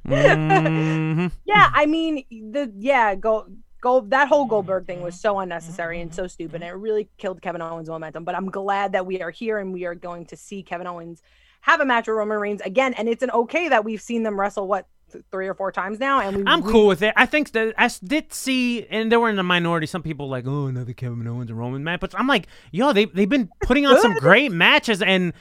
Mhm. 0.07 1.31
yeah, 1.45 1.69
I 1.73 1.85
mean 1.85 2.23
the 2.29 2.71
yeah 2.77 3.15
go 3.15 3.47
go 3.83 3.99
that 3.99 4.29
whole 4.29 4.43
mm-hmm. 4.43 4.51
Goldberg 4.51 4.87
thing 4.87 5.01
was 5.01 5.19
so 5.19 5.39
unnecessary 5.39 6.01
and 6.01 6.09
mm-hmm. 6.09 6.15
so 6.15 6.27
stupid, 6.27 6.61
and 6.61 6.63
it 6.63 6.73
really 6.73 7.09
killed 7.17 7.41
Kevin 7.41 7.61
Owens' 7.61 7.89
momentum. 7.89 8.23
But 8.23 8.35
I'm 8.35 8.49
glad 8.49 8.93
that 8.93 9.05
we 9.05 9.21
are 9.21 9.29
here 9.29 9.59
and 9.59 9.73
we 9.73 9.85
are 9.85 9.93
going 9.93 10.25
to 10.27 10.37
see 10.37 10.63
Kevin 10.63 10.87
Owens 10.87 11.21
have 11.61 11.81
a 11.81 11.85
match 11.85 12.07
with 12.07 12.15
Roman 12.15 12.39
Reigns 12.39 12.61
again, 12.61 12.93
and 12.93 13.07
it's 13.07 13.21
an 13.21 13.31
okay 13.31 13.67
that 13.67 13.83
we've 13.85 14.01
seen 14.01 14.23
them 14.23 14.39
wrestle 14.39 14.67
what 14.67 14.87
three 15.29 15.47
or 15.47 15.53
four 15.53 15.71
times 15.71 15.99
now, 15.99 16.21
and 16.21 16.37
we 16.37 16.43
I'm 16.47 16.61
we- 16.61 16.71
cool 16.71 16.87
with 16.87 17.03
it. 17.03 17.13
I 17.17 17.25
think 17.25 17.51
that 17.51 17.75
I 17.77 17.89
did 18.03 18.33
see, 18.33 18.87
and 18.87 19.11
they 19.11 19.17
were 19.17 19.29
in 19.29 19.35
the 19.35 19.43
minority. 19.43 19.85
Some 19.85 20.01
people 20.01 20.29
like, 20.29 20.45
oh, 20.47 20.67
another 20.67 20.93
Kevin 20.93 21.27
Owens 21.27 21.49
and 21.49 21.59
Roman 21.59 21.83
match. 21.83 21.99
But 21.99 22.17
I'm 22.17 22.27
like, 22.27 22.47
yo, 22.71 22.93
they 22.93 23.05
they've 23.05 23.29
been 23.29 23.49
putting 23.61 23.85
on 23.85 23.99
some 23.99 24.13
great 24.19 24.51
matches, 24.51 25.01
and 25.01 25.33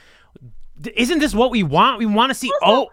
isn't 0.95 1.19
this 1.19 1.33
what 1.33 1.49
we 1.49 1.63
want? 1.63 1.97
We 1.97 2.05
want 2.05 2.29
to 2.29 2.35
see. 2.35 2.51
Oh, 2.61 2.89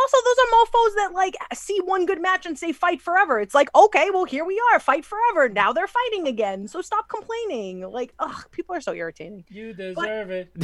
Also, 0.00 0.16
those 0.24 0.36
are 0.38 0.50
mofos 0.56 0.94
that 0.96 1.10
like 1.12 1.36
see 1.52 1.78
one 1.84 2.06
good 2.06 2.22
match 2.22 2.46
and 2.46 2.58
say 2.58 2.72
fight 2.72 3.02
forever. 3.02 3.38
It's 3.38 3.54
like, 3.54 3.68
okay, 3.74 4.08
well, 4.10 4.24
here 4.24 4.46
we 4.46 4.58
are, 4.72 4.80
fight 4.80 5.04
forever. 5.04 5.50
Now 5.50 5.74
they're 5.74 5.86
fighting 5.86 6.26
again. 6.26 6.66
So 6.68 6.80
stop 6.80 7.06
complaining. 7.08 7.82
Like, 7.82 8.14
ugh, 8.18 8.46
people 8.50 8.74
are 8.74 8.80
so 8.80 8.94
irritating. 8.94 9.44
You 9.50 9.74
deserve 9.74 10.30
it. 10.30 10.48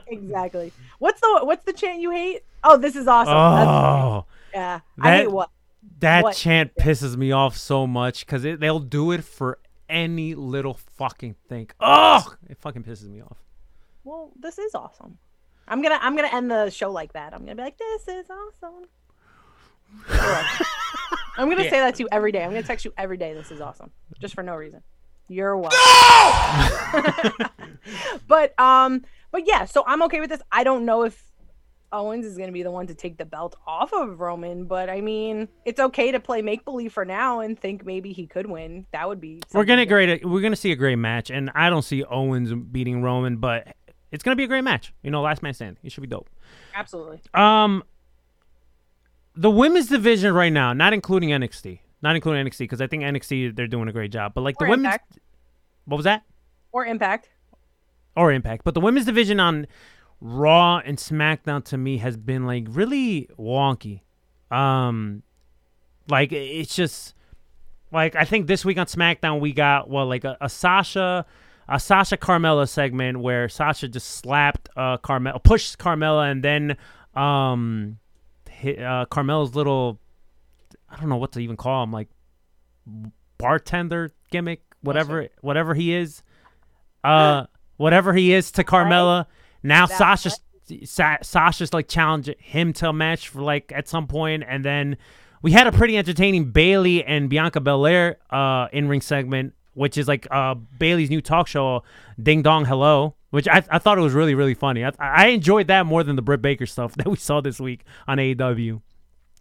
exactly. 0.06 0.72
What's 0.98 1.20
the 1.20 1.40
what's 1.42 1.64
the 1.64 1.72
chant 1.72 2.00
you 2.00 2.10
hate? 2.10 2.42
Oh, 2.62 2.76
this 2.76 2.94
is 2.94 3.08
awesome. 3.08 3.32
That's- 3.34 3.68
oh, 3.68 4.26
yeah. 4.52 4.80
I 5.00 5.10
that- 5.10 5.16
hate 5.22 5.30
what? 5.32 5.50
that 6.00 6.22
What? 6.22 6.36
chant 6.36 6.74
pisses 6.76 7.16
me 7.16 7.32
off 7.32 7.56
so 7.56 7.86
much 7.86 8.26
because 8.26 8.42
they'll 8.42 8.80
do 8.80 9.12
it 9.12 9.24
for 9.24 9.58
any 9.88 10.34
little 10.34 10.74
fucking 10.74 11.36
thing. 11.48 11.70
Oh, 11.80 12.34
it 12.48 12.58
fucking 12.58 12.84
pisses 12.84 13.08
me 13.08 13.22
off. 13.22 13.38
Well, 14.04 14.30
this 14.38 14.58
is 14.58 14.74
awesome. 14.74 15.18
I'm 15.70 15.80
gonna 15.82 15.98
I'm 16.02 16.16
gonna 16.16 16.28
end 16.32 16.50
the 16.50 16.68
show 16.68 16.90
like 16.90 17.12
that. 17.12 17.32
I'm 17.32 17.40
gonna 17.40 17.54
be 17.54 17.62
like, 17.62 17.78
this 17.78 18.08
is 18.08 18.26
awesome. 18.28 18.86
I'm 21.38 21.48
gonna 21.48 21.62
say 21.70 21.78
that 21.78 21.94
to 21.94 22.02
you 22.02 22.08
every 22.10 22.32
day. 22.32 22.42
I'm 22.42 22.50
gonna 22.50 22.64
text 22.64 22.84
you 22.84 22.92
every 22.98 23.16
day. 23.16 23.34
This 23.34 23.52
is 23.52 23.60
awesome, 23.60 23.92
just 24.20 24.34
for 24.34 24.42
no 24.42 24.56
reason. 24.56 24.82
You're 25.28 25.56
welcome. 25.56 25.78
but 28.26 28.58
um, 28.58 29.04
but 29.30 29.46
yeah. 29.46 29.64
So 29.64 29.84
I'm 29.86 30.02
okay 30.02 30.18
with 30.18 30.30
this. 30.30 30.42
I 30.50 30.64
don't 30.64 30.84
know 30.84 31.04
if 31.04 31.22
Owens 31.92 32.26
is 32.26 32.36
gonna 32.36 32.50
be 32.50 32.64
the 32.64 32.72
one 32.72 32.88
to 32.88 32.94
take 32.94 33.16
the 33.16 33.24
belt 33.24 33.54
off 33.64 33.92
of 33.92 34.18
Roman, 34.18 34.64
but 34.64 34.90
I 34.90 35.00
mean, 35.00 35.46
it's 35.64 35.78
okay 35.78 36.10
to 36.10 36.18
play 36.18 36.42
make 36.42 36.64
believe 36.64 36.92
for 36.92 37.04
now 37.04 37.38
and 37.40 37.56
think 37.58 37.86
maybe 37.86 38.12
he 38.12 38.26
could 38.26 38.46
win. 38.46 38.86
That 38.92 39.06
would 39.08 39.20
be. 39.20 39.40
We're 39.52 39.64
gonna 39.64 39.86
great. 39.86 40.24
We're 40.24 40.40
gonna 40.40 40.56
see 40.56 40.72
a 40.72 40.76
great 40.76 40.96
match, 40.96 41.30
and 41.30 41.50
I 41.54 41.70
don't 41.70 41.82
see 41.82 42.02
Owens 42.02 42.52
beating 42.52 43.02
Roman, 43.02 43.36
but 43.36 43.68
it's 44.12 44.22
gonna 44.22 44.36
be 44.36 44.44
a 44.44 44.48
great 44.48 44.64
match. 44.64 44.92
You 45.02 45.10
know, 45.10 45.22
last 45.22 45.42
man 45.42 45.54
standing. 45.54 45.78
It 45.82 45.92
should 45.92 46.00
be 46.02 46.06
dope. 46.06 46.28
Absolutely. 46.74 47.20
Um, 47.34 47.82
the 49.36 49.50
women's 49.50 49.88
division 49.88 50.34
right 50.34 50.52
now, 50.52 50.72
not 50.72 50.92
including 50.92 51.30
NXT, 51.30 51.78
not 52.02 52.16
including 52.16 52.46
NXT, 52.46 52.58
because 52.60 52.80
I 52.80 52.86
think 52.86 53.02
NXT 53.02 53.54
they're 53.56 53.66
doing 53.66 53.88
a 53.88 53.92
great 53.92 54.10
job. 54.12 54.34
But 54.34 54.42
like 54.42 54.56
Or 54.60 54.66
the 54.66 54.70
women's, 54.70 54.86
Impact. 54.86 55.18
what 55.84 55.96
was 55.96 56.04
that? 56.04 56.22
Or 56.72 56.84
Impact. 56.84 57.28
Or 58.16 58.32
Impact, 58.32 58.64
but 58.64 58.74
the 58.74 58.80
women's 58.80 59.06
division 59.06 59.38
on 59.40 59.66
Raw 60.20 60.78
and 60.78 60.98
SmackDown 60.98 61.64
to 61.66 61.78
me 61.78 61.98
has 61.98 62.16
been 62.16 62.44
like 62.44 62.66
really 62.68 63.28
wonky. 63.38 64.00
Um, 64.50 65.22
like 66.08 66.32
it's 66.32 66.74
just 66.74 67.14
like 67.92 68.16
I 68.16 68.24
think 68.24 68.46
this 68.46 68.64
week 68.64 68.76
on 68.78 68.86
SmackDown 68.86 69.40
we 69.40 69.52
got 69.52 69.88
well 69.88 70.06
like 70.06 70.24
a, 70.24 70.36
a 70.40 70.48
Sasha. 70.48 71.24
A 71.72 71.78
Sasha 71.78 72.16
Carmella 72.16 72.68
segment 72.68 73.20
where 73.20 73.48
Sasha 73.48 73.86
just 73.88 74.08
slapped 74.10 74.68
uh 74.76 74.98
Carmella, 74.98 75.42
pushed 75.42 75.78
Carmella, 75.78 76.30
and 76.30 76.42
then 76.42 76.76
um 77.14 77.98
hit, 78.50 78.82
uh, 78.82 79.06
Carmella's 79.10 79.54
little 79.54 80.00
I 80.88 80.96
don't 80.98 81.08
know 81.08 81.16
what 81.16 81.32
to 81.32 81.40
even 81.40 81.56
call 81.56 81.84
him 81.84 81.92
like 81.92 82.08
bartender 83.38 84.10
gimmick 84.30 84.62
whatever 84.82 85.28
whatever 85.42 85.74
he 85.74 85.94
is. 85.94 86.22
Uh 87.04 87.46
whatever 87.76 88.12
he 88.12 88.32
is 88.34 88.50
to 88.52 88.64
Carmella. 88.64 89.26
Now 89.62 89.86
That 89.86 89.96
Sasha 89.96 90.30
Sa- 90.84 91.18
Sasha's 91.22 91.72
like 91.72 91.88
challenging 91.88 92.34
him 92.38 92.72
to 92.74 92.88
a 92.88 92.92
match 92.92 93.28
for 93.28 93.42
like 93.42 93.72
at 93.74 93.88
some 93.88 94.06
point 94.06 94.44
and 94.46 94.64
then 94.64 94.96
we 95.42 95.52
had 95.52 95.66
a 95.66 95.72
pretty 95.72 95.96
entertaining 95.96 96.50
Bayley 96.50 97.02
and 97.04 97.30
Bianca 97.30 97.60
Belair 97.60 98.18
uh 98.30 98.68
in 98.72 98.88
ring 98.88 99.00
segment 99.00 99.54
which 99.80 99.96
is 99.96 100.06
like 100.06 100.26
uh 100.30 100.54
Bayley's 100.78 101.08
new 101.08 101.22
talk 101.22 101.46
show 101.48 101.82
Ding 102.22 102.42
Dong 102.42 102.66
Hello 102.66 103.14
which 103.30 103.48
I, 103.48 103.62
I 103.70 103.78
thought 103.78 103.96
it 103.96 104.02
was 104.02 104.12
really 104.12 104.34
really 104.34 104.54
funny 104.54 104.84
I, 104.84 104.92
I 104.98 105.26
enjoyed 105.28 105.68
that 105.68 105.86
more 105.86 106.02
than 106.04 106.16
the 106.16 106.22
Britt 106.22 106.42
Baker 106.42 106.66
stuff 106.66 106.94
that 106.98 107.06
we 107.08 107.16
saw 107.16 107.40
this 107.40 107.58
week 107.58 107.84
on 108.06 108.18
AEW 108.18 108.82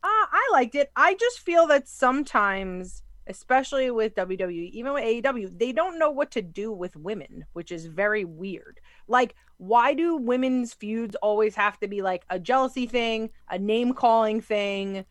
Uh, 0.01 0.25
I 0.41 0.43
liked 0.53 0.75
it. 0.75 0.91
I 0.95 1.13
just 1.15 1.39
feel 1.39 1.67
that 1.67 1.89
sometimes, 1.89 3.03
especially 3.27 3.91
with 3.91 4.15
WWE, 4.15 4.71
even 4.71 4.93
with 4.93 5.03
AEW, 5.03 5.59
they 5.59 5.73
don't 5.73 5.99
know 5.99 6.09
what 6.09 6.31
to 6.31 6.41
do 6.41 6.71
with 6.71 6.95
women, 6.95 7.45
which 7.53 7.71
is 7.71 7.85
very 7.85 8.23
weird. 8.23 8.79
Like, 9.07 9.35
why 9.57 9.93
do 9.93 10.15
women's 10.15 10.73
feuds 10.73 11.15
always 11.21 11.55
have 11.55 11.77
to 11.81 11.87
be 11.89 12.01
like 12.01 12.23
a 12.29 12.39
jealousy 12.39 12.87
thing, 12.87 13.29
a 13.49 13.59
name 13.59 13.93
calling 13.93 14.39
thing, 14.39 15.03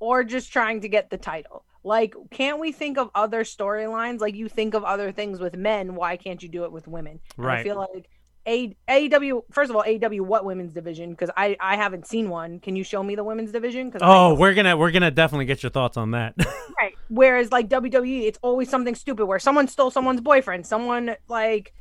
or 0.00 0.24
just 0.24 0.52
trying 0.52 0.80
to 0.80 0.88
get 0.88 1.10
the 1.10 1.16
title? 1.16 1.64
Like, 1.84 2.14
can't 2.30 2.60
we 2.60 2.72
think 2.72 2.98
of 2.98 3.10
other 3.14 3.42
storylines? 3.44 4.20
Like, 4.20 4.34
you 4.34 4.48
think 4.48 4.74
of 4.74 4.84
other 4.84 5.12
things 5.12 5.40
with 5.40 5.56
men. 5.56 5.94
Why 5.94 6.16
can't 6.16 6.42
you 6.42 6.48
do 6.48 6.64
it 6.64 6.72
with 6.72 6.86
women? 6.86 7.20
And 7.36 7.46
I 7.46 7.62
feel 7.62 7.76
like 7.76 8.08
a- 8.46 8.76
AEW, 8.88 9.42
first 9.50 9.70
of 9.70 9.76
all, 9.76 9.82
AEW, 9.82 10.20
what 10.22 10.44
women's 10.44 10.72
division? 10.72 11.10
Because 11.10 11.30
I, 11.36 11.56
I 11.60 11.76
haven't 11.76 12.06
seen 12.06 12.28
one. 12.28 12.60
Can 12.60 12.76
you 12.76 12.84
show 12.84 13.02
me 13.02 13.14
the 13.14 13.24
women's 13.24 13.52
division? 13.52 13.88
Because 13.88 14.02
oh 14.04 14.34
we're 14.34 14.54
gonna 14.54 14.76
we're 14.76 14.90
gonna 14.90 15.10
definitely 15.10 15.44
get 15.44 15.62
your 15.62 15.70
thoughts 15.70 15.96
on 15.96 16.12
that 16.12 16.34
right. 16.80 16.94
Whereas 17.08 17.52
like 17.52 17.68
WWE, 17.68 18.22
it's 18.22 18.38
always 18.42 18.68
something 18.68 18.94
stupid 18.94 19.26
where 19.26 19.38
someone 19.38 19.68
stole 19.68 19.90
someone's 19.90 20.20
boyfriend, 20.20 20.66
someone 20.66 21.16
like 21.28 21.72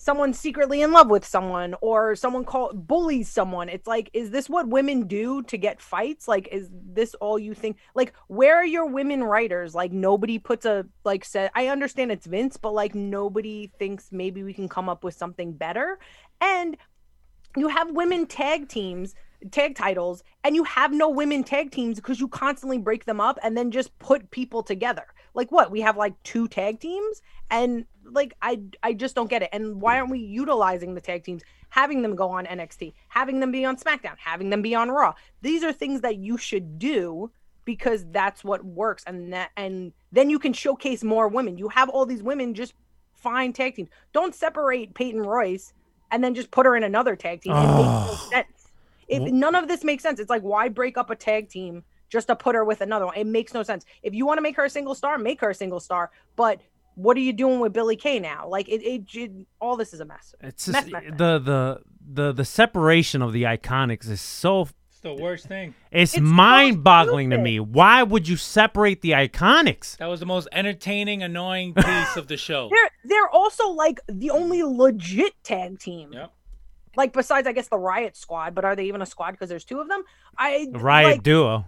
someone's 0.00 0.38
secretly 0.38 0.80
in 0.80 0.92
love 0.92 1.10
with 1.10 1.26
someone, 1.26 1.74
or 1.82 2.16
someone 2.16 2.42
call 2.42 2.72
bullies 2.72 3.28
someone. 3.28 3.68
It's 3.68 3.86
like, 3.86 4.08
is 4.14 4.30
this 4.30 4.48
what 4.48 4.66
women 4.66 5.06
do 5.06 5.42
to 5.42 5.58
get 5.58 5.82
fights? 5.82 6.26
Like, 6.26 6.48
is 6.50 6.70
this 6.72 7.14
all 7.16 7.38
you 7.38 7.52
think? 7.52 7.76
Like, 7.94 8.14
where 8.26 8.56
are 8.56 8.64
your 8.64 8.86
women 8.86 9.22
writers? 9.22 9.74
Like, 9.74 9.92
nobody 9.92 10.38
puts 10.38 10.64
a 10.64 10.86
like 11.04 11.22
said. 11.22 11.50
I 11.54 11.66
understand 11.66 12.10
it's 12.10 12.26
Vince, 12.26 12.56
but 12.56 12.72
like 12.72 12.94
nobody 12.94 13.70
thinks 13.78 14.10
maybe 14.10 14.42
we 14.42 14.54
can 14.54 14.70
come 14.70 14.88
up 14.88 15.04
with 15.04 15.14
something 15.14 15.52
better. 15.52 15.98
And 16.40 16.78
you 17.58 17.68
have 17.68 17.90
women 17.90 18.26
tag 18.26 18.68
teams 18.68 19.14
tag 19.50 19.74
titles 19.74 20.22
and 20.44 20.54
you 20.54 20.64
have 20.64 20.92
no 20.92 21.08
women 21.08 21.42
tag 21.42 21.70
teams 21.70 21.96
because 21.96 22.20
you 22.20 22.28
constantly 22.28 22.78
break 22.78 23.04
them 23.04 23.20
up 23.20 23.38
and 23.42 23.56
then 23.56 23.70
just 23.70 23.98
put 23.98 24.30
people 24.30 24.62
together. 24.62 25.06
Like 25.34 25.50
what? 25.50 25.70
We 25.70 25.80
have 25.80 25.96
like 25.96 26.20
two 26.22 26.48
tag 26.48 26.80
teams 26.80 27.22
and 27.50 27.86
like 28.12 28.34
I 28.42 28.60
I 28.82 28.92
just 28.92 29.14
don't 29.14 29.30
get 29.30 29.42
it. 29.42 29.50
And 29.52 29.80
why 29.80 29.98
aren't 29.98 30.10
we 30.10 30.18
utilizing 30.18 30.94
the 30.94 31.00
tag 31.00 31.24
teams, 31.24 31.42
having 31.70 32.02
them 32.02 32.16
go 32.16 32.30
on 32.30 32.46
NXT, 32.46 32.92
having 33.08 33.40
them 33.40 33.52
be 33.52 33.64
on 33.64 33.76
SmackDown, 33.76 34.16
having 34.18 34.50
them 34.50 34.62
be 34.62 34.74
on 34.74 34.90
Raw? 34.90 35.14
These 35.42 35.64
are 35.64 35.72
things 35.72 36.00
that 36.02 36.16
you 36.16 36.36
should 36.36 36.78
do 36.78 37.30
because 37.64 38.04
that's 38.10 38.42
what 38.42 38.64
works 38.64 39.04
and 39.06 39.32
that 39.32 39.50
and 39.56 39.92
then 40.12 40.30
you 40.30 40.38
can 40.38 40.52
showcase 40.52 41.04
more 41.04 41.28
women. 41.28 41.58
You 41.58 41.68
have 41.68 41.88
all 41.88 42.06
these 42.06 42.22
women 42.22 42.54
just 42.54 42.74
find 43.14 43.54
tag 43.54 43.76
teams. 43.76 43.90
Don't 44.12 44.34
separate 44.34 44.94
Peyton 44.94 45.22
Royce 45.22 45.72
and 46.10 46.24
then 46.24 46.34
just 46.34 46.50
put 46.50 46.66
her 46.66 46.76
in 46.76 46.82
another 46.82 47.16
tag 47.16 47.42
team. 47.42 47.52
It 47.52 47.60
makes 47.60 47.76
no 47.76 48.18
sense. 48.30 48.68
If 49.08 49.22
none 49.22 49.54
of 49.54 49.68
this 49.68 49.84
makes 49.84 50.02
sense, 50.02 50.20
it's 50.20 50.30
like 50.30 50.42
why 50.42 50.68
break 50.68 50.96
up 50.96 51.10
a 51.10 51.16
tag 51.16 51.48
team 51.48 51.84
just 52.08 52.28
to 52.28 52.36
put 52.36 52.54
her 52.54 52.64
with 52.64 52.80
another 52.80 53.06
one? 53.06 53.16
It 53.16 53.26
makes 53.26 53.54
no 53.54 53.62
sense. 53.62 53.84
If 54.02 54.14
you 54.14 54.26
want 54.26 54.38
to 54.38 54.42
make 54.42 54.56
her 54.56 54.64
a 54.64 54.70
single 54.70 54.94
star, 54.94 55.18
make 55.18 55.40
her 55.40 55.50
a 55.50 55.54
single 55.54 55.80
star. 55.80 56.10
But 56.36 56.60
what 57.02 57.16
are 57.16 57.20
you 57.20 57.32
doing 57.32 57.60
with 57.60 57.72
Billie 57.72 57.96
Kay 57.96 58.18
now? 58.18 58.48
Like 58.48 58.68
it, 58.68 58.82
it, 58.82 59.02
it 59.14 59.32
all 59.60 59.76
this 59.76 59.92
is 59.92 60.00
a 60.00 60.04
mess. 60.04 60.34
It's 60.40 60.66
just 60.66 60.90
mess, 60.90 61.02
mess. 61.04 61.12
the 61.16 61.38
the 61.38 61.80
the 62.12 62.32
the 62.32 62.44
separation 62.44 63.22
of 63.22 63.32
the 63.32 63.44
iconics 63.44 64.08
is 64.08 64.20
so 64.20 64.68
It's 64.88 65.00
the 65.00 65.14
worst 65.14 65.46
thing. 65.46 65.74
it's, 65.90 66.14
It's 66.14 66.20
mind-boggling 66.20 67.30
to 67.30 67.38
me. 67.38 67.60
Why 67.60 68.02
would 68.02 68.28
you 68.28 68.36
separate 68.36 69.00
the 69.02 69.12
iconics? 69.12 69.96
That 69.98 70.06
was 70.06 70.20
the 70.20 70.26
most 70.26 70.48
entertaining, 70.52 71.22
annoying 71.22 71.74
piece 71.74 72.16
of 72.16 72.28
the 72.28 72.36
show. 72.36 72.68
They're 72.72 72.90
they're 73.04 73.28
also 73.30 73.68
like 73.70 74.00
the 74.08 74.30
only 74.30 74.62
legit 74.62 75.32
tag 75.42 75.78
team. 75.78 76.12
Yep. 76.12 76.32
Like 76.96 77.12
besides, 77.12 77.46
I 77.46 77.52
guess 77.52 77.68
the 77.68 77.78
Riot 77.78 78.16
Squad, 78.16 78.54
but 78.54 78.64
are 78.64 78.74
they 78.76 78.84
even 78.84 79.00
a 79.00 79.06
squad 79.06 79.30
because 79.32 79.48
there's 79.48 79.64
two 79.64 79.80
of 79.80 79.88
them? 79.88 80.02
I 80.36 80.66
Riot 80.72 81.10
like, 81.12 81.22
Duo. 81.22 81.64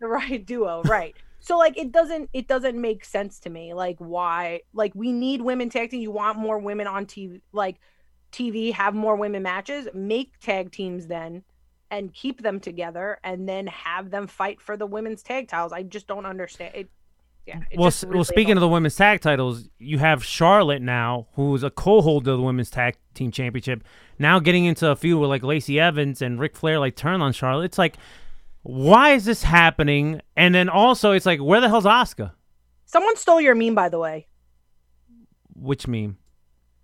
the 0.00 0.08
Riot 0.08 0.44
Duo, 0.44 0.82
right? 0.82 1.14
So 1.46 1.56
like 1.56 1.78
it 1.78 1.92
doesn't 1.92 2.28
it 2.32 2.48
doesn't 2.48 2.80
make 2.80 3.04
sense 3.04 3.38
to 3.40 3.50
me. 3.50 3.72
Like 3.72 3.98
why? 3.98 4.62
Like 4.74 4.92
we 4.96 5.12
need 5.12 5.40
women 5.40 5.70
tag 5.70 5.90
team. 5.90 6.00
You 6.00 6.10
want 6.10 6.38
more 6.38 6.58
women 6.58 6.88
on 6.88 7.06
TV, 7.06 7.40
like 7.52 7.76
TV, 8.32 8.72
have 8.72 8.96
more 8.96 9.14
women 9.14 9.44
matches. 9.44 9.86
Make 9.94 10.40
tag 10.40 10.72
teams 10.72 11.06
then, 11.06 11.44
and 11.88 12.12
keep 12.12 12.42
them 12.42 12.58
together, 12.58 13.20
and 13.22 13.48
then 13.48 13.68
have 13.68 14.10
them 14.10 14.26
fight 14.26 14.60
for 14.60 14.76
the 14.76 14.86
women's 14.86 15.22
tag 15.22 15.46
titles. 15.46 15.72
I 15.72 15.84
just 15.84 16.08
don't 16.08 16.26
understand 16.26 16.74
it. 16.74 16.90
Yeah. 17.46 17.60
well, 17.76 17.92
really 18.02 18.16
well. 18.16 18.24
Speaking 18.24 18.56
of 18.56 18.60
the 18.60 18.66
women's 18.66 18.96
tag 18.96 19.20
titles, 19.20 19.68
you 19.78 20.00
have 20.00 20.24
Charlotte 20.24 20.82
now, 20.82 21.28
who's 21.34 21.62
a 21.62 21.70
co-holder 21.70 22.32
of 22.32 22.38
the 22.38 22.42
women's 22.42 22.70
tag 22.70 22.96
team 23.14 23.30
championship. 23.30 23.84
Now 24.18 24.40
getting 24.40 24.64
into 24.64 24.90
a 24.90 24.96
feud 24.96 25.20
with 25.20 25.30
like 25.30 25.44
Lacey 25.44 25.78
Evans 25.78 26.20
and 26.20 26.40
Ric 26.40 26.56
Flair, 26.56 26.80
like 26.80 26.96
turn 26.96 27.22
on 27.22 27.32
Charlotte. 27.32 27.66
It's 27.66 27.78
like, 27.78 27.98
why 28.68 29.12
is 29.12 29.24
this 29.24 29.42
happening? 29.42 30.20
And 30.36 30.54
then 30.54 30.68
also, 30.68 31.12
it's 31.12 31.26
like, 31.26 31.40
where 31.40 31.60
the 31.60 31.68
hell's 31.68 31.84
Asuka? 31.84 32.32
Someone 32.84 33.16
stole 33.16 33.40
your 33.40 33.54
meme, 33.54 33.74
by 33.74 33.88
the 33.88 33.98
way. 33.98 34.26
Which 35.54 35.86
meme? 35.86 36.18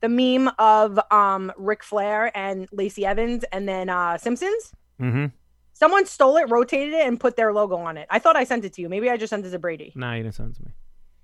The 0.01 0.09
meme 0.09 0.51
of 0.59 0.99
um 1.11 1.53
Ric 1.57 1.85
Flair 1.85 2.37
and 2.37 2.69
Lacey 2.73 3.05
Evans, 3.07 3.45
and 3.53 3.69
then 3.69 3.89
uh 3.89 4.19
Simpsons. 4.19 4.73
Mm-hmm. 5.01 5.27
Someone 5.75 6.07
stole 6.07 6.37
it, 6.37 6.51
rotated 6.51 6.95
it, 6.95 7.07
and 7.07 7.19
put 7.19 7.37
their 7.37 7.53
logo 7.53 7.77
on 7.77 7.97
it. 7.97 8.07
I 8.11 8.19
thought 8.19 8.37
I 8.37 8.45
sent 8.45 8.65
it 8.65 8.73
to 8.75 8.83
you. 8.83 8.89
Maybe 8.89 9.11
I 9.11 9.17
just 9.17 9.31
sent 9.31 9.45
it 9.47 9.51
to 9.51 9.59
Brady. 9.59 9.93
Nah, 9.95 10.15
you 10.15 10.23
didn't 10.23 10.35
send 10.37 10.53
it 10.53 10.57
to 10.59 10.63
me. 10.65 10.73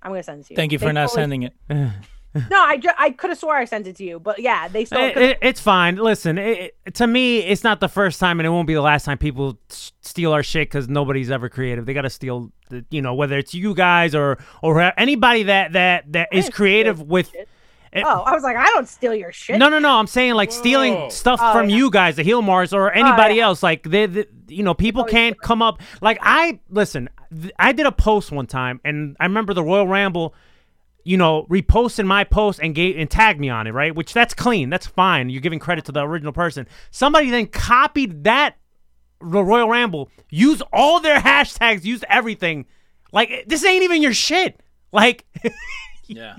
I'm 0.01 0.11
gonna 0.11 0.23
send 0.23 0.41
it 0.41 0.47
to 0.47 0.53
you. 0.53 0.55
Thank 0.55 0.71
you 0.71 0.79
for 0.79 0.85
They 0.85 0.91
not 0.93 1.09
totally- 1.09 1.21
sending 1.23 1.43
it. 1.43 1.53
No, 2.35 2.61
I 2.63 2.77
ju- 2.77 2.89
I 2.97 3.09
could 3.09 3.31
have 3.31 3.39
swore 3.39 3.55
I 3.55 3.65
sent 3.65 3.87
it 3.87 3.95
to 3.95 4.03
you, 4.03 4.19
but 4.19 4.39
yeah, 4.39 4.67
they 4.67 4.85
stole 4.85 5.03
it. 5.03 5.17
It- 5.17 5.23
it- 5.31 5.37
it's 5.41 5.59
fine. 5.59 5.95
Listen, 5.95 6.37
it, 6.37 6.75
it- 6.85 6.93
to 6.95 7.07
me, 7.07 7.39
it's 7.39 7.63
not 7.63 7.79
the 7.79 7.89
first 7.89 8.19
time, 8.19 8.39
and 8.39 8.45
it 8.45 8.49
won't 8.49 8.67
be 8.67 8.75
the 8.75 8.81
last 8.81 9.05
time 9.05 9.17
people 9.17 9.57
s- 9.71 9.91
steal 10.01 10.31
our 10.31 10.43
shit 10.43 10.69
because 10.69 10.87
nobody's 10.87 11.31
ever 11.31 11.49
creative. 11.49 11.85
They 11.87 11.93
got 11.93 12.03
to 12.03 12.09
steal, 12.09 12.51
the, 12.69 12.85
you 12.91 13.01
know, 13.01 13.15
whether 13.15 13.37
it's 13.37 13.53
you 13.55 13.73
guys 13.73 14.13
or 14.13 14.37
or 14.61 14.93
anybody 14.99 15.43
that 15.43 15.73
that 15.73 16.11
that 16.11 16.29
is 16.31 16.45
didn't 16.45 16.53
creative 16.55 17.01
with. 17.01 17.33
it- 17.91 18.03
oh, 18.05 18.21
I 18.21 18.33
was 18.33 18.43
like, 18.43 18.55
I 18.57 18.65
don't 18.67 18.87
steal 18.87 19.15
your 19.15 19.31
shit. 19.31 19.57
No, 19.57 19.67
no, 19.69 19.79
no. 19.79 19.97
I'm 19.97 20.05
saying 20.05 20.35
like 20.35 20.51
stealing 20.51 21.09
stuff 21.09 21.39
Oh, 21.41 21.51
from 21.53 21.69
yeah. 21.71 21.77
you 21.77 21.89
guys, 21.89 22.15
the 22.17 22.23
heel 22.23 22.43
Mars 22.43 22.73
or 22.73 22.93
anybody 22.93 23.35
yeah. 23.35 23.45
else. 23.45 23.63
Like 23.63 23.81
they, 23.89 24.05
they- 24.05 24.27
you 24.49 24.61
know, 24.61 24.75
people 24.75 25.03
can't 25.03 25.39
come 25.41 25.63
up. 25.63 25.81
Like 25.99 26.19
I 26.21 26.59
listen. 26.69 27.09
th- 27.41 27.53
I 27.57 27.71
did 27.71 27.87
a 27.87 27.91
post 27.91 28.31
one 28.31 28.45
time, 28.45 28.79
and 28.85 29.17
I 29.19 29.25
remember 29.25 29.55
the 29.55 29.63
Royal 29.63 29.87
Ramble. 29.87 30.35
You 31.05 31.17
know, 31.17 31.45
reposting 31.49 32.05
my 32.05 32.23
post 32.23 32.59
and 32.61 32.75
gave 32.75 32.97
and 32.97 33.09
tagged 33.09 33.39
me 33.39 33.49
on 33.49 33.67
it, 33.67 33.71
right? 33.71 33.95
Which 33.95 34.13
that's 34.13 34.33
clean. 34.33 34.69
That's 34.69 34.85
fine. 34.85 35.29
You're 35.29 35.41
giving 35.41 35.59
credit 35.59 35.85
to 35.85 35.91
the 35.91 36.01
original 36.05 36.33
person. 36.33 36.67
Somebody 36.91 37.29
then 37.29 37.47
copied 37.47 38.25
that 38.25 38.57
the 39.21 39.43
Royal 39.43 39.67
Ramble, 39.69 40.09
used 40.29 40.61
all 40.71 40.99
their 40.99 41.19
hashtags, 41.19 41.83
used 41.83 42.05
everything. 42.09 42.65
Like 43.11 43.45
this 43.47 43.63
ain't 43.65 43.83
even 43.83 44.01
your 44.01 44.13
shit. 44.13 44.61
Like 44.91 45.25
Yeah. 46.07 46.35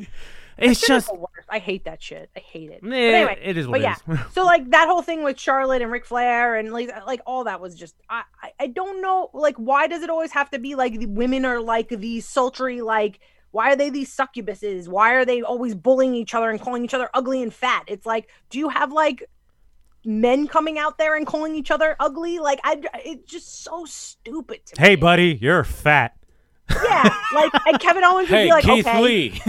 it's 0.58 0.80
just 0.86 1.08
the 1.08 1.14
worst. 1.14 1.48
I 1.48 1.58
hate 1.58 1.84
that 1.84 2.02
shit. 2.02 2.30
I 2.36 2.40
hate 2.40 2.70
it. 2.70 2.80
But 2.82 2.92
Eh, 2.92 2.96
anyway, 2.96 3.40
it 3.42 3.56
is 3.56 3.66
but 3.66 3.72
what 3.72 3.80
yeah. 3.80 3.96
it 4.08 4.12
is. 4.12 4.20
so 4.32 4.44
like 4.44 4.70
that 4.70 4.88
whole 4.88 5.02
thing 5.02 5.24
with 5.24 5.38
Charlotte 5.38 5.82
and 5.82 5.90
Ric 5.90 6.06
Flair 6.06 6.54
and 6.56 6.72
like 6.72 6.90
like 7.06 7.20
all 7.26 7.44
that 7.44 7.60
was 7.60 7.74
just 7.74 7.94
I, 8.08 8.22
I 8.42 8.52
I 8.60 8.66
don't 8.68 9.02
know 9.02 9.30
like 9.34 9.56
why 9.56 9.86
does 9.88 10.02
it 10.02 10.10
always 10.10 10.32
have 10.32 10.50
to 10.50 10.58
be 10.58 10.74
like 10.74 10.98
the 10.98 11.06
women 11.06 11.44
are 11.44 11.60
like 11.60 11.88
these 11.88 12.26
sultry 12.26 12.80
like 12.80 13.20
why 13.52 13.72
are 13.72 13.76
they 13.76 13.90
these 13.90 14.14
succubuses? 14.14 14.88
Why 14.88 15.14
are 15.14 15.24
they 15.24 15.42
always 15.42 15.74
bullying 15.74 16.14
each 16.14 16.34
other 16.34 16.50
and 16.50 16.60
calling 16.60 16.84
each 16.84 16.94
other 16.94 17.10
ugly 17.14 17.42
and 17.42 17.52
fat? 17.52 17.84
It's 17.86 18.06
like 18.06 18.28
do 18.50 18.58
you 18.58 18.68
have 18.68 18.92
like 18.92 19.24
men 20.04 20.46
coming 20.46 20.78
out 20.78 20.98
there 20.98 21.16
and 21.16 21.26
calling 21.26 21.54
each 21.54 21.70
other 21.70 21.96
ugly? 22.00 22.38
Like 22.38 22.60
I 22.64 22.82
it's 23.04 23.30
just 23.30 23.62
so 23.64 23.84
stupid 23.84 24.64
to 24.66 24.80
hey, 24.80 24.90
me. 24.90 24.96
buddy, 24.96 25.38
you're 25.40 25.64
fat. 25.64 26.16
Yeah, 26.70 27.12
like 27.34 27.52
and 27.66 27.80
Kevin 27.80 28.04
Owens 28.04 28.30
would 28.30 28.36
Hey, 28.36 28.44
be 28.46 28.50
like, 28.50 28.64
Keith 28.64 28.86
okay, 28.86 29.00
Lee. 29.00 29.42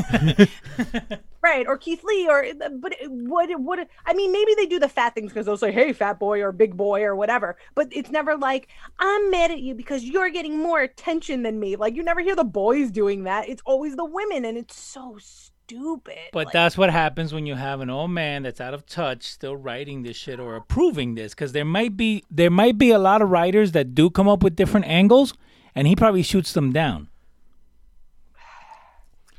right 1.41 1.67
or 1.67 1.77
keith 1.77 2.03
lee 2.03 2.27
or 2.27 2.45
uh, 2.45 2.69
but 2.79 2.93
what 3.07 3.49
what 3.59 3.87
i 4.05 4.13
mean 4.13 4.31
maybe 4.31 4.53
they 4.55 4.65
do 4.65 4.79
the 4.79 4.89
fat 4.89 5.13
things 5.15 5.31
because 5.31 5.45
they'll 5.45 5.57
say 5.57 5.71
hey 5.71 5.93
fat 5.93 6.19
boy 6.19 6.41
or 6.41 6.51
big 6.51 6.77
boy 6.77 7.01
or 7.03 7.15
whatever 7.15 7.57
but 7.75 7.87
it's 7.91 8.11
never 8.11 8.37
like 8.37 8.67
i'm 8.99 9.31
mad 9.31 9.51
at 9.51 9.59
you 9.59 9.73
because 9.73 10.03
you're 10.03 10.29
getting 10.29 10.57
more 10.57 10.81
attention 10.81 11.43
than 11.43 11.59
me 11.59 11.75
like 11.75 11.95
you 11.95 12.03
never 12.03 12.21
hear 12.21 12.35
the 12.35 12.43
boys 12.43 12.91
doing 12.91 13.23
that 13.23 13.47
it's 13.49 13.61
always 13.65 13.95
the 13.95 14.05
women 14.05 14.45
and 14.45 14.57
it's 14.57 14.79
so 14.79 15.17
stupid 15.19 15.51
But 16.33 16.47
Like, 16.47 16.53
that's 16.53 16.77
what 16.77 16.89
happens 16.89 17.33
when 17.33 17.45
you 17.45 17.55
have 17.55 17.79
an 17.79 17.89
old 17.89 18.11
man 18.11 18.43
that's 18.43 18.59
out 18.59 18.73
of 18.73 18.85
touch 18.85 19.23
still 19.23 19.55
writing 19.55 20.03
this 20.03 20.17
shit 20.17 20.37
or 20.37 20.57
approving 20.57 21.15
this 21.15 21.33
because 21.33 21.53
there 21.53 21.63
might 21.63 21.95
be 21.95 22.23
there 22.29 22.49
might 22.49 22.77
be 22.77 22.91
a 22.91 22.99
lot 22.99 23.21
of 23.21 23.29
writers 23.29 23.71
that 23.71 23.95
do 23.95 24.09
come 24.09 24.27
up 24.27 24.43
with 24.43 24.55
different 24.57 24.85
angles 24.85 25.33
and 25.73 25.87
he 25.87 25.95
probably 25.95 26.23
shoots 26.23 26.51
them 26.51 26.73
down. 26.73 27.07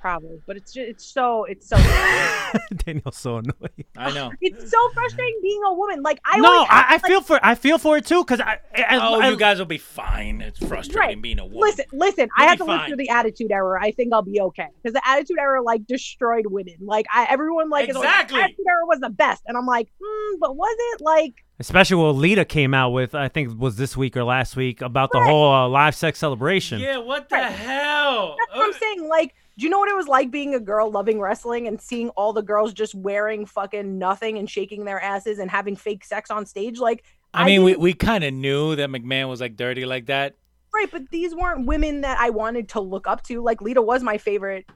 Probably 0.03 0.41
but 0.49 0.57
it's 0.57 0.73
just 0.73 0.89
it's 0.89 1.07
so 1.07 1.45
it's 1.45 1.69
so 1.69 1.77
Daniel's 2.85 3.17
so 3.17 3.37
annoyed. 3.39 3.85
I 3.97 4.11
know. 4.13 4.33
it's 4.41 4.69
so 4.71 4.77
frustrating 4.93 5.39
being 5.43 5.61
a 5.65 5.73
woman 5.75 6.03
like 6.03 6.21
i 6.25 6.39
no, 6.39 6.49
always 6.53 6.69
I, 6.71 6.85
I 6.89 6.93
like, 6.95 7.07
feel 7.07 7.21
for 7.21 7.39
I 7.43 7.55
feel 7.55 7.79
for 7.79 7.97
it 7.97 8.05
too 8.07 8.23
because 8.25 8.41
I, 8.41 8.59
I, 8.75 8.99
Oh, 9.01 9.21
I- 9.21 9.29
you 9.29 9.37
guys 9.37 9.59
will 9.61 9.67
be 9.67 9.79
fine. 9.79 10.41
It's 10.41 10.59
frustrating 10.59 10.99
Right. 10.99 11.23
being 11.23 11.39
a 11.39 11.45
woman. 11.47 11.61
Listen, 11.61 11.85
listen. 11.93 12.29
I 12.37 12.43
You'll 12.43 12.49
have 12.51 12.59
be 12.59 12.65
to 12.65 12.71
live 12.71 12.81
fine. 12.81 12.89
through 12.89 12.97
the 12.97 13.09
Attitude 13.11 13.53
Era. 13.53 13.79
I 13.81 13.93
think 13.93 14.13
I'll 14.13 14.23
be 14.23 14.41
okay 14.41 14.67
because 14.83 14.93
the 14.95 15.09
Attitude 15.09 15.39
Era 15.39 15.63
like 15.63 15.87
destroyed 15.87 16.47
women. 16.47 16.75
Like 16.81 17.07
I, 17.15 17.27
everyone 17.31 17.71
like 17.71 17.89
is 17.89 17.95
like, 17.95 18.05
Exactly. 18.05 18.41
Attitude 18.41 18.67
Era 18.69 18.85
was 18.87 18.99
the 19.01 19.11
best, 19.11 19.43
and 19.47 19.57
I'm 19.57 19.67
like, 19.67 19.89
hmm, 20.03 20.35
but 20.41 20.57
was 20.57 20.77
it 20.95 21.01
like? 21.01 21.35
especially 21.61 21.95
what 22.03 22.17
Lita 22.17 22.45
came 22.45 22.75
out 22.75 22.91
with. 22.91 23.15
I 23.15 23.29
think 23.29 23.53
it 23.53 23.57
was 23.59 23.77
this 23.77 23.97
week 23.97 24.17
or 24.17 24.25
last 24.25 24.57
week 24.57 24.81
about 24.81 25.13
the 25.13 25.21
whole 25.23 25.53
uh, 25.53 25.69
live 25.69 25.95
sex 25.95 26.19
celebration. 26.19 26.81
Yeah, 26.81 26.97
what 26.99 27.29
the 27.29 27.37
Right. 27.37 27.53
hell? 27.53 28.35
That's 28.37 28.59
what 28.59 28.67
I'm 28.67 28.73
saying. 28.81 29.09
Like, 29.09 29.33
do 29.63 29.67
you 29.67 29.71
know 29.71 29.79
what 29.79 29.89
it 29.89 29.95
was 29.95 30.09
like 30.09 30.33
being 30.33 30.57
a 30.57 30.59
girl 30.59 30.91
loving 30.91 31.21
wrestling 31.21 31.69
and 31.69 31.81
seeing 31.81 32.09
all 32.11 32.33
the 32.33 32.43
girls 32.43 32.73
just 32.73 32.97
wearing 32.97 33.47
fucking 33.47 33.97
nothing 33.97 34.37
and 34.37 34.51
shaking 34.51 34.85
their 34.85 35.01
asses 35.01 35.39
and 35.39 35.49
having 35.49 35.77
fake 35.77 36.05
sex 36.05 36.33
on 36.33 36.47
stage? 36.47 36.81
Like, 36.81 37.05
I 37.33 37.45
mean, 37.45 37.63
we, 37.63 37.77
we 37.77 37.95
kind 37.95 38.25
of 38.25 38.35
knew 38.35 38.75
that 38.75 38.89
McMahon 38.89 39.29
was 39.29 39.41
like 39.41 39.55
dirty 39.55 39.87
like 39.87 40.07
that. 40.07 40.35
right, 40.75 40.91
but 40.91 41.09
these 41.11 41.33
weren't 41.33 41.65
women 41.65 42.01
that 42.01 42.19
I 42.19 42.31
wanted 42.31 42.71
to 42.71 42.81
look 42.81 43.07
up 43.07 43.23
to. 43.27 43.41
Like, 43.41 43.63
Lita 43.63 43.81
was 43.81 44.03
my 44.03 44.19
favorite. 44.19 44.69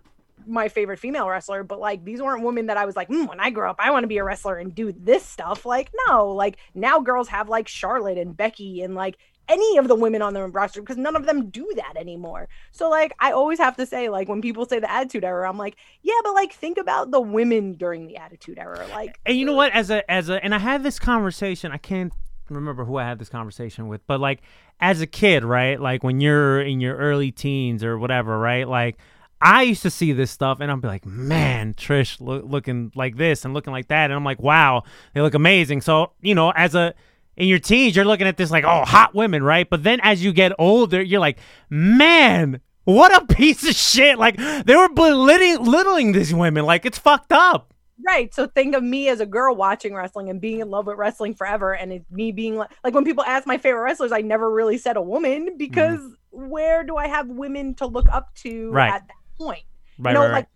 My 0.46 0.68
favorite 0.68 1.00
female 1.00 1.28
wrestler, 1.28 1.64
but 1.64 1.80
like 1.80 2.04
these 2.04 2.22
weren't 2.22 2.44
women 2.44 2.66
that 2.66 2.76
I 2.76 2.84
was 2.84 2.94
like, 2.94 3.08
mm, 3.08 3.28
when 3.28 3.40
I 3.40 3.50
grow 3.50 3.68
up, 3.68 3.80
I 3.80 3.90
want 3.90 4.04
to 4.04 4.06
be 4.06 4.18
a 4.18 4.22
wrestler 4.22 4.58
and 4.58 4.72
do 4.72 4.92
this 4.92 5.24
stuff. 5.24 5.66
Like, 5.66 5.90
no, 6.06 6.28
like 6.30 6.58
now 6.72 7.00
girls 7.00 7.26
have 7.26 7.48
like 7.48 7.66
Charlotte 7.66 8.16
and 8.16 8.36
Becky 8.36 8.82
and 8.82 8.94
like 8.94 9.18
any 9.48 9.76
of 9.78 9.88
the 9.88 9.94
women 9.94 10.22
on 10.22 10.34
the 10.34 10.46
roster 10.46 10.80
because 10.80 10.96
none 10.96 11.16
of 11.16 11.26
them 11.26 11.50
do 11.50 11.70
that 11.76 11.96
anymore. 11.96 12.48
So 12.72 12.90
like 12.90 13.12
I 13.20 13.32
always 13.32 13.58
have 13.58 13.76
to 13.76 13.86
say 13.86 14.08
like 14.08 14.28
when 14.28 14.42
people 14.42 14.66
say 14.66 14.78
the 14.78 14.90
attitude 14.90 15.24
era, 15.24 15.48
I'm 15.48 15.58
like, 15.58 15.76
yeah, 16.02 16.14
but 16.22 16.34
like 16.34 16.52
think 16.52 16.78
about 16.78 17.10
the 17.10 17.20
women 17.20 17.74
during 17.74 18.06
the 18.06 18.16
attitude 18.16 18.58
era. 18.58 18.86
Like 18.90 19.18
And 19.26 19.36
you 19.36 19.46
know 19.46 19.54
what? 19.54 19.72
As 19.72 19.90
a 19.90 20.08
as 20.10 20.28
a 20.28 20.42
and 20.44 20.54
I 20.54 20.58
had 20.58 20.82
this 20.82 20.98
conversation. 20.98 21.72
I 21.72 21.78
can't 21.78 22.12
remember 22.48 22.84
who 22.84 22.96
I 22.96 23.04
had 23.04 23.18
this 23.18 23.28
conversation 23.28 23.88
with, 23.88 24.06
but 24.06 24.20
like 24.20 24.42
as 24.80 25.00
a 25.00 25.06
kid, 25.06 25.44
right? 25.44 25.80
Like 25.80 26.04
when 26.04 26.20
you're 26.20 26.60
in 26.60 26.80
your 26.80 26.96
early 26.96 27.32
teens 27.32 27.82
or 27.82 27.98
whatever, 27.98 28.38
right? 28.38 28.68
Like 28.68 28.96
I 29.40 29.62
used 29.62 29.82
to 29.82 29.90
see 29.90 30.12
this 30.12 30.30
stuff 30.30 30.60
and 30.60 30.70
I'd 30.70 30.80
be 30.80 30.88
like, 30.88 31.04
man, 31.04 31.74
Trish 31.74 32.20
look, 32.20 32.44
looking 32.46 32.92
like 32.94 33.16
this 33.16 33.44
and 33.44 33.52
looking 33.52 33.72
like 33.72 33.88
that, 33.88 34.06
and 34.06 34.14
I'm 34.14 34.24
like, 34.24 34.40
wow, 34.40 34.82
they 35.14 35.20
look 35.20 35.34
amazing. 35.34 35.80
So 35.82 36.12
you 36.20 36.34
know, 36.34 36.50
as 36.50 36.74
a 36.74 36.94
in 37.36 37.48
your 37.48 37.58
teens, 37.58 37.94
you're 37.94 38.04
looking 38.04 38.26
at 38.26 38.36
this 38.36 38.50
like, 38.50 38.64
oh, 38.64 38.84
hot 38.84 39.14
women, 39.14 39.42
right? 39.42 39.68
But 39.68 39.82
then 39.82 40.00
as 40.02 40.24
you 40.24 40.32
get 40.32 40.52
older, 40.58 41.02
you're 41.02 41.20
like, 41.20 41.38
man, 41.68 42.60
what 42.84 43.14
a 43.14 43.26
piece 43.34 43.68
of 43.68 43.74
shit. 43.74 44.18
Like 44.18 44.36
they 44.36 44.74
were 44.76 44.88
belittling, 44.88 46.12
these 46.12 46.34
women. 46.34 46.64
Like 46.64 46.86
it's 46.86 46.98
fucked 46.98 47.32
up. 47.32 47.74
Right. 48.06 48.32
So 48.34 48.46
think 48.46 48.74
of 48.74 48.82
me 48.82 49.08
as 49.08 49.20
a 49.20 49.26
girl 49.26 49.56
watching 49.56 49.94
wrestling 49.94 50.28
and 50.28 50.40
being 50.40 50.60
in 50.60 50.68
love 50.70 50.86
with 50.86 50.98
wrestling 50.98 51.34
forever. 51.34 51.74
And 51.74 51.92
it's 51.92 52.10
me 52.10 52.30
being 52.30 52.56
like, 52.56 52.70
like 52.84 52.94
when 52.94 53.04
people 53.04 53.24
ask 53.24 53.46
my 53.46 53.56
favorite 53.58 53.82
wrestlers, 53.82 54.12
I 54.12 54.20
never 54.20 54.50
really 54.50 54.78
said 54.78 54.96
a 54.96 55.02
woman 55.02 55.56
because 55.56 56.00
where 56.30 56.84
do 56.84 56.96
I 56.96 57.08
have 57.08 57.28
women 57.28 57.74
to 57.76 57.86
look 57.86 58.06
up 58.10 58.34
to 58.36 58.66
Mm-hmm. 58.66 58.74
Right. 58.74 58.92
at 58.92 59.06
that 59.08 59.16
point? 59.38 59.62
Right, 59.98 60.10
you 60.10 60.14
know, 60.14 60.20
right, 60.20 60.26
right. 60.26 60.32
like 60.34 60.48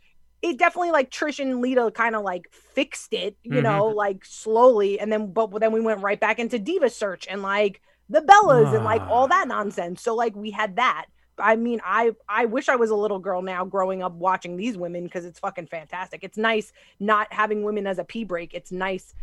it 0.42 0.58
definitely 0.58 0.90
like 0.90 1.10
Trish 1.10 1.38
and 1.38 1.60
Lita 1.60 1.90
kind 1.94 2.16
of 2.16 2.22
like 2.22 2.46
fixed 2.52 3.12
it, 3.12 3.36
you 3.42 3.60
Mm-hmm. 3.60 3.62
know, 3.62 3.88
like 3.88 4.24
slowly. 4.24 4.98
And 4.98 5.12
then, 5.12 5.32
but 5.32 5.50
then 5.60 5.72
we 5.72 5.80
went 5.80 6.00
right 6.00 6.18
back 6.18 6.38
into 6.38 6.58
Diva 6.58 6.90
Search 6.90 7.26
and 7.28 7.42
like 7.42 7.80
the 8.08 8.20
Bellas 8.22 8.74
and 8.74 8.84
like 8.84 9.02
Ah. 9.02 9.08
all 9.08 9.28
that 9.28 9.48
nonsense. 9.48 10.02
So 10.02 10.14
like 10.14 10.34
we 10.34 10.50
had 10.50 10.76
that. 10.76 11.06
I 11.38 11.56
mean, 11.56 11.80
I 11.84 12.12
I 12.28 12.46
wish 12.46 12.68
I 12.68 12.76
was 12.76 12.90
a 12.90 12.96
little 12.96 13.18
girl 13.18 13.42
now 13.42 13.64
growing 13.64 14.02
up 14.02 14.12
watching 14.14 14.56
these 14.56 14.76
women 14.76 15.04
because 15.04 15.24
it's 15.24 15.38
fucking 15.38 15.68
fantastic. 15.68 16.22
It's 16.22 16.36
nice 16.38 16.72
not 16.98 17.32
having 17.32 17.62
women 17.62 17.86
as 17.86 17.98
a 17.98 18.04
pee 18.04 18.24
break. 18.24 18.52
It's 18.54 18.72
nice 18.72 19.14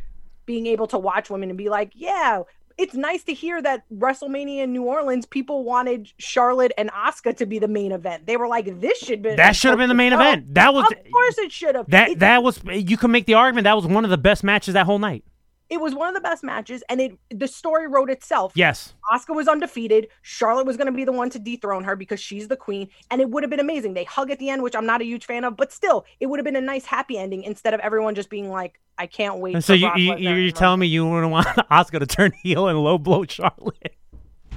being 0.45 0.65
able 0.68 0.88
to 0.88 0.98
watch 0.98 1.30
women 1.30 1.49
and 1.49 1.57
be 1.57 1.69
like, 1.69 1.91
yeah, 1.95 2.41
it's 2.78 2.94
nice 2.94 3.24
to 3.24 3.34
hear 3.34 3.62
that 3.62 3.84
WrestleMania 3.91 4.64
in 4.64 4.74
New 4.74 4.84
Orleans, 4.84 5.26
people 5.26 5.64
wanted 5.64 6.12
Charlotte 6.18 6.72
and 6.78 6.91
Asuka 6.91 7.36
to 7.38 7.45
be 7.45 7.60
the 7.60 7.68
main 7.68 7.91
event. 7.91 8.26
They 8.28 8.38
were 8.38 8.48
like, 8.48 8.80
this 8.80 8.99
should 8.99 9.22
be 9.22 9.36
That 9.36 9.56
should 9.56 9.70
have 9.70 9.80
been 9.80 9.90
the 9.90 9.95
main 9.95 10.14
Oh, 10.14 10.20
event. 10.20 10.54
That 10.54 10.74
was 10.74 10.86
Of 10.91 11.12
course 11.12 11.38
it 11.40 11.52
should 11.52 11.76
have. 11.76 11.90
that 11.90 12.20
that 12.20 12.44
was 12.44 12.62
you 12.66 12.98
can 12.98 13.12
make 13.12 13.26
the 13.26 13.34
argument 13.34 13.64
that 13.66 13.76
was 13.76 13.86
one 13.88 14.04
of 14.04 14.10
the 14.12 14.18
best 14.18 14.44
matches 14.44 14.74
that 14.76 14.86
whole 14.86 14.99
night. 14.99 15.24
It 15.69 15.81
was 15.81 15.94
one 15.94 16.07
of 16.07 16.14
the 16.14 16.22
best 16.22 16.44
matches 16.44 16.84
and 16.89 17.02
it 17.02 17.18
the 17.30 17.48
story 17.48 17.88
wrote 17.88 18.10
itself. 18.10 18.53
Yes. 18.56 18.94
Asuka 19.11 19.35
was 19.35 19.48
undefeated. 19.48 20.07
Charlotte 20.22 20.65
was 20.65 20.77
going 20.77 20.88
to 20.88 20.91
be 20.94 21.03
the 21.03 21.11
one 21.11 21.30
to 21.31 21.39
dethrone 21.39 21.84
her 21.84 21.95
because 21.95 22.19
she's 22.19 22.48
the 22.48 22.56
queen, 22.56 22.89
and 23.11 23.22
it 23.22 23.30
would 23.30 23.44
have 23.44 23.49
been 23.49 23.60
amazing. 23.60 23.94
They 23.94 24.03
hug 24.03 24.31
at 24.31 24.39
the 24.39 24.49
end, 24.49 24.64
which 24.64 24.76
I'm 24.76 24.85
not 24.85 25.02
a 25.02 25.06
huge 25.06 25.26
fan 25.26 25.44
of, 25.44 25.56
but 25.57 25.72
still, 25.72 26.06
it 26.19 26.27
would 26.27 26.39
have 26.39 26.45
been 26.45 26.56
a 26.56 26.61
nice 26.61 26.85
happy 26.85 27.18
ending 27.18 27.44
instead 27.44 27.73
of 27.73 27.80
everyone 27.81 28.15
just 28.15 28.30
being 28.30 28.49
like, 28.49 28.80
"I 28.98 29.07
can't 29.07 29.39
wait." 29.39 29.56
And 29.56 29.64
so 29.64 29.73
you, 29.73 29.89
you 29.95 30.34
you're 30.34 30.52
telling 30.52 30.80
me 30.80 30.88
you 30.88 31.07
wouldn't 31.07 31.31
want 31.31 31.48
Asuka 31.72 31.99
to 31.99 32.06
turn 32.06 32.31
heel 32.44 32.68
and 32.68 32.81
low 32.84 32.98
blow 32.98 33.23
Charlotte? 33.26 33.95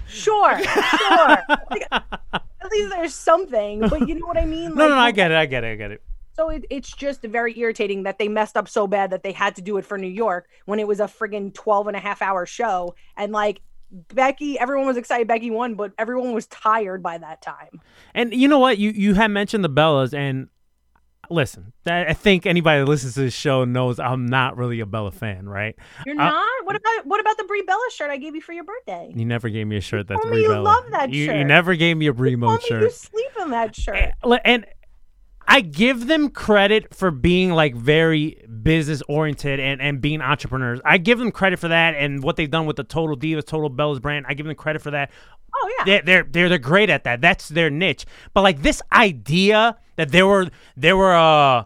Sure, 0.07 0.59
sure. 0.63 1.39
Like, 1.71 1.87
at 1.93 2.71
least 2.73 2.91
there's 2.91 3.15
something, 3.15 3.81
but 3.89 4.09
you 4.09 4.17
know 4.17 4.27
what 4.27 4.37
I 4.37 4.45
mean? 4.45 4.75
No, 4.75 4.89
no, 4.89 4.95
no, 4.95 5.01
I 5.01 5.13
get 5.13 5.31
it, 5.31 5.37
I 5.37 5.47
get 5.47 5.65
it, 5.65 5.73
I 5.73 5.75
get 5.77 5.91
it. 5.93 6.03
So 6.41 6.49
it, 6.49 6.65
it's 6.71 6.91
just 6.97 7.21
very 7.21 7.59
irritating 7.59 8.05
that 8.05 8.19
they 8.19 8.27
messed 8.27 8.57
up 8.57 8.67
so 8.67 8.87
bad 8.87 9.11
that 9.11 9.23
they 9.23 9.33
had 9.33 9.57
to 9.57 9.63
do 9.63 9.77
it 9.77 9.85
for 9.85 9.99
New 9.99 10.09
York 10.09 10.49
when 10.65 10.79
it 10.81 10.89
was 10.89 10.99
a 10.99 11.05
friggin' 11.05 11.53
12 11.53 11.89
and 11.89 11.97
a 11.99 12.01
half 12.01 12.23
hour 12.23 12.47
show. 12.47 12.95
And 13.15 13.31
like 13.31 13.61
Becky, 14.15 14.59
everyone 14.59 14.87
was 14.87 14.97
excited 14.97 15.29
Becky 15.29 15.51
won, 15.51 15.75
but 15.75 15.93
everyone 15.99 16.33
was 16.33 16.47
tired 16.47 17.03
by 17.03 17.19
that 17.19 17.43
time. 17.43 17.83
And 18.15 18.33
you 18.33 18.49
know 18.49 18.59
what? 18.59 18.79
You 18.79 18.89
you 18.89 19.13
had 19.13 19.31
mentioned 19.31 19.63
the 19.63 19.69
Bellas, 19.69 20.15
and 20.15 20.49
listen, 21.29 21.75
I 21.85 22.07
I 22.07 22.13
think 22.15 22.47
anybody 22.47 22.81
that 22.81 22.87
listens 22.89 23.15
to 23.15 23.21
this 23.21 23.35
show 23.35 23.67
knows 23.67 24.01
I'm 24.01 24.25
not 24.25 24.57
really 24.57 24.81
a 24.81 24.87
Bella 24.87 25.11
fan, 25.11 25.47
right? 25.47 25.77
You're 26.07 26.15
not? 26.15 26.47
What 26.65 26.75
about 26.75 27.05
what 27.05 27.21
about 27.21 27.37
the 27.37 27.45
Brie 27.45 27.65
Bella 27.67 27.87
shirt 27.93 28.09
I 28.09 28.17
gave 28.17 28.35
you 28.35 28.41
for 28.41 28.55
your 28.55 28.65
birthday? 28.65 29.13
You 29.15 29.27
never 29.27 29.51
gave 29.51 29.67
me 29.67 29.77
a 29.77 29.83
shirt 29.83 30.09
that's 30.09 30.23
told 30.23 30.33
me 30.33 30.39
Brie 30.39 30.43
you 30.45 30.53
Bella. 30.53 30.63
love 30.63 30.85
that 30.93 31.11
you, 31.11 31.31
you 31.31 31.45
never 31.45 31.75
gave 31.75 31.99
me 31.99 32.07
a 32.07 32.15
Brie 32.15 32.37
Mo 32.37 32.57
shirt. 32.59 32.83
you 32.83 32.91
sleep 32.91 33.31
in 33.43 33.51
that 33.51 33.77
shirt. 33.77 33.97
Eh, 33.97 34.11
Li- 34.25 34.41
and 34.43 34.65
I 35.47 35.61
give 35.63 36.07
them 36.07 36.31
credit 36.31 36.95
for 36.95 37.11
being 37.11 37.51
like 37.51 37.75
very 37.75 38.47
business 38.63 39.03
oriented 39.09 39.59
and, 39.59 39.81
and 39.81 40.01
being 40.01 40.21
entrepreneurs. 40.21 40.81
I 40.85 40.99
give 40.99 41.19
them 41.19 41.33
credit 41.33 41.59
for 41.59 41.69
that 41.69 41.95
and 41.97 42.23
what 42.23 42.37
they've 42.37 42.51
done 42.51 42.67
with 42.67 42.77
the 42.77 42.85
Total 42.85 43.17
Divas, 43.17 43.47
Total 43.47 43.71
Bellas 43.71 44.01
brand. 44.01 44.27
I 44.29 44.35
give 44.35 44.47
them 44.47 44.55
credit 44.55 44.81
for 44.81 44.93
that. 44.93 45.11
Oh 45.55 45.75
yeah. 45.79 45.85
They're, 45.85 46.03
they're 46.03 46.23
they're 46.23 46.49
they're 46.49 46.59
great 46.59 46.91
at 46.91 47.05
that. 47.05 47.21
That's 47.21 47.49
their 47.49 47.71
niche. 47.71 48.07
But 48.33 48.43
like 48.43 48.63
this 48.63 48.81
idea 48.93 49.77
that 49.97 50.13
there 50.13 50.27
were 50.27 50.49
there 50.77 50.97
were 50.97 51.15
uh 51.15 51.65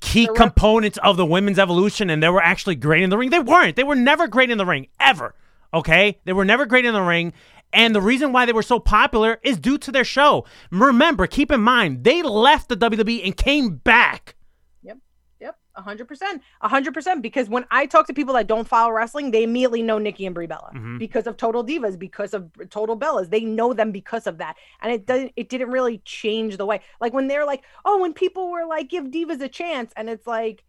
key 0.00 0.26
The 0.26 0.32
rep- 0.32 0.36
components 0.36 0.98
of 1.02 1.16
the 1.16 1.26
women's 1.26 1.58
evolution 1.58 2.10
and 2.10 2.22
they 2.22 2.28
were 2.28 2.42
actually 2.42 2.74
great 2.74 3.02
in 3.02 3.10
the 3.10 3.18
ring. 3.18 3.30
They 3.30 3.38
weren't. 3.38 3.76
They 3.76 3.84
were 3.84 3.94
never 3.94 4.26
great 4.26 4.50
in 4.50 4.58
the 4.58 4.66
ring 4.66 4.88
ever. 5.00 5.34
Okay? 5.72 6.18
They 6.24 6.32
were 6.32 6.44
never 6.44 6.66
great 6.66 6.84
in 6.84 6.94
the 6.94 7.02
ring. 7.02 7.32
And 7.72 7.94
the 7.94 8.00
reason 8.00 8.32
why 8.32 8.46
they 8.46 8.52
were 8.52 8.62
so 8.62 8.78
popular 8.78 9.38
is 9.42 9.58
due 9.58 9.76
to 9.78 9.92
their 9.92 10.04
show. 10.04 10.44
Remember, 10.70 11.26
keep 11.26 11.50
in 11.50 11.60
mind, 11.60 12.04
they 12.04 12.22
left 12.22 12.68
the 12.68 12.76
WWE 12.76 13.24
and 13.24 13.36
came 13.36 13.76
back. 13.76 14.36
Yep. 14.82 14.98
Yep. 15.40 15.58
A 15.76 15.82
hundred 15.82 16.08
percent. 16.08 16.42
A 16.62 16.68
hundred 16.68 16.94
percent. 16.94 17.20
Because 17.20 17.48
when 17.50 17.66
I 17.70 17.84
talk 17.84 18.06
to 18.06 18.14
people 18.14 18.32
that 18.34 18.46
don't 18.46 18.66
follow 18.66 18.90
wrestling, 18.90 19.30
they 19.32 19.42
immediately 19.42 19.82
know 19.82 19.98
Nikki 19.98 20.24
and 20.24 20.34
Brie 20.34 20.46
Bella 20.46 20.70
Mm-hmm. 20.74 20.96
because 20.98 21.26
of 21.26 21.36
Total 21.36 21.62
Divas, 21.64 21.98
because 21.98 22.32
of 22.32 22.50
Total 22.70 22.98
Bellas. 22.98 23.28
They 23.28 23.42
know 23.42 23.74
them 23.74 23.92
because 23.92 24.26
of 24.26 24.38
that. 24.38 24.56
And 24.80 24.90
it 24.90 25.04
doesn't 25.04 25.32
it 25.36 25.50
didn't 25.50 25.70
really 25.70 25.98
change 26.06 26.56
the 26.56 26.64
way. 26.64 26.80
Like 27.02 27.12
when 27.12 27.28
they're 27.28 27.44
like, 27.46 27.64
oh, 27.84 28.00
when 28.00 28.14
people 28.14 28.50
were 28.50 28.64
like, 28.66 28.88
give 28.88 29.04
divas 29.06 29.40
a 29.42 29.48
chance, 29.48 29.92
and 29.94 30.08
it's 30.08 30.26
like, 30.26 30.64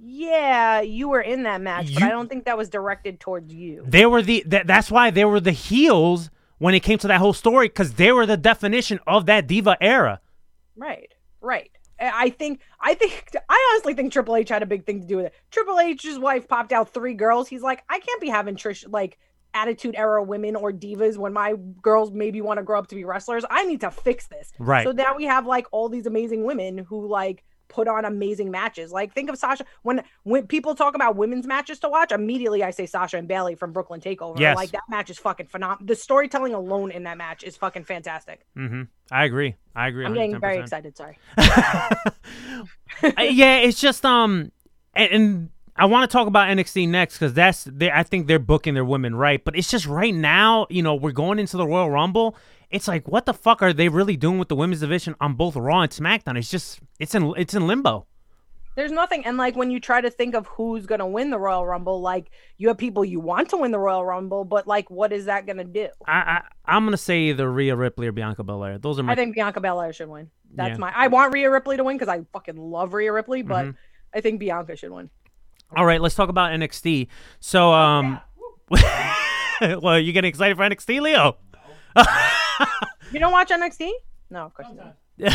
yeah, 0.00 0.80
you 0.80 1.08
were 1.08 1.20
in 1.20 1.42
that 1.42 1.60
match, 1.60 1.92
but 1.92 2.02
I 2.04 2.08
don't 2.10 2.28
think 2.28 2.44
that 2.44 2.56
was 2.56 2.68
directed 2.68 3.20
towards 3.20 3.52
you. 3.52 3.84
They 3.86 4.06
were 4.06 4.22
the 4.22 4.44
that, 4.46 4.66
that's 4.66 4.90
why 4.90 5.10
they 5.10 5.24
were 5.24 5.40
the 5.40 5.52
heels 5.52 6.30
when 6.58 6.74
it 6.74 6.80
came 6.80 6.98
to 6.98 7.08
that 7.08 7.18
whole 7.18 7.32
story 7.32 7.68
because 7.68 7.94
they 7.94 8.12
were 8.12 8.26
the 8.26 8.36
definition 8.36 9.00
of 9.06 9.26
that 9.26 9.46
diva 9.46 9.76
era. 9.80 10.20
Right, 10.76 11.12
right. 11.40 11.70
I 12.00 12.30
think, 12.30 12.60
I 12.80 12.94
think, 12.94 13.28
I 13.48 13.72
honestly 13.72 13.94
think 13.94 14.12
Triple 14.12 14.36
H 14.36 14.48
had 14.48 14.62
a 14.62 14.66
big 14.66 14.84
thing 14.86 15.00
to 15.00 15.06
do 15.06 15.16
with 15.16 15.26
it. 15.26 15.34
Triple 15.50 15.80
H's 15.80 16.18
wife 16.18 16.48
popped 16.48 16.72
out 16.72 16.92
three 16.92 17.14
girls. 17.14 17.48
He's 17.48 17.62
like, 17.62 17.82
I 17.88 17.98
can't 17.98 18.20
be 18.20 18.28
having 18.28 18.56
Trish 18.56 18.84
like 18.88 19.18
attitude 19.54 19.94
era 19.96 20.22
women 20.22 20.54
or 20.56 20.72
divas 20.72 21.16
when 21.16 21.32
my 21.32 21.54
girls 21.82 22.12
maybe 22.12 22.40
want 22.40 22.58
to 22.58 22.62
grow 22.62 22.78
up 22.78 22.86
to 22.88 22.94
be 22.94 23.04
wrestlers. 23.04 23.44
I 23.50 23.64
need 23.64 23.80
to 23.80 23.90
fix 23.90 24.26
this. 24.28 24.52
Right. 24.58 24.84
So 24.84 24.92
now 24.92 25.16
we 25.16 25.24
have 25.24 25.46
like 25.46 25.66
all 25.72 25.88
these 25.88 26.06
amazing 26.06 26.44
women 26.44 26.78
who 26.78 27.06
like 27.06 27.44
put 27.68 27.88
on 27.88 28.04
amazing 28.04 28.50
matches. 28.50 28.92
Like 28.92 29.14
think 29.14 29.30
of 29.30 29.38
Sasha 29.38 29.64
when 29.82 30.02
when 30.24 30.46
people 30.46 30.74
talk 30.74 30.94
about 30.94 31.16
women's 31.16 31.46
matches 31.46 31.78
to 31.80 31.88
watch, 31.88 32.12
immediately 32.12 32.62
I 32.62 32.70
say 32.70 32.86
Sasha 32.86 33.16
and 33.16 33.28
Bayley 33.28 33.54
from 33.54 33.72
Brooklyn 33.72 34.00
Takeover. 34.00 34.38
Yes. 34.38 34.56
Like 34.56 34.70
that 34.72 34.84
match 34.88 35.10
is 35.10 35.18
fucking 35.18 35.46
phenomenal. 35.46 35.86
The 35.86 35.96
storytelling 35.96 36.54
alone 36.54 36.90
in 36.90 37.04
that 37.04 37.16
match 37.16 37.44
is 37.44 37.56
fucking 37.56 37.84
fantastic. 37.84 38.46
Mm-hmm. 38.56 38.82
I 39.10 39.24
agree. 39.24 39.56
I 39.74 39.88
agree. 39.88 40.04
I'm 40.04 40.14
getting 40.14 40.38
very 40.40 40.58
excited. 40.58 40.96
Sorry. 40.96 41.18
Yeah, 43.02 43.58
it's 43.58 43.80
just 43.80 44.04
um, 44.04 44.50
and, 44.94 45.12
and 45.12 45.50
I 45.76 45.86
want 45.86 46.10
to 46.10 46.12
talk 46.12 46.26
about 46.26 46.48
NXT 46.48 46.88
next 46.88 47.14
because 47.14 47.32
that's 47.34 47.64
they. 47.64 47.90
I 47.90 48.02
think 48.02 48.26
they're 48.26 48.38
booking 48.38 48.74
their 48.74 48.84
women 48.84 49.14
right, 49.14 49.42
but 49.42 49.56
it's 49.56 49.70
just 49.70 49.86
right 49.86 50.14
now. 50.14 50.66
You 50.70 50.82
know, 50.82 50.94
we're 50.94 51.12
going 51.12 51.38
into 51.38 51.56
the 51.56 51.66
Royal 51.66 51.90
Rumble. 51.90 52.36
It's 52.70 52.86
like, 52.88 53.08
what 53.08 53.24
the 53.26 53.32
fuck 53.34 53.62
are 53.62 53.72
they 53.72 53.88
really 53.88 54.16
doing 54.16 54.38
with 54.38 54.48
the 54.48 54.56
women's 54.56 54.80
division 54.80 55.14
on 55.20 55.34
both 55.34 55.56
Raw 55.56 55.80
and 55.80 55.90
SmackDown? 55.92 56.36
It's 56.38 56.50
just, 56.50 56.80
it's 56.98 57.14
in, 57.14 57.32
it's 57.36 57.54
in 57.54 57.66
limbo. 57.66 58.06
There's 58.76 58.92
nothing, 58.92 59.24
and 59.26 59.36
like 59.36 59.56
when 59.56 59.72
you 59.72 59.80
try 59.80 60.00
to 60.00 60.08
think 60.08 60.36
of 60.36 60.46
who's 60.46 60.86
gonna 60.86 61.06
win 61.06 61.30
the 61.30 61.38
Royal 61.38 61.66
Rumble, 61.66 62.00
like 62.00 62.30
you 62.58 62.68
have 62.68 62.78
people 62.78 63.04
you 63.04 63.18
want 63.18 63.48
to 63.50 63.56
win 63.56 63.72
the 63.72 63.78
Royal 63.78 64.04
Rumble, 64.04 64.44
but 64.44 64.68
like, 64.68 64.88
what 64.88 65.12
is 65.12 65.24
that 65.24 65.48
gonna 65.48 65.64
do? 65.64 65.88
I, 66.06 66.12
I 66.12 66.42
I'm 66.64 66.84
gonna 66.84 66.96
say 66.96 67.22
either 67.22 67.50
Rhea 67.50 67.74
Ripley 67.74 68.06
or 68.06 68.12
Bianca 68.12 68.44
Belair. 68.44 68.78
Those 68.78 69.00
are 69.00 69.02
my. 69.02 69.14
I 69.14 69.16
think 69.16 69.34
Bianca 69.34 69.60
Belair 69.60 69.92
should 69.92 70.08
win. 70.08 70.30
That's 70.54 70.72
Yeah. 70.72 70.76
my. 70.78 70.92
I 70.94 71.08
want 71.08 71.32
Rhea 71.34 71.50
Ripley 71.50 71.76
to 71.76 71.82
win 71.82 71.96
because 71.98 72.06
I 72.08 72.20
fucking 72.32 72.56
love 72.56 72.94
Rhea 72.94 73.12
Ripley, 73.12 73.42
but 73.42 73.66
Mhm. 73.66 73.74
I 74.14 74.20
think 74.20 74.38
Bianca 74.38 74.76
should 74.76 74.92
win. 74.92 75.10
All 75.76 75.84
right, 75.84 76.00
let's 76.00 76.14
talk 76.14 76.28
about 76.28 76.52
NXT. 76.52 77.08
So, 77.40 77.72
um, 77.72 78.20
well, 79.82 79.98
you 79.98 80.12
getting 80.12 80.28
excited 80.28 80.56
for 80.56 80.62
NXT, 80.62 81.00
Leo? 81.00 81.36
You 83.12 83.20
don't 83.20 83.32
watch 83.32 83.48
NXT? 83.48 83.90
No, 84.30 84.44
of 84.44 84.54
course 84.54 84.68
not. 84.76 84.96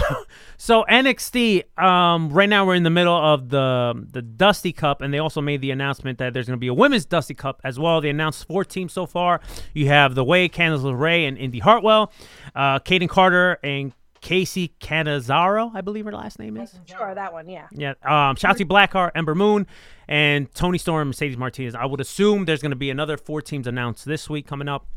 so 0.57 0.85
NXT, 0.89 1.77
um, 1.81 2.29
right 2.29 2.47
now 2.47 2.65
we're 2.65 2.75
in 2.75 2.83
the 2.83 2.89
middle 2.89 3.15
of 3.15 3.49
the 3.49 4.05
the 4.11 4.21
Dusty 4.21 4.71
Cup, 4.71 5.01
and 5.01 5.13
they 5.13 5.17
also 5.17 5.41
made 5.41 5.59
the 5.61 5.71
announcement 5.71 6.19
that 6.19 6.33
there's 6.33 6.45
going 6.45 6.57
to 6.57 6.61
be 6.61 6.67
a 6.67 6.73
women's 6.73 7.05
Dusty 7.05 7.33
Cup 7.33 7.59
as 7.63 7.79
well. 7.79 7.99
They 7.99 8.09
announced 8.09 8.47
four 8.47 8.63
teams 8.63 8.93
so 8.93 9.05
far. 9.05 9.41
You 9.73 9.87
have 9.87 10.15
the 10.15 10.23
Way, 10.23 10.47
Candice 10.47 10.83
LeRae, 10.83 11.27
and 11.27 11.37
Indi 11.37 11.59
Hartwell, 11.59 12.13
uh, 12.55 12.79
Kayden 12.79 13.09
Carter, 13.09 13.59
and 13.63 13.91
Casey 14.21 14.73
Canizaro, 14.79 15.75
I 15.75 15.81
believe 15.81 16.05
her 16.05 16.13
last 16.13 16.39
name 16.39 16.55
is. 16.55 16.79
Sure, 16.85 17.13
that 17.13 17.33
one, 17.33 17.49
yeah. 17.49 17.67
Yeah, 17.73 17.89
um, 18.03 18.37
Shotzi 18.37 18.65
Blackheart, 18.65 19.11
Ember 19.15 19.35
Moon, 19.35 19.67
and 20.07 20.53
Toni 20.55 20.77
Storm, 20.77 21.09
Mercedes 21.09 21.35
Martinez. 21.35 21.75
I 21.75 21.85
would 21.85 21.99
assume 21.99 22.45
there's 22.45 22.61
going 22.61 22.71
to 22.71 22.77
be 22.77 22.89
another 22.89 23.17
four 23.17 23.41
teams 23.41 23.67
announced 23.67 24.05
this 24.05 24.29
week 24.29 24.47
coming 24.47 24.69
up. 24.69 24.87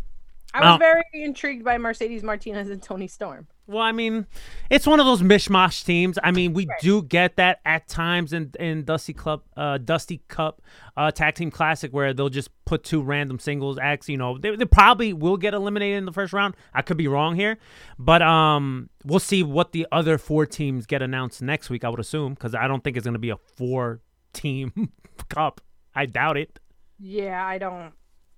I 0.54 0.70
was 0.70 0.78
very 0.78 1.04
intrigued 1.12 1.64
by 1.64 1.78
Mercedes 1.78 2.22
Martinez 2.22 2.70
and 2.70 2.82
Toni 2.82 3.08
Storm. 3.08 3.46
Well, 3.68 3.82
I 3.82 3.90
mean, 3.90 4.26
it's 4.70 4.86
one 4.86 5.00
of 5.00 5.06
those 5.06 5.22
mishmash 5.22 5.84
teams. 5.84 6.18
I 6.22 6.30
mean, 6.30 6.52
we 6.52 6.68
do 6.80 7.02
get 7.02 7.36
that 7.36 7.60
at 7.64 7.88
times 7.88 8.32
in 8.32 8.52
in 8.60 8.84
Dusty 8.84 9.12
Club, 9.12 9.42
uh, 9.56 9.78
Dusty 9.78 10.22
Cup, 10.28 10.62
uh, 10.96 11.10
Tag 11.10 11.34
Team 11.34 11.50
Classic, 11.50 11.92
where 11.92 12.14
they'll 12.14 12.28
just 12.28 12.50
put 12.64 12.84
two 12.84 13.02
random 13.02 13.40
singles 13.40 13.76
acts. 13.76 14.08
You 14.08 14.18
know, 14.18 14.38
they, 14.38 14.54
they 14.54 14.64
probably 14.64 15.12
will 15.12 15.36
get 15.36 15.52
eliminated 15.52 15.98
in 15.98 16.04
the 16.04 16.12
first 16.12 16.32
round. 16.32 16.54
I 16.72 16.82
could 16.82 16.96
be 16.96 17.08
wrong 17.08 17.34
here, 17.34 17.58
but 17.98 18.22
um, 18.22 18.88
we'll 19.04 19.18
see 19.18 19.42
what 19.42 19.72
the 19.72 19.86
other 19.90 20.16
four 20.16 20.46
teams 20.46 20.86
get 20.86 21.02
announced 21.02 21.42
next 21.42 21.68
week. 21.68 21.84
I 21.84 21.88
would 21.88 22.00
assume 22.00 22.34
because 22.34 22.54
I 22.54 22.68
don't 22.68 22.84
think 22.84 22.96
it's 22.96 23.04
going 23.04 23.14
to 23.14 23.18
be 23.18 23.30
a 23.30 23.36
four 23.56 24.00
team 24.32 24.90
cup. 25.28 25.60
I 25.94 26.06
doubt 26.06 26.36
it. 26.36 26.60
Yeah, 27.00 27.44
I 27.44 27.58
don't. 27.58 27.92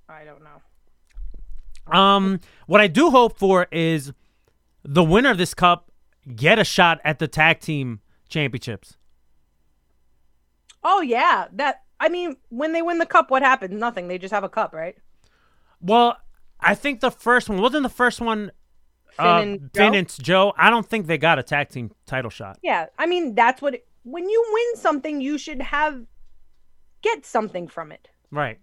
I 0.08 0.24
don't 0.24 0.42
know. 0.42 0.62
Um, 1.92 2.40
what 2.66 2.80
I 2.80 2.86
do 2.86 3.10
hope 3.10 3.38
for 3.38 3.66
is 3.70 4.12
the 4.84 5.04
winner 5.04 5.30
of 5.30 5.38
this 5.38 5.54
cup 5.54 5.90
get 6.34 6.58
a 6.58 6.64
shot 6.64 7.00
at 7.04 7.18
the 7.18 7.28
tag 7.28 7.60
team 7.60 8.00
championships. 8.28 8.96
Oh 10.84 11.00
yeah, 11.00 11.46
that. 11.52 11.82
I 12.00 12.08
mean, 12.08 12.36
when 12.48 12.72
they 12.72 12.82
win 12.82 12.98
the 12.98 13.06
cup, 13.06 13.30
what 13.30 13.42
happens? 13.42 13.74
Nothing. 13.74 14.08
They 14.08 14.18
just 14.18 14.32
have 14.32 14.44
a 14.44 14.48
cup, 14.48 14.72
right? 14.72 14.96
Well, 15.80 16.16
I 16.60 16.74
think 16.74 17.00
the 17.00 17.10
first 17.10 17.48
one 17.48 17.60
wasn't 17.60 17.82
the 17.82 17.88
first 17.88 18.20
one. 18.20 18.52
Finn 19.16 19.26
uh, 19.26 19.40
and 19.40 19.60
Finn 19.74 19.92
Joe? 19.92 19.98
and 19.98 20.22
Joe. 20.22 20.52
I 20.56 20.70
don't 20.70 20.86
think 20.86 21.06
they 21.06 21.18
got 21.18 21.38
a 21.38 21.42
tag 21.42 21.70
team 21.70 21.90
title 22.06 22.30
shot. 22.30 22.58
Yeah, 22.62 22.86
I 22.98 23.06
mean 23.06 23.34
that's 23.34 23.60
what. 23.60 23.74
It, 23.74 23.86
when 24.04 24.28
you 24.28 24.44
win 24.52 24.80
something, 24.80 25.20
you 25.20 25.38
should 25.38 25.60
have 25.60 26.06
get 27.02 27.26
something 27.26 27.68
from 27.68 27.92
it. 27.92 28.08
Right. 28.30 28.58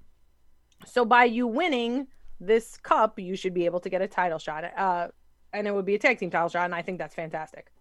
So 0.85 1.05
by 1.05 1.25
you 1.25 1.47
winning 1.47 2.07
this 2.39 2.77
cup, 2.77 3.19
you 3.19 3.35
should 3.35 3.53
be 3.53 3.65
able 3.65 3.79
to 3.81 3.89
get 3.89 4.01
a 4.01 4.07
title 4.07 4.39
shot. 4.39 4.63
Uh, 4.77 5.07
and 5.53 5.67
it 5.67 5.73
would 5.73 5.85
be 5.85 5.95
a 5.95 5.99
tag 5.99 6.19
team 6.19 6.29
title 6.29 6.49
shot, 6.49 6.65
and 6.65 6.75
I 6.75 6.81
think 6.81 6.97
that's 6.97 7.15
fantastic. 7.15 7.71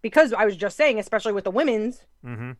Because 0.00 0.32
I 0.32 0.44
was 0.44 0.56
just 0.56 0.76
saying, 0.76 0.98
especially 0.98 1.32
with 1.32 1.44
the 1.44 1.50
women's, 1.52 2.04
Mm-hmm. 2.26 2.52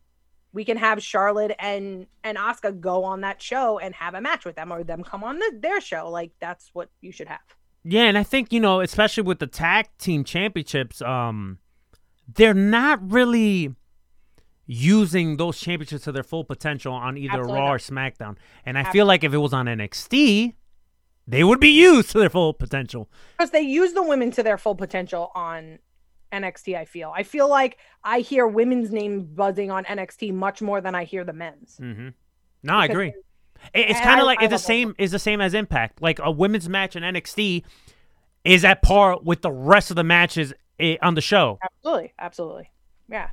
we 0.52 0.64
can 0.64 0.76
have 0.76 1.02
Charlotte 1.02 1.54
and 1.58 2.06
and 2.22 2.36
Asuka 2.38 2.78
go 2.80 3.04
on 3.04 3.22
that 3.22 3.40
show 3.42 3.78
and 3.78 3.94
have 3.94 4.14
a 4.14 4.20
match 4.20 4.44
with 4.44 4.54
them, 4.56 4.72
or 4.72 4.84
them 4.84 5.02
come 5.02 5.24
on 5.24 5.38
the, 5.38 5.58
their 5.60 5.80
show. 5.80 6.08
Like 6.10 6.32
that's 6.40 6.70
what 6.72 6.90
you 7.00 7.10
should 7.12 7.28
have. 7.28 7.40
Yeah, 7.84 8.02
and 8.04 8.16
I 8.16 8.22
think 8.22 8.52
you 8.52 8.60
know, 8.60 8.80
especially 8.80 9.24
with 9.24 9.38
the 9.40 9.46
tag 9.48 9.86
team 9.98 10.22
championships, 10.24 11.02
um, 11.02 11.58
they're 12.32 12.54
not 12.54 13.00
really 13.10 13.74
using 14.66 15.36
those 15.36 15.58
championships 15.58 16.04
to 16.04 16.12
their 16.12 16.22
full 16.22 16.44
potential 16.44 16.92
on 16.94 17.16
either 17.18 17.34
Absolutely 17.40 17.54
Raw 17.60 17.66
not. 17.66 17.74
or 17.74 17.78
SmackDown. 17.78 18.36
And 18.64 18.78
I 18.78 18.84
feel 18.90 19.06
like 19.06 19.24
if 19.24 19.32
it 19.34 19.38
was 19.38 19.52
on 19.52 19.66
NXT, 19.66 20.54
they 21.26 21.44
would 21.44 21.60
be 21.60 21.70
used 21.70 22.10
to 22.10 22.18
their 22.18 22.30
full 22.30 22.52
potential. 22.52 23.08
because 23.36 23.50
they 23.50 23.60
use 23.60 23.92
the 23.92 24.02
women 24.02 24.30
to 24.32 24.42
their 24.42 24.58
full 24.58 24.74
potential 24.74 25.30
on 25.34 25.78
NXT. 26.32 26.76
I 26.76 26.84
feel. 26.84 27.12
I 27.14 27.22
feel 27.22 27.48
like 27.48 27.78
I 28.02 28.20
hear 28.20 28.46
women's 28.46 28.90
names 28.90 29.24
buzzing 29.24 29.70
on 29.70 29.84
NXT 29.84 30.32
much 30.32 30.62
more 30.62 30.80
than 30.80 30.94
I 30.94 31.04
hear 31.04 31.24
the 31.24 31.32
men's. 31.32 31.78
Mm-hmm. 31.80 32.08
No, 32.62 32.74
I 32.74 32.86
agree. 32.86 33.12
It's 33.74 34.00
kind 34.00 34.20
of 34.20 34.26
like 34.26 34.40
I 34.40 34.44
it's 34.44 34.52
the 34.52 34.58
same. 34.58 34.94
Is 34.98 35.12
the 35.12 35.18
same 35.18 35.40
as 35.40 35.54
Impact. 35.54 36.02
Like 36.02 36.18
a 36.20 36.30
women's 36.30 36.68
match 36.68 36.96
in 36.96 37.02
NXT 37.02 37.62
is 38.44 38.64
at 38.64 38.82
par 38.82 39.18
with 39.22 39.42
the 39.42 39.52
rest 39.52 39.90
of 39.90 39.96
the 39.96 40.04
matches 40.04 40.52
on 41.00 41.14
the 41.14 41.20
show. 41.20 41.58
Absolutely, 41.62 42.12
absolutely, 42.18 42.70
yeah. 43.08 43.28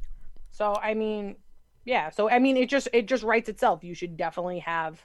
So 0.51 0.75
I 0.75 0.93
mean, 0.93 1.37
yeah. 1.85 2.09
So 2.11 2.29
I 2.29 2.37
mean, 2.37 2.57
it 2.57 2.69
just 2.69 2.89
it 2.93 3.07
just 3.07 3.23
writes 3.23 3.49
itself. 3.49 3.83
You 3.83 3.95
should 3.95 4.17
definitely 4.17 4.59
have 4.59 5.03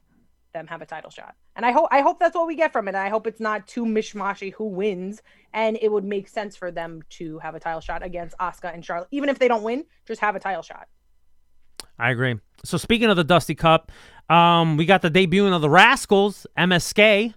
them 0.54 0.66
have 0.66 0.80
a 0.80 0.86
title 0.86 1.10
shot, 1.10 1.34
and 1.56 1.66
I 1.66 1.72
hope 1.72 1.88
I 1.90 2.00
hope 2.00 2.18
that's 2.18 2.34
what 2.34 2.46
we 2.46 2.56
get 2.56 2.72
from 2.72 2.88
it. 2.88 2.94
I 2.94 3.10
hope 3.10 3.26
it's 3.26 3.40
not 3.40 3.66
too 3.66 3.84
mishmashy 3.84 4.54
who 4.54 4.64
wins, 4.64 5.20
and 5.52 5.78
it 5.82 5.92
would 5.92 6.04
make 6.04 6.28
sense 6.28 6.56
for 6.56 6.70
them 6.70 7.02
to 7.10 7.38
have 7.40 7.54
a 7.54 7.60
title 7.60 7.82
shot 7.82 8.02
against 8.02 8.34
Asuka 8.38 8.72
and 8.72 8.82
Charlotte, 8.82 9.08
even 9.10 9.28
if 9.28 9.38
they 9.38 9.48
don't 9.48 9.62
win. 9.62 9.84
Just 10.06 10.22
have 10.22 10.34
a 10.34 10.40
title 10.40 10.62
shot. 10.62 10.88
I 11.98 12.10
agree. 12.10 12.40
So 12.64 12.78
speaking 12.78 13.10
of 13.10 13.16
the 13.16 13.24
Dusty 13.24 13.54
Cup, 13.54 13.92
um, 14.30 14.78
we 14.78 14.86
got 14.86 15.02
the 15.02 15.10
debuting 15.10 15.54
of 15.54 15.60
the 15.60 15.70
Rascals, 15.70 16.46
MSK. 16.56 17.34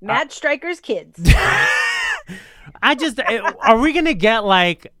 Mad 0.00 0.32
Strikers 0.32 0.80
kids. 0.80 1.20
I 2.82 2.94
just 2.96 3.20
uh, 3.20 3.52
are 3.60 3.78
we 3.78 3.92
gonna 3.92 4.14
get 4.14 4.44
like 4.44 4.92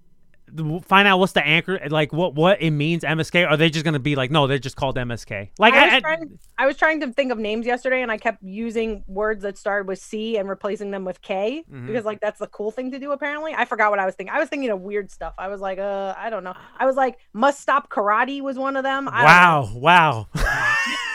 find 0.84 1.08
out 1.08 1.18
what's 1.18 1.32
the 1.32 1.46
anchor 1.46 1.80
like 1.88 2.12
what 2.12 2.34
what 2.34 2.60
it 2.60 2.70
means 2.70 3.04
MSK? 3.04 3.48
Are 3.50 3.56
they 3.56 3.70
just 3.70 3.84
gonna 3.84 3.98
be 3.98 4.16
like 4.16 4.30
no 4.30 4.46
they're 4.46 4.58
just 4.58 4.76
called 4.76 4.96
MSK? 4.96 5.50
Like 5.58 5.74
I 5.74 5.84
was, 5.84 5.92
I, 5.94 6.00
trying, 6.00 6.38
I 6.58 6.66
was 6.66 6.76
trying 6.76 7.00
to 7.00 7.12
think 7.12 7.32
of 7.32 7.38
names 7.38 7.66
yesterday, 7.66 8.02
and 8.02 8.10
I 8.10 8.18
kept 8.18 8.42
using 8.42 9.04
words 9.06 9.42
that 9.42 9.56
started 9.58 9.88
with 9.88 9.98
C 9.98 10.36
and 10.36 10.48
replacing 10.48 10.90
them 10.90 11.04
with 11.04 11.20
K 11.22 11.64
Mhm. 11.70 11.86
because, 11.86 12.04
like, 12.04 12.20
that's 12.20 12.38
the 12.38 12.46
cool 12.48 12.70
thing 12.70 12.90
to 12.92 12.98
do. 12.98 13.12
Apparently, 13.12 13.54
I 13.54 13.64
forgot 13.64 13.90
what 13.90 13.98
I 13.98 14.06
was 14.06 14.14
thinking. 14.14 14.34
I 14.34 14.38
was 14.38 14.48
thinking 14.48 14.70
of 14.70 14.80
weird 14.80 15.10
stuff. 15.10 15.34
I 15.38 15.48
was 15.48 15.60
like, 15.60 15.78
uh, 15.78 16.14
I 16.16 16.30
don't 16.30 16.44
know. 16.44 16.54
I 16.78 16.86
was 16.86 16.96
like, 16.96 17.18
must 17.32 17.60
stop 17.60 17.88
karate 17.90 18.40
was 18.42 18.58
one 18.58 18.76
of 18.76 18.82
them. 18.84 19.08
I 19.08 19.24
wow 19.24 19.70
wow. 19.74 20.26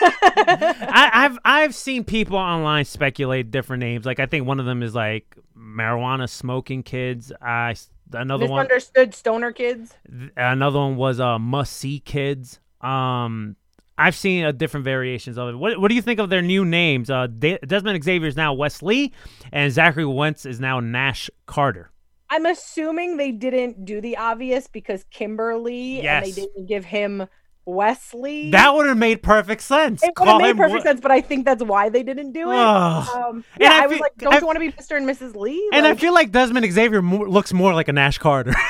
I, 0.00 1.10
I've 1.12 1.38
I've 1.44 1.74
seen 1.74 2.04
people 2.04 2.36
online 2.36 2.84
speculate 2.84 3.50
different 3.50 3.80
names. 3.80 4.06
Like 4.06 4.20
I 4.20 4.26
think 4.26 4.46
one 4.46 4.60
of 4.60 4.66
them 4.66 4.82
is 4.82 4.94
like 4.94 5.36
marijuana 5.56 6.28
smoking 6.28 6.82
kids. 6.82 7.32
I 7.40 7.74
another 8.12 8.46
one 8.46 8.64
Misunderstood 8.64 9.14
stoner 9.14 9.52
kids. 9.52 9.94
Th- 10.10 10.30
Another 10.36 10.78
one 10.78 10.96
was 10.96 11.20
uh, 11.20 11.38
must 11.38 11.74
see 11.74 12.00
kids. 12.00 12.60
Um, 12.80 13.56
I've 13.96 14.14
seen 14.14 14.44
uh, 14.44 14.52
different 14.52 14.84
variations 14.84 15.38
of 15.38 15.48
it. 15.48 15.56
What 15.56 15.80
What 15.80 15.88
do 15.88 15.94
you 15.94 16.02
think 16.02 16.20
of 16.20 16.30
their 16.30 16.42
new 16.42 16.64
names? 16.64 17.10
Uh, 17.10 17.26
De- 17.26 17.58
Dezmond 17.58 18.02
Xavier 18.02 18.28
is 18.28 18.36
now 18.36 18.54
Wes 18.54 18.82
Lee, 18.82 19.12
and 19.52 19.72
Zachary 19.72 20.04
Wentz 20.06 20.46
is 20.46 20.60
now 20.60 20.80
Nash 20.80 21.28
Carter. 21.46 21.90
I'm 22.30 22.44
assuming 22.46 23.16
they 23.16 23.32
didn't 23.32 23.84
do 23.84 24.00
the 24.00 24.16
obvious 24.18 24.66
because 24.66 25.04
Kimber 25.10 25.56
Lee 25.56 26.06
and 26.06 26.24
they 26.24 26.30
didn't 26.32 26.66
give 26.66 26.84
him 26.84 27.26
Wes 27.68 28.14
Lee. 28.14 28.50
That 28.50 28.74
would 28.74 28.86
have 28.86 28.96
made 28.96 29.22
perfect 29.22 29.60
sense. 29.62 30.02
it 30.02 30.12
would 30.18 30.26
have 30.28 30.40
made 30.40 30.56
perfect 30.56 30.74
We- 30.84 30.88
sense, 30.88 31.00
but 31.00 31.10
I 31.10 31.20
think 31.20 31.44
that's 31.44 31.62
why 31.62 31.88
they 31.90 32.02
didn't 32.02 32.32
do 32.32 32.50
it. 32.50 32.56
Um, 32.56 33.04
And 33.14 33.44
yeah, 33.60 33.72
I 33.72 33.82
I, 33.82 33.86
was 33.86 33.92
feel- 33.96 34.00
like, 34.00 34.16
don't 34.16 34.32
I- 34.34 34.38
you 34.40 34.46
want 34.46 34.56
to 34.56 34.60
be 34.60 34.72
Mr. 34.72 34.96
and 34.96 35.06
Mrs. 35.08 35.36
Lee? 35.36 35.68
And 35.74 35.86
I 35.86 35.94
feel 35.94 36.14
like 36.14 36.30
Dezmond 36.30 36.70
Xavier 36.70 37.02
mo- 37.02 37.24
looks 37.26 37.52
more 37.52 37.74
like 37.74 37.88
a 37.88 37.92
Nash 37.92 38.18
Carter. 38.18 38.54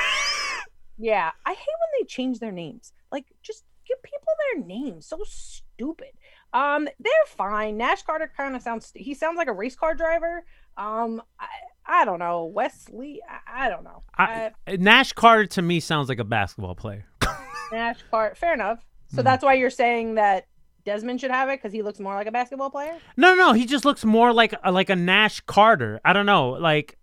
Yeah, 1.01 1.31
I 1.45 1.51
hate 1.51 1.57
when 1.57 2.01
they 2.01 2.05
change 2.05 2.39
their 2.39 2.51
names. 2.51 2.91
Like, 3.09 3.25
just 3.41 3.63
give 3.87 4.03
people 4.03 4.33
their 4.53 4.65
names. 4.65 5.05
So 5.07 5.19
stupid. 5.25 6.09
Um, 6.51 6.89
they're 6.99 7.13
fine. 7.27 7.77
Nash 7.77 8.01
Carter 8.03 8.29
kind 8.35 8.53
of 8.53 8.61
sounds. 8.61 8.91
He 8.93 9.13
sounds 9.13 9.37
like 9.37 9.47
a 9.47 9.53
race 9.53 9.77
car 9.77 9.95
driver. 9.95 10.43
Um, 10.77 11.21
I, 11.39 11.47
I 11.85 12.03
don't 12.05 12.19
know. 12.19 12.45
Wes 12.53 12.87
Lee. 12.91 13.21
I, 13.29 13.67
I 13.67 13.69
don't 13.69 13.85
know. 13.85 14.03
I, 14.17 14.51
Nash 14.77 15.13
Carter 15.13 15.45
to 15.45 15.61
me 15.61 15.79
sounds 15.79 16.09
like 16.09 16.19
a 16.19 16.25
basketball 16.25 16.75
player. 16.75 17.05
Nash 17.71 17.99
Carter. 18.11 18.35
Fair 18.35 18.53
enough. 18.53 18.79
So 19.09 19.21
hmm. 19.21 19.25
that's 19.25 19.43
why 19.43 19.55
you're 19.55 19.69
saying 19.69 20.15
that 20.15 20.45
Dezmond 20.85 21.19
should 21.19 21.31
have 21.31 21.49
it 21.49 21.59
because 21.59 21.73
he 21.73 21.81
looks 21.81 21.99
more 21.99 22.15
like 22.15 22.27
a 22.27 22.31
basketball 22.31 22.69
player. 22.69 22.97
No, 23.17 23.35
no, 23.35 23.47
no. 23.47 23.53
he 23.53 23.65
just 23.65 23.85
looks 23.85 24.05
more 24.05 24.33
like 24.33 24.53
a, 24.63 24.71
like 24.71 24.89
a 24.89 24.95
Nash 24.95 25.41
Carter. 25.41 25.99
I 26.03 26.13
don't 26.13 26.25
know, 26.25 26.51
like 26.51 26.97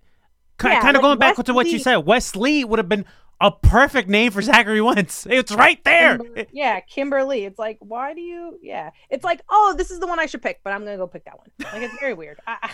ki- 0.59 0.69
Yeah, 0.69 0.81
kind 0.81 0.97
of 0.97 1.03
like 1.03 1.09
going 1.09 1.19
back 1.19 1.39
Wes 1.39 1.47
to 1.47 1.55
what 1.55 1.67
you 1.67 1.79
said. 1.79 1.97
Wes 1.99 2.35
Lee 2.35 2.65
would 2.65 2.79
have 2.79 2.89
been 2.89 3.05
a 3.41 3.53
perfect 3.53 4.09
name 4.09 4.33
for 4.33 4.41
Zachary 4.41 4.81
Wentz. 4.81 5.27
It's 5.31 5.53
right 5.53 5.83
there. 5.85 6.19
Yeah, 6.53 6.81
Kimber 6.81 7.25
Lee. 7.25 7.45
It's 7.45 7.59
like, 7.59 7.79
why 7.81 8.15
do 8.15 8.21
you? 8.21 8.59
Yeah, 8.63 8.91
it's 9.11 9.25
like, 9.25 9.43
oh, 9.49 9.75
this 9.77 9.91
is 9.91 10.01
the 10.01 10.07
one 10.07 10.19
I 10.19 10.27
should 10.27 10.43
pick, 10.43 10.61
but 10.65 10.73
I'm 10.73 10.85
gonna 10.85 10.97
go 10.97 11.07
pick 11.07 11.25
that 11.27 11.39
one. 11.39 11.49
Like, 11.61 11.83
it's 11.83 12.01
very 12.01 12.15
weird. 12.15 12.39
I, 12.47 12.71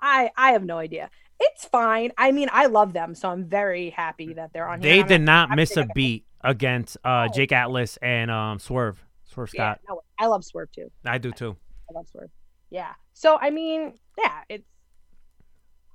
I, 0.00 0.30
I 0.36 0.52
have 0.52 0.64
no 0.64 0.78
idea. 0.78 1.10
It's 1.40 1.64
fine. 1.64 2.12
I 2.16 2.30
mean, 2.30 2.48
I 2.52 2.66
love 2.66 2.92
them, 2.92 3.14
so 3.14 3.28
I'm 3.28 3.44
very 3.44 3.90
happy 3.90 4.34
that 4.34 4.52
they're 4.52 4.68
on. 4.68 4.80
They 4.80 5.00
I'm 5.00 5.08
did 5.08 5.22
not 5.22 5.50
miss 5.50 5.76
a 5.76 5.86
beat 5.94 6.24
against 6.44 6.96
uh, 7.04 7.28
Jake 7.34 7.50
Atlas 7.52 7.96
and 8.02 8.30
um, 8.30 8.58
Swerve. 8.58 9.02
Swerve 9.24 9.50
Yeah, 9.54 9.74
Scott. 9.74 9.80
no, 9.88 10.00
I 10.18 10.26
love 10.26 10.44
Swerve 10.44 10.70
too. 10.70 10.90
I 11.04 11.18
do 11.18 11.32
too. 11.32 11.56
I 11.90 11.94
love 11.94 12.06
Swerve. 12.08 12.30
Yeah. 12.70 12.92
So 13.14 13.38
I 13.40 13.50
mean, 13.50 13.94
yeah, 14.18 14.40
it's. 14.48 14.64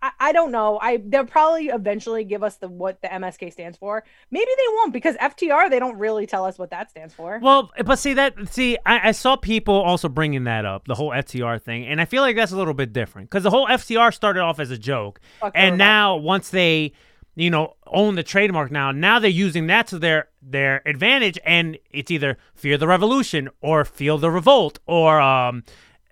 I, 0.01 0.11
I 0.19 0.31
don't 0.31 0.51
know. 0.51 0.79
I 0.81 1.01
they'll 1.05 1.25
probably 1.25 1.67
eventually 1.67 2.23
give 2.23 2.41
us 2.41 2.55
the 2.55 2.69
what 2.69 3.01
the 3.01 3.09
MSK 3.09 3.51
stands 3.51 3.77
for. 3.77 4.03
Maybe 4.31 4.45
they 4.45 4.73
won't 4.75 4.93
because 4.93 5.15
FTR 5.17 5.69
they 5.69 5.77
don't 5.79 5.97
really 5.97 6.25
tell 6.25 6.45
us 6.45 6.57
what 6.57 6.69
that 6.71 6.89
stands 6.89 7.13
for. 7.13 7.37
Well, 7.41 7.69
but 7.85 7.99
see 7.99 8.13
that 8.13 8.35
see, 8.49 8.77
I, 8.85 9.09
I 9.09 9.11
saw 9.11 9.35
people 9.35 9.75
also 9.75 10.07
bringing 10.07 10.45
that 10.45 10.63
up, 10.63 10.87
the 10.87 10.95
whole 10.95 11.09
FTR 11.11 11.61
thing, 11.61 11.85
and 11.85 11.99
I 11.99 12.05
feel 12.05 12.21
like 12.21 12.37
that's 12.37 12.53
a 12.53 12.57
little 12.57 12.73
bit 12.73 12.93
different 12.93 13.29
because 13.29 13.43
the 13.43 13.49
whole 13.49 13.67
FTR 13.67 14.13
started 14.13 14.39
off 14.39 14.59
as 14.61 14.71
a 14.71 14.77
joke, 14.77 15.19
Fuck 15.41 15.51
and 15.53 15.77
now 15.77 16.15
once 16.15 16.49
they, 16.49 16.93
you 17.41 17.49
know, 17.49 17.75
own 17.87 18.15
the 18.15 18.23
trademark 18.23 18.71
now, 18.71 18.91
now 18.91 19.19
they're 19.19 19.29
using 19.29 19.67
that 19.67 19.87
to 19.87 19.99
their 19.99 20.29
their 20.41 20.81
advantage, 20.87 21.39
and 21.45 21.77
it's 21.91 22.11
either 22.11 22.37
fear 22.55 22.77
the 22.77 22.87
revolution 22.87 23.49
or 23.61 23.85
feel 23.85 24.17
the 24.17 24.31
revolt, 24.31 24.79
or 24.85 25.19
um, 25.19 25.63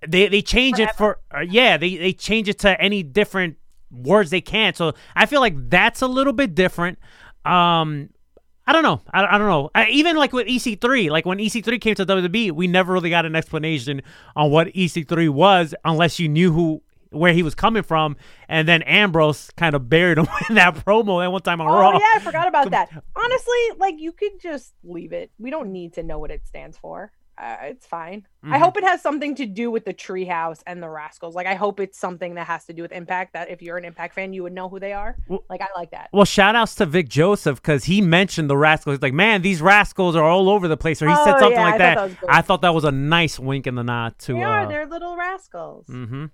they 0.08 0.28
they 0.28 0.42
change 0.42 0.80
it 0.80 0.96
for 0.96 1.20
uh, 1.36 1.42
yeah, 1.42 1.78
they 1.78 1.96
they 1.96 2.14
change 2.14 2.48
it 2.48 2.60
to 2.60 2.80
any 2.82 3.04
different 3.04 3.58
words 3.92 4.30
they 4.30 4.42
can. 4.42 4.74
So 4.74 4.94
I 5.16 5.26
feel 5.26 5.42
like 5.42 5.70
that's 5.70 6.02
a 6.02 6.08
little 6.08 6.34
bit 6.34 6.56
different. 6.56 7.00
Um, 7.46 8.10
I 8.66 8.74
don't 8.74 8.84
know. 8.84 9.02
I, 9.14 9.26
I 9.26 9.38
don't 9.38 9.48
know. 9.48 9.70
I, 9.74 9.88
even 9.88 10.18
like 10.18 10.34
with 10.34 10.48
EC3, 10.48 11.10
like 11.10 11.26
when 11.26 11.38
EC3 11.38 11.80
came 11.80 11.96
to 11.96 12.06
WWE, 12.06 12.52
we 12.52 12.68
never 12.68 12.92
really 12.92 13.10
got 13.10 13.26
an 13.26 13.36
explanation 13.36 14.02
on 14.36 14.52
what 14.52 14.68
EC3 14.68 15.30
was 15.30 15.74
unless 15.86 16.20
you 16.20 16.28
knew 16.28 16.52
who 16.52 16.84
where 17.12 17.34
he 17.34 17.44
was 17.44 17.56
coming 17.56 17.84
from. 17.84 18.16
And 18.50 18.68
then 18.68 18.82
Ambrose 18.84 19.50
kind 19.58 19.76
of 19.76 19.90
buried 19.90 20.18
him 20.18 20.28
in 20.50 20.56
that 20.56 20.76
promo 20.76 21.22
that 21.24 21.32
one 21.32 21.42
time 21.42 21.62
on 21.62 21.68
Oh 21.68 21.80
Raw. 21.80 21.92
yeah, 21.94 22.06
I 22.16 22.20
forgot 22.20 22.48
about 22.48 22.72
that. 22.72 22.90
Honestly, 23.16 23.60
like 23.78 23.96
you 24.00 24.12
could 24.12 24.40
just 24.42 24.74
leave 24.84 25.14
it. 25.14 25.32
We 25.38 25.50
don't 25.50 25.72
need 25.72 25.94
to 25.94 26.04
know 26.04 26.20
what 26.20 26.32
it 26.32 26.46
stands 26.48 26.78
for. 26.78 27.12
Uh, 27.40 27.56
it's 27.66 27.86
fine. 27.86 28.26
I 28.44 28.58
Mhm. 28.58 28.62
hope 28.62 28.78
it 28.78 28.84
has 28.84 29.00
something 29.00 29.36
to 29.36 29.46
do 29.46 29.70
with 29.70 29.86
the 29.86 29.94
Treehouse 29.94 30.64
and 30.66 30.82
the 30.82 30.90
Rascals. 30.90 31.36
Like 31.36 31.46
I 31.46 31.54
hope 31.54 31.80
it's 31.80 32.00
something 32.00 32.34
that 32.34 32.48
has 32.48 32.66
to 32.66 32.74
do 32.74 32.82
with 32.82 32.92
Impact. 32.92 33.34
That 33.34 33.52
if 33.52 33.62
you're 33.62 33.78
an 33.78 33.86
Impact 33.86 34.16
fan, 34.16 34.34
you 34.34 34.42
would 34.42 34.54
know 34.54 34.70
who 34.70 34.80
they 34.80 34.92
are. 34.92 35.16
Like 35.48 35.62
I 35.62 35.68
like 35.76 35.92
that. 35.92 36.10
Well, 36.12 36.26
shout 36.26 36.56
outs 36.56 36.74
to 36.76 36.88
Vic 36.88 37.10
Joseph 37.10 37.62
because 37.62 37.84
he 37.84 38.02
mentioned 38.02 38.50
the 38.50 38.58
Rascals. 38.58 38.96
He's 38.96 39.02
like, 39.04 39.14
man, 39.14 39.44
these 39.44 39.62
Rascals 39.62 40.16
are 40.16 40.24
all 40.24 40.50
over 40.50 40.68
the 40.68 40.78
place. 40.78 41.00
Or 41.00 41.08
he 41.10 41.16
said 41.18 41.36
Oh, 41.36 41.40
something 41.40 41.52
yeah, 41.60 41.62
I 41.62 41.64
like 41.66 41.74
thought 41.74 41.78
that. 41.78 41.96
that 41.98 42.04
was 42.06 42.14
good. 42.16 42.30
I 42.32 42.42
thought 42.42 42.62
that 42.64 42.74
was 42.74 42.84
a 42.86 42.92
nice 42.92 43.38
wink 43.38 43.68
in 43.68 43.76
the 43.76 43.84
nod 43.84 44.18
to. 44.20 44.34
They 44.34 44.42
uh, 44.42 44.48
are. 44.50 44.68
They're 44.68 44.88
little 44.88 45.16
rascals. 45.16 45.86
hmm 45.86 46.26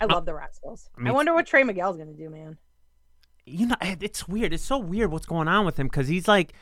I 0.00 0.06
love 0.06 0.24
the 0.26 0.34
Rascals. 0.34 0.88
me 0.96 1.10
I 1.10 1.12
wonder 1.12 1.34
what 1.34 1.46
Trey 1.46 1.62
Miguel's 1.62 1.96
gonna 1.96 2.12
do, 2.14 2.30
man. 2.30 2.58
you 3.46 3.66
know, 3.66 3.76
it's 3.82 4.26
weird. 4.28 4.52
It's 4.52 4.62
so 4.64 4.78
weird 4.78 5.10
what's 5.10 5.26
going 5.26 5.48
on 5.48 5.64
with 5.66 5.78
him 5.78 5.86
because 5.88 6.08
he's 6.08 6.28
like, 6.28 6.52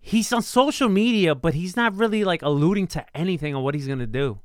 he's 0.00 0.32
on 0.32 0.42
social 0.42 0.88
media, 0.88 1.34
but 1.34 1.54
he's 1.54 1.76
not 1.76 1.96
really 1.96 2.24
like 2.24 2.42
alluding 2.42 2.86
to 2.88 3.04
anything 3.16 3.54
on 3.54 3.62
what 3.62 3.74
he's 3.74 3.86
gonna 3.88 4.06
do. 4.06 4.38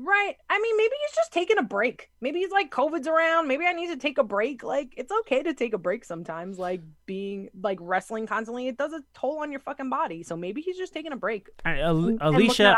Right. 0.00 0.36
I 0.48 0.60
mean, 0.60 0.76
maybe 0.76 0.92
he's 1.06 1.16
just 1.16 1.32
taking 1.32 1.58
a 1.58 1.62
break. 1.64 2.08
Maybe 2.20 2.38
he's 2.38 2.52
like, 2.52 2.70
COVID's 2.70 3.08
around. 3.08 3.48
Maybe 3.48 3.66
I 3.66 3.72
need 3.72 3.88
to 3.88 3.96
take 3.96 4.18
a 4.18 4.22
break. 4.22 4.62
Like, 4.62 4.94
it's 4.96 5.10
okay 5.22 5.42
to 5.42 5.52
take 5.54 5.72
a 5.74 5.78
break 5.78 6.04
sometimes. 6.04 6.56
Like, 6.56 6.82
being 7.04 7.48
like 7.60 7.78
wrestling 7.80 8.28
constantly, 8.28 8.68
it 8.68 8.76
does 8.76 8.92
a 8.92 9.02
toll 9.12 9.40
on 9.40 9.50
your 9.50 9.58
fucking 9.58 9.90
body. 9.90 10.22
So 10.22 10.36
maybe 10.36 10.60
he's 10.60 10.76
just 10.78 10.92
taking 10.94 11.10
a 11.12 11.16
break. 11.16 11.48
Al- 11.64 11.74
and- 11.74 12.20
and 12.22 12.30
looking 12.30 12.34
Alicia. 12.46 12.76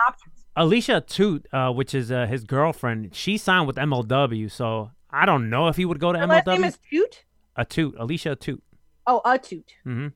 Alicia 0.57 1.01
Toot, 1.07 1.47
uh, 1.53 1.73
which 1.73 1.95
is 1.95 2.11
uh, 2.11 2.27
his 2.27 2.45
girlfriend, 2.45 3.15
she 3.15 3.37
signed 3.39 3.67
with 3.67 3.77
MLW. 3.77 4.51
So 4.51 4.91
I 5.11 5.27
don't 5.27 5.49
know 5.51 5.69
if 5.69 5.77
he 5.77 5.85
would 5.85 6.01
go 6.01 6.13
to 6.13 6.19
Her 6.19 6.27
last 6.27 6.47
name 6.47 6.63
MLW. 6.63 6.67
is 6.67 6.79
Toot. 6.91 7.25
A 7.57 7.65
Toot, 7.65 7.95
Alicia 7.99 8.37
Toot. 8.37 8.63
Oh, 9.07 9.21
a 9.25 9.39
Toot. 9.39 9.73
hmm 9.85 10.09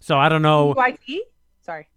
So 0.00 0.18
I 0.18 0.28
don't 0.28 0.42
know. 0.42 0.72
T-Y-T? 0.74 1.24
Sorry. 1.62 1.88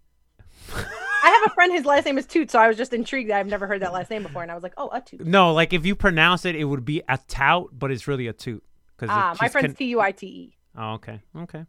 I 0.72 1.28
have 1.28 1.50
a 1.50 1.54
friend. 1.54 1.72
His 1.72 1.84
last 1.84 2.04
name 2.04 2.18
is 2.18 2.26
Toot, 2.26 2.50
so 2.50 2.58
I 2.58 2.68
was 2.68 2.76
just 2.76 2.92
intrigued. 2.92 3.30
I've 3.30 3.46
never 3.46 3.66
heard 3.66 3.80
that 3.82 3.92
last 3.92 4.10
name 4.10 4.22
before, 4.22 4.42
and 4.42 4.50
I 4.50 4.54
was 4.54 4.62
like, 4.62 4.74
oh, 4.76 4.88
a 4.92 5.00
Toot. 5.00 5.26
No, 5.26 5.52
like 5.52 5.72
if 5.72 5.86
you 5.86 5.94
pronounce 5.94 6.44
it, 6.44 6.54
it 6.54 6.64
would 6.64 6.84
be 6.84 7.02
a 7.08 7.18
tout, 7.28 7.70
but 7.72 7.90
it's 7.90 8.06
really 8.06 8.26
a 8.26 8.32
toot. 8.32 8.62
Cause 8.98 9.08
Ah, 9.10 9.34
my 9.40 9.48
friend's 9.48 9.74
T 9.76 9.86
U 9.86 10.00
I 10.00 10.12
T 10.12 10.26
E. 10.26 10.56
Oh, 10.76 10.92
okay, 10.94 11.20
okay. 11.36 11.64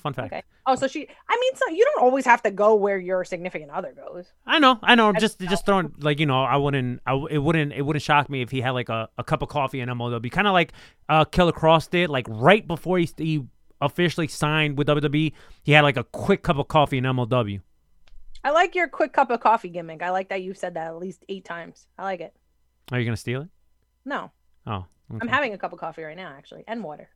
Fun 0.00 0.12
fact. 0.14 0.32
Okay. 0.32 0.42
Oh, 0.66 0.74
so 0.74 0.86
she. 0.88 1.06
I 1.28 1.36
mean, 1.40 1.52
so 1.56 1.68
you 1.74 1.84
don't 1.84 2.02
always 2.02 2.24
have 2.24 2.42
to 2.42 2.50
go 2.50 2.74
where 2.74 2.98
your 2.98 3.24
significant 3.24 3.70
other 3.70 3.92
goes. 3.92 4.32
I 4.46 4.58
know, 4.58 4.78
I 4.82 4.94
know. 4.94 5.12
Just 5.12 5.38
just 5.40 5.66
throwing 5.66 5.92
like 5.98 6.18
you 6.20 6.26
know, 6.26 6.42
I 6.42 6.56
wouldn't, 6.56 7.02
I 7.06 7.14
it 7.30 7.38
wouldn't, 7.38 7.72
it 7.72 7.82
wouldn't 7.82 8.02
shock 8.02 8.30
me 8.30 8.40
if 8.42 8.50
he 8.50 8.60
had 8.60 8.70
like 8.70 8.88
a, 8.88 9.08
a 9.18 9.24
cup 9.24 9.42
of 9.42 9.48
coffee 9.48 9.80
in 9.80 9.88
MLW, 9.88 10.30
kind 10.32 10.46
of 10.46 10.52
like 10.54 10.72
uh 11.08 11.24
Killer 11.24 11.52
Kross 11.52 11.88
did, 11.88 12.08
like 12.10 12.26
right 12.28 12.66
before 12.66 12.98
he 12.98 13.10
he 13.16 13.44
officially 13.80 14.28
signed 14.28 14.78
with 14.78 14.86
WWE, 14.88 15.32
he 15.62 15.72
had 15.72 15.82
like 15.82 15.96
a 15.96 16.04
quick 16.04 16.42
cup 16.42 16.58
of 16.58 16.68
coffee 16.68 16.98
in 16.98 17.04
MLW. 17.04 17.60
I 18.42 18.50
like 18.52 18.74
your 18.74 18.88
quick 18.88 19.12
cup 19.12 19.30
of 19.30 19.40
coffee 19.40 19.68
gimmick. 19.68 20.02
I 20.02 20.10
like 20.10 20.30
that 20.30 20.42
you've 20.42 20.56
said 20.56 20.74
that 20.74 20.86
at 20.86 20.98
least 20.98 21.24
eight 21.28 21.44
times. 21.44 21.86
I 21.98 22.04
like 22.04 22.20
it. 22.20 22.34
Are 22.90 22.98
you 22.98 23.04
gonna 23.04 23.16
steal 23.16 23.42
it? 23.42 23.48
No, 24.04 24.30
Oh, 24.66 24.86
I'm 25.20 25.28
having 25.28 25.52
a 25.52 25.58
cup 25.58 25.72
of 25.72 25.78
coffee 25.78 26.02
right 26.02 26.16
now, 26.16 26.32
actually, 26.36 26.64
and 26.66 26.82
water. 26.84 27.08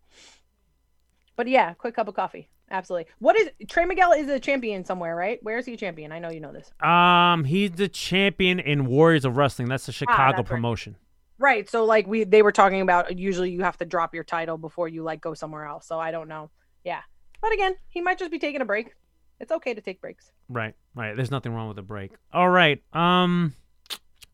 But 1.37 1.49
yeah, 1.49 1.75
quick 1.75 1.95
cup 1.95 2.09
of 2.09 2.15
coffee. 2.15 2.49
Absolutely. 2.71 3.11
What 3.19 3.37
is 3.39 3.51
Trey 3.69 3.85
Miguel 3.85 4.13
is 4.13 4.29
a 4.29 4.41
champion 4.41 4.85
somewhere, 4.85 5.15
right? 5.15 5.39
Where 5.43 5.59
is 5.59 5.67
he 5.67 5.75
a 5.75 5.77
champion? 5.77 6.13
I 6.13 6.19
know 6.19 6.31
you 6.31 6.41
know 6.41 6.53
this. 6.53 6.71
Um, 6.81 7.45
he's 7.45 7.73
the 7.73 7.89
champion 7.89 8.59
in 8.59 8.87
Warriors 8.87 9.25
of 9.25 9.37
Wrestling. 9.37 9.69
That's 9.69 9.87
the 9.87 9.93
Chicago 9.93 10.23
Ah, 10.23 10.27
that's 10.33 10.39
right. 10.39 10.47
promotion. 10.47 10.97
Right. 11.39 11.69
So 11.69 11.85
like 11.85 12.07
we 12.07 12.25
they 12.25 12.43
were 12.43 12.53
talking 12.53 12.81
about 12.81 13.19
usually 13.19 13.51
you 13.51 13.63
have 13.63 13.77
to 13.79 13.85
drop 13.85 14.15
your 14.15 14.25
title 14.25 14.57
before 14.57 14.89
you 14.89 15.03
like 15.03 15.21
go 15.21 15.35
somewhere 15.35 15.65
else. 15.67 15.87
So 15.87 15.99
I 16.01 16.11
don't 16.11 16.29
know. 16.29 16.51
Yeah. 16.85 17.01
But 17.43 17.53
again, 17.53 17.75
he 17.89 18.01
might 18.01 18.19
just 18.19 18.31
be 18.31 18.39
taking 18.39 18.61
a 18.61 18.65
break. 18.65 18.95
It's 19.41 19.53
okay 19.53 19.75
to 19.75 19.81
take 19.81 20.01
breaks. 20.01 20.31
Right, 20.49 20.75
right. 20.95 21.15
There's 21.17 21.31
nothing 21.31 21.53
wrong 21.53 21.69
with 21.69 21.79
a 21.79 21.83
break. 21.83 22.13
All 22.33 22.49
right. 22.49 22.83
Um, 22.95 23.53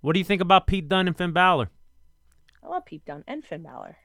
what 0.03 0.13
do 0.13 0.19
you 0.19 0.25
think 0.25 0.41
about 0.43 0.67
Pete 0.67 0.89
Dunne 0.89 1.09
and 1.09 1.17
Finn 1.17 1.33
Balor? 1.33 1.69
I 2.63 2.69
love 2.69 2.85
Pete 2.85 3.05
Dunne 3.07 3.25
and 3.27 3.45
Finn 3.45 3.63
Balor. 3.63 3.97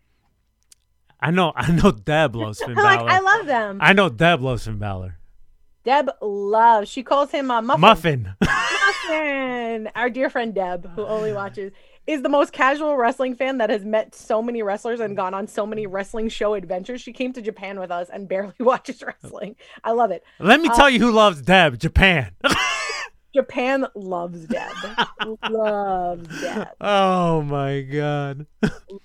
I 1.28 1.32
know, 1.32 1.54
I 1.56 1.72
know. 1.72 1.92
Deb 1.92 2.36
loves 2.36 2.60
Finn 2.62 2.74
like 2.76 3.00
Balor. 3.00 3.10
I 3.10 3.20
love 3.20 3.46
them. 3.48 3.78
I 3.82 3.94
know 3.94 4.10
Deb 4.10 4.42
loves 4.42 4.66
Finn 4.66 4.78
Balor. 4.78 5.18
Deb 5.84 6.10
loves. 6.22 6.90
She 6.90 7.04
calls 7.04 7.32
him 7.32 7.50
uh, 7.52 7.62
Muffin. 7.62 7.82
Muffin. 7.82 8.36
Muffin. 8.44 9.90
Our 9.96 10.10
dear 10.10 10.30
friend 10.30 10.54
Deb, 10.54 10.90
who 10.96 11.06
only 11.06 11.34
watches, 11.34 11.72
is 12.08 12.22
the 12.22 12.30
most 12.30 12.54
casual 12.54 12.96
wrestling 12.98 13.36
fan 13.36 13.58
that 13.58 13.70
has 13.72 13.84
met 13.84 14.14
so 14.14 14.42
many 14.42 14.62
wrestlers 14.62 15.00
and 15.00 15.16
gone 15.16 15.34
on 15.34 15.48
so 15.48 15.66
many 15.66 15.88
wrestling 15.88 16.30
show 16.30 16.54
adventures. 16.54 17.02
She 17.02 17.12
came 17.14 17.34
to 17.34 17.42
Japan 17.42 17.80
with 17.80 17.90
us 17.92 18.10
and 18.14 18.28
barely 18.28 18.54
watches 18.60 19.02
wrestling. 19.02 19.56
I 19.84 19.92
love 19.92 20.12
it. 20.12 20.24
Let 20.40 20.62
me 20.62 20.70
Uh, 20.70 20.76
tell 20.76 20.90
you 20.90 21.00
who 21.00 21.12
loves 21.12 21.42
Deb. 21.42 21.80
Japan. 21.80 22.36
Japan 23.34 23.86
loves 23.96 24.46
Deb. 24.46 24.72
loves 25.50 26.42
Deb. 26.42 26.68
oh 26.80 27.42
my 27.42 27.82
god. 27.82 28.46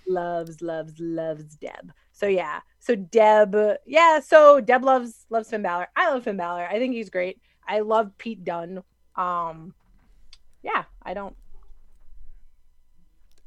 loves 0.07 0.63
loves 0.63 0.95
loves 1.01 1.57
Deb. 1.57 1.93
So 2.21 2.27
yeah. 2.27 2.61
So 2.81 2.95
Deb, 2.95 3.57
yeah. 3.87 4.21
So 4.21 4.61
Deb 4.61 4.85
loves 4.85 5.25
loves 5.31 5.49
Finn 5.49 5.63
Balor. 5.63 5.89
I 5.97 6.11
love 6.11 6.25
Finn 6.25 6.37
Balor. 6.37 6.67
I 6.71 6.79
think 6.79 6.93
he's 6.93 7.09
great. 7.09 7.41
I 7.67 7.81
love 7.81 8.11
Pete 8.19 8.45
Dunne. 8.45 8.83
Um, 9.17 9.73
yeah. 10.63 10.85
I 11.03 11.15
don't. 11.15 11.35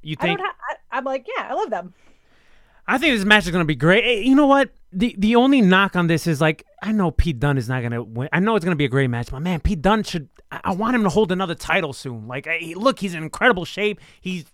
You 0.01 0.15
I 0.19 0.23
think? 0.23 0.39
don't. 0.39 0.47
Ha- 0.47 0.55
I, 0.91 0.97
I'm 0.97 1.03
like, 1.03 1.27
yeah. 1.37 1.47
I 1.49 1.53
love 1.53 1.69
them. 1.69 1.93
I 2.87 2.97
think 2.97 3.15
this 3.15 3.25
match 3.25 3.45
is 3.45 3.51
gonna 3.51 3.63
be 3.63 3.75
great. 3.75 4.03
Eh, 4.03 4.21
You 4.21 4.35
know 4.35 4.47
what? 4.47 4.71
The 4.91 5.15
the 5.17 5.35
only 5.35 5.61
knock 5.61 5.95
on 5.95 6.07
this 6.07 6.25
is 6.27 6.41
like 6.41 6.65
I 6.81 6.91
know 6.91 7.11
Pete 7.11 7.39
Dunne 7.39 7.57
is 7.57 7.69
not 7.69 7.81
gonna 7.83 8.01
win. 8.03 8.27
I 8.33 8.39
know 8.39 8.55
it's 8.55 8.65
gonna 8.65 8.75
be 8.75 8.85
a 8.85 8.89
great 8.89 9.09
match, 9.09 9.29
but 9.31 9.39
man, 9.41 9.59
Pete 9.59 9.81
Dunne 9.81 10.03
should. 10.03 10.29
I, 10.51 10.61
I 10.65 10.73
want 10.73 10.95
him 10.95 11.03
to 11.03 11.09
hold 11.09 11.31
another 11.31 11.55
title 11.55 11.93
soon. 11.93 12.27
Like, 12.27 12.47
eh, 12.47 12.73
look, 12.75 12.99
he's 12.99 13.13
in 13.13 13.23
incredible 13.23 13.65
shape. 13.65 13.99
He's 14.19 14.45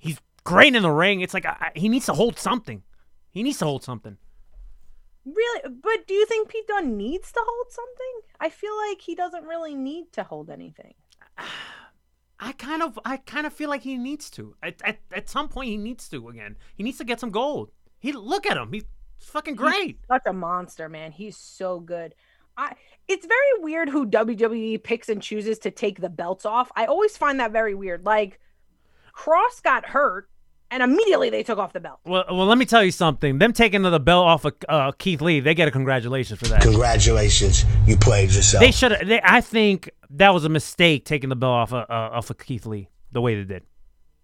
he's 0.00 0.18
great 0.44 0.74
in 0.74 0.82
the 0.82 0.90
ring. 0.90 1.20
It's 1.20 1.34
like 1.34 1.44
I, 1.46 1.56
I- 1.74 1.78
he 1.78 1.88
needs 1.88 2.06
to 2.06 2.14
hold 2.14 2.38
something. 2.38 2.82
He 3.36 3.42
needs 3.42 3.58
to 3.58 3.66
hold 3.66 3.84
something. 3.84 4.16
Really, 5.26 5.60
but 5.82 6.06
do 6.06 6.14
you 6.14 6.24
think 6.24 6.48
Pete 6.48 6.66
Dunne 6.66 6.96
needs 6.96 7.30
to 7.32 7.40
hold 7.46 7.66
something? 7.70 8.20
I 8.40 8.48
feel 8.48 8.74
like 8.88 9.02
he 9.02 9.14
doesn't 9.14 9.44
really 9.44 9.74
need 9.74 10.10
to 10.12 10.22
hold 10.22 10.48
anything. 10.48 10.94
I 12.40 12.52
kind 12.52 12.82
of 12.82 12.98
I 13.04 13.18
kind 13.18 13.46
of 13.46 13.52
feel 13.52 13.68
like 13.68 13.82
he 13.82 13.98
needs 13.98 14.30
to. 14.30 14.56
At, 14.62 14.80
at 14.86 15.00
at 15.12 15.28
some 15.28 15.50
point, 15.50 15.68
he 15.68 15.76
needs 15.76 16.08
to 16.08 16.28
again. 16.30 16.56
He 16.76 16.82
needs 16.82 16.96
to 16.96 17.04
get 17.04 17.20
some 17.20 17.28
gold. 17.28 17.72
He 17.98 18.12
look 18.12 18.46
at 18.46 18.56
him. 18.56 18.72
He's 18.72 18.84
fucking 19.18 19.56
great. 19.56 19.98
Such 20.08 20.22
a 20.24 20.32
monster, 20.32 20.88
man. 20.88 21.12
He's 21.12 21.36
so 21.36 21.78
good. 21.78 22.14
I 22.56 22.72
it's 23.06 23.26
very 23.26 23.58
weird 23.58 23.90
who 23.90 24.06
WWE 24.06 24.82
picks 24.82 25.10
and 25.10 25.20
chooses 25.20 25.58
to 25.58 25.70
take 25.70 26.00
the 26.00 26.08
belts 26.08 26.46
off. 26.46 26.72
I 26.74 26.86
always 26.86 27.18
find 27.18 27.38
that 27.40 27.52
very 27.52 27.74
weird. 27.74 28.06
Like 28.06 28.40
Kross 29.14 29.62
got 29.62 29.84
hurt 29.84 30.30
and 30.70 30.82
immediately 30.82 31.30
they 31.30 31.42
took 31.42 31.58
off 31.58 31.72
the 31.72 31.80
belt. 31.80 32.00
Well, 32.04 32.24
well, 32.28 32.46
let 32.46 32.58
me 32.58 32.64
tell 32.64 32.84
you 32.84 32.90
something. 32.90 33.38
Them 33.38 33.52
taking 33.52 33.82
the 33.82 34.00
belt 34.00 34.26
off 34.26 34.44
of 34.44 34.54
uh, 34.68 34.92
Keith 34.92 35.20
Lee, 35.20 35.40
they 35.40 35.54
get 35.54 35.68
a 35.68 35.70
congratulations 35.70 36.38
for 36.38 36.46
that. 36.46 36.62
Congratulations, 36.62 37.64
you 37.86 37.96
played 37.96 38.30
yourself. 38.30 38.60
They 38.60 38.70
should. 38.70 38.96
They, 39.06 39.20
I 39.22 39.40
think 39.40 39.90
that 40.10 40.32
was 40.34 40.44
a 40.44 40.48
mistake 40.48 41.04
taking 41.04 41.28
the 41.28 41.36
belt 41.36 41.52
off 41.52 41.72
of, 41.72 41.90
uh, 41.90 42.16
off 42.16 42.30
of 42.30 42.38
Keith 42.38 42.66
Lee 42.66 42.88
the 43.12 43.20
way 43.20 43.34
they 43.36 43.44
did. 43.44 43.62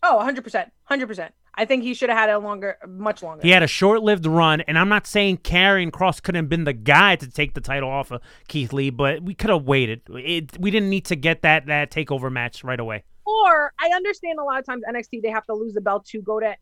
Oh, 0.03 0.19
100%. 0.21 0.71
100%. 0.91 1.31
I 1.55 1.65
think 1.65 1.83
he 1.83 1.95
should 1.95 2.09
have 2.09 2.19
had 2.19 2.31
it 2.31 2.39
longer 2.39 2.79
much 2.89 3.23
longer. 3.23 3.43
He 3.43 3.51
had 3.51 3.63
a 3.63 3.67
short-lived 3.67 4.25
run, 4.25 4.63
and 4.63 4.79
I'm 4.79 4.89
not 4.89 5.07
saying 5.07 5.39
Karrion 5.39 5.91
Kross 5.91 6.23
couldn't 6.23 6.45
have 6.45 6.49
been 6.49 6.65
the 6.65 6.73
guy 6.73 7.17
to 7.17 7.31
take 7.31 7.53
the 7.55 7.61
title 7.61 7.91
off 7.91 8.11
of 8.11 8.23
Keith 8.49 8.73
Lee, 8.73 8.89
but 8.91 9.23
we 9.23 9.35
could 9.35 9.51
have 9.51 9.65
waited. 9.65 10.01
It, 10.09 10.59
we 10.59 10.71
didn't 10.71 10.89
need 10.89 11.05
to 11.07 11.17
get 11.17 11.43
that 11.43 11.67
that 11.67 11.91
takeover 11.91 12.33
match 12.33 12.65
right 12.65 12.81
away. 12.81 13.05
Or 13.25 13.73
I 13.81 13.89
understand 13.95 14.39
a 14.39 14.45
lot 14.45 14.59
of 14.59 14.67
times 14.67 14.83
NXT 14.89 15.23
they 15.23 15.31
have 15.31 15.47
to 15.47 15.55
lose 15.55 15.75
the 15.75 15.81
belt 15.81 16.07
to 16.07 16.21
go 16.23 16.41
to 16.41 16.55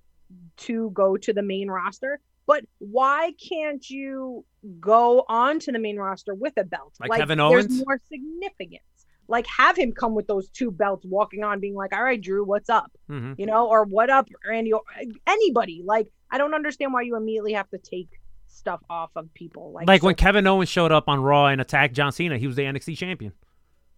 to 0.58 0.90
go 0.90 1.16
to 1.16 1.32
the 1.32 1.42
main 1.42 1.68
roster. 1.70 2.20
But 2.46 2.64
why 2.78 3.32
can't 3.48 3.88
you 3.88 4.44
go 4.80 5.24
on 5.28 5.58
to 5.60 5.72
the 5.72 5.78
main 5.78 5.96
roster 5.96 6.34
with 6.34 6.52
a 6.56 6.64
belt? 6.64 6.94
Like 7.00 7.18
Kevin 7.20 7.38
Owens? 7.40 7.68
There's 7.68 7.86
more 7.86 8.00
significance. 8.10 8.82
Like 9.28 9.46
have 9.46 9.76
him 9.76 9.92
come 9.92 10.14
with 10.16 10.26
those 10.26 10.48
two 10.50 10.70
belts, 10.72 11.06
walking 11.06 11.44
on, 11.44 11.60
being 11.60 11.74
like, 11.74 11.94
"All 11.94 12.02
right, 12.02 12.20
Drew, 12.20 12.44
what's 12.44 12.68
up?" 12.68 12.90
Mhm. 13.08 13.38
You 13.38 13.46
know, 13.46 13.68
or 13.68 13.84
"What 13.84 14.10
up, 14.10 14.28
Randy?" 14.48 14.72
Or 14.72 14.82
anybody. 15.26 15.82
Like 15.84 16.08
I 16.30 16.38
don't 16.38 16.54
understand 16.54 16.92
why 16.92 17.02
you 17.02 17.16
immediately 17.16 17.52
have 17.52 17.68
to 17.70 17.78
take 17.78 18.08
stuff 18.48 18.80
off 18.90 19.10
of 19.14 19.32
people. 19.34 19.70
Like, 19.72 19.86
Like 19.86 20.00
so- 20.00 20.06
when 20.06 20.16
Kevin 20.16 20.46
Owens 20.48 20.68
showed 20.68 20.90
up 20.92 21.08
on 21.08 21.20
Raw 21.22 21.46
and 21.46 21.60
attacked 21.60 21.94
John 21.94 22.10
Cena, 22.10 22.38
he 22.38 22.46
was 22.48 22.56
the 22.56 22.64
NXT 22.64 22.96
champion. 22.96 23.32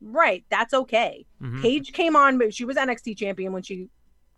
Right, 0.02 0.44
that's 0.50 0.74
okay. 0.74 1.26
Mhm. 1.40 1.62
Paige 1.62 1.92
came 1.92 2.16
on, 2.16 2.38
but 2.38 2.52
she 2.54 2.64
was 2.64 2.76
NXT 2.76 3.16
champion 3.16 3.52
when 3.52 3.62
she 3.62 3.88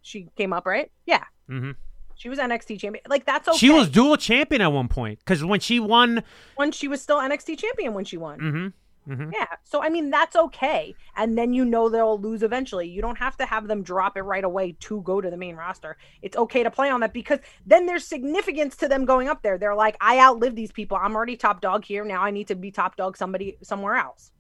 she 0.02 0.28
came 0.36 0.52
up, 0.52 0.66
right? 0.66 0.90
Yeah, 1.06 1.24
hmm 1.48 1.72
she 2.16 2.28
was 2.28 2.38
NXT 2.38 2.78
champion. 2.78 3.02
Like 3.08 3.24
that's 3.24 3.48
okay. 3.48 3.56
She 3.58 3.70
was 3.70 3.88
dual 3.88 4.16
champion 4.16 4.62
at 4.62 4.68
one 4.72 4.88
point 4.88 5.18
because 5.18 5.44
when 5.44 5.60
she 5.60 5.80
won, 5.80 6.22
when 6.56 6.70
she 6.72 6.86
was 6.88 7.02
still 7.02 7.18
NXT 7.18 7.58
champion 7.58 7.92
when 7.94 8.04
she 8.04 8.16
won. 8.16 8.38
hmm 8.38 9.12
hmm 9.12 9.30
Yeah, 9.32 9.46
so 9.64 9.82
I 9.82 9.88
mean 9.90 10.10
that's 10.10 10.36
okay, 10.36 10.94
and 11.16 11.36
then 11.36 11.52
you 11.52 11.64
know 11.64 11.88
they'll 11.88 12.18
lose 12.18 12.42
eventually. 12.42 12.88
You 12.88 13.02
don't 13.02 13.18
have 13.18 13.36
to 13.38 13.46
have 13.46 13.66
them 13.66 13.82
drop 13.82 14.16
it 14.16 14.22
right 14.22 14.44
away 14.44 14.72
to 14.80 15.02
go 15.02 15.20
to 15.20 15.28
the 15.28 15.36
main 15.36 15.56
roster. 15.56 15.96
It's 16.22 16.36
okay 16.36 16.62
to 16.62 16.70
play 16.70 16.88
on 16.88 17.00
that 17.00 17.12
because 17.12 17.40
then 17.66 17.86
there's 17.86 18.06
significance 18.06 18.76
to 18.76 18.88
them 18.88 19.04
going 19.04 19.28
up 19.28 19.42
there. 19.42 19.58
They're 19.58 19.74
like, 19.74 19.96
I 20.00 20.20
outlived 20.20 20.56
these 20.56 20.72
people. 20.72 20.96
I'm 21.00 21.16
already 21.16 21.36
top 21.36 21.60
dog 21.60 21.84
here. 21.84 22.04
Now 22.04 22.22
I 22.22 22.30
need 22.30 22.48
to 22.48 22.54
be 22.54 22.70
top 22.70 22.96
dog 22.96 23.16
somebody 23.16 23.56
somewhere 23.62 23.96
else. 23.96 24.30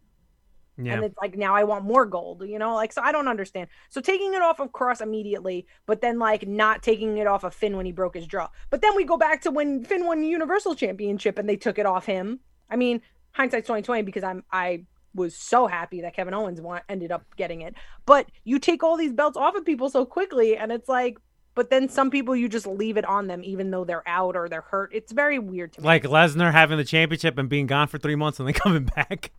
Yeah, 0.76 0.94
and 0.94 1.04
it's 1.04 1.16
like 1.20 1.36
now 1.36 1.54
I 1.54 1.64
want 1.64 1.84
more 1.84 2.04
gold, 2.04 2.42
you 2.46 2.58
know? 2.58 2.74
Like 2.74 2.92
so 2.92 3.02
I 3.02 3.12
don't 3.12 3.28
understand. 3.28 3.68
So 3.90 4.00
taking 4.00 4.34
it 4.34 4.42
off 4.42 4.60
of 4.60 4.72
Kross 4.72 5.00
immediately, 5.00 5.66
but 5.86 6.00
then 6.00 6.18
like 6.18 6.46
not 6.48 6.82
taking 6.82 7.18
it 7.18 7.26
off 7.26 7.44
of 7.44 7.54
Finn 7.54 7.76
when 7.76 7.86
he 7.86 7.92
broke 7.92 8.14
his 8.14 8.26
jaw. 8.26 8.48
But 8.70 8.82
then 8.82 8.96
we 8.96 9.04
go 9.04 9.16
back 9.16 9.42
to 9.42 9.50
when 9.50 9.84
Finn 9.84 10.04
won 10.04 10.20
the 10.20 10.26
Universal 10.26 10.74
Championship 10.74 11.38
and 11.38 11.48
they 11.48 11.56
took 11.56 11.78
it 11.78 11.86
off 11.86 12.06
him. 12.06 12.40
I 12.68 12.76
mean, 12.76 13.02
hindsight's 13.32 13.66
2020 13.66 14.02
because 14.02 14.24
I'm 14.24 14.42
I 14.50 14.84
was 15.14 15.36
so 15.36 15.66
happy 15.66 16.00
that 16.00 16.14
Kevin 16.14 16.34
Owens 16.34 16.60
want, 16.60 16.82
ended 16.88 17.12
up 17.12 17.24
getting 17.36 17.60
it. 17.60 17.74
But 18.04 18.26
you 18.42 18.58
take 18.58 18.82
all 18.82 18.96
these 18.96 19.12
belts 19.12 19.36
off 19.36 19.54
of 19.54 19.64
people 19.64 19.90
so 19.90 20.04
quickly 20.04 20.56
and 20.56 20.72
it's 20.72 20.88
like 20.88 21.18
but 21.54 21.70
then 21.70 21.88
some 21.88 22.10
people 22.10 22.34
you 22.34 22.48
just 22.48 22.66
leave 22.66 22.96
it 22.96 23.04
on 23.04 23.28
them 23.28 23.42
even 23.44 23.70
though 23.70 23.84
they're 23.84 24.06
out 24.08 24.36
or 24.36 24.48
they're 24.48 24.60
hurt. 24.60 24.90
It's 24.92 25.12
very 25.12 25.38
weird 25.38 25.72
to 25.74 25.80
me. 25.80 25.86
Like 25.86 26.02
Lesnar 26.04 26.52
having 26.52 26.78
the 26.78 26.84
championship 26.84 27.38
and 27.38 27.48
being 27.48 27.66
gone 27.66 27.88
for 27.88 27.98
three 27.98 28.16
months 28.16 28.40
and 28.40 28.48
then 28.48 28.54
coming 28.64 28.84
back. 28.84 29.30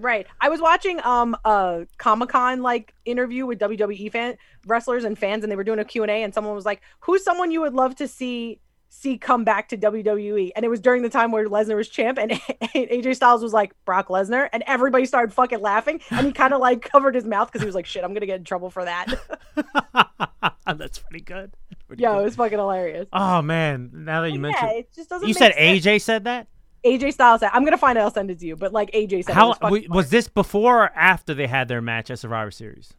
Right. 0.00 0.26
I 0.40 0.48
was 0.48 0.60
watching 0.60 1.00
um 1.04 1.36
a 1.44 1.86
Comic 1.98 2.30
Con 2.30 2.62
like 2.62 2.94
interview 3.04 3.46
with 3.46 3.58
WWE 3.58 4.10
fan 4.12 4.36
wrestlers 4.66 5.04
and 5.04 5.18
fans, 5.18 5.42
and 5.44 5.50
they 5.50 5.56
were 5.56 5.64
doing 5.64 5.78
a 5.78 5.84
Q 5.84 6.02
and 6.02 6.10
A, 6.10 6.22
and 6.22 6.32
someone 6.34 6.54
was 6.54 6.64
like, 6.66 6.80
"Who's 7.00 7.24
someone 7.24 7.50
you 7.50 7.60
would 7.60 7.74
love 7.74 7.94
to 7.96 8.08
see 8.08 8.60
see 8.90 9.18
come 9.18 9.44
back 9.44 9.68
to 9.68 9.76
WWE?" 9.76 10.50
And 10.56 10.64
it 10.64 10.68
was 10.68 10.80
during 10.80 11.02
the 11.02 11.08
time 11.10 11.30
where 11.32 11.46
Lesnar 11.46 11.76
was 11.76 11.88
champ, 11.88 12.18
and 12.18 12.30
AJ 12.74 13.16
Styles 13.16 13.42
was 13.42 13.52
like 13.52 13.72
Brock 13.84 14.08
Lesnar, 14.08 14.48
and 14.52 14.62
everybody 14.66 15.04
started 15.06 15.32
fucking 15.32 15.60
laughing, 15.60 16.00
and 16.10 16.26
he 16.26 16.32
kind 16.32 16.52
of 16.54 16.60
like 16.60 16.82
covered 16.82 17.14
his 17.14 17.24
mouth 17.24 17.48
because 17.48 17.60
he 17.62 17.66
was 17.66 17.74
like, 17.74 17.86
"Shit, 17.86 18.04
I'm 18.04 18.14
gonna 18.14 18.26
get 18.26 18.38
in 18.38 18.44
trouble 18.44 18.70
for 18.70 18.84
that." 18.84 19.14
That's 20.66 20.98
pretty 20.98 21.24
good. 21.24 21.52
Pretty 21.86 22.02
yeah, 22.02 22.12
good. 22.14 22.20
it 22.20 22.24
was 22.24 22.36
fucking 22.36 22.58
hilarious. 22.58 23.08
Oh 23.12 23.40
man, 23.42 23.90
now 23.92 24.22
that 24.22 24.30
you 24.30 24.38
But 24.38 24.48
mentioned, 24.48 24.70
it 24.72 24.94
just 24.94 25.08
doesn't. 25.08 25.26
you 25.26 25.34
said 25.34 25.54
sense. 25.54 25.86
AJ 25.86 26.00
said 26.02 26.24
that. 26.24 26.46
AJ 26.84 27.14
Styles 27.14 27.40
said, 27.40 27.50
"I'm 27.52 27.64
gonna 27.64 27.78
find 27.78 27.98
it. 27.98 28.02
I'll 28.02 28.10
send 28.10 28.30
it 28.30 28.38
to 28.40 28.46
you." 28.46 28.56
But 28.56 28.72
like 28.72 28.90
AJ 28.92 29.24
said, 29.24 29.34
How 29.34 29.54
was, 29.60 29.88
was 29.88 30.10
this 30.10 30.28
before 30.28 30.84
or 30.84 30.90
after 30.94 31.34
they 31.34 31.46
had 31.46 31.68
their 31.68 31.82
match 31.82 32.10
at 32.10 32.18
Survivor 32.18 32.50
Series? 32.50 32.94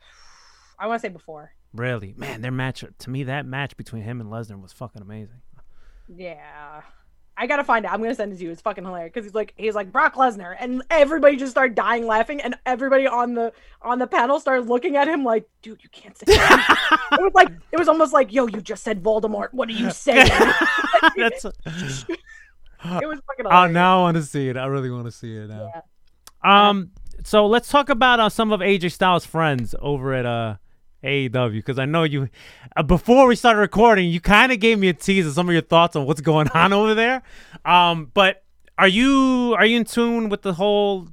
I 0.78 0.86
want 0.86 1.02
to 1.02 1.08
say 1.08 1.12
before. 1.12 1.52
Really, 1.74 2.14
man, 2.16 2.40
their 2.40 2.52
match 2.52 2.84
to 2.98 3.10
me 3.10 3.24
that 3.24 3.44
match 3.44 3.76
between 3.76 4.02
him 4.02 4.20
and 4.20 4.30
Lesnar 4.30 4.60
was 4.60 4.72
fucking 4.72 5.02
amazing. 5.02 5.42
Yeah. 6.08 6.82
I 7.38 7.46
gotta 7.46 7.64
find 7.64 7.84
it. 7.84 7.92
I'm 7.92 8.00
gonna 8.00 8.14
send 8.14 8.32
it 8.32 8.38
to 8.38 8.44
you. 8.44 8.50
It's 8.50 8.62
fucking 8.62 8.82
hilarious 8.82 9.12
because 9.12 9.26
he's 9.26 9.34
like 9.34 9.52
he's 9.56 9.74
like 9.74 9.92
Brock 9.92 10.14
Lesnar, 10.14 10.56
and 10.58 10.82
everybody 10.88 11.36
just 11.36 11.50
started 11.50 11.74
dying 11.74 12.06
laughing, 12.06 12.40
and 12.40 12.56
everybody 12.64 13.06
on 13.06 13.34
the 13.34 13.52
on 13.82 13.98
the 13.98 14.06
panel 14.06 14.40
started 14.40 14.68
looking 14.68 14.96
at 14.96 15.06
him 15.06 15.22
like, 15.22 15.46
dude, 15.60 15.82
you 15.82 15.90
can't 15.90 16.16
say 16.16 16.24
that. 16.28 16.98
it 17.12 17.20
was 17.20 17.32
like 17.34 17.48
it 17.72 17.78
was 17.78 17.88
almost 17.88 18.14
like, 18.14 18.32
yo, 18.32 18.46
you 18.46 18.62
just 18.62 18.82
said 18.82 19.02
Voldemort. 19.02 19.52
What 19.52 19.68
are 19.68 19.72
you 19.72 19.90
saying? 19.90 20.30
That's. 21.16 21.44
it 23.02 23.06
was 23.06 23.20
fucking 23.26 23.46
Oh, 23.46 23.50
hilarious. 23.50 23.74
now 23.74 23.98
I 23.98 24.02
want 24.02 24.16
to 24.16 24.22
see 24.22 24.48
it. 24.48 24.56
I 24.56 24.66
really 24.66 24.90
want 24.90 25.06
to 25.06 25.12
see 25.12 25.34
it 25.36 25.48
now. 25.48 25.82
Um, 26.44 26.90
so 27.24 27.46
let's 27.46 27.68
talk 27.68 27.88
about 27.88 28.20
uh, 28.20 28.28
some 28.28 28.52
of 28.52 28.60
AJ 28.60 28.92
Styles' 28.92 29.26
friends 29.26 29.74
over 29.80 30.12
at 30.14 30.26
uh 30.26 30.56
AEW 31.04 31.52
because 31.54 31.78
I 31.78 31.84
know 31.84 32.02
you. 32.04 32.28
Uh, 32.76 32.82
before 32.82 33.26
we 33.26 33.36
started 33.36 33.60
recording, 33.60 34.08
you 34.10 34.20
kind 34.20 34.50
of 34.52 34.58
gave 34.60 34.78
me 34.78 34.88
a 34.88 34.92
tease 34.92 35.26
of 35.26 35.34
some 35.34 35.48
of 35.48 35.52
your 35.52 35.62
thoughts 35.62 35.94
on 35.96 36.04
what's 36.06 36.20
going 36.20 36.48
on 36.48 36.72
over 36.72 36.94
there. 36.94 37.22
Um, 37.64 38.10
but 38.14 38.42
are 38.78 38.88
you 38.88 39.54
are 39.58 39.64
you 39.66 39.76
in 39.78 39.84
tune 39.84 40.28
with 40.28 40.42
the 40.42 40.54
whole 40.54 41.08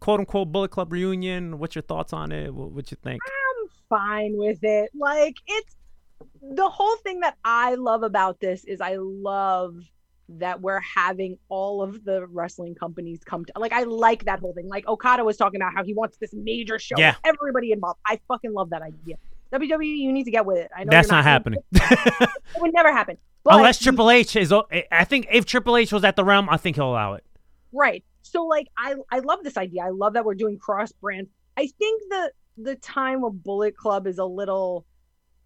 quote 0.00 0.20
unquote 0.20 0.52
Bullet 0.52 0.70
Club 0.70 0.92
reunion? 0.92 1.58
What's 1.58 1.74
your 1.74 1.82
thoughts 1.82 2.12
on 2.12 2.30
it? 2.32 2.52
What, 2.54 2.72
what 2.72 2.90
you 2.90 2.96
think? 3.02 3.20
I'm 3.26 3.68
fine 3.88 4.36
with 4.36 4.58
it. 4.62 4.90
Like 4.94 5.36
it's 5.46 5.74
the 6.42 6.68
whole 6.68 6.96
thing 6.98 7.20
that 7.20 7.36
I 7.44 7.74
love 7.74 8.02
about 8.02 8.40
this 8.40 8.64
is 8.64 8.80
I 8.80 8.96
love 8.98 9.76
that 10.30 10.60
we're 10.60 10.80
having 10.80 11.38
all 11.48 11.82
of 11.82 12.04
the 12.04 12.26
wrestling 12.26 12.74
companies 12.74 13.20
come 13.24 13.44
to 13.46 13.52
like 13.56 13.72
I 13.72 13.84
like 13.84 14.24
that 14.26 14.40
whole 14.40 14.52
thing. 14.52 14.68
Like 14.68 14.86
Okada 14.86 15.24
was 15.24 15.36
talking 15.36 15.60
about 15.60 15.72
how 15.74 15.84
he 15.84 15.94
wants 15.94 16.18
this 16.18 16.34
major 16.34 16.78
show 16.78 16.96
Yeah. 16.98 17.14
everybody 17.24 17.72
involved. 17.72 17.98
I 18.06 18.20
fucking 18.28 18.52
love 18.52 18.70
that 18.70 18.82
idea. 18.82 19.16
WWE, 19.52 19.86
you 19.86 20.12
need 20.12 20.24
to 20.24 20.30
get 20.30 20.44
with 20.44 20.58
it. 20.58 20.70
I 20.76 20.84
know 20.84 20.90
That's 20.90 21.08
not 21.08 21.24
happening. 21.24 21.60
It 21.72 22.62
would 22.62 22.72
never 22.74 22.92
happen. 22.92 23.16
But 23.44 23.54
Unless 23.54 23.78
Triple 23.78 24.10
H 24.10 24.36
is. 24.36 24.52
I 24.52 25.04
think 25.04 25.28
if 25.30 25.46
Triple 25.46 25.76
H 25.76 25.92
was 25.92 26.04
at 26.04 26.16
the 26.16 26.24
realm, 26.24 26.48
I 26.50 26.56
think 26.56 26.76
he'll 26.76 26.90
allow 26.90 27.14
it. 27.14 27.24
Right. 27.72 28.04
So 28.22 28.44
like 28.44 28.68
I 28.76 28.96
I 29.10 29.20
love 29.20 29.42
this 29.44 29.56
idea. 29.56 29.82
I 29.82 29.90
love 29.90 30.12
that 30.14 30.24
we're 30.24 30.34
doing 30.34 30.58
cross 30.58 30.92
brand. 30.92 31.28
I 31.56 31.68
think 31.78 32.02
the 32.10 32.32
the 32.58 32.74
time 32.76 33.24
of 33.24 33.42
Bullet 33.42 33.76
Club 33.76 34.06
is 34.06 34.18
a 34.18 34.24
little 34.24 34.84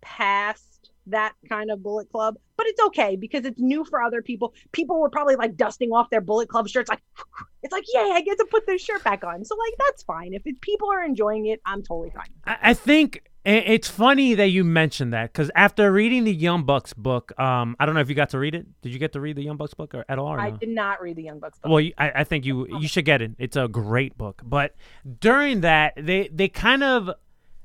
past 0.00 0.71
that 1.06 1.34
kind 1.48 1.70
of 1.70 1.82
Bullet 1.82 2.10
Club, 2.10 2.36
but 2.56 2.66
it's 2.66 2.80
okay 2.80 3.16
because 3.16 3.44
it's 3.44 3.60
new 3.60 3.84
for 3.84 4.02
other 4.02 4.22
people. 4.22 4.54
People 4.72 5.00
were 5.00 5.10
probably 5.10 5.36
like 5.36 5.56
dusting 5.56 5.90
off 5.90 6.10
their 6.10 6.20
Bullet 6.20 6.48
Club 6.48 6.68
shirts 6.68 6.88
like 6.88 7.02
it's 7.62 7.72
like, 7.72 7.84
"Yay, 7.92 8.10
I 8.12 8.20
get 8.22 8.38
to 8.38 8.46
put 8.50 8.66
this 8.66 8.82
shirt 8.82 9.02
back 9.04 9.24
on." 9.24 9.44
So 9.44 9.56
like 9.56 9.74
that's 9.78 10.02
fine. 10.02 10.34
If 10.34 10.42
it, 10.46 10.60
people 10.60 10.90
are 10.92 11.04
enjoying 11.04 11.46
it, 11.46 11.60
I'm 11.66 11.82
totally 11.82 12.10
fine. 12.10 12.28
I 12.44 12.58
I 12.62 12.74
think 12.74 13.22
it's 13.44 13.88
funny 13.88 14.34
that 14.34 14.48
you 14.48 14.62
mentioned 14.62 15.12
that 15.12 15.32
because 15.32 15.50
after 15.56 15.90
reading 15.90 16.22
the 16.22 16.32
Young 16.32 16.62
Bucks 16.62 16.92
book, 16.92 17.38
um, 17.40 17.74
I 17.80 17.86
don't 17.86 17.96
know 17.96 18.00
if 18.00 18.08
you 18.08 18.14
got 18.14 18.30
to 18.30 18.38
read 18.38 18.54
it. 18.54 18.66
Did 18.82 18.92
you 18.92 19.00
get 19.00 19.12
to 19.14 19.20
read 19.20 19.34
the 19.36 19.42
Young 19.42 19.56
Bucks 19.56 19.74
book 19.74 19.94
or 19.94 20.04
at 20.08 20.18
all? 20.18 20.28
Or 20.28 20.38
I 20.38 20.50
no? 20.50 20.56
did 20.58 20.68
not 20.68 21.02
read 21.02 21.16
the 21.16 21.24
Young 21.24 21.40
Bucks 21.40 21.58
book. 21.58 21.72
Well, 21.72 21.84
I, 21.98 22.12
I 22.20 22.24
think 22.24 22.44
you 22.44 22.68
you 22.78 22.86
should 22.86 23.04
get 23.04 23.20
it. 23.20 23.32
It's 23.38 23.56
a 23.56 23.66
great 23.66 24.16
book. 24.16 24.42
But 24.44 24.76
during 25.18 25.62
that, 25.62 25.94
they 25.96 26.28
they 26.32 26.48
kind 26.48 26.84
of 26.84 27.10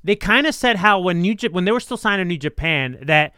they 0.08 0.16
kind 0.16 0.48
of 0.48 0.56
said 0.56 0.78
how 0.78 1.00
when 1.02 1.22
New 1.22 1.36
Jap- 1.36 1.52
when 1.52 1.66
they 1.66 1.72
were 1.72 1.82
still 1.82 1.98
signing 1.98 2.30
New 2.30 2.38
Japan 2.38 2.98
that 3.02 3.36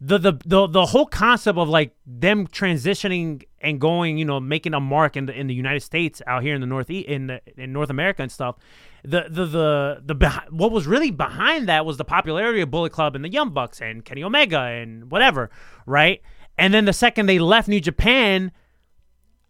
the, 0.00 0.18
the 0.18 0.32
the 0.44 0.66
the 0.66 0.86
whole 0.86 1.06
concept 1.06 1.56
of 1.56 1.68
like 1.68 1.94
them 2.04 2.48
transitioning 2.48 3.44
and 3.60 3.80
going, 3.80 4.18
you 4.18 4.24
know, 4.24 4.40
making 4.40 4.74
a 4.74 4.80
mark 4.80 5.16
in 5.16 5.26
the 5.26 5.32
in 5.32 5.46
the 5.46 5.54
United 5.54 5.80
States 5.80 6.20
out 6.26 6.42
here 6.42 6.56
in 6.56 6.60
the 6.60 6.66
northeast 6.66 7.08
in 7.08 7.28
the, 7.28 7.40
in 7.56 7.72
North 7.72 7.88
America 7.88 8.20
and 8.20 8.32
stuff. 8.32 8.56
The 9.04 9.26
the 9.28 9.46
the 9.46 10.02
the 10.04 10.16
behi- 10.16 10.50
what 10.50 10.72
was 10.72 10.88
really 10.88 11.12
behind 11.12 11.68
that 11.68 11.86
was 11.86 11.98
the 11.98 12.04
popularity 12.04 12.60
of 12.60 12.70
Bullet 12.72 12.90
Club 12.90 13.14
and 13.14 13.24
the 13.24 13.30
Young 13.30 13.50
Bucks 13.50 13.80
and 13.80 14.04
Kenny 14.04 14.24
Omega 14.24 14.58
and 14.58 15.08
whatever, 15.08 15.50
right? 15.86 16.20
And 16.58 16.74
then 16.74 16.84
the 16.84 16.92
second 16.92 17.26
they 17.26 17.38
left 17.38 17.68
New 17.68 17.80
Japan, 17.80 18.50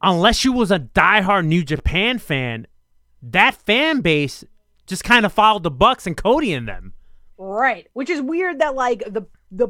unless 0.03 0.45
you 0.45 0.53
was 0.53 0.71
a 0.71 0.81
diehard 0.81 1.47
New 1.47 1.65
Japan 1.65 2.19
fan, 2.19 2.67
that 3.23 3.55
fan 3.55 4.03
base 4.03 4.45
just 4.87 5.05
kind 5.05 5.25
of 5.27 5.33
followed 5.33 5.63
the 5.63 5.71
Bucks 5.71 6.07
and 6.07 6.17
Cody 6.17 6.53
in 6.53 6.67
them. 6.67 6.93
Right. 7.39 7.89
Which 7.93 8.11
is 8.11 8.21
weird 8.21 8.61
that 8.61 8.75
like 8.75 9.01
the 9.01 9.23
the 9.51 9.69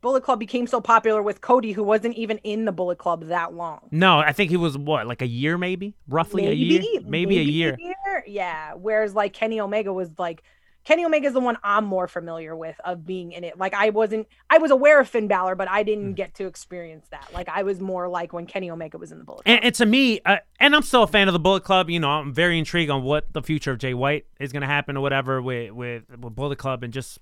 Bullet 0.00 0.22
Club 0.22 0.38
became 0.38 0.66
so 0.66 0.82
popular 0.82 1.22
with 1.22 1.40
Cody 1.40 1.72
who 1.72 1.82
wasn't 1.82 2.14
even 2.14 2.36
in 2.38 2.66
the 2.66 2.72
Bullet 2.72 2.98
Club 2.98 3.28
that 3.28 3.54
long. 3.54 3.88
No, 3.90 4.18
I 4.18 4.32
think 4.32 4.50
he 4.50 4.56
was 4.58 4.76
what, 4.76 5.06
like 5.06 5.22
a 5.22 5.26
year, 5.26 5.56
maybe, 5.56 5.94
roughly 6.08 6.46
a 6.46 6.52
year, 6.52 6.82
maybe, 7.06 7.38
a 7.38 7.42
year. 7.42 7.78
Yeah. 8.26 8.74
Whereas 8.74 9.14
like 9.14 9.32
Kenny 9.32 9.60
Omega 9.60 9.92
was 9.94 10.10
like 10.18 10.42
Kenny 10.84 11.04
Omega 11.04 11.26
is 11.26 11.32
the 11.32 11.40
one 11.40 11.56
I'm 11.62 11.84
more 11.84 12.06
familiar 12.08 12.54
with 12.54 12.78
of 12.84 13.06
being 13.06 13.32
in 13.32 13.42
it. 13.44 13.58
Like 13.58 13.74
I 13.74 13.90
wasn't 13.90 14.28
I 14.50 14.58
was 14.58 14.70
aware 14.70 15.00
of 15.00 15.08
Finn 15.08 15.28
Balor, 15.28 15.54
but 15.54 15.68
I 15.68 15.82
didn't 15.82 16.08
Hmm. 16.10 16.12
get 16.14 16.34
to 16.34 16.46
experience 16.46 17.06
that. 17.10 17.26
Like 17.32 17.48
I 17.48 17.62
was 17.62 17.80
more 17.80 18.08
like 18.08 18.32
when 18.32 18.46
Kenny 18.46 18.70
Omega 18.70 18.98
was 18.98 19.10
in 19.12 19.18
the 19.18 19.24
Bullet 19.24 19.44
Club. 19.44 19.54
And, 19.56 19.64
and 19.64 19.74
to 19.76 19.86
me, 19.86 20.20
uh, 20.26 20.36
and 20.60 20.74
I'm 20.76 20.82
still 20.82 21.02
a 21.02 21.06
fan 21.06 21.28
of 21.28 21.32
the 21.32 21.38
Bullet 21.40 21.64
Club. 21.64 21.88
You 21.90 22.00
know, 22.00 22.10
I'm 22.10 22.32
very 22.34 22.58
intrigued 22.58 22.90
on 22.90 23.02
what 23.02 23.32
the 23.32 23.42
future 23.42 23.72
of 23.72 23.78
Jay 23.78 23.94
White 23.94 24.26
is 24.38 24.52
going 24.52 24.60
to 24.62 24.66
happen 24.66 24.96
or 24.96 25.00
whatever 25.00 25.40
with, 25.40 25.70
with 25.72 26.04
with 26.18 26.34
Bullet 26.34 26.58
Club 26.58 26.82
and 26.84 26.92
just 26.92 27.18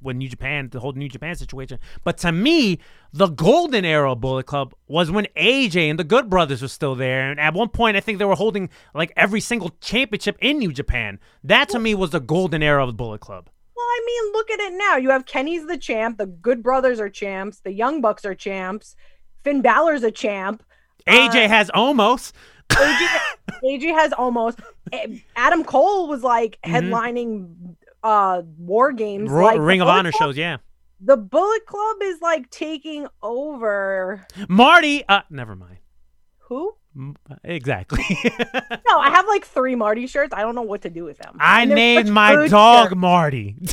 with 0.00 0.16
New 0.16 0.28
Japan, 0.28 0.68
the 0.70 0.80
whole 0.80 0.92
New 0.92 1.08
Japan 1.08 1.34
situation. 1.34 1.78
But 2.04 2.18
to 2.18 2.32
me, 2.32 2.78
the 3.12 3.28
golden 3.28 3.84
era 3.84 4.12
of 4.12 4.20
Bullet 4.20 4.46
Club 4.46 4.74
was 4.86 5.10
when 5.10 5.26
AJ 5.36 5.90
and 5.90 5.98
the 5.98 6.04
Good 6.04 6.28
Brothers 6.28 6.62
were 6.62 6.68
still 6.68 6.94
there. 6.94 7.30
And 7.30 7.40
at 7.40 7.54
one 7.54 7.68
point, 7.68 7.96
I 7.96 8.00
think 8.00 8.18
they 8.18 8.24
were 8.24 8.34
holding 8.34 8.70
like 8.94 9.12
every 9.16 9.40
single 9.40 9.70
championship 9.80 10.36
in 10.40 10.58
New 10.58 10.72
Japan. 10.72 11.18
That 11.42 11.68
to 11.70 11.78
me 11.78 11.94
was 11.94 12.10
the 12.10 12.20
golden 12.20 12.62
era 12.62 12.86
of 12.86 12.96
Bullet 12.96 13.20
Club. 13.20 13.48
Well, 13.74 13.86
I 13.86 14.02
mean, 14.06 14.32
look 14.32 14.50
at 14.50 14.60
it 14.60 14.72
now. 14.74 14.96
You 14.96 15.10
have 15.10 15.26
Kenny's 15.26 15.66
the 15.66 15.78
champ, 15.78 16.18
the 16.18 16.26
Good 16.26 16.62
Brothers 16.62 17.00
are 17.00 17.08
champs, 17.08 17.60
the 17.60 17.72
Young 17.72 18.00
Bucks 18.00 18.24
are 18.24 18.34
champs, 18.34 18.94
Finn 19.42 19.62
Balor's 19.62 20.02
a 20.02 20.10
champ. 20.10 20.62
AJ 21.06 21.46
uh, 21.46 21.48
has 21.48 21.70
almost. 21.70 22.34
AJ, 22.70 23.18
AJ 23.64 23.94
has 23.94 24.12
almost. 24.12 24.60
Adam 25.36 25.64
Cole 25.64 26.08
was 26.08 26.22
like 26.22 26.58
mm-hmm. 26.64 26.74
headlining 26.74 27.76
uh 28.04 28.42
war 28.58 28.92
games, 28.92 29.28
Ro- 29.30 29.46
like 29.46 29.58
Ring 29.58 29.80
of 29.80 29.88
Honor 29.88 30.12
Club- 30.12 30.28
shows, 30.28 30.36
yeah. 30.36 30.58
The 31.00 31.16
Bullet 31.16 31.66
Club 31.66 31.96
is 32.02 32.20
like 32.22 32.48
taking 32.50 33.08
over. 33.22 34.24
Marty, 34.48 35.04
uh, 35.08 35.22
never 35.30 35.56
mind. 35.56 35.78
Who? 36.48 36.74
Mm, 36.96 37.16
Exactly. 37.42 38.04
No, 38.86 38.98
I 39.00 39.10
have 39.10 39.26
like 39.26 39.44
three 39.44 39.74
Marty 39.74 40.06
shirts. 40.06 40.32
I 40.32 40.42
don't 40.42 40.54
know 40.54 40.62
what 40.62 40.82
to 40.82 40.90
do 40.90 41.02
with 41.04 41.18
them. 41.18 41.36
I 41.40 41.64
named 41.64 42.08
my 42.10 42.46
dog 42.46 42.88
shirts. 42.90 42.96
Marty. 42.96 43.56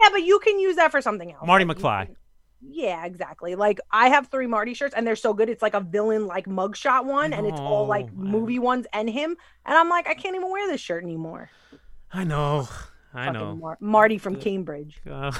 Yeah, 0.00 0.10
but 0.12 0.22
you 0.22 0.38
can 0.38 0.60
use 0.60 0.76
that 0.76 0.92
for 0.92 1.02
something 1.02 1.32
else. 1.32 1.44
Marty 1.44 1.64
Like, 1.64 1.78
McFly. 1.78 2.06
can- 2.06 2.16
Yeah, 2.60 3.04
exactly. 3.04 3.56
Like 3.56 3.80
I 3.90 4.08
have 4.10 4.28
three 4.28 4.46
Marty 4.46 4.72
shirts 4.74 4.94
and 4.94 5.04
they're 5.04 5.16
so 5.16 5.34
good. 5.34 5.48
It's 5.48 5.60
like 5.62 5.74
a 5.74 5.80
villain 5.80 6.26
like 6.28 6.46
mugshot 6.46 7.04
one, 7.04 7.32
and 7.32 7.44
it's 7.46 7.58
all 7.58 7.86
like 7.86 8.12
movie 8.14 8.60
ones 8.60 8.86
and 8.92 9.10
him. 9.10 9.36
And 9.66 9.76
I'm 9.76 9.88
like, 9.88 10.06
I 10.06 10.14
can't 10.14 10.36
even 10.36 10.50
wear 10.50 10.68
this 10.70 10.80
shirt 10.80 11.02
anymore. 11.02 11.50
I 12.12 12.22
know. 12.24 12.68
I 13.14 13.30
know. 13.30 13.56
Mar- 13.56 13.78
Marty 13.80 14.18
from 14.18 14.36
Cambridge. 14.36 15.00
Uh, 15.10 15.32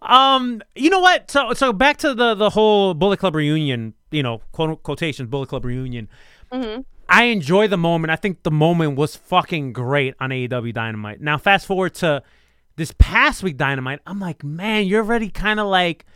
um, 0.00 0.62
you 0.74 0.90
know 0.90 1.00
what? 1.00 1.30
So, 1.30 1.52
so 1.54 1.72
back 1.72 1.98
to 1.98 2.14
the 2.14 2.34
the 2.34 2.50
whole 2.50 2.94
Bullet 2.94 3.18
Club 3.18 3.34
reunion. 3.34 3.94
You 4.10 4.22
know, 4.22 4.40
quote 4.52 4.82
quotations 4.82 5.28
Bullet 5.28 5.48
Club 5.48 5.64
reunion. 5.64 6.08
Mm-hmm. 6.52 6.82
I 7.08 7.24
enjoy 7.24 7.68
the 7.68 7.76
moment. 7.76 8.10
I 8.10 8.16
think 8.16 8.42
the 8.42 8.50
moment 8.50 8.96
was 8.96 9.16
fucking 9.16 9.72
great 9.72 10.14
on 10.20 10.30
AEW 10.30 10.72
Dynamite. 10.72 11.20
Now, 11.20 11.36
fast 11.36 11.66
forward 11.66 11.94
to 11.96 12.22
this 12.76 12.94
past 12.98 13.42
week 13.42 13.56
Dynamite. 13.56 14.00
I'm 14.06 14.20
like, 14.20 14.42
man, 14.42 14.86
you're 14.86 15.02
already 15.02 15.30
kind 15.30 15.60
of 15.60 15.66
like 15.66 16.06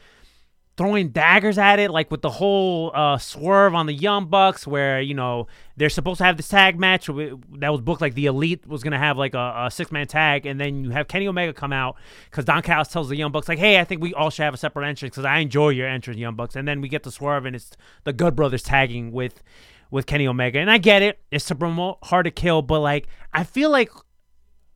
throwing 0.79 1.09
daggers 1.09 1.59
at 1.59 1.81
it, 1.81 1.91
like 1.91 2.11
with 2.11 2.23
the 2.23 2.31
whole 2.31 2.93
uh, 2.95 3.19
swerve 3.19 3.75
on 3.75 3.87
the 3.87 3.93
Young 3.93 4.27
Bucks, 4.27 4.67
where 4.67 5.01
you 5.01 5.13
know 5.13 5.49
they're 5.77 5.91
supposed 5.91 6.19
to 6.19 6.25
have 6.25 6.39
this 6.39 6.49
tag 6.49 6.79
match 6.79 7.07
that 7.07 7.71
was 7.71 7.81
booked 7.83 8.01
like 8.01 8.15
the 8.15 8.27
Elite 8.27 8.67
was 8.67 8.83
gonna 8.83 8.99
have 8.99 9.19
like 9.19 9.35
a, 9.35 9.65
a 9.67 9.71
six 9.71 9.93
man 9.93 10.07
tag, 10.07 10.47
and 10.47 10.59
then 10.59 10.85
you 10.85 10.91
have 10.91 11.09
Kenny 11.09 11.29
Omega 11.29 11.53
come 11.53 11.73
out 11.73 11.97
because 12.31 12.47
Don 12.47 12.63
Callis 12.63 12.89
tells 12.89 13.09
the 13.11 13.17
Young 13.17 13.33
Bucks 13.33 13.49
like, 13.49 13.59
"Hey, 13.59 13.79
I 13.79 13.85
think 13.85 14.01
we 14.01 14.15
all 14.15 14.31
should 14.31 14.45
have 14.45 14.55
a 14.55 14.59
separate 14.59 14.89
entrance 14.89 15.15
because 15.15 15.27
I 15.27 15.39
enjoy 15.39 15.71
your 15.71 15.89
entrance, 15.89 16.19
Young 16.19 16.37
Bucks," 16.37 16.57
and 16.57 16.67
then 16.67 16.81
we 16.81 16.89
get 16.89 17.03
the 17.03 17.13
swerve 17.13 17.45
and 17.45 17.55
it's 17.55 17.73
the 18.05 18.15
Good 18.15 18.35
Brothers 18.35 18.63
tagging 18.63 19.13
with 19.13 19.43
with 19.91 20.07
Kenny 20.07 20.29
Omega, 20.29 20.59
and 20.59 20.71
I 20.71 20.79
get 20.79 21.03
it, 21.03 21.19
it's 21.31 21.47
to 21.47 21.55
promote 21.55 21.99
Hard 22.05 22.27
to 22.27 22.31
Kill, 22.31 22.63
but 22.63 22.81
like 22.81 23.09
I 23.33 23.45
feel 23.45 23.71
like 23.71 23.91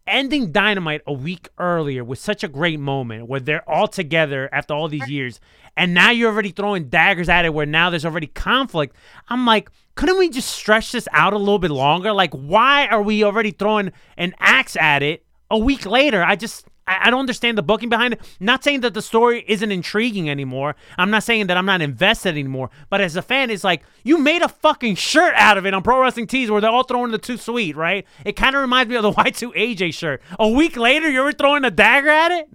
ending 0.06 0.52
Dynamite 0.52 1.02
a 1.06 1.12
week 1.12 1.48
earlier 1.58 2.04
was 2.04 2.20
such 2.20 2.42
a 2.42 2.48
great 2.48 2.80
moment 2.80 3.28
where 3.28 3.40
they're 3.40 3.68
all 3.68 3.88
together 3.88 4.48
after 4.52 4.74
all 4.74 4.88
these 4.88 5.08
years, 5.08 5.40
and 5.76 5.94
now 5.94 6.10
you're 6.10 6.30
already 6.30 6.50
throwing 6.50 6.88
daggers 6.88 7.28
at 7.28 7.44
it 7.44 7.54
where 7.54 7.66
now 7.66 7.90
there's 7.90 8.04
already 8.04 8.26
conflict. 8.26 8.96
I'm 9.28 9.46
like, 9.46 9.70
couldn't 9.94 10.18
we 10.18 10.28
just 10.28 10.50
stretch 10.50 10.92
this 10.92 11.08
out 11.12 11.32
a 11.32 11.38
little 11.38 11.58
bit 11.58 11.70
longer? 11.70 12.12
Like, 12.12 12.32
why 12.32 12.86
are 12.86 13.02
we 13.02 13.24
already 13.24 13.50
throwing 13.50 13.92
an 14.16 14.34
axe 14.38 14.76
at 14.76 15.02
it 15.02 15.24
a 15.50 15.58
week 15.58 15.86
later? 15.86 16.22
I 16.22 16.36
just. 16.36 16.66
I 17.00 17.06
I 17.06 17.10
don't 17.10 17.20
understand 17.20 17.58
the 17.58 17.62
booking 17.62 17.88
behind 17.88 18.14
it. 18.14 18.20
Not 18.40 18.64
saying 18.64 18.80
that 18.80 18.94
the 18.94 19.02
story 19.02 19.44
isn't 19.46 19.70
intriguing 19.70 20.30
anymore. 20.30 20.76
I'm 20.96 21.10
not 21.10 21.22
saying 21.22 21.48
that 21.48 21.56
I'm 21.56 21.66
not 21.66 21.82
invested 21.82 22.30
anymore. 22.30 22.70
But 22.90 23.00
as 23.00 23.16
a 23.16 23.22
fan, 23.22 23.50
it's 23.50 23.64
like 23.64 23.82
you 24.02 24.18
made 24.18 24.42
a 24.42 24.48
fucking 24.48 24.94
shirt 24.96 25.34
out 25.36 25.58
of 25.58 25.66
it 25.66 25.74
on 25.74 25.82
Pro 25.82 26.00
Wrestling 26.00 26.26
Tees 26.26 26.50
where 26.50 26.60
they're 26.60 26.70
all 26.70 26.84
throwing 26.84 27.10
the 27.10 27.18
too 27.18 27.36
sweet, 27.36 27.76
right? 27.76 28.06
It 28.24 28.36
kind 28.36 28.54
of 28.54 28.62
reminds 28.62 28.90
me 28.90 28.96
of 28.96 29.02
the 29.02 29.12
Y2 29.12 29.54
AJ 29.54 29.94
shirt. 29.94 30.22
A 30.38 30.48
week 30.48 30.76
later, 30.76 31.10
you 31.10 31.22
were 31.22 31.32
throwing 31.32 31.64
a 31.64 31.70
dagger 31.70 32.08
at 32.08 32.32
it. 32.32 32.48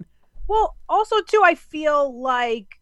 Well, 0.46 0.76
also 0.88 1.20
too, 1.20 1.42
I 1.44 1.54
feel 1.54 2.20
like 2.20 2.78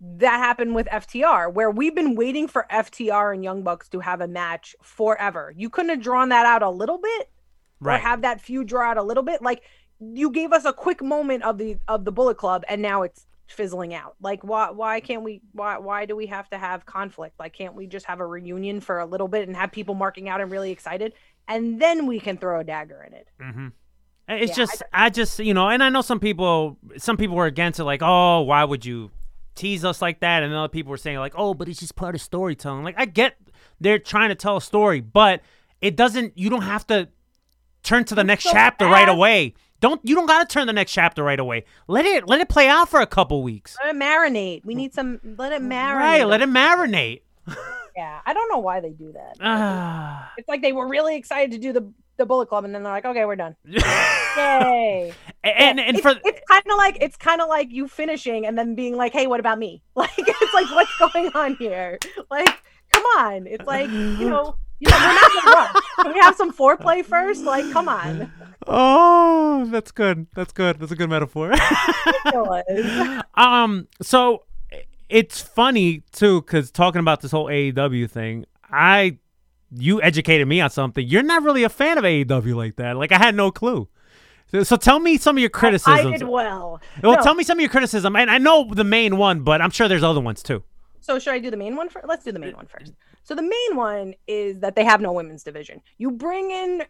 that 0.00 0.38
happened 0.38 0.74
with 0.74 0.86
FTR, 0.86 1.52
where 1.52 1.70
we've 1.70 1.94
been 1.94 2.14
waiting 2.14 2.48
for 2.48 2.66
FTR 2.70 3.34
and 3.34 3.44
Young 3.44 3.62
Bucks 3.62 3.88
to 3.90 4.00
have 4.00 4.22
a 4.22 4.28
match 4.28 4.74
forever. 4.82 5.52
You 5.54 5.68
couldn't 5.68 5.90
have 5.90 6.00
drawn 6.00 6.30
that 6.30 6.46
out 6.46 6.62
a 6.62 6.70
little 6.70 6.98
bit, 6.98 7.30
or 7.84 7.92
have 7.98 8.22
that 8.22 8.40
feud 8.40 8.66
draw 8.66 8.90
out 8.90 8.96
a 8.96 9.02
little 9.02 9.22
bit. 9.22 9.42
Like 9.42 9.62
you 10.00 10.30
gave 10.30 10.52
us 10.52 10.64
a 10.64 10.72
quick 10.72 11.02
moment 11.02 11.42
of 11.42 11.58
the 11.58 11.76
of 11.88 12.04
the 12.04 12.12
Bullet 12.12 12.36
Club, 12.36 12.64
and 12.68 12.82
now 12.82 13.02
it's 13.02 13.26
fizzling 13.46 13.94
out. 13.94 14.14
Like 14.20 14.42
why 14.44 14.70
why 14.70 15.00
can't 15.00 15.22
we 15.22 15.42
why 15.52 15.78
why 15.78 16.06
do 16.06 16.16
we 16.16 16.26
have 16.26 16.48
to 16.50 16.58
have 16.58 16.86
conflict? 16.86 17.38
Like 17.38 17.52
can't 17.52 17.74
we 17.74 17.86
just 17.86 18.06
have 18.06 18.20
a 18.20 18.26
reunion 18.26 18.80
for 18.80 18.98
a 18.98 19.06
little 19.06 19.28
bit 19.28 19.48
and 19.48 19.56
have 19.56 19.72
people 19.72 19.94
marking 19.94 20.28
out 20.28 20.40
and 20.40 20.50
really 20.50 20.70
excited, 20.70 21.14
and 21.48 21.80
then 21.80 22.06
we 22.06 22.20
can 22.20 22.36
throw 22.36 22.60
a 22.60 22.64
dagger 22.64 23.02
in 23.02 23.14
it. 23.14 23.28
Mm-hmm. 23.40 23.68
It's 24.30 24.50
Yeah, 24.50 24.64
just, 24.64 24.82
I, 24.92 25.10
just, 25.10 25.38
you 25.40 25.54
know, 25.54 25.68
and 25.68 25.82
I 25.82 25.88
know 25.88 26.02
some 26.02 26.20
people, 26.20 26.78
some 26.98 27.16
people 27.16 27.34
were 27.34 27.46
against 27.46 27.80
it, 27.80 27.84
like, 27.84 28.00
oh, 28.00 28.42
why 28.42 28.62
would 28.62 28.86
you 28.86 29.10
tease 29.56 29.84
us 29.84 30.00
like 30.00 30.20
that? 30.20 30.44
And 30.44 30.54
other 30.54 30.68
people 30.68 30.90
were 30.90 30.96
saying, 30.96 31.18
like, 31.18 31.34
oh, 31.36 31.52
but 31.52 31.68
it's 31.68 31.80
just 31.80 31.96
part 31.96 32.14
of 32.14 32.20
storytelling. 32.20 32.84
Like, 32.84 32.94
I 32.96 33.06
get 33.06 33.36
they're 33.80 33.98
trying 33.98 34.28
to 34.28 34.34
tell 34.34 34.56
a 34.56 34.62
story, 34.62 35.00
but 35.00 35.42
it 35.80 35.96
doesn't. 35.96 36.36
You 36.38 36.50
don't 36.50 36.62
have 36.62 36.86
to 36.88 37.08
turn 37.82 38.04
to 38.04 38.14
the 38.14 38.24
next 38.24 38.44
so 38.44 38.52
chapter 38.52 38.84
right 38.86 39.08
away. 39.08 39.54
Don't 39.80 40.00
you 40.04 40.14
don't 40.14 40.26
gotta 40.26 40.46
turn 40.46 40.66
the 40.66 40.72
next 40.72 40.92
chapter 40.92 41.22
right 41.22 41.40
away. 41.40 41.64
Let 41.88 42.04
it 42.04 42.28
let 42.28 42.40
it 42.40 42.48
play 42.48 42.68
out 42.68 42.88
for 42.88 43.00
a 43.00 43.06
couple 43.06 43.42
weeks. 43.42 43.76
Let 43.82 43.94
it 43.94 43.98
marinate. 43.98 44.64
We 44.64 44.74
need 44.74 44.94
some. 44.94 45.20
Let 45.38 45.52
it 45.52 45.62
marinate. 45.62 45.96
Right, 45.96 46.24
let 46.24 46.42
it 46.42 46.48
marinate. 46.48 47.22
Yeah, 47.96 48.20
I 48.24 48.32
don't 48.32 48.48
know 48.48 48.60
why 48.60 48.80
they 48.80 48.90
do 48.90 49.12
that. 49.12 49.36
Ah. 49.40 50.32
It's 50.38 50.48
like 50.48 50.62
they 50.62 50.72
were 50.72 50.88
really 50.88 51.16
excited 51.16 51.50
to 51.52 51.58
do 51.58 51.72
the 51.72 51.92
the 52.16 52.24
Bullet 52.24 52.48
Club, 52.48 52.64
and 52.64 52.74
then 52.74 52.82
they're 52.82 52.92
like, 52.92 53.04
"Okay, 53.04 53.24
we're 53.24 53.36
done." 53.36 53.56
Yay! 53.64 55.12
and 55.42 55.80
and 55.80 55.96
it's, 55.96 56.00
for 56.00 56.14
it's 56.24 56.40
kind 56.48 56.64
of 56.70 56.76
like 56.76 56.98
it's 57.00 57.16
kind 57.16 57.40
of 57.40 57.48
like 57.48 57.70
you 57.72 57.88
finishing 57.88 58.46
and 58.46 58.56
then 58.56 58.74
being 58.74 58.96
like, 58.96 59.12
"Hey, 59.12 59.26
what 59.26 59.40
about 59.40 59.58
me?" 59.58 59.82
Like 59.96 60.12
it's 60.16 60.54
like, 60.54 60.70
what's 60.70 60.96
going 60.98 61.30
on 61.34 61.56
here? 61.56 61.98
Like, 62.30 62.62
come 62.92 63.02
on! 63.18 63.46
It's 63.46 63.66
like 63.66 63.90
you 63.90 64.28
know, 64.28 64.54
you 64.80 64.90
know, 64.90 64.96
we're 64.96 65.14
not 65.14 65.30
in 65.32 65.38
a 65.48 65.52
rush. 65.52 65.72
Can 66.02 66.12
we 66.14 66.20
have 66.20 66.36
some 66.36 66.52
foreplay 66.52 67.04
first? 67.04 67.44
Like, 67.44 67.70
come 67.72 67.88
on. 67.88 68.32
Oh, 68.66 69.66
that's 69.70 69.90
good. 69.92 70.26
That's 70.34 70.52
good. 70.52 70.78
That's 70.78 70.92
a 70.92 70.96
good 70.96 71.10
metaphor. 71.10 71.52
um, 73.34 73.88
so 74.02 74.44
it's 75.08 75.40
funny 75.40 76.02
too, 76.12 76.40
because 76.42 76.70
talking 76.70 77.00
about 77.00 77.20
this 77.20 77.30
whole 77.30 77.46
AEW 77.46 78.10
thing, 78.10 78.46
I 78.70 79.18
you 79.72 80.02
educated 80.02 80.48
me 80.48 80.60
on 80.60 80.70
something. 80.70 81.06
You're 81.06 81.22
not 81.22 81.42
really 81.42 81.62
a 81.64 81.68
fan 81.68 81.96
of 81.98 82.04
AEW 82.04 82.54
like 82.54 82.76
that. 82.76 82.96
Like 82.96 83.12
I 83.12 83.18
had 83.18 83.34
no 83.34 83.50
clue. 83.50 83.88
So, 84.50 84.62
so 84.64 84.76
tell 84.76 84.98
me 84.98 85.16
some 85.16 85.36
of 85.36 85.40
your 85.40 85.50
criticisms. 85.50 86.06
I 86.06 86.10
did 86.10 86.22
well. 86.24 86.80
Well, 87.02 87.16
No. 87.16 87.22
tell 87.22 87.34
me 87.34 87.44
some 87.44 87.58
of 87.58 87.60
your 87.60 87.70
criticism, 87.70 88.16
and 88.16 88.28
I 88.30 88.38
know 88.38 88.68
the 88.72 88.82
main 88.84 89.16
one, 89.16 89.42
but 89.42 89.60
I'm 89.62 89.70
sure 89.70 89.86
there's 89.86 90.02
other 90.02 90.20
ones 90.20 90.42
too. 90.42 90.64
So 91.00 91.18
should 91.18 91.32
I 91.34 91.38
do 91.38 91.50
the 91.50 91.56
main 91.56 91.76
one 91.76 91.88
first? 91.88 92.06
Let's 92.06 92.24
do 92.24 92.32
the 92.32 92.38
main 92.38 92.54
one 92.54 92.66
first. 92.66 92.92
So 93.22 93.34
the 93.34 93.42
main 93.42 93.76
one 93.76 94.14
is 94.26 94.60
that 94.60 94.76
they 94.76 94.84
have 94.84 95.00
no 95.00 95.12
women's 95.12 95.42
division. 95.42 95.80
You 95.98 96.10
bring 96.10 96.50
in 96.50 96.82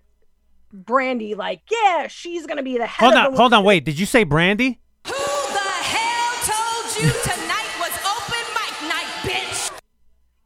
Brandi, 0.75 1.37
like, 1.37 1.63
yeah, 1.71 2.07
she's 2.07 2.47
gonna 2.47 2.63
be 2.63 2.79
the 2.79 2.87
head. 2.87 3.05
Hold 3.05 3.15
of 3.15 3.25
on, 3.27 3.31
the 3.33 3.37
hold 3.37 3.53
on, 3.53 3.65
wait. 3.65 3.85
Did 3.85 3.99
you 3.99 4.07
say 4.07 4.25
Brandi? 4.25 4.79
Who 5.07 5.13
the 5.13 5.59
hell 5.59 6.33
told 6.45 6.97
you 6.97 7.11
tonight 7.23 7.71
was 7.81 7.93
open 8.05 8.45
mic 8.55 8.89
night, 8.89 9.07
bitch? 9.23 9.73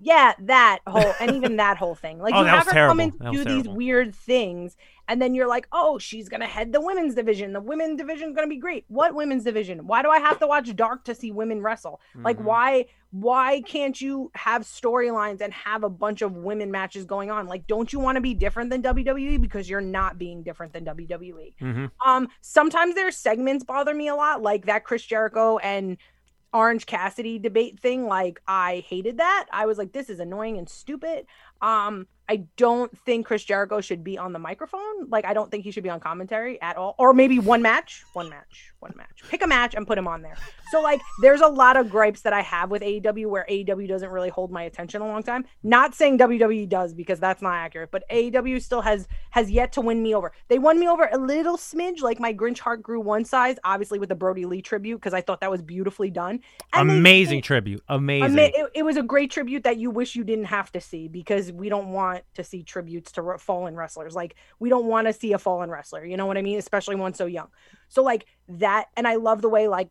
Yeah, 0.01 0.33
that 0.41 0.79
whole 0.87 1.15
and 1.21 1.33
even 1.33 1.57
that 1.57 1.77
whole 1.77 1.95
thing. 1.95 2.19
Like 2.21 2.33
Oh, 2.35 2.39
you 2.39 2.45
that 2.45 2.51
have 2.51 2.67
was 2.67 2.73
her 2.75 2.89
come 2.89 2.99
terrible. 2.99 3.03
in 3.03 3.11
That 3.19 3.33
to 3.33 3.39
was 3.39 3.47
do 3.47 3.63
these 3.63 3.69
weird 3.69 4.15
things, 4.15 4.77
and 5.09 5.21
then 5.21 5.35
you're 5.35 5.47
like, 5.49 5.69
oh, 5.73 5.99
she's 5.99 6.31
gonna 6.31 6.47
head 6.47 6.73
the 6.73 6.81
women's 6.81 7.15
division. 7.15 7.53
The 7.53 7.61
women's 7.61 7.99
division's 7.99 8.35
gonna 8.35 8.49
be 8.49 8.57
great. 8.57 8.87
What 8.89 9.15
women's 9.15 9.45
division? 9.45 9.87
Why 9.87 10.01
do 10.03 10.09
I 10.09 10.21
have 10.21 10.39
to 10.41 10.47
watch 10.47 10.75
Dark 10.75 11.05
to 11.05 11.15
see 11.15 11.33
women 11.33 11.61
wrestle? 11.61 12.01
Like 12.17 12.37
Mm-hmm. 12.39 12.47
why 12.47 12.87
why 13.15 13.61
can't 13.61 14.01
you 14.01 14.29
have 14.35 14.63
storylines 14.63 15.41
and 15.41 15.53
have 15.53 15.85
a 15.85 15.89
bunch 15.89 16.21
of 16.21 16.33
women 16.35 16.73
matches 16.73 17.05
going 17.05 17.31
on? 17.31 17.47
Like, 17.47 17.65
don't 17.69 17.93
you 17.93 18.01
want 18.01 18.17
to 18.17 18.21
be 18.21 18.35
different 18.35 18.71
than 18.71 18.83
WWE? 18.83 19.41
Because 19.41 19.71
you're 19.71 19.81
not 19.81 20.19
being 20.19 20.43
different 20.43 20.73
than 20.73 20.85
WWE. 20.85 21.55
Mm-hmm. 21.63 21.87
Um, 22.05 22.27
sometimes 22.41 22.97
their 22.97 23.13
segments 23.13 23.65
bother 23.65 23.95
me 23.95 24.09
a 24.09 24.17
lot, 24.17 24.43
like 24.43 24.67
that 24.67 24.83
Chris 24.83 25.05
Jericho 25.05 25.59
and 25.59 25.97
Orange 26.53 26.87
Cassidy 26.87 27.39
debate 27.39 27.79
thing. 27.79 28.09
Like, 28.09 28.43
I 28.49 28.85
hated 28.89 29.19
that. 29.19 29.47
I 29.53 29.67
was 29.67 29.79
like, 29.79 29.93
this 29.93 30.11
is 30.11 30.19
annoying 30.19 30.59
and 30.59 30.69
stupid. 30.69 31.27
Um, 31.63 32.09
I 32.29 32.45
don't 32.57 32.97
think 33.01 33.27
Chris 33.27 33.45
Jericho 33.45 33.81
should 33.81 34.03
be 34.03 34.17
on 34.17 34.33
the 34.33 34.39
microphone. 34.39 35.09
Like, 35.11 35.25
I 35.27 35.35
don't 35.35 35.51
think 35.51 35.65
he 35.65 35.71
should 35.71 35.83
be 35.83 35.91
on 35.91 36.01
commentary 36.01 36.61
at 36.63 36.77
all. 36.77 36.95
Or 36.99 37.13
maybe 37.13 37.39
one 37.39 37.61
match, 37.61 38.03
one 38.15 38.31
match, 38.31 38.73
one 38.81 38.95
match. 38.97 39.23
Pick 39.29 39.43
a 39.43 39.47
match 39.47 39.75
and 39.75 39.87
put 39.87 39.99
him 39.99 40.09
on 40.09 40.23
there. 40.23 40.37
So, 40.71 40.81
like, 40.81 41.01
there's 41.21 41.43
a 41.43 41.47
lot 41.47 41.77
of 41.77 41.91
gripes 41.91 42.23
that 42.23 42.33
I 42.33 42.41
have 42.41 42.71
with 42.71 42.83
AEW 42.83 43.27
where 43.27 43.45
AEW 43.51 43.87
doesn't 43.87 44.09
really 44.11 44.31
hold 44.31 44.51
my 44.51 44.63
attention 44.63 45.03
a 45.03 45.07
long 45.07 45.23
time. 45.23 45.45
Not 45.63 45.95
saying 45.95 46.19
WWE 46.19 46.69
does 46.69 46.95
because 46.95 47.21
that's 47.21 47.43
not 47.43 47.55
accurate, 47.55 47.91
but 47.91 48.05
AEW 48.11 48.61
still 48.63 48.81
has 48.81 49.07
has 49.31 49.51
yet 49.51 49.73
to 49.73 49.81
win 49.81 50.03
me 50.03 50.15
over. 50.15 50.33
They 50.49 50.59
won 50.59 50.79
me 50.81 50.89
over 50.89 51.09
a 51.13 51.19
little 51.19 51.57
smidge, 51.59 52.01
like 52.01 52.19
my 52.21 52.33
Grinch 52.33 52.59
heart 52.59 52.83
grew 52.83 53.01
one 53.01 53.25
size, 53.25 53.57
obviously 53.65 53.99
with 53.99 54.09
the 54.09 54.15
Brodie 54.15 54.47
Lee 54.47 54.63
tribute 54.63 54.97
because 54.97 55.13
I 55.15 55.21
thought 55.21 55.41
that 55.41 55.51
was 55.51 55.61
beautifully 55.63 56.11
done. 56.11 56.41
And 56.73 56.89
they- 56.89 56.97
Amazing 56.99 57.43
tribute. 57.43 57.83
Amazing. 57.89 58.31
Ama- 58.39 58.43
it, 58.55 58.71
it 58.77 58.83
was 58.85 58.97
a 58.97 59.03
great 59.03 59.31
tribute 59.31 59.65
that 59.65 59.77
you 59.77 59.91
wish 59.91 60.17
you 60.17 60.25
didn't 60.25 60.47
have 60.47 60.73
to 60.73 60.81
see 60.81 61.09
because 61.09 61.53
we 61.53 61.69
don't 61.69 61.89
want 61.89 62.14
to 62.35 62.45
see 62.45 62.63
tributes 62.63 63.13
to 63.13 63.23
re- 63.23 63.39
fallen 63.39 63.75
wrestlers. 63.75 64.15
Like 64.15 64.37
we 64.59 64.69
don't 64.69 64.87
want 64.87 65.07
to 65.07 65.13
see 65.13 65.33
a 65.33 65.39
fallen 65.39 65.71
wrestler. 65.71 66.05
You 66.05 66.17
know 66.17 66.27
what 66.27 66.39
I 66.39 66.43
mean? 66.43 66.59
Especially 66.59 66.97
one 66.97 67.15
so 67.15 67.27
young. 67.27 67.49
So 67.89 68.03
like 68.03 68.27
that, 68.49 68.87
and 68.97 69.07
I 69.07 69.17
love 69.17 69.43
the 69.43 69.49
way 69.49 69.69
like 69.69 69.91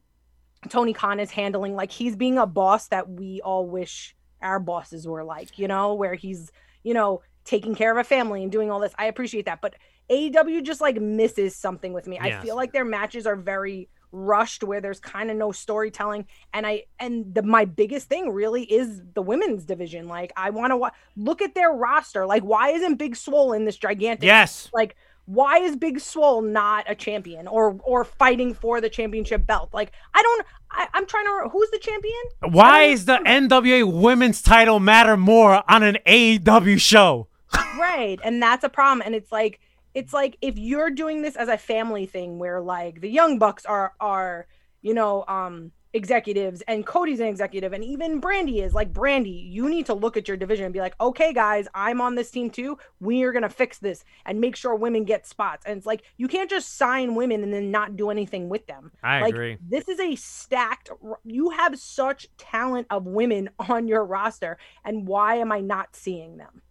Tony 0.69 0.93
Khan 0.93 1.19
is 1.19 1.31
handling 1.31 1.75
like 1.75 1.91
he's 1.91 2.15
being 2.15 2.37
a 2.37 2.45
boss 2.45 2.87
that 2.87 3.09
we 3.09 3.41
all 3.41 3.67
wish 3.67 4.15
our 4.41 4.59
bosses 4.59 5.07
were 5.07 5.23
like. 5.23 5.57
You 5.57 5.67
know, 5.67 5.93
where 5.93 6.15
he's 6.15 6.51
you 6.83 6.93
know 6.93 7.21
taking 7.45 7.75
care 7.75 7.91
of 7.91 7.97
a 7.97 8.03
family 8.03 8.43
and 8.43 8.51
doing 8.51 8.71
all 8.71 8.79
this. 8.79 8.93
I 8.97 9.05
appreciate 9.05 9.45
that, 9.45 9.61
but 9.61 9.75
AEW 10.09 10.63
just 10.63 10.81
like 10.81 10.99
misses 10.99 11.55
something 11.55 11.93
with 11.93 12.07
me. 12.07 12.19
I 12.19 12.41
feel 12.41 12.55
like 12.55 12.73
their 12.73 12.85
matches 12.85 13.25
are 13.25 13.35
very 13.35 13.89
rushed 14.13 14.63
where 14.63 14.79
there's 14.79 14.99
kind 15.01 15.29
of 15.29 15.35
no 15.35 15.51
storytelling. 15.51 16.25
And 16.53 16.65
i 16.65 16.83
and 16.99 17.33
the 17.35 17.41
my 17.41 17.65
biggest 17.65 18.07
thing 18.07 18.31
really 18.31 18.63
is 18.63 19.01
the 19.13 19.21
women's 19.21 19.65
division. 19.65 20.07
Like 20.07 20.31
i 20.37 20.49
want 20.51 20.71
to 20.71 20.77
wa- 20.77 20.91
look 21.17 21.41
at 21.41 21.55
their 21.55 21.71
roster. 21.71 22.25
Like 22.25 22.43
why 22.43 22.69
isn't 22.69 22.95
big 22.95 23.15
swole 23.15 23.51
in 23.53 23.65
this 23.65 23.75
gigantic 23.75 24.23
Yes. 24.23 24.69
like 24.73 24.95
why 25.25 25.57
is 25.59 25.75
big 25.77 25.99
swole 26.01 26.41
not 26.41 26.85
a 26.87 26.95
champion 26.95 27.47
or 27.47 27.77
or 27.83 28.03
fighting 28.05 28.53
for 28.53 28.79
the 28.79 28.89
championship 28.89 29.45
belt? 29.45 29.69
Like 29.73 29.91
i 30.13 30.21
don't 30.21 30.45
I, 30.71 30.87
i'm 30.93 31.05
trying 31.05 31.25
to 31.25 31.49
who's 31.49 31.69
the 31.71 31.79
champion? 31.79 32.23
Why 32.53 32.83
is 32.83 33.05
the 33.05 33.17
NWA 33.25 33.91
women's 33.91 34.41
title 34.41 34.79
matter 34.79 35.17
more 35.17 35.63
on 35.69 35.83
an 35.83 35.97
AEW 36.05 36.79
show? 36.79 37.27
right. 37.77 38.19
And 38.23 38.41
that's 38.41 38.63
a 38.63 38.69
problem. 38.69 39.03
And 39.05 39.13
it's 39.15 39.31
like 39.31 39.59
it's 39.93 40.13
like 40.13 40.37
if 40.41 40.57
you're 40.57 40.89
doing 40.89 41.21
this 41.21 41.35
as 41.35 41.47
a 41.47 41.57
family 41.57 42.05
thing 42.05 42.39
where 42.39 42.61
like 42.61 43.01
the 43.01 43.09
young 43.09 43.39
bucks 43.39 43.65
are 43.65 43.93
are 43.99 44.47
you 44.81 44.93
know 44.93 45.23
um 45.27 45.71
executives 45.95 46.63
and 46.67 46.87
Cody's 46.87 47.19
an 47.19 47.27
executive 47.27 47.71
and 47.71 47.83
even 47.83 48.19
Brandi 48.19 48.63
is 48.63 48.73
like 48.73 48.91
Brandi 48.91 49.51
you 49.51 49.69
need 49.69 49.85
to 49.85 49.93
look 49.93 50.17
at 50.17 50.27
your 50.27 50.35
division 50.35 50.65
and 50.65 50.73
be 50.73 50.79
like 50.79 50.95
okay 50.99 51.31
guys 51.33 51.67
I'm 51.75 52.01
on 52.01 52.15
this 52.15 52.31
team 52.31 52.49
too. 52.49 52.79
We 52.99 53.21
are 53.23 53.31
going 53.31 53.43
to 53.43 53.49
fix 53.49 53.77
this 53.77 54.03
and 54.25 54.41
make 54.41 54.55
sure 54.55 54.73
women 54.75 55.03
get 55.03 55.27
spots. 55.27 55.65
And 55.67 55.77
it's 55.77 55.85
like 55.85 56.03
you 56.17 56.27
can't 56.27 56.49
just 56.49 56.77
sign 56.77 57.13
women 57.13 57.43
and 57.43 57.53
then 57.53 57.69
not 57.69 57.95
do 57.95 58.09
anything 58.09 58.49
with 58.49 58.65
them. 58.65 58.91
I 59.03 59.21
like, 59.21 59.33
agree. 59.35 59.57
this 59.61 59.87
is 59.87 59.99
a 59.99 60.15
stacked 60.15 60.89
you 61.23 61.51
have 61.51 61.77
such 61.77 62.27
talent 62.39 62.87
of 62.89 63.05
women 63.05 63.51
on 63.59 63.87
your 63.87 64.03
roster 64.03 64.57
and 64.83 65.07
why 65.07 65.35
am 65.35 65.51
I 65.51 65.59
not 65.59 65.95
seeing 65.95 66.37
them 66.37 66.63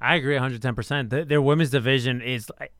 I 0.00 0.14
agree 0.16 0.36
110%. 0.36 1.10
Their, 1.10 1.24
their 1.24 1.42
women's 1.42 1.70
division 1.70 2.20
is 2.20 2.50
like, 2.60 2.72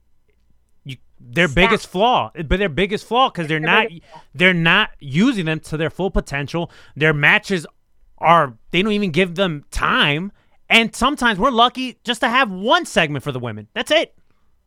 you, 0.84 0.96
their 1.20 1.48
biggest 1.48 1.88
flaw, 1.88 2.30
but 2.34 2.58
their 2.58 2.68
biggest 2.68 3.06
flaw 3.06 3.28
because 3.30 3.46
they're 3.48 3.60
not 3.60 3.88
they're 4.34 4.54
not 4.54 4.90
using 5.00 5.44
them 5.46 5.60
to 5.60 5.76
their 5.76 5.90
full 5.90 6.10
potential. 6.10 6.70
Their 6.96 7.12
matches 7.12 7.66
are 8.18 8.56
they 8.70 8.82
don't 8.82 8.92
even 8.92 9.10
give 9.10 9.34
them 9.34 9.64
time, 9.70 10.32
and 10.70 10.94
sometimes 10.94 11.38
we're 11.38 11.50
lucky 11.50 11.98
just 12.04 12.20
to 12.20 12.28
have 12.28 12.50
one 12.50 12.86
segment 12.86 13.24
for 13.24 13.32
the 13.32 13.40
women. 13.40 13.68
That's 13.74 13.90
it. 13.90 14.14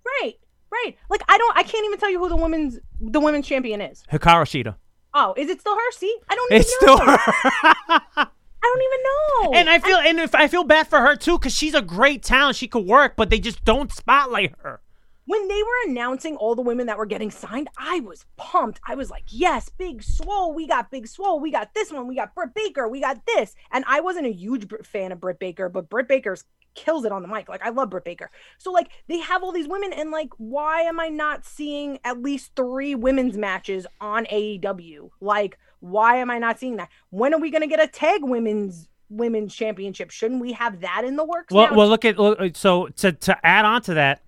right 0.06 0.34
right 0.72 0.96
like 1.10 1.22
I 1.28 1.38
don't 1.38 1.58
I 1.58 1.64
can't 1.64 1.86
even 1.86 2.00
tell 2.00 2.10
you 2.10 2.20
who 2.20 2.30
the 2.30 2.36
women's 2.36 2.80
the 3.00 3.20
women's 3.20 3.46
champion 3.48 3.82
is 3.82 4.04
Hikaru 4.12 4.44
Shida. 4.46 4.76
oh 5.14 5.34
is 5.38 5.50
it 5.50 5.60
still 5.60 5.76
her 5.76 5.92
see 5.92 6.16
I 6.30 6.36
don't 6.36 6.52
even 6.52 6.62
It's 6.62 6.82
know 6.82 6.96
still 6.96 8.18
her. 8.18 8.28
I 8.64 8.68
don't 8.68 8.82
even 8.82 9.04
know 9.04 9.60
and 9.60 9.70
I 9.70 9.80
feel 9.80 9.98
and 9.98 10.20
if 10.20 10.36
I 10.36 10.48
feel 10.48 10.64
bad 10.64 10.88
for 10.88 11.00
her 11.00 11.16
too 11.16 11.38
because 11.38 11.56
she's 11.56 11.74
a 11.74 11.82
great 11.82 12.24
talent. 12.24 12.56
She 12.58 12.68
could 12.68 12.86
work, 12.86 13.16
but 13.16 13.30
they 13.30 13.40
just 13.40 13.64
don't 13.66 13.92
spotlight 13.92 14.54
her. 14.60 14.82
when 15.26 15.48
they 15.48 15.64
were 15.64 15.90
announcing 15.92 16.36
all 16.36 16.56
the 16.56 16.62
women 16.62 16.88
that 16.88 16.98
were 16.98 17.06
getting 17.06 17.32
signed, 17.32 17.70
I 17.78 18.02
was 18.02 18.26
pumped. 18.38 18.82
I 18.88 18.96
was 18.96 19.10
like, 19.10 19.24
yes, 19.28 19.70
Big 19.70 20.04
Swole. 20.04 20.54
We 20.54 20.68
got 20.68 20.92
Big 20.92 21.08
Swole. 21.08 21.40
We 21.40 21.52
got 21.52 21.74
this 21.74 21.92
one. 21.92 22.08
We 22.08 22.16
got 22.16 22.36
Britt 22.36 22.54
Baker. 22.54 22.88
We 22.88 23.00
got 23.02 23.26
this. 23.26 23.56
And 23.72 23.86
I 23.88 24.02
wasn't 24.02 24.28
a 24.28 24.32
huge 24.32 24.68
fan 24.84 25.12
of 25.12 25.22
Britt 25.22 25.40
Baker, 25.40 25.70
but 25.70 25.90
Britt 25.90 26.08
Baker's 26.08 26.44
kills 26.74 27.06
it 27.06 27.12
on 27.12 27.22
the 27.22 27.28
mic. 27.28 27.50
Like, 27.50 27.66
I 27.66 27.70
love 27.70 27.90
Britt 27.90 28.04
Baker. 28.06 28.30
So, 28.58 28.72
like, 28.72 28.90
they 29.08 29.20
have 29.20 29.44
all 29.44 29.52
these 29.52 29.68
women, 29.68 29.94
and 29.94 30.12
like, 30.12 30.30
why 30.38 30.82
am 30.82 31.00
I 31.00 31.10
not 31.10 31.46
seeing 31.46 32.00
at 32.04 32.22
least 32.22 32.52
three 32.56 32.96
women's 32.96 33.38
matches 33.38 33.86
on 34.00 34.26
AEW? 34.26 35.10
Like, 35.20 35.58
why 35.82 36.16
am 36.18 36.32
I 36.32 36.40
not 36.40 36.60
seeing 36.60 36.78
that? 36.78 36.90
When 37.10 37.34
are 37.34 37.40
we 37.40 37.52
going 37.52 37.62
to 37.62 37.68
get 37.68 37.84
a 37.84 37.88
tag 37.88 38.22
women's 38.24 38.88
women's 39.10 39.54
championship? 39.54 40.10
Shouldn't 40.10 40.40
we 40.40 40.54
have 40.54 40.80
that 40.82 41.04
in 41.04 41.18
the 41.18 41.26
works? 41.26 41.54
Well, 41.54 41.70
now? 41.70 41.76
well, 41.76 41.90
look 41.90 42.06
at 42.06 42.18
look, 42.18 42.56
so 42.56 42.88
to 42.88 43.12
to 43.12 43.46
add 43.46 43.66
on 43.66 43.82
to 43.84 43.96
that, 43.96 44.22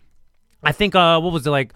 I 0.61 0.71
think 0.73 0.93
uh, 0.95 1.19
what 1.21 1.31
was 1.31 1.47
it 1.47 1.51
like? 1.51 1.73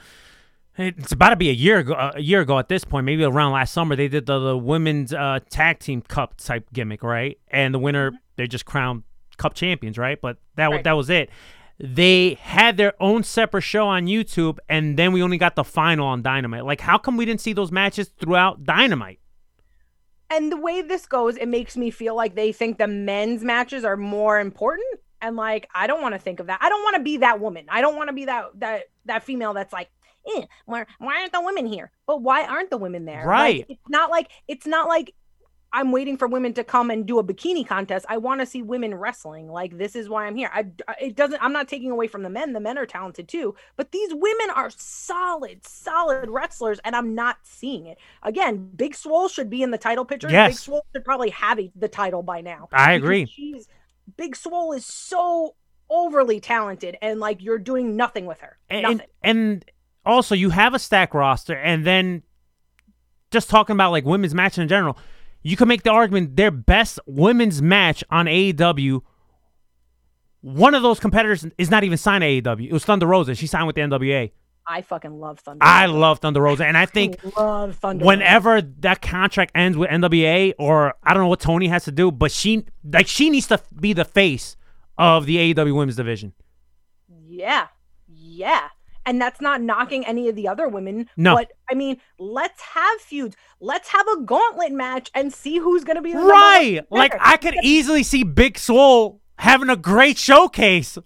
It's 0.80 1.12
about 1.12 1.30
to 1.30 1.36
be 1.36 1.50
a 1.50 1.54
year 1.54 1.80
ago. 1.80 2.12
A 2.16 2.22
year 2.22 2.42
ago 2.42 2.60
at 2.60 2.70
this 2.70 2.84
point, 2.84 3.06
maybe 3.06 3.24
around 3.24 3.54
last 3.54 3.74
summer, 3.74 3.96
they 3.96 4.08
did 4.08 4.28
the, 4.28 4.38
the 4.38 4.58
women's 4.58 5.12
uh, 5.12 5.40
tag 5.50 5.80
team 5.80 6.02
cup 6.02 6.38
type 6.38 6.68
gimmick, 6.72 7.02
right? 7.02 7.40
And 7.48 7.74
the 7.74 7.80
winner, 7.80 8.12
they 8.36 8.46
just 8.46 8.66
crowned 8.66 9.02
cup 9.38 9.56
champions, 9.56 9.98
right? 9.98 10.20
But 10.22 10.38
that 10.56 10.70
Right. 10.70 10.84
that 10.84 10.94
was 10.94 11.10
it. 11.10 11.30
They 11.80 12.36
had 12.42 12.78
their 12.78 12.94
own 13.00 13.24
separate 13.24 13.62
show 13.62 13.88
on 13.88 14.08
YouTube, 14.08 14.58
and 14.68 14.98
then 14.98 15.14
we 15.14 15.22
only 15.22 15.38
got 15.38 15.56
the 15.56 15.64
final 15.64 16.08
on 16.08 16.22
Dynamite. 16.24 16.66
Like, 16.66 16.82
how 16.82 16.98
come 16.98 17.18
we 17.18 17.26
didn't 17.26 17.42
see 17.42 17.54
those 17.54 17.72
matches 17.72 18.12
throughout 18.20 18.64
Dynamite? 18.64 19.20
And 20.30 20.52
the 20.52 20.58
way 20.58 20.82
this 20.82 21.06
goes, 21.06 21.38
it 21.38 21.48
makes 21.48 21.78
me 21.78 21.90
feel 21.92 22.16
like 22.16 22.36
they 22.36 22.52
think 22.52 22.78
the 22.78 22.88
men's 22.88 23.44
matches 23.44 23.84
are 23.86 23.98
more 23.98 24.40
important. 24.40 25.00
And 25.22 25.36
like, 25.36 25.68
I 25.74 25.88
don't 25.88 26.02
want 26.02 26.14
to 26.16 26.20
think 26.20 26.40
of 26.40 26.48
that. 26.48 26.60
I 26.62 26.70
don't 26.70 26.84
want 26.84 26.98
to 26.98 27.02
be 27.04 27.18
that 27.18 27.40
woman. 27.40 27.66
I 27.70 27.82
don't 27.82 27.96
want 27.96 28.10
to 28.10 28.14
be 28.14 28.26
that 28.26 28.46
that 28.60 28.84
that 29.06 29.24
female 29.24 29.54
that's 29.54 29.74
like, 29.74 29.90
eh, 30.36 30.44
why, 30.66 30.86
why 31.00 31.20
aren't 31.22 31.32
the 31.34 31.42
women 31.42 31.66
here? 31.66 31.90
But 32.06 32.22
why 32.22 32.46
aren't 32.46 32.70
the 32.70 32.78
women 32.78 33.06
there? 33.06 33.26
Like, 33.26 33.28
Right. 33.28 33.66
it's 33.70 33.90
not 33.90 34.12
like 34.12 34.30
it's 34.48 34.68
not 34.68 34.88
like 34.88 35.14
I'm 35.74 35.92
waiting 35.92 36.18
for 36.18 36.28
women 36.28 36.54
to 36.54 36.64
come 36.64 36.90
and 36.90 37.06
do 37.06 37.20
a 37.20 37.24
bikini 37.24 37.68
contest. 37.68 38.06
I 38.10 38.18
want 38.18 38.42
to 38.42 38.46
see 38.46 38.62
women 38.62 38.96
wrestling. 38.96 39.50
Like 39.50 39.78
this 39.78 39.96
is 39.96 40.10
why 40.10 40.26
I'm 40.26 40.36
here. 40.36 40.50
I 40.54 40.66
it 41.00 41.16
doesn't. 41.16 41.42
I'm 41.44 41.54
not 41.54 41.68
taking 41.68 41.92
away 41.92 42.08
from 42.08 42.24
the 42.24 42.30
men. 42.30 42.54
The 42.54 42.60
men 42.60 42.78
are 42.78 42.86
talented 42.86 43.28
too, 43.28 43.56
but 43.76 43.92
these 43.92 44.14
women 44.14 44.50
are 44.56 44.70
solid, 44.70 45.66
solid 45.66 46.30
wrestlers, 46.30 46.80
and 46.84 46.96
I'm 46.96 47.16
not 47.16 47.38
seeing 47.44 47.86
it. 47.86 47.98
Again, 48.24 48.70
Big 48.76 48.96
Swole 48.96 49.28
should 49.28 49.50
be 49.50 49.62
in 49.62 49.72
the 49.72 49.78
title 49.78 50.06
picture. 50.06 50.30
Yes. 50.30 50.52
Big. 50.52 50.58
Swole 50.58 50.86
should 50.94 51.06
probably 51.06 51.30
have 51.32 51.60
a, 51.60 51.72
the 51.76 51.88
title 51.90 52.24
by 52.24 52.42
now. 52.42 52.70
I 52.72 52.94
agree. 52.94 53.26
She's 53.26 53.68
Big 54.16 54.36
Swole 54.36 54.72
is 54.74 54.86
so 54.86 55.56
overly 55.90 56.40
talented, 56.40 56.98
and 57.02 57.20
like 57.20 57.44
you're 57.44 57.60
doing 57.60 57.96
nothing 57.96 58.26
with 58.26 58.40
her. 58.42 58.58
and, 58.70 58.84
nothing. 58.84 59.08
and 59.22 59.66
also 60.06 60.34
you 60.34 60.50
have 60.50 60.74
a 60.74 60.80
stack 60.80 61.14
roster 61.14 61.56
and 61.56 61.86
then 61.86 62.24
just 63.30 63.50
talking 63.50 63.74
about 63.74 63.92
like 63.92 64.06
women's 64.06 64.34
matches 64.34 64.60
in 64.60 64.68
general 64.68 64.98
you 65.50 65.56
can 65.58 65.68
make 65.68 65.84
the 65.84 65.92
argument 65.92 66.36
their 66.36 66.52
best 66.52 67.00
women's 67.06 67.62
match 67.62 68.04
on 68.10 68.26
AEW 68.26 69.02
one 70.42 70.76
of 70.76 70.84
those 70.84 71.00
competitors 71.00 71.46
is 71.58 71.70
not 71.70 71.84
even 71.84 71.98
signed 71.98 72.22
to 72.22 72.28
AEW 72.28 72.68
it 72.68 72.74
was 72.74 72.86
Thunder 72.86 73.06
Rosa 73.08 73.36
she 73.36 73.48
signed 73.48 73.68
with 73.68 73.76
the 73.76 73.82
NWA 73.82 74.32
I 74.70 74.82
fucking 74.82 75.18
love 75.18 75.40
Thunder. 75.40 75.64
I 75.64 75.86
love 75.86 76.20
Thunder 76.20 76.42
Rosa 76.42 76.66
and 76.66 76.78
I 76.78 76.86
think 76.86 77.18
love 77.38 77.78
Thunder. 77.78 78.04
Rosa. 78.04 78.08
whenever 78.08 78.62
that 78.62 79.02
contract 79.02 79.54
ends 79.56 79.78
with 79.78 79.90
NWA 79.90 80.54
or 80.60 80.94
I 81.04 81.14
don't 81.14 81.24
know 81.24 81.30
what 81.30 81.40
Tony 81.40 81.68
has 81.70 81.86
to 81.86 81.92
do 81.92 82.12
but 82.12 82.32
she 82.32 82.66
like 82.84 83.08
she 83.08 83.30
needs 83.30 83.48
to 83.48 83.62
be 83.80 83.94
the 83.94 84.06
face 84.06 84.58
of 84.98 85.26
the 85.26 85.54
AEW 85.54 85.74
women's 85.76 85.96
division 85.96 86.34
Yeah. 87.28 87.68
Yeah. 88.08 88.68
And 89.08 89.22
that's 89.22 89.40
not 89.40 89.62
knocking 89.62 90.06
any 90.06 90.28
of 90.28 90.36
the 90.36 90.50
other 90.50 90.68
women. 90.68 91.10
No. 91.16 91.34
But 91.34 91.54
I 91.72 91.76
mean, 91.76 91.98
let's 92.20 92.62
have 92.62 93.00
feuds. 93.00 93.38
Let's 93.62 93.88
have 93.88 94.06
a 94.10 94.22
gauntlet 94.22 94.74
match 94.74 95.10
and 95.16 95.34
see 95.34 95.58
who's 95.58 95.86
gonna 95.86 96.02
be 96.02 96.12
the 96.12 96.20
number 96.20 96.34
one 96.34 96.42
right 96.44 96.82
like. 96.92 97.16
I 97.20 97.38
could 97.38 97.56
easily 97.64 98.04
see 98.04 98.24
Big 98.24 98.60
Swole 98.60 99.22
having 99.40 99.70
a 99.70 99.78
great 99.78 100.18
showcase 100.18 100.98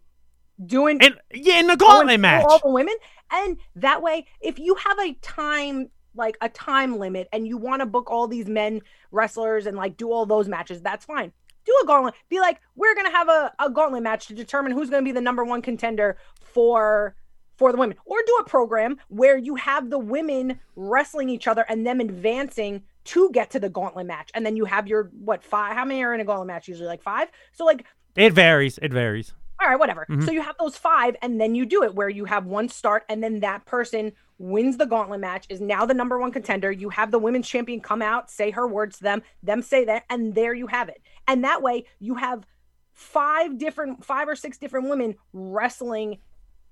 doing 0.66 1.00
in 1.02 1.16
yeah 1.34 1.60
in 1.60 1.68
the 1.68 1.78
gauntlet 1.78 2.20
match. 2.20 2.44
all 2.48 2.60
the 2.60 2.70
women. 2.70 2.96
And 3.32 3.58
that 3.76 4.02
way, 4.02 4.26
if 4.42 4.60
you 4.60 4.76
have 4.76 5.00
a 5.00 5.14
time 5.22 5.90
like 6.14 6.38
a 6.42 6.50
time 6.50 6.98
limit 6.98 7.30
and 7.32 7.48
you 7.48 7.58
want 7.58 7.82
to 7.82 7.86
book 7.86 8.12
all 8.12 8.28
these 8.28 8.48
men 8.48 8.82
wrestlers 9.12 9.66
and 9.66 9.78
like 9.78 9.96
do 9.96 10.12
all 10.12 10.26
those 10.26 10.48
matches, 10.48 10.82
that's 10.82 11.06
fine. 11.06 11.32
Do 11.66 11.80
a 11.84 11.86
gauntlet. 11.86 12.16
Be 12.30 12.40
like, 12.40 12.60
we're 12.76 12.96
gonna 12.96 13.12
have 13.12 13.30
a, 13.30 13.54
a 13.60 13.70
gauntlet 13.70 14.04
match 14.04 14.28
to 14.28 14.34
determine 14.34 14.72
who's 14.72 14.90
gonna 14.90 15.04
be 15.04 15.12
the 15.12 15.22
number 15.22 15.44
one 15.44 15.62
contender 15.62 16.18
for 16.42 17.16
for 17.62 17.72
the 17.72 17.78
women. 17.78 17.96
Or 18.06 18.18
do 18.26 18.38
a 18.42 18.50
program 18.50 18.98
where 19.10 19.38
you 19.38 19.54
have 19.54 19.92
the 19.92 20.00
women 20.00 20.60
wrestling 20.76 21.30
each 21.30 21.48
other 21.48 21.64
and 21.70 21.86
them 21.86 22.00
advancing 22.00 22.82
to 23.04 23.30
get 23.32 23.52
to 23.52 23.60
the 23.60 23.70
gauntlet 23.70 24.08
match. 24.08 24.32
And 24.34 24.44
then 24.44 24.56
you 24.56 24.66
have 24.66 24.88
your 24.88 25.12
what 25.24 25.44
five 25.44 25.76
how 25.76 25.86
many 25.86 26.04
are 26.04 26.12
in 26.16 26.22
a 26.22 26.26
gauntlet 26.26 26.48
match? 26.48 26.68
Usually 26.68 26.88
like 26.88 27.04
five. 27.04 27.28
So 27.52 27.64
like 27.64 27.86
It 28.16 28.34
varies. 28.34 28.80
It 28.82 28.92
varies. 28.92 29.36
all 29.62 29.70
right, 29.70 29.80
whatever. 29.80 30.08
Mhm. 30.10 30.26
So 30.26 30.32
you 30.32 30.42
have 30.42 30.56
those 30.58 30.76
five, 30.76 31.16
and 31.22 31.40
then 31.40 31.54
you 31.54 31.68
do 31.68 31.84
it 31.84 31.94
where 31.94 32.10
you 32.10 32.26
have 32.26 32.48
one 32.48 32.68
start, 32.68 33.04
and 33.08 33.24
then 33.24 33.42
that 33.42 33.64
person 33.66 34.12
wins 34.40 34.78
the 34.78 34.88
gauntlet 34.88 35.20
match, 35.20 35.46
is 35.50 35.62
now 35.62 35.86
the 35.86 35.94
number 35.94 36.18
one 36.18 36.32
contender. 36.32 36.72
You 36.72 36.90
have 36.90 37.12
the 37.12 37.20
women's 37.20 37.48
champion 37.48 37.80
come 37.80 38.02
out, 38.02 38.32
say 38.32 38.50
her 38.50 38.68
words 38.68 38.98
to 38.98 39.04
them, 39.04 39.22
them 39.44 39.62
say 39.62 39.86
that, 39.86 40.06
and 40.10 40.34
there 40.34 40.56
you 40.56 40.66
have 40.66 40.90
it. 40.90 41.00
And 41.28 41.44
that 41.44 41.62
way 41.62 41.86
you 42.00 42.16
have 42.16 42.44
five 42.92 43.60
different, 43.60 44.04
five 44.04 44.28
or 44.28 44.36
six 44.36 44.58
different 44.58 44.90
women 44.90 45.14
wrestling 45.32 46.18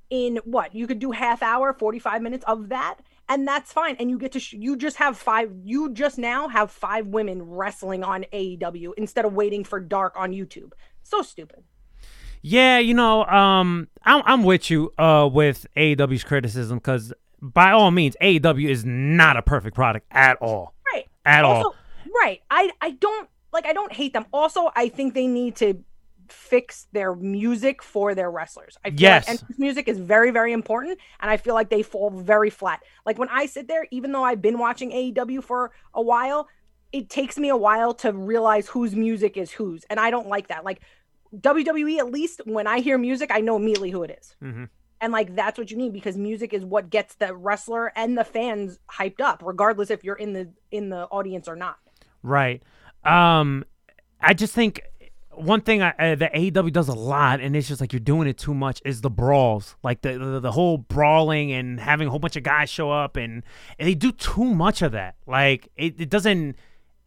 in 0.10 0.38
what 0.44 0.73
you 0.73 0.88
could 0.88 0.99
do 0.99 1.11
half 1.11 1.44
hour 1.44 1.73
45 1.73 2.22
minutes 2.22 2.44
of 2.48 2.69
that 2.69 2.98
and 3.27 3.48
that's 3.48 3.72
fine 3.72 3.95
and 3.99 4.10
you 4.10 4.18
get 4.18 4.31
to 4.31 4.40
sh- 4.40 4.53
you 4.53 4.76
just 4.76 4.98
have 4.98 5.18
five 5.18 5.52
you 5.64 5.94
just 5.94 6.18
now 6.18 6.48
have 6.48 6.72
five 6.72 7.07
women 7.07 7.44
wrestling 7.44 8.03
on 8.03 8.26
AEW 8.34 8.91
instead 8.98 9.26
of 9.26 9.34
waiting 9.34 9.64
for 9.64 9.80
dark 9.80 10.14
on 10.15 10.31
YouTube 10.31 10.72
so 11.03 11.22
stupid 11.22 11.64
Yeah, 12.41 12.80
you 12.80 12.94
know, 12.94 13.26
um, 13.26 13.88
I'm 14.03 14.23
I'm 14.26 14.44
with 14.44 14.72
you 14.72 14.91
uh 14.98 15.30
with 15.31 15.68
AEW's 15.76 16.23
criticism 16.23 16.77
because 16.77 17.14
by 17.41 17.72
all 17.72 17.91
means, 17.91 18.15
AEW 18.22 18.68
is 18.69 18.84
not 18.86 19.38
a 19.38 19.41
perfect 19.41 19.76
product 19.76 20.06
at 20.11 20.38
all. 20.41 20.73
Right. 20.94 21.06
At 21.26 21.45
all. 21.45 21.56
also, 21.68 21.76
Right. 22.22 22.41
I 22.49 22.72
I 22.81 22.91
don't 22.91 23.30
like 23.53 23.65
I 23.65 23.73
don't 23.73 23.94
hate 23.94 24.14
them. 24.14 24.26
Also, 24.34 24.72
I 24.76 24.90
think 24.90 25.14
they 25.14 25.27
need 25.27 25.56
to 25.57 25.84
fix 26.31 26.88
their 26.91 27.15
music 27.15 27.81
for 27.84 28.15
their 28.15 28.31
wrestlers. 28.31 28.77
I 28.85 28.89
feel 28.89 28.99
Yes. 28.99 29.27
like 29.27 29.31
entrance 29.41 29.60
music 29.60 29.88
is 29.88 29.97
very 29.97 30.31
very 30.31 30.53
important 30.53 30.99
and 31.19 31.30
I 31.31 31.38
feel 31.38 31.53
like 31.53 31.69
they 31.69 31.84
fall 31.84 32.10
very 32.10 32.49
flat. 32.49 32.81
Like 33.06 33.18
when 33.18 33.30
I 33.30 33.45
sit 33.45 33.68
there 33.68 33.88
even 33.91 34.11
though 34.11 34.23
I've 34.23 34.41
been 34.41 34.60
watching 34.60 34.91
AEW 34.91 35.43
for 35.43 35.72
a 35.93 36.01
while, 36.01 36.47
it 36.91 37.10
takes 37.10 37.38
me 37.38 37.49
a 37.49 37.57
while 37.57 37.93
to 37.95 38.11
realize 38.14 38.68
whose 38.68 38.95
music 38.95 39.38
is 39.38 39.51
whose 39.51 39.84
and 39.89 39.99
I 39.99 40.10
don't 40.11 40.27
like 40.27 40.47
that. 40.47 40.65
Like 40.65 40.81
WWE 41.35 41.99
at 41.99 42.11
least 42.11 42.41
when 42.45 42.68
I 42.68 42.80
hear 42.80 42.97
music, 42.97 43.30
I 43.31 43.41
know 43.41 43.56
immediately 43.56 43.91
who 43.91 44.03
it 44.03 44.18
is. 44.19 44.35
Mm-hmm. 44.43 44.65
And 45.01 45.14
like 45.14 45.35
that's 45.35 45.57
what 45.57 45.72
you 45.72 45.77
need 45.77 45.93
because 45.93 46.18
music 46.18 46.53
is 46.53 46.65
what 46.65 46.89
gets 46.89 47.15
the 47.15 47.34
wrestler 47.34 47.91
and 47.95 48.18
the 48.18 48.23
fans 48.23 48.80
hyped 48.91 49.22
up, 49.22 49.41
regardless 49.45 49.89
if 49.91 50.03
you're 50.03 50.15
in 50.15 50.34
the 50.34 50.49
in 50.72 50.89
the 50.89 51.03
audience 51.06 51.47
or 51.47 51.56
not. 51.56 51.77
Right. 52.22 52.61
Um, 53.06 53.64
I 54.19 54.34
just 54.34 54.53
think 54.53 54.81
one 55.40 55.61
thing 55.61 55.82
I, 55.82 55.90
uh, 55.98 56.16
that 56.16 56.34
AEW 56.34 56.72
does 56.74 56.88
a 56.90 56.94
lot, 56.94 57.40
and 57.40 57.56
it's 57.56 57.68
just 57.68 57.82
like 57.82 57.94
you're 57.94 57.99
doing 57.99 58.28
it 58.28 58.38
too 58.38 58.53
much, 58.53 58.82
is 58.86 59.02
the 59.02 59.10
brawls, 59.10 59.76
like 59.84 60.02
the 60.02 60.18
the, 60.18 60.40
the 60.40 60.52
whole 60.52 60.78
brawling 60.78 61.52
and 61.52 61.80
having 61.80 62.07
a 62.07 62.10
whole 62.11 62.20
bunch 62.20 62.36
of 62.36 62.44
guys 62.44 62.70
show 62.70 62.91
up, 62.91 63.16
and, 63.16 63.44
and 63.78 63.88
they 63.88 63.95
do 63.95 64.11
too 64.11 64.45
much 64.53 64.82
of 64.82 64.91
that. 64.91 65.16
Like 65.26 65.70
it, 65.76 65.99
it 65.99 66.10
doesn't. 66.10 66.56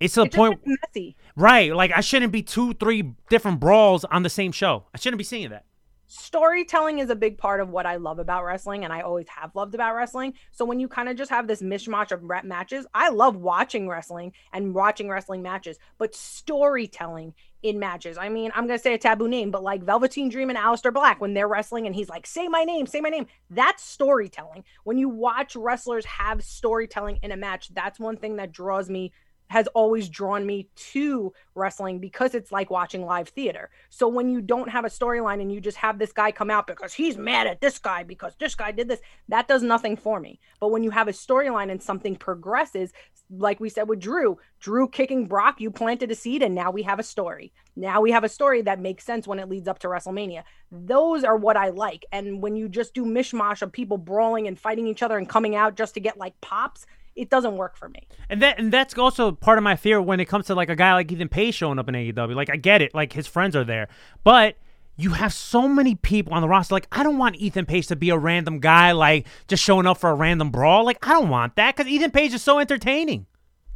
It's 0.01 0.15
to 0.15 0.21
the 0.21 0.27
It 0.27 0.33
just 0.33 0.37
point, 0.37 0.61
messy. 0.65 1.17
right? 1.37 1.75
Like 1.75 1.93
I 1.95 2.01
shouldn't 2.01 2.33
be 2.33 2.43
two, 2.43 2.75
three 2.75 3.15
different 3.31 3.61
brawls 3.61 4.05
on 4.05 4.23
the 4.25 4.31
same 4.31 4.51
show. 4.53 4.85
I 4.95 4.99
shouldn't 4.99 5.19
be 5.19 5.25
seeing 5.25 5.51
that. 5.51 5.65
storytelling 6.07 6.99
is 6.99 7.09
a 7.11 7.15
big 7.17 7.39
part 7.39 7.61
of 7.61 7.69
what 7.71 7.87
I 7.87 7.97
love 7.97 8.19
about 8.19 8.45
wrestling, 8.45 8.85
and 8.85 8.93
I 8.93 9.01
always 9.01 9.29
have 9.29 9.55
loved 9.55 9.75
about 9.75 9.95
wrestling. 9.95 10.35
So 10.51 10.65
when 10.65 10.81
you 10.81 10.89
kind 10.89 11.09
of 11.09 11.17
just 11.17 11.31
have 11.31 11.47
this 11.47 11.63
mishmash 11.63 12.11
of 12.13 12.23
rep 12.25 12.45
matches, 12.45 12.87
I 12.93 13.11
love 13.11 13.37
watching 13.37 13.89
wrestling 13.89 14.33
and 14.53 14.75
watching 14.75 15.09
wrestling 15.09 15.43
matches, 15.43 15.79
but 15.99 16.15
storytelling 16.15 17.35
in 17.63 17.79
matches. 17.79 18.19
I 18.19 18.29
mean, 18.29 18.51
I'm 18.55 18.67
gonna 18.67 18.79
say 18.79 18.95
a 18.95 18.99
taboo 18.99 19.29
name, 19.29 19.51
but 19.51 19.63
like 19.63 19.83
Velveteen 19.83 20.29
Dream 20.29 20.51
and 20.51 20.59
Aleister 20.59 20.93
Black 20.93 21.21
when 21.21 21.35
they're 21.35 21.49
wrestling 21.49 21.87
and 21.87 21.95
he's 21.95 22.09
like, 22.09 22.27
"Say 22.27 22.49
my 22.49 22.65
name, 22.65 22.87
say 22.87 23.01
my 23.01 23.09
name." 23.09 23.27
That's 23.51 23.83
storytelling. 23.83 24.65
When 24.85 24.99
you 24.99 25.09
watch 25.09 25.57
wrestlers 25.57 26.05
have 26.05 26.43
storytelling 26.43 27.19
in 27.23 27.33
a 27.33 27.37
match, 27.37 27.73
that's 27.75 28.01
one 28.01 28.17
thing 28.17 28.37
that 28.37 28.53
draws 28.53 28.91
me 28.91 29.13
has 29.53 29.67
always 29.75 30.09
drawn 30.09 30.47
me 30.47 30.67
to 30.75 31.31
wrestling 31.55 31.99
because 31.99 32.35
it's 32.35 32.51
like 32.51 32.71
watching 32.71 33.05
live 33.05 33.29
theater. 33.29 33.69
So 33.91 34.09
when 34.09 34.31
you 34.31 34.41
don't 34.41 34.71
have 34.71 34.87
a 34.87 34.89
storyline 34.89 35.43
and 35.43 35.53
you 35.53 35.61
just 35.61 35.77
have 35.77 35.99
this 35.99 36.11
guy 36.11 36.33
come 36.33 36.49
out 36.49 36.67
because 36.67 36.95
he's 36.95 37.19
mad 37.19 37.47
at 37.47 37.61
this 37.61 37.79
guy 37.79 38.03
because 38.03 38.35
this 38.37 38.55
guy 38.55 38.73
did 38.73 38.89
this, 38.89 39.01
that 39.29 39.49
does 39.49 39.63
nothing 39.63 39.95
for 39.95 40.19
me. 40.21 40.41
But 40.59 40.71
when 40.71 40.83
you 40.83 40.91
have 40.91 41.07
a 41.07 41.13
storyline 41.13 41.71
and 41.71 41.83
something 41.83 42.17
progresses, 42.17 42.95
like 43.39 43.61
we 43.61 43.69
said 43.69 43.89
with 43.89 44.01
Drew, 44.01 44.39
Drew 44.61 44.89
kicking 44.89 45.27
Brock, 45.27 45.61
you 45.61 45.71
planted 45.71 46.11
a 46.11 46.15
seed 46.15 46.43
and 46.43 46.55
now 46.55 46.71
we 46.71 46.83
have 46.83 46.99
a 46.99 47.03
story. 47.03 47.53
Now 47.75 48.01
we 48.01 48.11
have 48.11 48.25
a 48.25 48.29
story 48.29 48.63
that 48.63 48.81
makes 48.81 49.05
sense 49.05 49.27
when 49.27 49.39
it 49.39 49.49
leads 49.49 49.69
up 49.69 49.79
to 49.81 49.89
WrestleMania. 49.89 50.43
Those 50.71 51.25
are 51.25 51.37
what 51.37 51.57
I 51.57 51.71
like. 51.71 52.05
And 52.13 52.43
when 52.43 52.57
you 52.57 52.69
just 52.69 52.95
do 52.95 53.05
mishmash 53.05 53.63
of 53.63 53.73
people 53.73 53.97
brawling 53.97 54.47
and 54.47 54.59
fighting 54.59 54.87
each 54.87 55.03
other 55.03 55.17
and 55.17 55.29
coming 55.29 55.57
out 55.57 55.77
just 55.77 55.95
to 55.95 56.01
get 56.01 56.19
like 56.19 56.39
pops, 56.41 56.87
it 57.17 57.31
doesn't 57.31 57.57
work 57.57 57.77
for 57.77 57.89
me. 57.89 58.07
And 58.29 58.43
that 58.43 58.59
and 58.59 58.73
that's 58.73 58.97
also 58.97 59.33
part 59.33 59.59
of 59.59 59.65
my 59.65 59.77
fear 59.77 60.01
when 60.01 60.21
it 60.21 60.27
comes 60.27 60.47
to 60.47 60.55
like 60.55 60.71
a 60.71 60.77
guy 60.77 60.93
like 60.95 61.11
Ethan 61.11 61.29
Page 61.29 61.55
showing 61.55 61.79
up 61.79 61.89
in 61.89 61.95
AEW. 61.95 62.35
Like 62.35 62.51
I 62.51 62.57
get 62.57 62.83
it, 62.83 62.95
like 62.95 63.13
his 63.13 63.27
friends 63.27 63.57
are 63.57 63.65
there, 63.65 63.89
but 64.25 64.57
you 64.97 65.10
have 65.10 65.32
so 65.32 65.66
many 65.66 65.94
people 65.94 66.35
on 66.35 66.43
the 66.43 66.48
roster. 66.48 66.74
Like 66.74 66.86
I 66.93 67.02
don't 67.02 67.19
want 67.19 67.36
Ethan 67.36 67.66
Page 67.66 67.86
to 67.89 67.97
be 67.97 68.10
a 68.10 68.19
random 68.19 68.60
guy, 68.60 68.93
like 68.93 69.27
just 69.48 69.62
showing 69.62 69.86
up 69.86 69.98
for 69.98 70.10
a 70.10 70.14
random 70.14 70.51
brawl. 70.51 70.85
Like 70.85 71.06
I 71.06 71.12
don't 71.12 71.28
want 71.28 71.56
that 71.56 71.77
because 71.77 71.90
Ethan 71.90 72.10
Page 72.10 72.35
is 72.35 72.43
so 72.43 72.59
entertaining. 72.59 73.27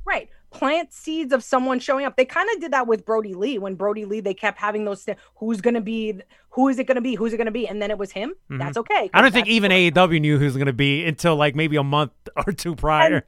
Right. 0.04 0.28
Plant 0.50 0.92
seeds 0.92 1.32
of 1.32 1.42
someone 1.42 1.80
showing 1.80 2.06
up. 2.06 2.16
They 2.16 2.24
kind 2.24 2.48
of 2.54 2.60
did 2.60 2.72
that 2.72 2.86
with 2.86 3.04
Brodie 3.04 3.34
Lee. 3.34 3.58
When 3.58 3.74
Brodie 3.74 4.04
Lee, 4.04 4.20
they 4.20 4.32
kept 4.32 4.58
having 4.58 4.84
those. 4.84 5.02
st- 5.02 5.18
Who's 5.36 5.60
going 5.60 5.74
to 5.74 5.80
be? 5.80 6.20
Who 6.50 6.68
is 6.68 6.78
it 6.78 6.86
going 6.86 6.94
to 6.94 7.00
be? 7.02 7.14
Who's 7.14 7.32
it 7.32 7.36
going 7.36 7.46
to 7.46 7.50
be? 7.50 7.66
And 7.68 7.82
then 7.82 7.90
it 7.90 7.98
was 7.98 8.12
him. 8.12 8.32
That's 8.48 8.76
okay. 8.78 9.06
Mm-hmm. 9.08 9.16
I 9.16 9.20
don't 9.20 9.32
think 9.32 9.48
even. 9.48 9.70
AEW 9.72 10.20
knew 10.20 10.38
who's 10.38 10.54
going 10.54 10.66
to 10.66 10.72
be 10.72 11.04
until 11.04 11.36
like 11.36 11.54
maybe 11.56 11.76
a 11.76 11.82
month 11.82 12.12
or 12.46 12.52
two 12.52 12.74
prior. 12.76 13.26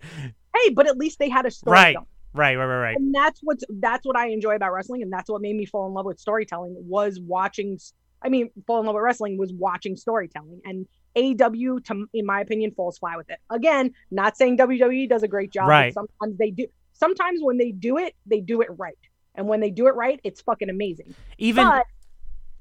Hey, 0.56 0.70
but 0.70 0.86
at 0.86 0.96
least 0.96 1.18
they 1.18 1.28
had 1.28 1.44
a 1.44 1.50
story. 1.50 1.74
right. 1.74 1.96
Right, 2.34 2.56
right, 2.56 2.64
right, 2.66 2.80
right. 2.80 2.96
And 2.96 3.14
that's 3.14 3.40
what's 3.42 3.64
that's 3.68 4.06
what 4.06 4.16
I 4.16 4.28
enjoy 4.28 4.54
about 4.54 4.72
wrestling, 4.72 5.02
and 5.02 5.12
that's 5.12 5.30
what 5.30 5.40
made 5.40 5.56
me 5.56 5.66
fall 5.66 5.86
in 5.86 5.94
love 5.94 6.06
with 6.06 6.18
storytelling. 6.18 6.74
Was 6.78 7.20
watching. 7.20 7.78
I 8.20 8.28
mean, 8.28 8.50
fall 8.66 8.80
in 8.80 8.86
love 8.86 8.96
with 8.96 9.04
wrestling 9.04 9.38
was 9.38 9.52
watching 9.52 9.96
storytelling, 9.96 10.60
and 10.64 10.86
AEW, 11.16 11.84
to, 11.84 12.06
in 12.12 12.26
my 12.26 12.40
opinion, 12.40 12.72
falls 12.72 12.98
flat 12.98 13.16
with 13.16 13.30
it. 13.30 13.38
Again, 13.50 13.92
not 14.10 14.36
saying 14.36 14.58
WWE 14.58 15.08
does 15.08 15.22
a 15.22 15.28
great 15.28 15.52
job. 15.52 15.68
Right. 15.68 15.94
Sometimes 15.94 16.36
they 16.38 16.50
do. 16.50 16.66
Sometimes 16.92 17.40
when 17.42 17.58
they 17.58 17.70
do 17.70 17.96
it, 17.98 18.14
they 18.26 18.40
do 18.40 18.60
it 18.60 18.68
right, 18.76 18.98
and 19.34 19.46
when 19.46 19.60
they 19.60 19.70
do 19.70 19.86
it 19.86 19.94
right, 19.94 20.20
it's 20.24 20.40
fucking 20.40 20.68
amazing. 20.68 21.14
Even 21.38 21.66
But 21.66 21.86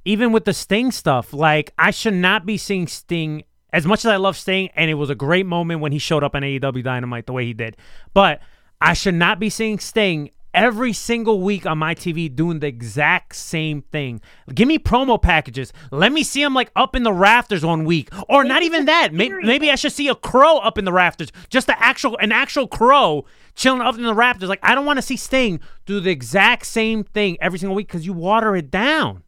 even 0.06 0.32
with 0.32 0.46
the 0.46 0.54
Sting 0.54 0.92
stuff, 0.92 1.34
like 1.34 1.74
I 1.78 1.92
should 1.92 2.14
not 2.14 2.46
be 2.46 2.58
seeing 2.58 2.88
Sting 2.88 3.44
as 3.74 3.86
much 3.86 4.06
as 4.06 4.12
I 4.12 4.16
love 4.16 4.38
Sting, 4.38 4.70
and 4.76 4.90
it 4.90 4.94
was 4.94 5.10
a 5.10 5.16
great 5.16 5.46
moment 5.46 5.82
when 5.82 5.92
he 5.92 6.00
showed 6.00 6.24
up 6.24 6.36
on 6.36 6.42
AEW 6.42 6.84
Dynamite 6.84 7.26
the 7.26 7.34
way 7.34 7.46
he 7.46 7.54
did. 7.54 7.78
But 8.14 8.40
I 8.80 8.94
should 8.94 9.16
not 9.16 9.40
be 9.40 9.50
seeing 9.50 9.80
Sting 9.80 10.32
every 10.54 10.92
single 10.92 11.42
week 11.42 11.66
on 11.66 11.78
my 11.78 11.94
TV 11.94 12.34
doing 12.34 12.60
the 12.60 12.68
exact 12.68 13.36
same 13.36 13.84
thing. 13.84 14.20
Give 14.54 14.68
me 14.68 14.80
promo 14.80 15.22
packages. 15.22 15.72
Let 15.92 16.12
me 16.12 16.24
see 16.24 16.42
him 16.42 16.54
like 16.54 16.72
up 16.76 16.96
in 16.96 17.04
the 17.04 17.14
rafters 17.14 17.64
one 17.64 17.86
week, 17.86 18.10
or 18.28 18.44
not 18.44 18.64
even 18.64 18.86
that. 18.86 19.14
Maybe, 19.14 19.36
maybe 19.44 19.72
I 19.72 19.76
should 19.76 19.92
see 19.92 20.08
a 20.08 20.16
crow 20.16 20.58
up 20.58 20.78
in 20.78 20.86
the 20.86 20.94
rafters, 20.94 21.32
just 21.50 21.68
the 21.68 21.82
actual 21.82 22.18
an 22.18 22.32
actual 22.32 22.68
crow 22.68 23.26
chilling 23.56 23.82
up 23.82 23.96
in 23.96 24.04
the 24.04 24.14
rafters. 24.16 24.50
Like 24.50 24.60
I 24.64 24.76
don't 24.76 24.86
want 24.86 24.98
to 24.98 25.04
see 25.04 25.18
Sting 25.18 25.60
do 25.86 26.00
the 26.00 26.12
exact 26.12 26.66
same 26.66 27.04
thing 27.04 27.38
every 27.40 27.60
single 27.60 27.76
week 27.76 27.88
because 27.88 28.06
you 28.06 28.14
water 28.14 28.56
it 28.56 28.72
down. 28.72 29.24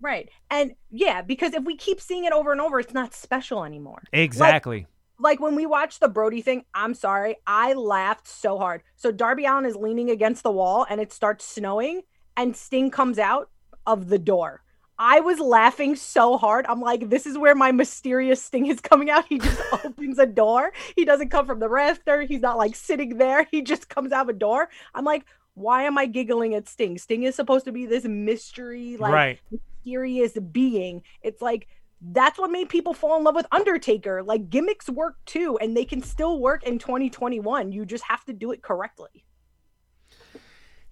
Right. 0.00 0.28
And 0.50 0.74
yeah, 0.90 1.22
because 1.22 1.54
if 1.54 1.64
we 1.64 1.76
keep 1.76 1.98
seeing 1.98 2.24
it 2.24 2.32
over 2.32 2.52
and 2.52 2.60
over, 2.60 2.78
it's 2.78 2.92
not 2.92 3.14
special 3.14 3.64
anymore. 3.64 4.02
Exactly. 4.12 4.80
Like 4.80 4.86
when 5.18 5.54
we 5.54 5.66
watched 5.66 6.00
the 6.00 6.08
Brodie 6.08 6.42
thing, 6.42 6.64
I'm 6.74 6.94
sorry, 6.94 7.36
I 7.46 7.72
laughed 7.74 8.28
so 8.28 8.58
hard. 8.58 8.82
So 8.96 9.10
Darby 9.12 9.44
Allin 9.46 9.64
is 9.64 9.76
leaning 9.76 10.10
against 10.10 10.42
the 10.42 10.50
wall 10.50 10.86
and 10.88 11.00
it 11.00 11.12
starts 11.12 11.44
snowing 11.44 12.02
and 12.36 12.56
Sting 12.56 12.90
comes 12.90 13.18
out 13.18 13.50
of 13.86 14.08
the 14.08 14.18
door. 14.18 14.62
I 14.98 15.20
was 15.20 15.40
laughing 15.40 15.96
so 15.96 16.36
hard. 16.38 16.66
I'm 16.68 16.80
like, 16.80 17.10
this 17.10 17.26
is 17.26 17.36
where 17.36 17.54
my 17.56 17.72
mysterious 17.72 18.40
Sting 18.42 18.66
is 18.66 18.80
coming 18.80 19.10
out. 19.10 19.26
He 19.28 19.38
just 19.38 19.60
opens 19.84 20.18
a 20.18 20.26
door. 20.26 20.72
He 20.94 21.04
doesn't 21.04 21.30
come 21.30 21.46
from 21.46 21.58
the 21.58 21.68
rafter. 21.68 22.22
He's 22.22 22.40
not 22.40 22.58
like 22.58 22.76
sitting 22.76 23.18
there. 23.18 23.44
He 23.50 23.62
just 23.62 23.88
comes 23.88 24.12
out 24.12 24.22
of 24.22 24.28
a 24.28 24.38
door. 24.38 24.68
I'm 24.94 25.04
like, 25.04 25.24
why 25.54 25.84
am 25.84 25.98
I 25.98 26.06
giggling 26.06 26.54
at 26.54 26.68
Sting? 26.68 26.96
Sting 26.98 27.24
is 27.24 27.34
supposed 27.34 27.64
to 27.64 27.72
be 27.72 27.86
this 27.86 28.04
mystery, 28.04 28.96
like 28.96 29.12
Right. 29.12 29.40
mysterious 29.50 30.32
being. 30.52 31.02
It's 31.22 31.42
like 31.42 31.66
that's 32.12 32.38
what 32.38 32.50
made 32.50 32.68
people 32.68 32.92
fall 32.94 33.16
in 33.16 33.24
love 33.24 33.34
with 33.34 33.46
Undertaker. 33.50 34.22
Like 34.22 34.50
gimmicks 34.50 34.88
work 34.90 35.16
too, 35.24 35.58
and 35.58 35.76
they 35.76 35.84
can 35.84 36.02
still 36.02 36.38
work 36.40 36.64
in 36.64 36.78
2021. 36.78 37.72
You 37.72 37.84
just 37.86 38.04
have 38.04 38.24
to 38.26 38.32
do 38.32 38.52
it 38.52 38.62
correctly. 38.62 39.24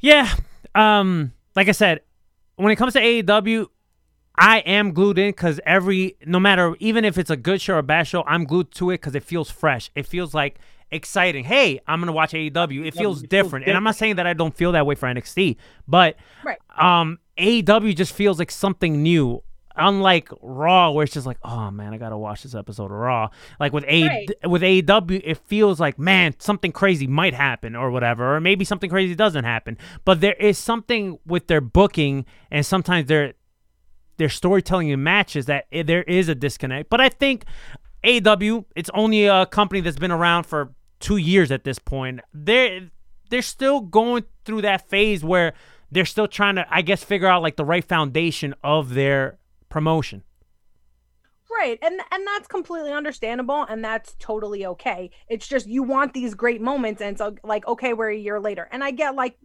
Yeah. 0.01 0.33
Um, 0.75 1.33
like 1.55 1.69
I 1.69 1.73
said, 1.73 2.01
when 2.57 2.73
it 2.73 2.77
comes 2.77 2.95
to 2.95 3.01
AEW, 3.01 3.67
I 4.37 4.59
am 4.61 4.93
glued 4.93 5.19
in 5.19 5.31
because 5.31 5.61
every, 5.67 6.17
no 6.25 6.41
matter, 6.41 6.75
even 6.81 7.05
if 7.05 7.19
it's 7.19 7.31
a 7.31 7.37
good 7.37 7.61
show 7.61 7.75
or 7.75 7.79
a 7.79 7.83
bad 7.83 8.07
show, 8.07 8.25
I'm 8.27 8.45
glued 8.45 8.71
to 8.73 8.91
it 8.91 8.95
because 8.95 9.15
it 9.15 9.23
feels 9.23 9.51
fresh. 9.51 9.91
It 9.95 10.07
feels 10.07 10.33
like 10.33 10.59
exciting. 10.91 11.45
Hey, 11.45 11.81
I'm 11.87 12.01
gonna 12.01 12.13
watch 12.13 12.33
AEW. 12.33 12.87
It 12.87 12.95
feels 12.95 13.23
different, 13.23 13.67
and 13.67 13.77
I'm 13.77 13.85
not 13.85 13.97
saying 13.97 14.17
that 14.17 14.27
I 14.27 14.33
don't 14.33 14.55
feel 14.55 14.73
that 14.73 14.87
way 14.87 14.95
for 14.95 15.07
NXT, 15.07 15.57
but 15.87 16.17
Right. 16.45 16.59
um, 16.77 17.19
AEW 17.39 17.95
just 17.95 18.13
feels 18.15 18.39
like 18.39 18.51
something 18.51 19.03
new. 19.03 19.43
Unlike 19.77 20.31
Raw, 20.43 20.91
where 20.91 21.05
it's 21.05 21.15
just 21.15 21.27
like, 21.27 21.39
oh 21.43 21.71
man, 21.71 21.93
I 21.95 21.99
gotta 21.99 22.17
watch 22.19 22.43
this 22.43 22.55
episode 22.55 22.87
of 22.87 22.91
Raw. 22.93 23.29
Like 23.61 23.73
with 23.73 23.85
A 23.89 24.07
Right. 24.09 24.29
with 24.45 24.63
AEW, 24.63 25.21
it 25.25 25.39
feels 25.39 25.81
like 25.81 25.99
man, 25.99 26.35
something 26.39 26.73
crazy 26.73 27.07
might 27.07 27.35
happen 27.35 27.75
or 27.77 27.91
whatever, 27.91 28.37
or 28.37 28.41
maybe 28.41 28.65
something 28.65 28.91
crazy 28.91 29.15
doesn't 29.15 29.45
happen. 29.45 29.79
But 30.05 30.21
there 30.21 30.35
is 30.35 30.59
something 30.59 31.19
with 31.27 31.47
their 31.47 31.61
booking, 31.61 32.27
and 32.51 32.65
sometimes 32.67 33.07
their 33.09 33.35
their 34.19 34.29
storytelling 34.29 34.89
in 34.91 35.03
matches 35.03 35.47
that 35.47 35.67
i- 35.73 35.83
there 35.83 36.03
is 36.03 36.29
a 36.29 36.35
disconnect. 36.35 36.91
But 36.91 37.01
I 37.01 37.09
think 37.09 37.45
AEW, 38.05 38.65
it's 38.77 38.91
only 38.95 39.27
a 39.27 39.47
company 39.47 39.81
that's 39.81 39.97
been 39.99 40.11
around 40.13 40.45
for 40.45 40.75
two 41.01 41.17
years 41.17 41.51
at 41.51 41.65
this 41.65 41.79
point. 41.79 42.21
They're 42.35 42.91
they're 43.31 43.43
still 43.43 43.81
going 43.81 44.25
through 44.45 44.63
that 44.63 44.89
phase 44.91 45.25
where 45.25 45.55
they're 45.91 46.05
still 46.05 46.29
trying 46.29 46.57
to, 46.57 46.67
I 46.71 46.83
guess, 46.83 47.03
figure 47.03 47.27
out 47.27 47.43
like 47.43 47.57
the 47.57 47.65
right 47.65 47.85
foundation 47.85 48.55
of 48.63 48.93
their 48.95 49.39
promotion. 49.73 50.23
Right. 51.51 51.79
And 51.83 52.01
and 52.11 52.27
that's 52.27 52.49
completely 52.49 52.93
understandable 52.93 53.63
and 53.69 53.85
that's 53.85 54.15
totally 54.19 54.65
okay. 54.67 55.11
It's 55.29 55.47
just 55.47 55.67
you 55.67 55.83
want 55.83 56.13
these 56.15 56.35
great 56.35 56.61
moments 56.61 57.03
and 57.03 57.17
so 57.19 57.35
like 57.45 57.67
okay, 57.67 57.93
we're 57.93 58.11
a 58.11 58.17
year 58.17 58.41
later. 58.41 58.69
And 58.73 58.83
I 58.83 58.91
get 58.91 59.15
like 59.15 59.37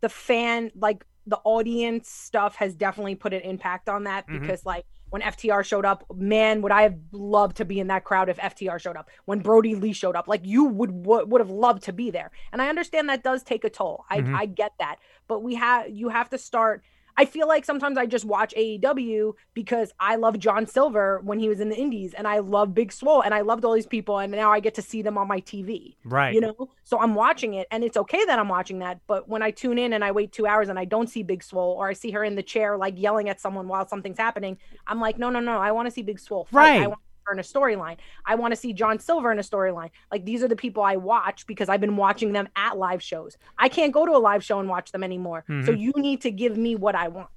the 0.00 0.08
fan 0.08 0.70
like 0.74 1.04
the 1.26 1.38
audience 1.44 2.08
stuff 2.08 2.56
has 2.56 2.74
definitely 2.74 3.14
put 3.14 3.34
an 3.34 3.42
impact 3.42 3.88
on 3.88 4.04
that 4.04 4.26
Mhm. 4.26 4.40
because 4.40 4.64
like 4.64 4.86
when 5.10 5.22
FTR 5.22 5.64
showed 5.64 5.84
up, 5.84 6.04
man, 6.14 6.62
would 6.62 6.72
I 6.72 6.82
have 6.82 6.96
loved 7.12 7.56
to 7.58 7.64
be 7.64 7.78
in 7.78 7.88
that 7.88 8.04
crowd 8.04 8.28
if 8.28 8.38
FTR 8.38 8.78
showed 8.80 8.96
up. 8.96 9.10
When 9.26 9.40
Brodie 9.40 9.74
Lee 9.74 9.92
showed 9.92 10.16
up, 10.16 10.28
like 10.28 10.40
you 10.44 10.64
would 10.64 10.92
would, 11.04 11.30
would 11.30 11.40
have 11.40 11.50
loved 11.50 11.82
to 11.84 11.92
be 11.92 12.10
there. 12.10 12.30
And 12.52 12.62
I 12.62 12.68
understand 12.68 13.08
that 13.08 13.22
does 13.22 13.42
take 13.42 13.64
a 13.64 13.70
toll. 13.70 14.04
I 14.08 14.20
Mhm. 14.22 14.34
I 14.34 14.46
get 14.46 14.72
that. 14.78 14.96
But 15.28 15.42
we 15.42 15.56
have 15.56 15.90
you 15.90 16.08
have 16.08 16.30
to 16.30 16.38
start 16.38 16.82
I 17.16 17.24
feel 17.24 17.48
like 17.48 17.64
sometimes 17.64 17.98
I 17.98 18.06
just 18.06 18.24
watch 18.24 18.54
AEW 18.56 19.34
because 19.54 19.92
I 20.00 20.16
love 20.16 20.38
John 20.38 20.66
Silver 20.66 21.20
when 21.22 21.38
he 21.38 21.48
was 21.48 21.60
in 21.60 21.68
the 21.68 21.76
Indies 21.76 22.14
and 22.14 22.26
I 22.26 22.38
love 22.38 22.74
Big 22.74 22.92
Swole 22.92 23.22
and 23.22 23.34
I 23.34 23.40
loved 23.40 23.64
all 23.64 23.74
these 23.74 23.86
people 23.86 24.18
and 24.18 24.32
now 24.32 24.50
I 24.52 24.60
get 24.60 24.74
to 24.74 24.82
see 24.82 25.02
them 25.02 25.18
on 25.18 25.28
my 25.28 25.40
TV. 25.40 25.96
Right. 26.04 26.34
You 26.34 26.40
know? 26.40 26.70
So 26.84 26.98
I'm 26.98 27.14
watching 27.14 27.54
it 27.54 27.66
and 27.70 27.84
it's 27.84 27.96
okay 27.96 28.24
that 28.26 28.38
I'm 28.38 28.48
watching 28.48 28.78
that. 28.80 29.00
But 29.06 29.28
when 29.28 29.42
I 29.42 29.50
tune 29.50 29.78
in 29.78 29.92
and 29.92 30.04
I 30.04 30.12
wait 30.12 30.32
two 30.32 30.46
hours 30.46 30.68
and 30.68 30.78
I 30.78 30.84
don't 30.84 31.08
see 31.08 31.22
Big 31.22 31.42
Swole 31.42 31.74
or 31.78 31.88
I 31.88 31.92
see 31.92 32.10
her 32.12 32.24
in 32.24 32.34
the 32.34 32.42
chair 32.42 32.76
like 32.76 32.98
yelling 32.98 33.28
at 33.28 33.40
someone 33.40 33.68
while 33.68 33.86
something's 33.86 34.18
happening, 34.18 34.58
I'm 34.86 35.00
like, 35.00 35.18
no, 35.18 35.30
no, 35.30 35.40
no. 35.40 35.58
I 35.58 35.72
want 35.72 35.86
to 35.86 35.90
see 35.90 36.02
Big 36.02 36.18
Swole 36.18 36.44
fight. 36.44 36.86
Right. 36.86 36.94
I 37.26 37.30
want 37.32 37.36
her 37.36 37.62
in 37.62 37.74
a 37.74 37.76
storyline. 37.78 37.96
I 38.26 38.34
want 38.34 38.52
to 38.52 38.56
see 38.56 38.72
John 38.72 38.98
Silver 38.98 39.30
in 39.32 39.38
a 39.38 39.42
storyline. 39.42 39.90
Like 40.10 40.24
these 40.24 40.42
are 40.42 40.48
the 40.48 40.56
people 40.56 40.82
I 40.82 40.96
watch 40.96 41.46
because 41.46 41.68
I've 41.68 41.80
been 41.80 41.96
watching 41.96 42.32
them 42.32 42.48
at 42.56 42.78
live 42.78 43.02
shows. 43.02 43.36
I 43.58 43.68
can't 43.68 43.92
go 43.92 44.06
to 44.06 44.12
a 44.12 44.18
live 44.18 44.42
show 44.44 44.60
and 44.60 44.68
watch 44.68 44.92
them 44.92 45.04
anymore. 45.04 45.44
So 45.46 45.72
Mhm. 45.72 45.78
you 45.80 45.92
need 45.96 46.20
to 46.22 46.30
give 46.30 46.56
me 46.56 46.76
what 46.76 46.94
I 46.94 47.08
want. 47.08 47.28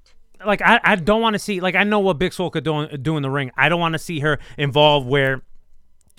like 0.44 0.60
I, 0.62 0.78
I 0.84 0.96
don't 0.96 1.22
want 1.22 1.34
to 1.34 1.38
see 1.38 1.60
like 1.60 1.74
I 1.74 1.84
know 1.84 2.00
what 2.00 2.18
Big 2.18 2.32
Swole 2.32 2.50
could 2.50 2.64
do, 2.64 2.86
do 2.98 3.16
in 3.16 3.22
the 3.22 3.30
ring. 3.30 3.50
I 3.56 3.68
don't 3.68 3.80
want 3.80 3.92
to 3.94 3.98
see 3.98 4.20
her 4.20 4.38
involved 4.58 5.06
where 5.08 5.42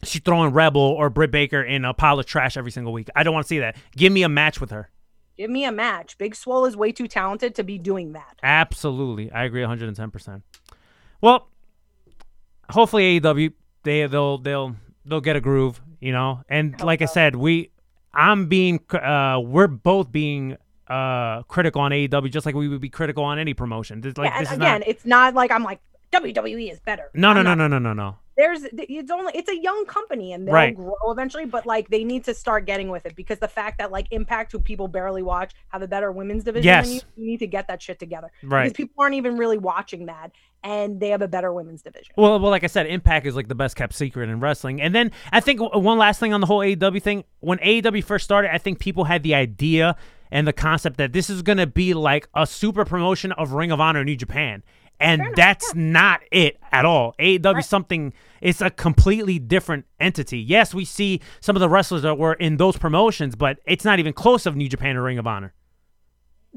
she's 0.03 0.21
throwing 0.21 0.51
Rebel 0.53 0.81
or 0.81 1.09
Britt 1.09 1.31
Baker 1.31 1.61
in 1.61 1.85
a 1.85 1.93
pile 1.93 2.17
of 2.19 2.25
trash 2.25 2.57
every 2.57 2.71
single 2.71 2.93
week. 2.93 3.09
I 3.15 3.23
don't 3.23 3.33
want 3.33 3.43
to 3.45 3.47
see 3.47 3.59
that. 3.59 3.75
Give 3.95 4.11
me 4.11 4.23
a 4.23 4.29
match 4.29 4.59
with 4.61 4.71
her. 4.71 4.89
Give 5.37 5.49
me 5.51 5.65
a 5.65 5.71
match. 5.71 6.17
Big 6.17 6.33
Swole 6.33 6.65
is 6.65 6.77
way 6.77 6.91
too 6.93 7.07
talented 7.07 7.55
to 7.55 7.63
be 7.63 7.77
doing 7.77 8.13
that. 8.13 8.39
Absolutely, 8.41 9.31
I 9.31 9.43
agree 9.43 9.61
110. 9.61 10.09
percent 10.11 10.43
Well, 11.21 11.49
hopefully 12.69 13.19
AEW 13.19 13.53
they 13.83 14.07
they'll 14.07 14.37
they'll 14.37 14.75
they'll 15.05 15.21
get 15.21 15.35
a 15.35 15.41
groove, 15.41 15.81
you 15.99 16.11
know. 16.11 16.41
And 16.49 16.79
like 16.81 17.01
I 17.01 17.05
said, 17.05 17.35
we 17.35 17.71
I'm 18.13 18.47
being 18.47 18.79
uh 18.93 19.39
we're 19.43 19.67
both 19.67 20.11
being 20.11 20.57
uh 20.87 21.41
critical 21.43 21.81
on 21.81 21.91
AEW 21.91 22.29
just 22.31 22.45
like 22.45 22.55
we 22.55 22.67
would 22.67 22.81
be 22.81 22.89
critical 22.89 23.23
on 23.23 23.39
any 23.39 23.53
promotion. 23.53 24.01
This, 24.01 24.17
like 24.17 24.29
yeah, 24.29 24.37
and 24.37 24.45
this 24.45 24.51
is 24.51 24.57
again, 24.57 24.79
not 24.81 24.87
it's 24.87 25.05
not 25.05 25.33
like 25.33 25.51
I'm 25.51 25.63
like 25.63 25.79
WWE 26.11 26.71
is 26.71 26.79
better. 26.79 27.09
no 27.13 27.33
no 27.33 27.41
no 27.41 27.53
no 27.53 27.67
no 27.67 27.79
no 27.79 27.93
no. 27.93 28.17
There's 28.37 28.63
it's 28.73 29.11
only 29.11 29.31
it's 29.33 29.49
a 29.49 29.57
young 29.57 29.85
company 29.85 30.33
and 30.33 30.45
they'll 30.45 30.53
Right. 30.53 30.75
grow 30.75 30.93
eventually, 31.07 31.45
but 31.45 31.65
like 31.65 31.87
they 31.89 32.03
need 32.03 32.25
to 32.25 32.33
start 32.33 32.65
getting 32.65 32.89
with 32.89 33.05
it 33.05 33.15
because 33.15 33.39
the 33.39 33.47
fact 33.47 33.77
that 33.77 33.91
like 33.91 34.07
Impact, 34.11 34.51
who 34.51 34.59
people 34.59 34.89
barely 34.89 35.21
watch, 35.23 35.53
have 35.69 35.81
a 35.81 35.87
better 35.87 36.11
women's 36.11 36.43
division 36.43 36.69
than 36.69 36.85
you, 36.85 36.93
Yes. 36.95 37.05
you 37.15 37.25
need 37.25 37.37
to 37.39 37.47
get 37.47 37.67
that 37.69 37.81
shit 37.81 37.97
together. 37.97 38.29
Right. 38.43 38.63
Because 38.63 38.73
people 38.75 39.01
aren't 39.01 39.15
even 39.15 39.37
really 39.37 39.57
watching 39.57 40.07
that, 40.07 40.31
and 40.65 40.99
they 40.99 41.09
have 41.09 41.21
a 41.21 41.27
better 41.27 41.53
women's 41.53 41.83
division. 41.83 42.13
Well, 42.17 42.39
well, 42.39 42.49
like 42.49 42.63
I 42.63 42.67
said, 42.67 42.87
Impact 42.87 43.27
is 43.27 43.35
like 43.35 43.47
the 43.47 43.55
best 43.55 43.75
kept 43.75 43.93
secret 43.93 44.29
in 44.29 44.39
wrestling. 44.39 44.81
And 44.81 44.95
then 44.95 45.11
I 45.31 45.39
think 45.39 45.61
one 45.61 45.99
last 45.99 46.19
thing 46.19 46.33
on 46.33 46.41
the 46.41 46.47
whole 46.47 46.59
AEW 46.59 47.01
thing. 47.01 47.23
When 47.39 47.59
AEW 47.59 48.03
first 48.03 48.25
started, 48.25 48.53
I 48.53 48.57
think 48.57 48.79
people 48.79 49.03
had 49.03 49.21
the 49.21 49.35
idea 49.35 49.95
and 50.31 50.47
the 50.47 50.53
concept 50.53 50.97
that 50.97 51.13
this 51.13 51.29
is 51.29 51.43
going 51.43 51.59
to 51.59 51.67
be 51.67 51.93
like 51.93 52.27
a 52.33 52.47
super 52.47 52.83
promotion 52.83 53.31
of 53.33 53.51
Ring 53.51 53.71
of 53.71 53.79
Honor 53.79 54.03
New 54.03 54.15
Japan. 54.15 54.63
And 54.99 55.21
that's 55.35 55.75
not 55.75 56.21
it 56.31 56.57
at 56.71 56.83
all. 56.85 57.13
AEW 57.19 57.59
is 57.59 57.67
something, 57.67 58.13
it's 58.41 58.61
a 58.61 58.69
completely 58.69 59.37
different 59.37 59.85
entity. 59.99 60.39
Yes, 60.39 60.73
we 60.73 60.85
see 60.85 61.21
some 61.41 61.55
of 61.55 61.59
the 61.59 61.69
wrestlers 61.69 62.01
that 62.01 62.17
were 62.17 62.33
in 62.33 62.57
those 62.57 62.77
promotions, 62.77 63.35
but 63.35 63.59
it's 63.65 63.85
not 63.85 63.99
even 63.99 64.13
close 64.13 64.45
of 64.45 64.55
New 64.55 64.69
Japan 64.69 64.95
or 64.95 65.03
Ring 65.03 65.19
of 65.19 65.27
Honor. 65.27 65.53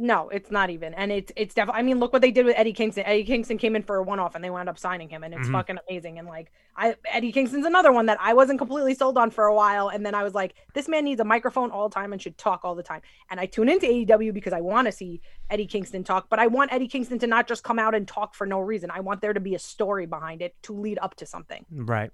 No, 0.01 0.29
it's 0.29 0.53
not 0.53 0.70
even, 0.70 0.95
and 0.95 1.11
it's 1.11 1.33
it's 1.35 1.55
definitely. 1.55 1.81
I 1.81 1.83
mean, 1.83 1.99
look 1.99 2.12
what 2.12 2.23
they 2.23 2.31
did 2.31 2.47
with 2.47 2.55
Eddie 2.57 2.73
Kingston. 2.73 3.03
Eddie 3.05 3.25
Kingston 3.25 3.59
came 3.59 3.75
in 3.75 3.83
for 3.83 3.97
a 3.97 4.03
one-off, 4.05 4.37
and 4.37 4.45
they 4.45 4.49
wound 4.49 4.69
up 4.69 4.79
signing 4.79 5.09
him, 5.09 5.25
and 5.25 5.35
it's 5.35 5.49
Mhm. 5.49 5.53
fucking 5.53 5.79
amazing. 5.89 6.20
And 6.20 6.29
like, 6.29 6.53
I 6.77 6.95
Eddie 7.11 7.33
Kingston's 7.33 7.66
another 7.66 7.91
one 7.91 8.07
that 8.07 8.16
I 8.20 8.33
wasn't 8.33 8.61
completely 8.61 8.95
sold 8.95 9.19
on 9.19 9.33
for 9.33 9.47
a 9.47 9.55
while, 9.55 9.89
and 9.89 10.07
then 10.07 10.15
I 10.15 10.23
was 10.23 10.37
like, 10.37 10.55
this 10.73 10.87
man 10.87 11.03
needs 11.03 11.20
a 11.20 11.25
microphone 11.25 11.73
all 11.73 11.89
the 11.89 11.95
time 11.97 12.12
and 12.12 12.23
should 12.23 12.39
talk 12.39 12.61
all 12.62 12.77
the 12.77 12.83
time. 12.85 13.01
And 13.29 13.41
I 13.41 13.47
tune 13.47 13.69
into 13.69 13.87
AEW 13.87 14.33
because 14.33 14.53
I 14.53 14.61
want 14.61 14.87
to 14.87 14.93
see 14.93 15.20
Eddie 15.51 15.66
Kingston 15.66 16.05
talk, 16.05 16.29
but 16.29 16.39
I 16.39 16.47
want 16.47 16.73
Eddie 16.73 16.87
Kingston 16.87 17.19
to 17.19 17.27
not 17.27 17.49
just 17.49 17.65
come 17.65 17.81
out 17.81 17.97
and 17.97 18.07
talk 18.07 18.37
for 18.37 18.47
no 18.47 18.61
reason. 18.61 18.93
I 18.93 19.01
want 19.01 19.20
there 19.20 19.33
to 19.33 19.41
be 19.41 19.57
a 19.57 19.59
story 19.59 20.07
behind 20.07 20.43
it 20.43 20.55
to 20.62 20.73
lead 20.75 21.01
up 21.03 21.16
to 21.16 21.27
something. 21.27 21.66
Right, 21.73 22.12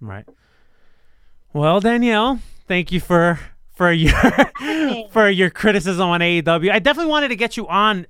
right. 0.00 0.24
Well, 1.52 1.80
Danielle, 1.80 2.40
thank 2.66 2.92
you 2.92 3.00
for 3.00 3.38
for 3.76 3.92
your 3.92 4.12
for 5.10 5.28
your 5.28 5.50
criticism 5.50 6.08
on 6.08 6.20
AEW. 6.20 6.72
I 6.72 6.80
definitely 6.80 7.10
wanted 7.10 7.28
to 7.28 7.36
get 7.36 7.56
you 7.56 7.68
on, 7.68 8.06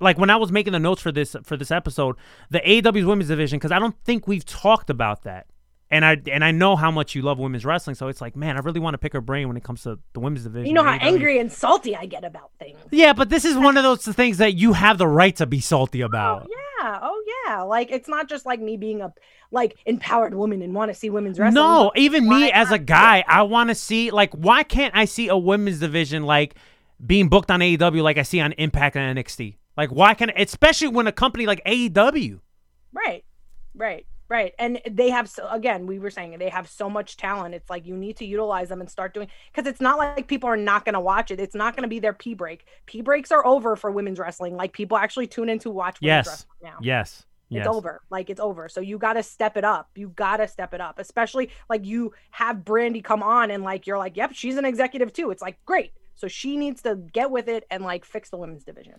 like 0.00 0.16
when 0.16 0.30
I 0.30 0.36
was 0.36 0.50
making 0.50 0.72
the 0.72 0.78
notes 0.78 1.02
for 1.02 1.12
this 1.12 1.36
for 1.42 1.56
this 1.56 1.70
episode, 1.70 2.16
the 2.48 2.60
AEW's 2.60 3.04
women's 3.04 3.28
division, 3.28 3.58
because 3.58 3.72
I 3.72 3.78
don't 3.78 3.96
think 4.04 4.26
we've 4.26 4.44
talked 4.44 4.88
about 4.88 5.24
that. 5.24 5.46
And 5.88 6.04
I 6.04 6.20
and 6.32 6.44
I 6.44 6.50
know 6.50 6.74
how 6.74 6.90
much 6.90 7.14
you 7.14 7.22
love 7.22 7.38
women's 7.38 7.64
wrestling, 7.64 7.94
so 7.94 8.08
it's 8.08 8.20
like, 8.20 8.34
man, 8.34 8.56
I 8.56 8.60
really 8.60 8.80
want 8.80 8.94
to 8.94 8.98
pick 8.98 9.12
her 9.12 9.20
brain 9.20 9.46
when 9.46 9.56
it 9.56 9.62
comes 9.62 9.82
to 9.84 10.00
the 10.14 10.20
women's 10.20 10.42
division. 10.42 10.66
You 10.66 10.72
know 10.72 10.82
how 10.82 10.98
angry 11.00 11.38
and 11.38 11.50
salty 11.50 11.94
I 11.94 12.06
get 12.06 12.24
about 12.24 12.50
things. 12.58 12.76
Yeah, 12.90 13.12
but 13.12 13.28
this 13.28 13.44
is 13.44 13.56
one 13.56 13.76
of 13.76 13.84
those 13.84 14.04
things 14.04 14.38
that 14.38 14.54
you 14.54 14.72
have 14.72 14.98
the 14.98 15.06
right 15.06 15.34
to 15.36 15.46
be 15.46 15.60
salty 15.60 16.02
oh, 16.02 16.06
about. 16.06 16.42
Oh, 16.42 16.48
Yeah. 16.50 16.98
Oh 17.02 17.24
yeah. 17.46 17.62
Like 17.62 17.90
it's 17.90 18.08
not 18.08 18.28
just 18.28 18.46
like 18.46 18.60
me 18.60 18.76
being 18.76 19.00
a 19.00 19.12
like 19.50 19.76
empowered 19.86 20.34
woman 20.34 20.60
and 20.62 20.74
want 20.74 20.90
to 20.90 20.94
see 20.94 21.10
women's 21.10 21.38
wrestling. 21.38 21.62
No, 21.62 21.92
even 21.94 22.28
me 22.28 22.50
as 22.50 22.72
a 22.72 22.78
guy, 22.78 23.24
I 23.28 23.42
want 23.42 23.68
to 23.70 23.74
see 23.74 24.10
like 24.10 24.32
why 24.34 24.62
can't 24.62 24.94
I 24.96 25.04
see 25.04 25.28
a 25.28 25.36
women's 25.36 25.78
division 25.78 26.24
like 26.24 26.56
being 27.04 27.28
booked 27.28 27.50
on 27.50 27.60
AEW 27.60 28.02
like 28.02 28.18
I 28.18 28.22
see 28.22 28.40
on 28.40 28.52
Impact 28.52 28.96
and 28.96 29.16
NXT? 29.18 29.56
Like 29.76 29.90
why 29.90 30.14
can 30.14 30.30
especially 30.36 30.88
when 30.88 31.06
a 31.06 31.12
company 31.12 31.46
like 31.46 31.64
AEW? 31.64 32.40
Right. 32.92 33.24
Right. 33.74 34.06
Right. 34.28 34.54
And 34.58 34.80
they 34.90 35.10
have 35.10 35.28
so 35.28 35.48
again, 35.48 35.86
we 35.86 35.98
were 36.00 36.10
saying 36.10 36.36
they 36.38 36.48
have 36.48 36.68
so 36.68 36.90
much 36.90 37.16
talent. 37.16 37.54
It's 37.54 37.70
like 37.70 37.86
you 37.86 37.96
need 37.96 38.16
to 38.16 38.24
utilize 38.24 38.68
them 38.68 38.80
and 38.80 38.90
start 38.90 39.14
doing 39.14 39.28
because 39.54 39.70
it's 39.70 39.80
not 39.80 39.98
like 39.98 40.26
people 40.26 40.48
are 40.48 40.56
not 40.56 40.84
going 40.84 40.94
to 40.94 41.00
watch 41.00 41.30
it. 41.30 41.38
It's 41.38 41.54
not 41.54 41.76
going 41.76 41.82
to 41.82 41.88
be 41.88 42.00
their 42.00 42.12
P 42.12 42.34
break. 42.34 42.66
P 42.86 43.02
breaks 43.02 43.30
are 43.30 43.46
over 43.46 43.76
for 43.76 43.90
women's 43.92 44.18
wrestling. 44.18 44.56
Like 44.56 44.72
people 44.72 44.96
actually 44.96 45.28
tune 45.28 45.48
in 45.48 45.60
to 45.60 45.70
watch 45.70 46.00
women's 46.00 46.26
Yes. 46.26 46.26
wrestling 46.26 46.48
now. 46.62 46.78
Yes. 46.80 47.24
It's 47.50 47.58
Yes. 47.58 47.66
over. 47.68 48.00
Like 48.10 48.28
it's 48.28 48.40
over. 48.40 48.68
So 48.68 48.80
you 48.80 48.98
got 48.98 49.12
to 49.12 49.22
step 49.22 49.56
it 49.56 49.64
up. 49.64 49.90
You 49.94 50.08
got 50.08 50.38
to 50.38 50.48
step 50.48 50.74
it 50.74 50.80
up. 50.80 50.98
Especially 50.98 51.50
like 51.70 51.84
you 51.86 52.12
have 52.32 52.56
Brandi 52.58 53.04
come 53.04 53.22
on 53.22 53.52
and 53.52 53.62
like 53.62 53.86
you're 53.86 53.98
like, 53.98 54.16
"Yep, 54.16 54.32
she's 54.34 54.56
an 54.56 54.64
executive 54.64 55.12
too." 55.12 55.30
It's 55.30 55.42
like, 55.42 55.64
"Great." 55.64 55.92
So 56.16 56.26
she 56.26 56.56
needs 56.56 56.82
to 56.82 56.96
get 56.96 57.30
with 57.30 57.46
it 57.46 57.64
and 57.70 57.84
like 57.84 58.04
fix 58.04 58.30
the 58.30 58.36
women's 58.38 58.64
division. 58.64 58.94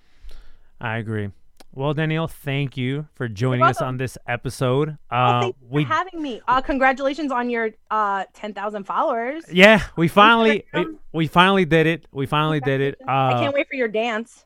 I 0.80 0.98
agree. 1.00 1.32
Well, 1.74 1.94
Danielle, 1.94 2.28
thank 2.28 2.76
you 2.76 3.08
for 3.14 3.28
joining 3.28 3.62
us 3.64 3.82
on 3.82 3.98
this 3.98 4.18
episode. 4.28 4.98
Uh, 5.12 5.42
thank 5.42 5.56
you 5.62 5.68
we 5.70 5.84
for 5.86 5.94
having 5.94 6.22
me. 6.22 6.42
Uh, 6.48 6.60
congratulations 6.62 7.32
on 7.32 7.50
your 7.52 7.70
uh 7.92 8.26
10,000 8.34 8.84
followers. 8.84 9.44
yeah, 9.52 9.84
we 9.96 10.08
finally 10.08 10.66
we, 10.74 10.88
we 11.14 11.28
finally 11.28 11.66
did 11.66 11.86
it. 11.86 12.08
We 12.12 12.26
finally 12.26 12.60
did 12.60 12.82
it. 12.82 12.96
Uh, 13.02 13.12
I 13.12 13.34
can't 13.40 13.54
wait 13.54 13.68
for 13.70 13.76
your 13.84 13.90
dance. 13.90 14.44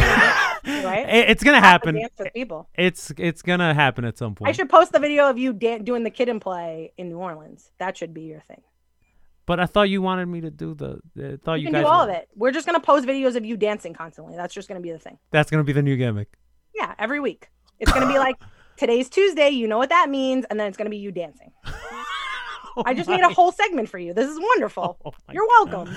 right? 0.00 1.06
it- 1.08 1.30
it's 1.30 1.44
gonna 1.44 1.60
happen. 1.60 1.98
People. 2.34 2.68
It's 2.74 3.12
it's 3.16 3.40
gonna 3.40 3.72
happen 3.72 4.04
at 4.04 4.18
some 4.18 4.34
point. 4.34 4.48
I 4.48 4.52
should 4.52 4.68
post 4.68 4.92
the 4.92 4.98
video 4.98 5.30
of 5.30 5.38
you 5.38 5.52
dan- 5.54 5.84
doing 5.84 6.02
the 6.02 6.10
kid 6.10 6.28
and 6.28 6.40
play 6.40 6.92
in 6.98 7.08
New 7.08 7.18
Orleans. 7.18 7.70
That 7.78 7.96
should 7.96 8.12
be 8.12 8.22
your 8.22 8.40
thing. 8.40 8.62
But 9.46 9.60
I 9.60 9.66
thought 9.66 9.88
you 9.88 10.02
wanted 10.02 10.26
me 10.26 10.40
to 10.42 10.50
do 10.50 10.74
the. 10.74 10.98
I 11.16 11.36
thought 11.44 11.54
you, 11.54 11.60
You 11.60 11.66
can 11.66 11.74
guys. 11.74 11.82
do 11.84 11.86
all 11.86 12.06
were- 12.06 12.12
of 12.12 12.16
it. 12.18 12.28
We're 12.34 12.50
just 12.52 12.66
gonna 12.66 12.80
post 12.80 13.06
videos 13.06 13.36
of 13.36 13.44
you 13.44 13.56
dancing 13.56 13.94
constantly. 13.94 14.36
That's 14.36 14.52
just 14.52 14.68
gonna 14.68 14.80
be 14.80 14.90
the 14.92 14.98
thing. 14.98 15.18
That's 15.30 15.50
gonna 15.50 15.64
be 15.64 15.72
the 15.72 15.82
new 15.82 15.96
gimmick. 15.96 16.28
Yeah, 16.74 16.94
every 16.98 17.20
week. 17.20 17.48
It's 17.78 17.92
gonna 17.92 18.08
be 18.08 18.18
like 18.18 18.36
today's 18.76 19.08
Tuesday. 19.08 19.50
You 19.50 19.68
know 19.68 19.78
what 19.78 19.90
that 19.90 20.10
means, 20.10 20.44
and 20.50 20.58
then 20.58 20.66
it's 20.66 20.76
gonna 20.76 20.90
be 20.90 20.96
you 20.98 21.12
dancing. 21.12 21.52
I 22.84 22.92
just 22.92 23.08
made 23.08 23.20
a 23.20 23.30
whole 23.30 23.52
segment 23.52 23.88
for 23.88 23.98
you. 23.98 24.12
This 24.12 24.28
is 24.28 24.38
wonderful. 24.38 24.98
You're 25.32 25.46
welcome. 25.48 25.94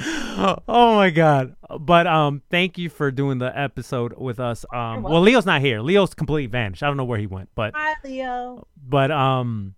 oh 0.69 0.95
my 0.95 1.09
god! 1.09 1.55
But 1.77 2.07
um, 2.07 2.41
thank 2.49 2.77
you 2.77 2.89
for 2.89 3.11
doing 3.11 3.37
the 3.37 3.51
episode 3.57 4.13
with 4.17 4.39
us. 4.39 4.63
Um, 4.73 5.03
well, 5.03 5.19
Leo's 5.21 5.45
not 5.45 5.59
here. 5.59 5.81
Leo's 5.81 6.13
completely 6.13 6.47
vanished. 6.47 6.81
I 6.81 6.87
don't 6.87 6.95
know 6.95 7.03
where 7.03 7.19
he 7.19 7.27
went, 7.27 7.49
but 7.53 7.73
Hi, 7.75 7.95
Leo. 8.05 8.65
but 8.81 9.11
um, 9.11 9.75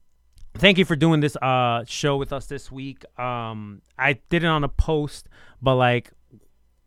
thank 0.55 0.77
you 0.77 0.85
for 0.85 0.95
doing 0.95 1.19
this 1.19 1.35
uh 1.37 1.83
show 1.87 2.17
with 2.17 2.33
us 2.33 2.45
this 2.47 2.71
week. 2.71 3.03
Um, 3.19 3.81
I 3.97 4.13
did 4.29 4.43
it 4.43 4.47
on 4.47 4.63
a 4.63 4.69
post, 4.69 5.27
but 5.61 5.75
like 5.75 6.11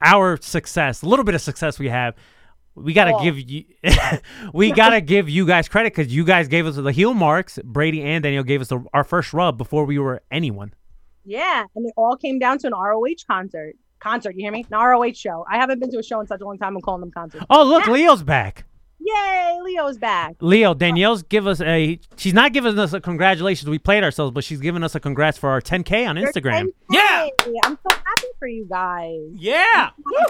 our 0.03 0.37
success, 0.41 1.03
a 1.03 1.07
little 1.09 1.25
bit 1.25 1.35
of 1.35 1.41
success 1.41 1.79
we 1.79 1.89
have. 1.89 2.15
We 2.77 2.93
gotta 2.93 3.15
Oh. 3.15 3.23
give 3.23 3.39
you, 3.39 3.65
we 4.53 4.73
gotta 4.83 5.01
give 5.01 5.29
you 5.29 5.47
guys 5.47 5.69
credit 5.69 5.95
because 5.95 6.13
you 6.15 6.25
guys 6.25 6.49
gave 6.49 6.67
us 6.67 6.77
the 6.77 6.91
heel 6.93 7.15
marks. 7.15 7.59
Brady 7.63 8.03
and 8.03 8.23
Daniel 8.23 8.43
gave 8.43 8.61
us 8.61 8.69
the, 8.69 8.85
our 8.93 9.05
first 9.05 9.33
rub 9.33 9.57
before 9.57 9.85
we 9.85 9.99
were 9.99 10.23
anyone. 10.31 10.75
Yeah, 11.25 11.65
and 11.75 11.87
it 11.87 11.95
all 11.97 12.17
came 12.17 12.39
down 12.39 12.59
to 12.59 12.67
an 12.67 12.73
ROH 12.75 13.25
concert. 13.27 13.77
Concert, 14.01 14.35
you 14.37 14.43
hear 14.43 14.53
me? 14.53 14.67
An 14.71 14.77
ROH 14.79 15.13
show. 15.15 15.47
I 15.51 15.57
haven't 15.57 15.79
been 15.79 15.91
to 15.93 15.99
a 15.99 16.03
show 16.03 16.21
in 16.21 16.27
such 16.27 16.41
a 16.43 16.45
long 16.45 16.59
time. 16.59 16.77
I'm 16.77 16.83
calling 16.83 17.01
them 17.01 17.11
concerts. 17.13 17.47
Oh, 17.49 17.65
look, 17.65 17.87
Leo's 17.87 18.23
back. 18.23 18.67
Yay, 19.07 19.59
Leo's 19.63 19.99
back. 19.99 20.35
Leo, 20.41 20.73
Danielle's 20.73 21.23
give 21.25 21.47
us 21.47 21.61
a. 21.61 22.01
She's 22.17 22.33
not 22.33 22.55
giving 22.55 22.79
us 22.79 22.95
a 22.95 23.01
congratulations. 23.01 23.69
We 23.69 23.79
played 23.79 24.03
ourselves, 24.03 24.33
but 24.33 24.45
she's 24.45 24.61
giving 24.61 24.83
us 24.83 24.95
a 24.95 25.01
congrats 25.01 25.37
for 25.37 25.51
our 25.51 25.61
10k 25.61 26.09
on 26.09 26.17
You're 26.17 26.33
Instagram. 26.33 26.69
10K. 26.91 27.29
I'm 27.65 27.79
so 27.89 27.91
happy 27.97 28.27
for 28.39 28.49
you 28.49 28.67
guys. 28.69 29.21
Yeah. 29.35 29.91
I'm 29.95 30.25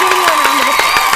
giving 0.00 0.18
you 0.18 0.24
a 0.24 0.36
round 0.42 0.60
of 0.60 0.68
applause. 0.68 1.12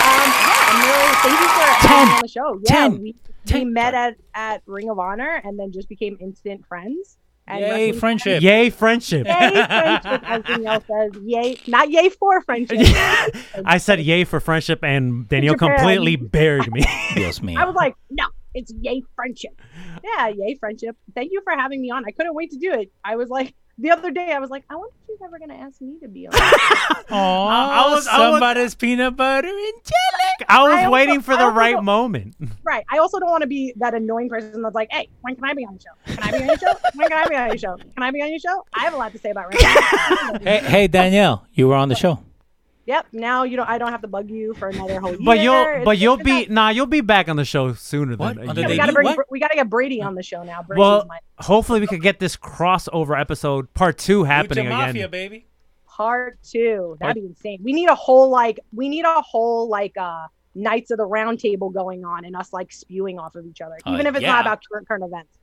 Um, 0.00 0.30
yeah, 0.40 0.70
I'm 0.70 0.80
really 0.88 1.14
thank 1.16 1.36
you 1.40 1.48
for 1.48 1.64
having 1.86 2.08
me 2.08 2.14
on 2.14 2.20
the 2.22 2.28
show. 2.28 2.60
Yeah, 2.64 2.70
Ten. 2.70 3.02
we, 3.02 3.14
we 3.52 3.64
met 3.66 3.94
at, 3.94 4.16
at 4.34 4.62
Ring 4.66 4.88
of 4.88 4.98
Honor 4.98 5.40
and 5.44 5.58
then 5.58 5.70
just 5.72 5.88
became 5.88 6.16
instant 6.20 6.64
friends. 6.66 7.18
And 7.50 7.60
Yay, 7.60 7.70
wrestling 7.70 7.98
friendship. 8.00 8.42
Yay, 8.42 8.70
friendship. 8.70 9.26
Yay, 9.26 9.50
friendship, 9.50 10.22
as 10.24 10.42
Danielle 10.44 10.80
says. 10.86 11.22
Yay, 11.24 11.60
not 11.66 11.90
yay 11.90 12.08
for 12.10 12.40
friendship. 12.42 12.78
I 13.64 13.78
said 13.78 14.00
yay 14.00 14.24
for 14.24 14.40
friendship, 14.40 14.82
and 14.84 15.28
Danielle 15.28 15.56
completely 15.56 16.16
buried 16.16 16.70
me. 16.72 16.82
Dios 17.14 17.40
mío. 17.40 17.56
I 17.58 17.64
was 17.64 17.74
like, 17.74 17.94
no, 18.10 18.24
it's 18.54 18.72
yay 18.80 19.02
friendship. 19.16 19.60
Yeah, 20.04 20.28
yay 20.28 20.54
friendship. 20.60 20.96
Thank 21.14 21.32
you 21.32 21.40
for 21.42 21.52
having 21.56 21.80
me 21.82 21.90
on. 21.90 22.04
I 22.06 22.10
couldn't 22.12 22.34
wait 22.34 22.50
to 22.52 22.58
do 22.58 22.72
it. 22.72 22.90
I 23.04 23.16
was 23.16 23.28
like, 23.28 23.54
the 23.78 23.90
other 23.92 24.10
day, 24.10 24.30
I 24.32 24.38
was 24.40 24.50
like, 24.50 24.64
I 24.68 24.76
wonder 24.76 24.92
if 24.94 25.06
she's 25.06 25.18
ever 25.24 25.38
going 25.38 25.48
to 25.48 25.56
ask 25.56 25.80
me 25.80 25.98
to 26.02 26.08
be 26.08 26.26
on. 26.26 26.34
Aw, 27.10 27.10
I 27.10 27.94
was- 27.94 28.06
I 28.06 28.18
was- 28.18 28.34
somebody's 28.34 28.74
peanut 28.74 29.16
butter 29.16 29.48
and 29.48 29.56
jelly. 29.56 30.09
I 30.50 30.62
was 30.62 30.72
I 30.72 30.78
also- 30.84 30.90
waiting 30.90 31.20
for 31.20 31.36
the 31.36 31.48
right 31.50 31.82
moment. 31.82 32.34
right. 32.64 32.84
I 32.90 32.98
also 32.98 33.18
don't 33.18 33.30
want 33.30 33.42
to 33.42 33.46
be 33.46 33.72
that 33.76 33.94
annoying 33.94 34.28
person 34.28 34.62
that's 34.62 34.74
like, 34.74 34.88
hey, 34.90 35.08
when 35.22 35.34
can 35.36 35.44
I 35.44 35.54
be 35.54 35.64
on 35.64 35.72
your 35.74 35.80
show? 35.80 36.14
Can 36.14 36.22
I 36.22 36.30
be 36.38 36.42
on 36.42 36.48
your 36.48 36.58
show? 36.58 36.74
When 36.94 37.08
can 37.08 37.18
I 37.18 37.28
be 37.28 37.36
on 37.36 37.48
your 37.48 37.58
show? 37.58 37.76
Can 37.76 38.02
I 38.02 38.10
be 38.10 38.22
on 38.22 38.30
your 38.30 38.38
show? 38.40 38.66
I 38.74 38.80
have 38.80 38.94
a 38.94 38.96
lot 38.96 39.12
to 39.12 39.18
say 39.18 39.30
about 39.30 39.52
wrestling. 39.54 40.42
Hey, 40.42 40.58
hey, 40.58 40.86
Danielle, 40.88 41.46
you 41.52 41.68
were 41.68 41.74
on 41.76 41.88
the 41.88 41.94
show. 41.94 42.18
yep. 42.86 43.06
Now 43.12 43.44
you 43.44 43.56
don't. 43.56 43.68
I 43.68 43.78
don't 43.78 43.90
have 43.92 44.02
to 44.02 44.08
bug 44.08 44.28
you 44.30 44.52
for 44.54 44.68
another 44.68 45.00
whole 45.00 45.10
year. 45.10 45.18
But 45.24 45.38
you'll, 45.40 45.54
It's- 45.54 45.84
but 45.84 45.98
you'll 45.98 46.14
it's 46.14 46.22
be, 46.24 46.32
not- 46.46 46.50
nah, 46.50 46.68
you'll 46.70 46.86
be 46.86 47.00
back 47.02 47.28
on 47.28 47.36
the 47.36 47.44
show 47.44 47.72
sooner 47.74 48.16
What? 48.16 48.36
than. 48.36 48.48
On 48.50 48.58
a 48.58 48.68
we 48.68 48.76
gotta 48.76 48.92
bring. 48.92 49.04
What? 49.06 49.30
We 49.30 49.38
gotta 49.40 49.54
get 49.54 49.68
Brady 49.70 50.02
on 50.02 50.14
the 50.14 50.22
show 50.22 50.42
now. 50.42 50.62
Brady's 50.62 50.80
Well, 50.80 51.06
my 51.06 51.18
hopefully 51.38 51.80
we 51.80 51.86
could 51.86 52.02
get 52.02 52.18
this 52.18 52.36
crossover 52.36 53.18
episode 53.20 53.72
part 53.74 53.98
two 53.98 54.24
happening 54.24 54.64
Lucha 54.66 54.68
again. 54.68 54.86
Mafia, 54.88 55.08
baby. 55.08 55.46
part 55.86 56.42
two. 56.42 56.96
That'd 57.00 57.16
be 57.22 57.26
insane. 57.28 57.60
We 57.62 57.72
need 57.72 57.88
a 57.88 57.94
whole 57.94 58.28
like 58.30 58.58
we 58.72 58.88
need 58.88 59.04
a 59.04 59.20
whole 59.22 59.68
like 59.68 59.96
uh 59.96 60.26
Knights 60.54 60.90
of 60.90 60.98
the 60.98 61.06
Round 61.06 61.38
Table 61.38 61.70
going 61.70 62.04
on 62.04 62.24
and 62.24 62.34
us 62.36 62.52
like 62.52 62.72
spewing 62.72 63.18
off 63.18 63.34
of 63.36 63.46
each 63.46 63.60
other, 63.60 63.76
Uh, 63.86 63.92
even 63.94 64.06
if 64.06 64.14
it's 64.14 64.22
yeah. 64.22 64.32
not 64.32 64.40
about 64.42 64.60
current 64.70 64.88
current 64.88 65.04
events. 65.04 65.36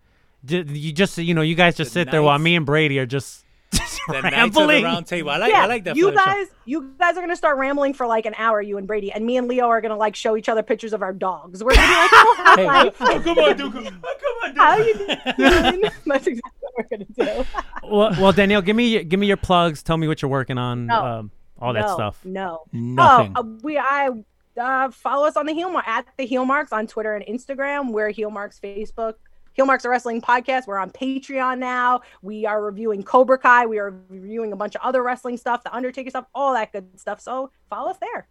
You 0.47 0.91
just 0.93 1.17
you 1.17 1.33
know 1.33 1.41
you 1.41 1.55
guys 1.55 1.75
just 1.75 1.91
sit 1.91 2.11
there 2.11 2.21
while 2.23 2.37
me 2.39 2.55
and 2.55 2.65
Brady 2.65 2.99
are 2.99 3.05
just, 3.05 3.43
just 3.73 3.99
The 4.07 4.21
Knights 4.21 4.25
of 4.25 4.31
the 4.31 4.59
rambling. 4.59 4.83
Round 4.83 5.05
Table. 5.07 5.29
I 5.31 5.37
like. 5.37 5.51
yeah, 5.51 5.63
I 5.63 5.65
like 5.65 5.83
that. 5.85 5.95
you 5.95 6.05
for 6.05 6.11
the 6.11 6.19
show. 6.19 6.25
guys, 6.25 6.47
you 6.65 6.93
guys 6.99 7.17
are 7.17 7.21
gonna 7.21 7.35
start 7.35 7.57
rambling 7.57 7.93
for 7.93 8.05
like 8.07 8.25
an 8.25 8.35
hour, 8.37 8.61
you 8.61 8.77
and 8.77 8.85
Brady, 8.87 9.11
and 9.11 9.25
me 9.25 9.37
and 9.37 9.47
Leo 9.47 9.65
are 9.67 9.81
gonna 9.81 9.97
like 9.97 10.15
show 10.15 10.37
each 10.37 10.47
other 10.47 10.61
pictures 10.63 10.93
of 10.93 11.01
our 11.01 11.11
dogs. 11.13 11.63
We're 11.63 11.73
gonna 11.73 11.87
be 11.87 11.93
like, 11.93 12.09
"Oh, 12.13 12.53
Hey, 12.55 12.65
hi. 12.65 12.91
oh, 12.99 13.21
come 13.21 13.37
on, 13.39 13.57
Duke. 13.57 13.73
Oh, 13.75 13.81
come 13.81 14.35
on, 14.43 14.49
Duke. 14.49 14.57
how 14.57 14.69
are 14.71 14.79
you 14.81 14.93
doing?" 14.93 15.91
That's 16.05 16.27
exactly 16.27 16.51
what 16.61 16.73
we're 16.77 16.97
gonna 16.97 17.05
do. 17.41 17.45
well, 17.83 18.11
well, 18.21 18.31
Danielle, 18.31 18.61
give 18.61 18.75
me 18.75 18.89
your- 18.89 19.03
give 19.03 19.19
me 19.19 19.27
your 19.27 19.37
plugs. 19.37 19.81
Tell 19.83 19.97
me 19.97 20.07
what 20.07 20.21
you're 20.21 20.31
working 20.31 20.57
on. 20.57 20.85
No. 20.85 21.03
Um, 21.05 21.31
all 21.59 21.73
that 21.73 21.87
no, 21.87 21.93
stuff. 21.95 22.23
No, 22.23 22.61
Nothing. 22.71 23.33
Oh, 23.35 23.39
uh, 23.41 23.43
we 23.63 23.77
I 23.79 24.11
uh, 24.57 24.91
follow 24.91 25.27
us 25.27 25.37
on 25.37 25.45
the 25.45 25.53
heel 25.53 25.69
mark 25.69 25.87
at 25.87 26.05
the 26.17 26.25
heel 26.25 26.45
marks 26.45 26.71
on 26.71 26.87
Twitter 26.87 27.15
and 27.15 27.25
Instagram. 27.25 27.91
We're 27.91 28.09
heel 28.09 28.29
marks 28.31 28.59
Facebook. 28.59 29.15
Heel 29.57 29.65
Marks 29.65 29.85
a 29.85 29.89
Wrestling 29.89 30.21
Podcast. 30.21 30.67
We're 30.67 30.77
on 30.77 30.91
Patreon 30.91 31.57
now. 31.57 32.01
We 32.21 32.45
are 32.45 32.61
reviewing 32.61 33.01
Cobra 33.01 33.39
Kai. 33.39 33.65
We 33.65 33.79
are 33.79 33.99
reviewing 34.07 34.53
a 34.53 34.55
bunch 34.55 34.75
of 34.75 34.81
other 34.81 35.01
wrestling 35.01 35.35
stuff, 35.35 35.63
the 35.63 35.75
Undertaker 35.75 36.11
stuff, 36.11 36.25
all 36.35 36.53
that 36.53 36.71
good 36.71 36.87
stuff. 36.99 37.19
So 37.19 37.49
follow 37.67 37.89
us 37.89 37.97
there. 37.99 38.27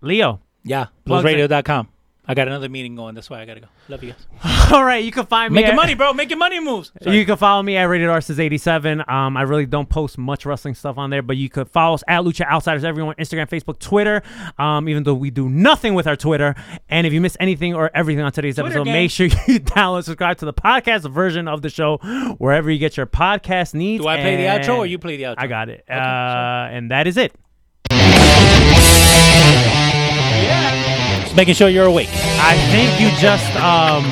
Leo. 0.00 0.40
Yeah. 0.62 0.86
Plugs 1.04 1.28
it. 1.28 1.36
Bluesradio.com. 1.36 1.88
I 2.30 2.34
got 2.34 2.46
another 2.46 2.68
meeting 2.68 2.94
going. 2.94 3.14
That's 3.16 3.28
why 3.28 3.40
I 3.42 3.44
gotta 3.44 3.60
go. 3.60 3.66
Love 3.88 4.04
you 4.04 4.12
guys. 4.12 4.72
All 4.72 4.84
right, 4.84 5.02
you 5.04 5.10
can 5.10 5.26
find 5.26 5.52
me 5.52 5.56
Making 5.62 5.72
at- 5.72 5.76
money, 5.76 5.94
bro. 5.94 6.12
Making 6.12 6.38
money 6.38 6.60
moves. 6.60 6.92
Sorry. 7.02 7.18
You 7.18 7.26
can 7.26 7.36
follow 7.36 7.62
me 7.62 7.76
at 7.76 7.84
Rated 7.84 8.08
R 8.08 8.20
since 8.20 8.38
87. 8.38 9.02
Um, 9.08 9.36
I 9.36 9.42
really 9.42 9.66
don't 9.66 9.88
post 9.88 10.16
much 10.16 10.46
wrestling 10.46 10.74
stuff 10.74 10.96
on 10.96 11.10
there, 11.10 11.22
but 11.22 11.36
you 11.36 11.48
could 11.48 11.68
follow 11.68 11.94
us 11.94 12.04
at 12.06 12.22
Lucha 12.22 12.46
Outsiders 12.46 12.84
everyone, 12.84 13.16
Instagram, 13.16 13.48
Facebook, 13.48 13.78
Twitter, 13.80 14.22
um, 14.58 14.88
even 14.88 15.02
though 15.02 15.14
we 15.14 15.30
do 15.30 15.48
nothing 15.48 15.94
with 15.94 16.06
our 16.06 16.16
Twitter. 16.16 16.54
And 16.88 17.06
if 17.06 17.12
you 17.12 17.20
miss 17.20 17.36
anything 17.40 17.74
or 17.74 17.90
everything 17.94 18.22
on 18.24 18.30
today's 18.30 18.54
Twitter 18.54 18.68
episode, 18.68 18.84
gang. 18.84 18.92
make 18.94 19.10
sure 19.10 19.26
you 19.48 19.58
download, 19.60 20.04
subscribe 20.04 20.38
to 20.38 20.44
the 20.44 20.54
podcast 20.54 21.10
version 21.10 21.48
of 21.48 21.62
the 21.62 21.68
show, 21.70 21.96
wherever 22.38 22.70
you 22.70 22.78
get 22.78 22.96
your 22.96 23.06
podcast 23.06 23.74
needs. 23.74 24.02
Do 24.02 24.08
I 24.08 24.18
play 24.20 24.36
the 24.36 24.44
outro 24.44 24.78
or 24.78 24.86
you 24.86 24.98
play 24.98 25.16
the 25.16 25.24
outro? 25.24 25.34
I 25.38 25.46
got 25.48 25.68
it. 25.68 25.84
uh, 25.90 25.94
and 26.70 26.90
that 26.92 27.06
is 27.08 27.16
it. 27.16 27.34
Just 31.30 31.36
making 31.36 31.54
sure 31.54 31.68
you're 31.68 31.86
awake. 31.86 32.08
I 32.10 32.56
think 32.72 33.00
you 33.00 33.08
just, 33.20 33.54
um, 33.54 34.02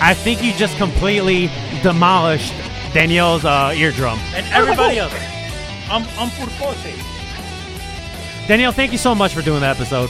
I 0.00 0.14
think 0.14 0.42
you 0.42 0.54
just 0.54 0.74
completely 0.78 1.50
demolished 1.82 2.54
Danielle's 2.94 3.44
uh, 3.44 3.74
eardrum. 3.76 4.18
And 4.34 4.46
everybody 4.46 4.96
else. 4.96 5.12
I'm 5.90 6.02
I'm 6.18 6.30
purpose. 6.30 6.82
Danielle, 8.48 8.72
thank 8.72 8.90
you 8.90 8.96
so 8.96 9.14
much 9.14 9.34
for 9.34 9.42
doing 9.42 9.60
the 9.60 9.66
episode. 9.66 10.08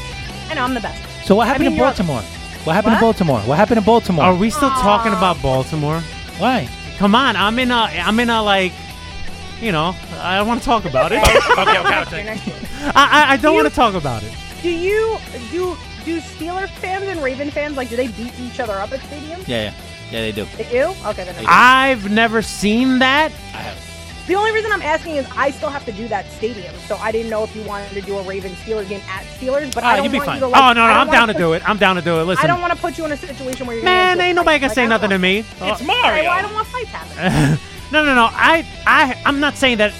And 0.51 0.61
I'm 0.61 0.73
the 0.73 0.78
best. 0.78 1.27
So 1.27 1.35
what 1.35 1.48
happened 1.48 1.65
mean, 1.65 1.73
in 1.73 1.78
Baltimore? 1.81 2.23
What 2.62 2.74
happened 2.74 2.93
in 2.93 2.98
What? 2.98 3.07
Baltimore? 3.19 3.40
What 3.40 3.59
happened 3.59 3.78
in 3.78 3.85
Baltimore? 3.85 4.24
Are 4.27 4.36
we 4.36 4.51
still 4.51 4.70
talking 4.70 5.12
about 5.12 5.43
Baltimore? 5.43 5.98
Why? 6.39 6.69
Come 6.98 7.16
on, 7.16 7.35
I'm 7.35 7.59
in 7.59 7.73
a, 7.73 7.74
I'm 7.74 8.20
in 8.20 8.31
a 8.31 8.40
like, 8.40 8.73
you 9.61 9.73
know, 9.73 9.97
I 10.20 10.36
don't 10.36 10.47
want 10.47 10.61
to 10.61 10.65
talk 10.65 10.85
about 10.85 11.11
it. 11.11 11.19
okay, 11.19 12.02
okay, 12.07 12.23
Next 12.23 12.47
year. 12.47 12.57
I, 12.94 13.27
I, 13.27 13.32
I 13.32 13.36
don't 13.36 13.55
Do 13.55 13.62
want 13.62 13.69
to 13.69 13.74
talk 13.74 13.94
about 13.94 14.23
it. 14.23 14.32
Do 14.62 14.70
you 14.70 15.19
do 15.51 15.77
do 16.05 16.18
Steeler 16.20 16.68
fans 16.68 17.05
and 17.05 17.22
Raven 17.22 17.51
fans 17.51 17.77
like 17.77 17.89
do 17.89 17.97
they 17.97 18.09
beat 18.09 18.39
each 18.40 18.60
other 18.60 18.74
up 18.74 18.93
at 18.93 19.01
stadiums? 19.01 19.47
Yeah, 19.48 19.64
yeah, 19.64 19.72
yeah. 20.10 20.20
They 20.22 20.32
do. 20.32 20.44
They 20.56 20.64
do. 20.70 20.94
Okay, 21.06 21.24
then. 21.24 21.44
I've 21.47 22.10
never 22.10 22.43
seen 22.43 22.98
that. 23.01 23.32
I 23.55 23.59
have. 23.59 23.86
The 24.27 24.35
only 24.36 24.52
reason 24.52 24.70
I'm 24.70 24.82
asking 24.82 25.16
is 25.16 25.27
I 25.35 25.51
still 25.51 25.70
have 25.70 25.85
to 25.86 25.93
do 25.93 26.06
that 26.09 26.24
stadium, 26.31 26.72
so 26.86 26.94
I 26.97 27.10
didn't 27.10 27.31
know 27.31 27.43
if 27.43 27.56
you 27.56 27.62
wanted 27.64 27.90
to 27.94 28.01
do 28.01 28.16
a 28.16 28.22
Raven 28.22 28.52
Steelers 28.52 28.89
game 28.89 29.01
at 29.09 29.24
Steelers. 29.24 29.74
But 29.74 29.82
Ah, 29.82 29.89
I 29.89 29.97
don't 29.97 30.05
you'd 30.05 30.12
be 30.12 30.18
want 30.18 30.27
fine. 30.27 30.36
you 30.36 30.40
to. 30.43 30.48
Like, 30.48 30.62
oh 30.62 30.66
no, 30.68 30.74
no, 30.74 30.82
I 30.85 30.89
don't 30.89 30.97
I'm 31.01 31.06
wanna 31.09 31.18
down 31.18 31.28
to 31.28 31.35
do 31.35 31.52
it. 31.55 31.68
I'm 31.68 31.78
down 31.78 31.97
to 31.97 32.02
do 32.02 32.20
it. 32.20 32.24
Listen, 32.24 32.44
I 32.44 32.47
don't 32.47 32.60
want 32.60 32.72
to 32.72 32.78
put 32.78 32.97
you 32.97 33.05
in 33.06 33.12
a 33.12 33.16
situation 33.16 33.66
where 33.66 33.74
you're. 33.77 33.85
man, 33.85 34.20
ain't 34.20 34.36
nobody 34.36 34.60
fights. 34.60 34.74
gonna 34.74 34.74
say 34.74 34.85
I 34.85 34.86
nothing 34.89 35.10
to 35.10 35.18
me. 35.18 35.39
It's 35.40 35.60
Alright, 35.62 35.85
Mario. 35.85 36.22
well, 36.24 36.31
I 36.32 36.43
don't 36.43 36.52
want 36.52 36.66
fights 36.68 36.89
happening. 36.90 37.59
no, 37.90 38.05
no, 38.05 38.14
no. 38.14 38.28
I, 38.31 38.64
I, 38.86 39.20
I'm 39.27 39.40
not 39.40 39.56
saying 39.56 39.78
that 39.78 39.93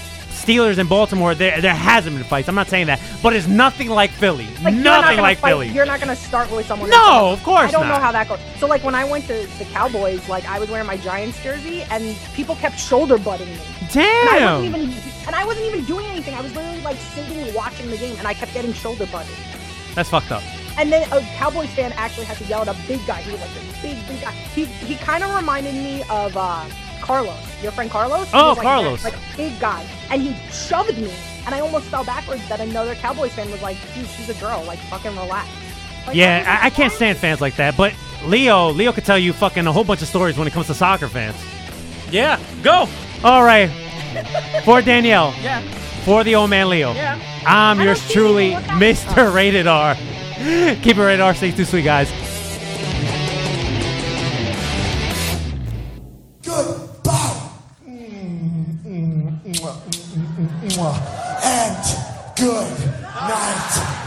Steelers 0.45 0.79
and 0.79 0.89
Baltimore 0.89 1.35
there, 1.35 1.61
there 1.61 1.75
hasn't 1.75 2.17
been 2.17 2.25
fights. 2.25 2.49
I'm 2.49 2.55
not 2.55 2.69
saying 2.69 2.87
that, 2.87 3.01
but 3.23 3.35
it's 3.35 3.47
nothing 3.47 3.89
like 3.89 4.11
Philly. 4.11 4.47
Like, 4.63 4.75
you're 4.75 4.83
not 4.83 5.03
nothing 5.03 5.19
like 5.21 5.39
fight- 5.39 5.51
Philly. 5.51 5.69
You're 5.69 5.87
not 5.87 6.01
gonna 6.01 6.17
start 6.17 6.51
with 6.51 6.67
someone. 6.67 6.91
No, 6.91 7.31
of 7.33 7.43
course 7.43 7.69
I 7.69 7.71
don't 7.71 7.89
not. 7.89 7.95
know 7.97 8.01
how 8.01 8.13
that 8.13 8.29
goes. 8.29 8.39
So 8.59 8.67
like 8.67 8.83
when 8.85 8.95
I 8.95 9.05
went 9.05 9.27
to 9.27 9.47
the 9.59 9.65
Cowboys, 9.67 10.29
like 10.29 10.45
I 10.47 10.59
was 10.59 10.71
wearing 10.71 10.87
my 10.87 10.97
Giants 10.97 11.43
jersey, 11.43 11.83
and 11.91 12.17
people 12.35 12.55
kept 12.57 12.79
shoulder 12.79 13.19
butting 13.19 13.49
me. 13.49 13.59
And 13.93 14.01
I 14.29 14.39
Damn. 14.39 14.63
wasn't 14.63 14.67
even, 14.77 15.03
and 15.27 15.35
I 15.37 15.45
wasn't 15.45 15.67
even 15.67 15.85
doing 15.85 16.07
anything. 16.07 16.35
I 16.35 16.41
was 16.41 16.55
literally 16.55 16.81
like 16.83 16.97
sitting 17.15 17.53
watching 17.55 17.91
the 17.91 17.97
game, 17.99 18.17
and 18.19 18.27
I 18.27 18.35
kept 18.35 18.55
getting 18.55 18.73
shoulder 18.73 19.07
butted. 19.07 19.35
That's 19.95 20.09
fucked 20.09 20.31
up. 20.33 20.43
And 20.79 20.91
then 20.93 21.03
a 21.13 21.21
Cowboys 21.37 21.69
fan 21.71 21.93
actually 21.97 22.27
had 22.27 22.37
to 22.39 22.45
yell 22.45 22.63
at 22.63 22.69
a 22.69 22.77
big 22.87 23.05
guy. 23.07 23.21
He 23.23 23.33
was 23.33 23.41
like 23.41 23.51
this 23.55 23.83
big, 23.83 24.07
big 24.09 24.21
guy. 24.23 24.31
He 24.31 24.65
he 24.65 24.95
kind 24.97 25.23
of 25.25 25.35
reminded 25.35 25.75
me 25.75 26.03
of 26.09 26.37
uh, 26.37 26.65
Carlos, 27.01 27.63
your 27.63 27.73
friend 27.73 27.91
Carlos. 27.91 28.29
Oh, 28.33 28.53
like, 28.53 28.63
Carlos. 28.63 29.05
like 29.05 29.15
a 29.15 29.37
big 29.37 29.59
guy, 29.61 29.85
and 30.11 30.21
he 30.23 30.35
shoved 30.53 30.97
me, 30.99 31.13
and 31.47 31.55
I 31.55 31.61
almost 31.61 31.87
fell 31.87 32.05
backwards. 32.05 32.47
That 32.49 32.61
another 32.61 32.95
Cowboys 32.95 33.33
fan 33.33 33.51
was 33.51 33.63
like, 33.63 33.77
"Dude, 33.95 34.07
she's 34.07 34.29
a 34.29 34.35
girl. 34.35 34.63
Like, 34.67 34.79
fucking 34.91 35.13
relax." 35.17 35.49
Like, 36.07 36.17
Yeah, 36.17 36.45
I 36.47 36.65
I, 36.65 36.67
I 36.67 36.71
can't 36.71 36.93
stand 36.93 37.19
fans 37.19 37.41
like 37.41 37.57
that. 37.57 37.77
But 37.77 37.95
Leo, 38.25 38.71
Leo 38.71 38.93
could 38.93 39.05
tell 39.05 39.19
you 39.19 39.33
fucking 39.33 39.67
a 39.67 39.73
whole 39.73 39.85
bunch 39.85 40.03
of 40.03 40.09
stories 40.09 40.37
when 40.39 40.47
it 40.47 40.53
comes 40.53 40.67
to 40.69 40.75
soccer 40.75 41.09
fans. 41.09 41.37
Yeah, 42.11 42.39
go. 42.63 42.89
All 43.23 43.43
right, 43.45 43.69
for 44.65 44.81
Danielle, 44.83 45.35
Yeah. 45.43 45.61
for 46.05 46.25
the 46.25 46.35
old 46.35 46.51
man 46.51 46.69
Leo, 46.71 46.93
Yeah. 46.95 47.19
I'm 47.47 47.79
I 47.81 47.85
yours 47.85 48.07
truly, 48.11 48.55
anything 48.55 48.79
with 48.81 49.05
that. 49.07 49.17
Mr. 49.17 49.35
Rated 49.35 49.67
R. 49.67 49.95
Keep 50.83 50.97
it 50.97 51.03
rated 51.03 51.21
R. 51.21 51.35
Stay 51.35 51.51
too 51.53 51.65
sweet, 51.67 51.85
guys. 51.85 52.11
Mm, 59.51 59.57
mm, 59.57 60.71
mm, 60.71 61.43
and 61.43 62.37
good 62.37 62.71
night. 63.03 64.00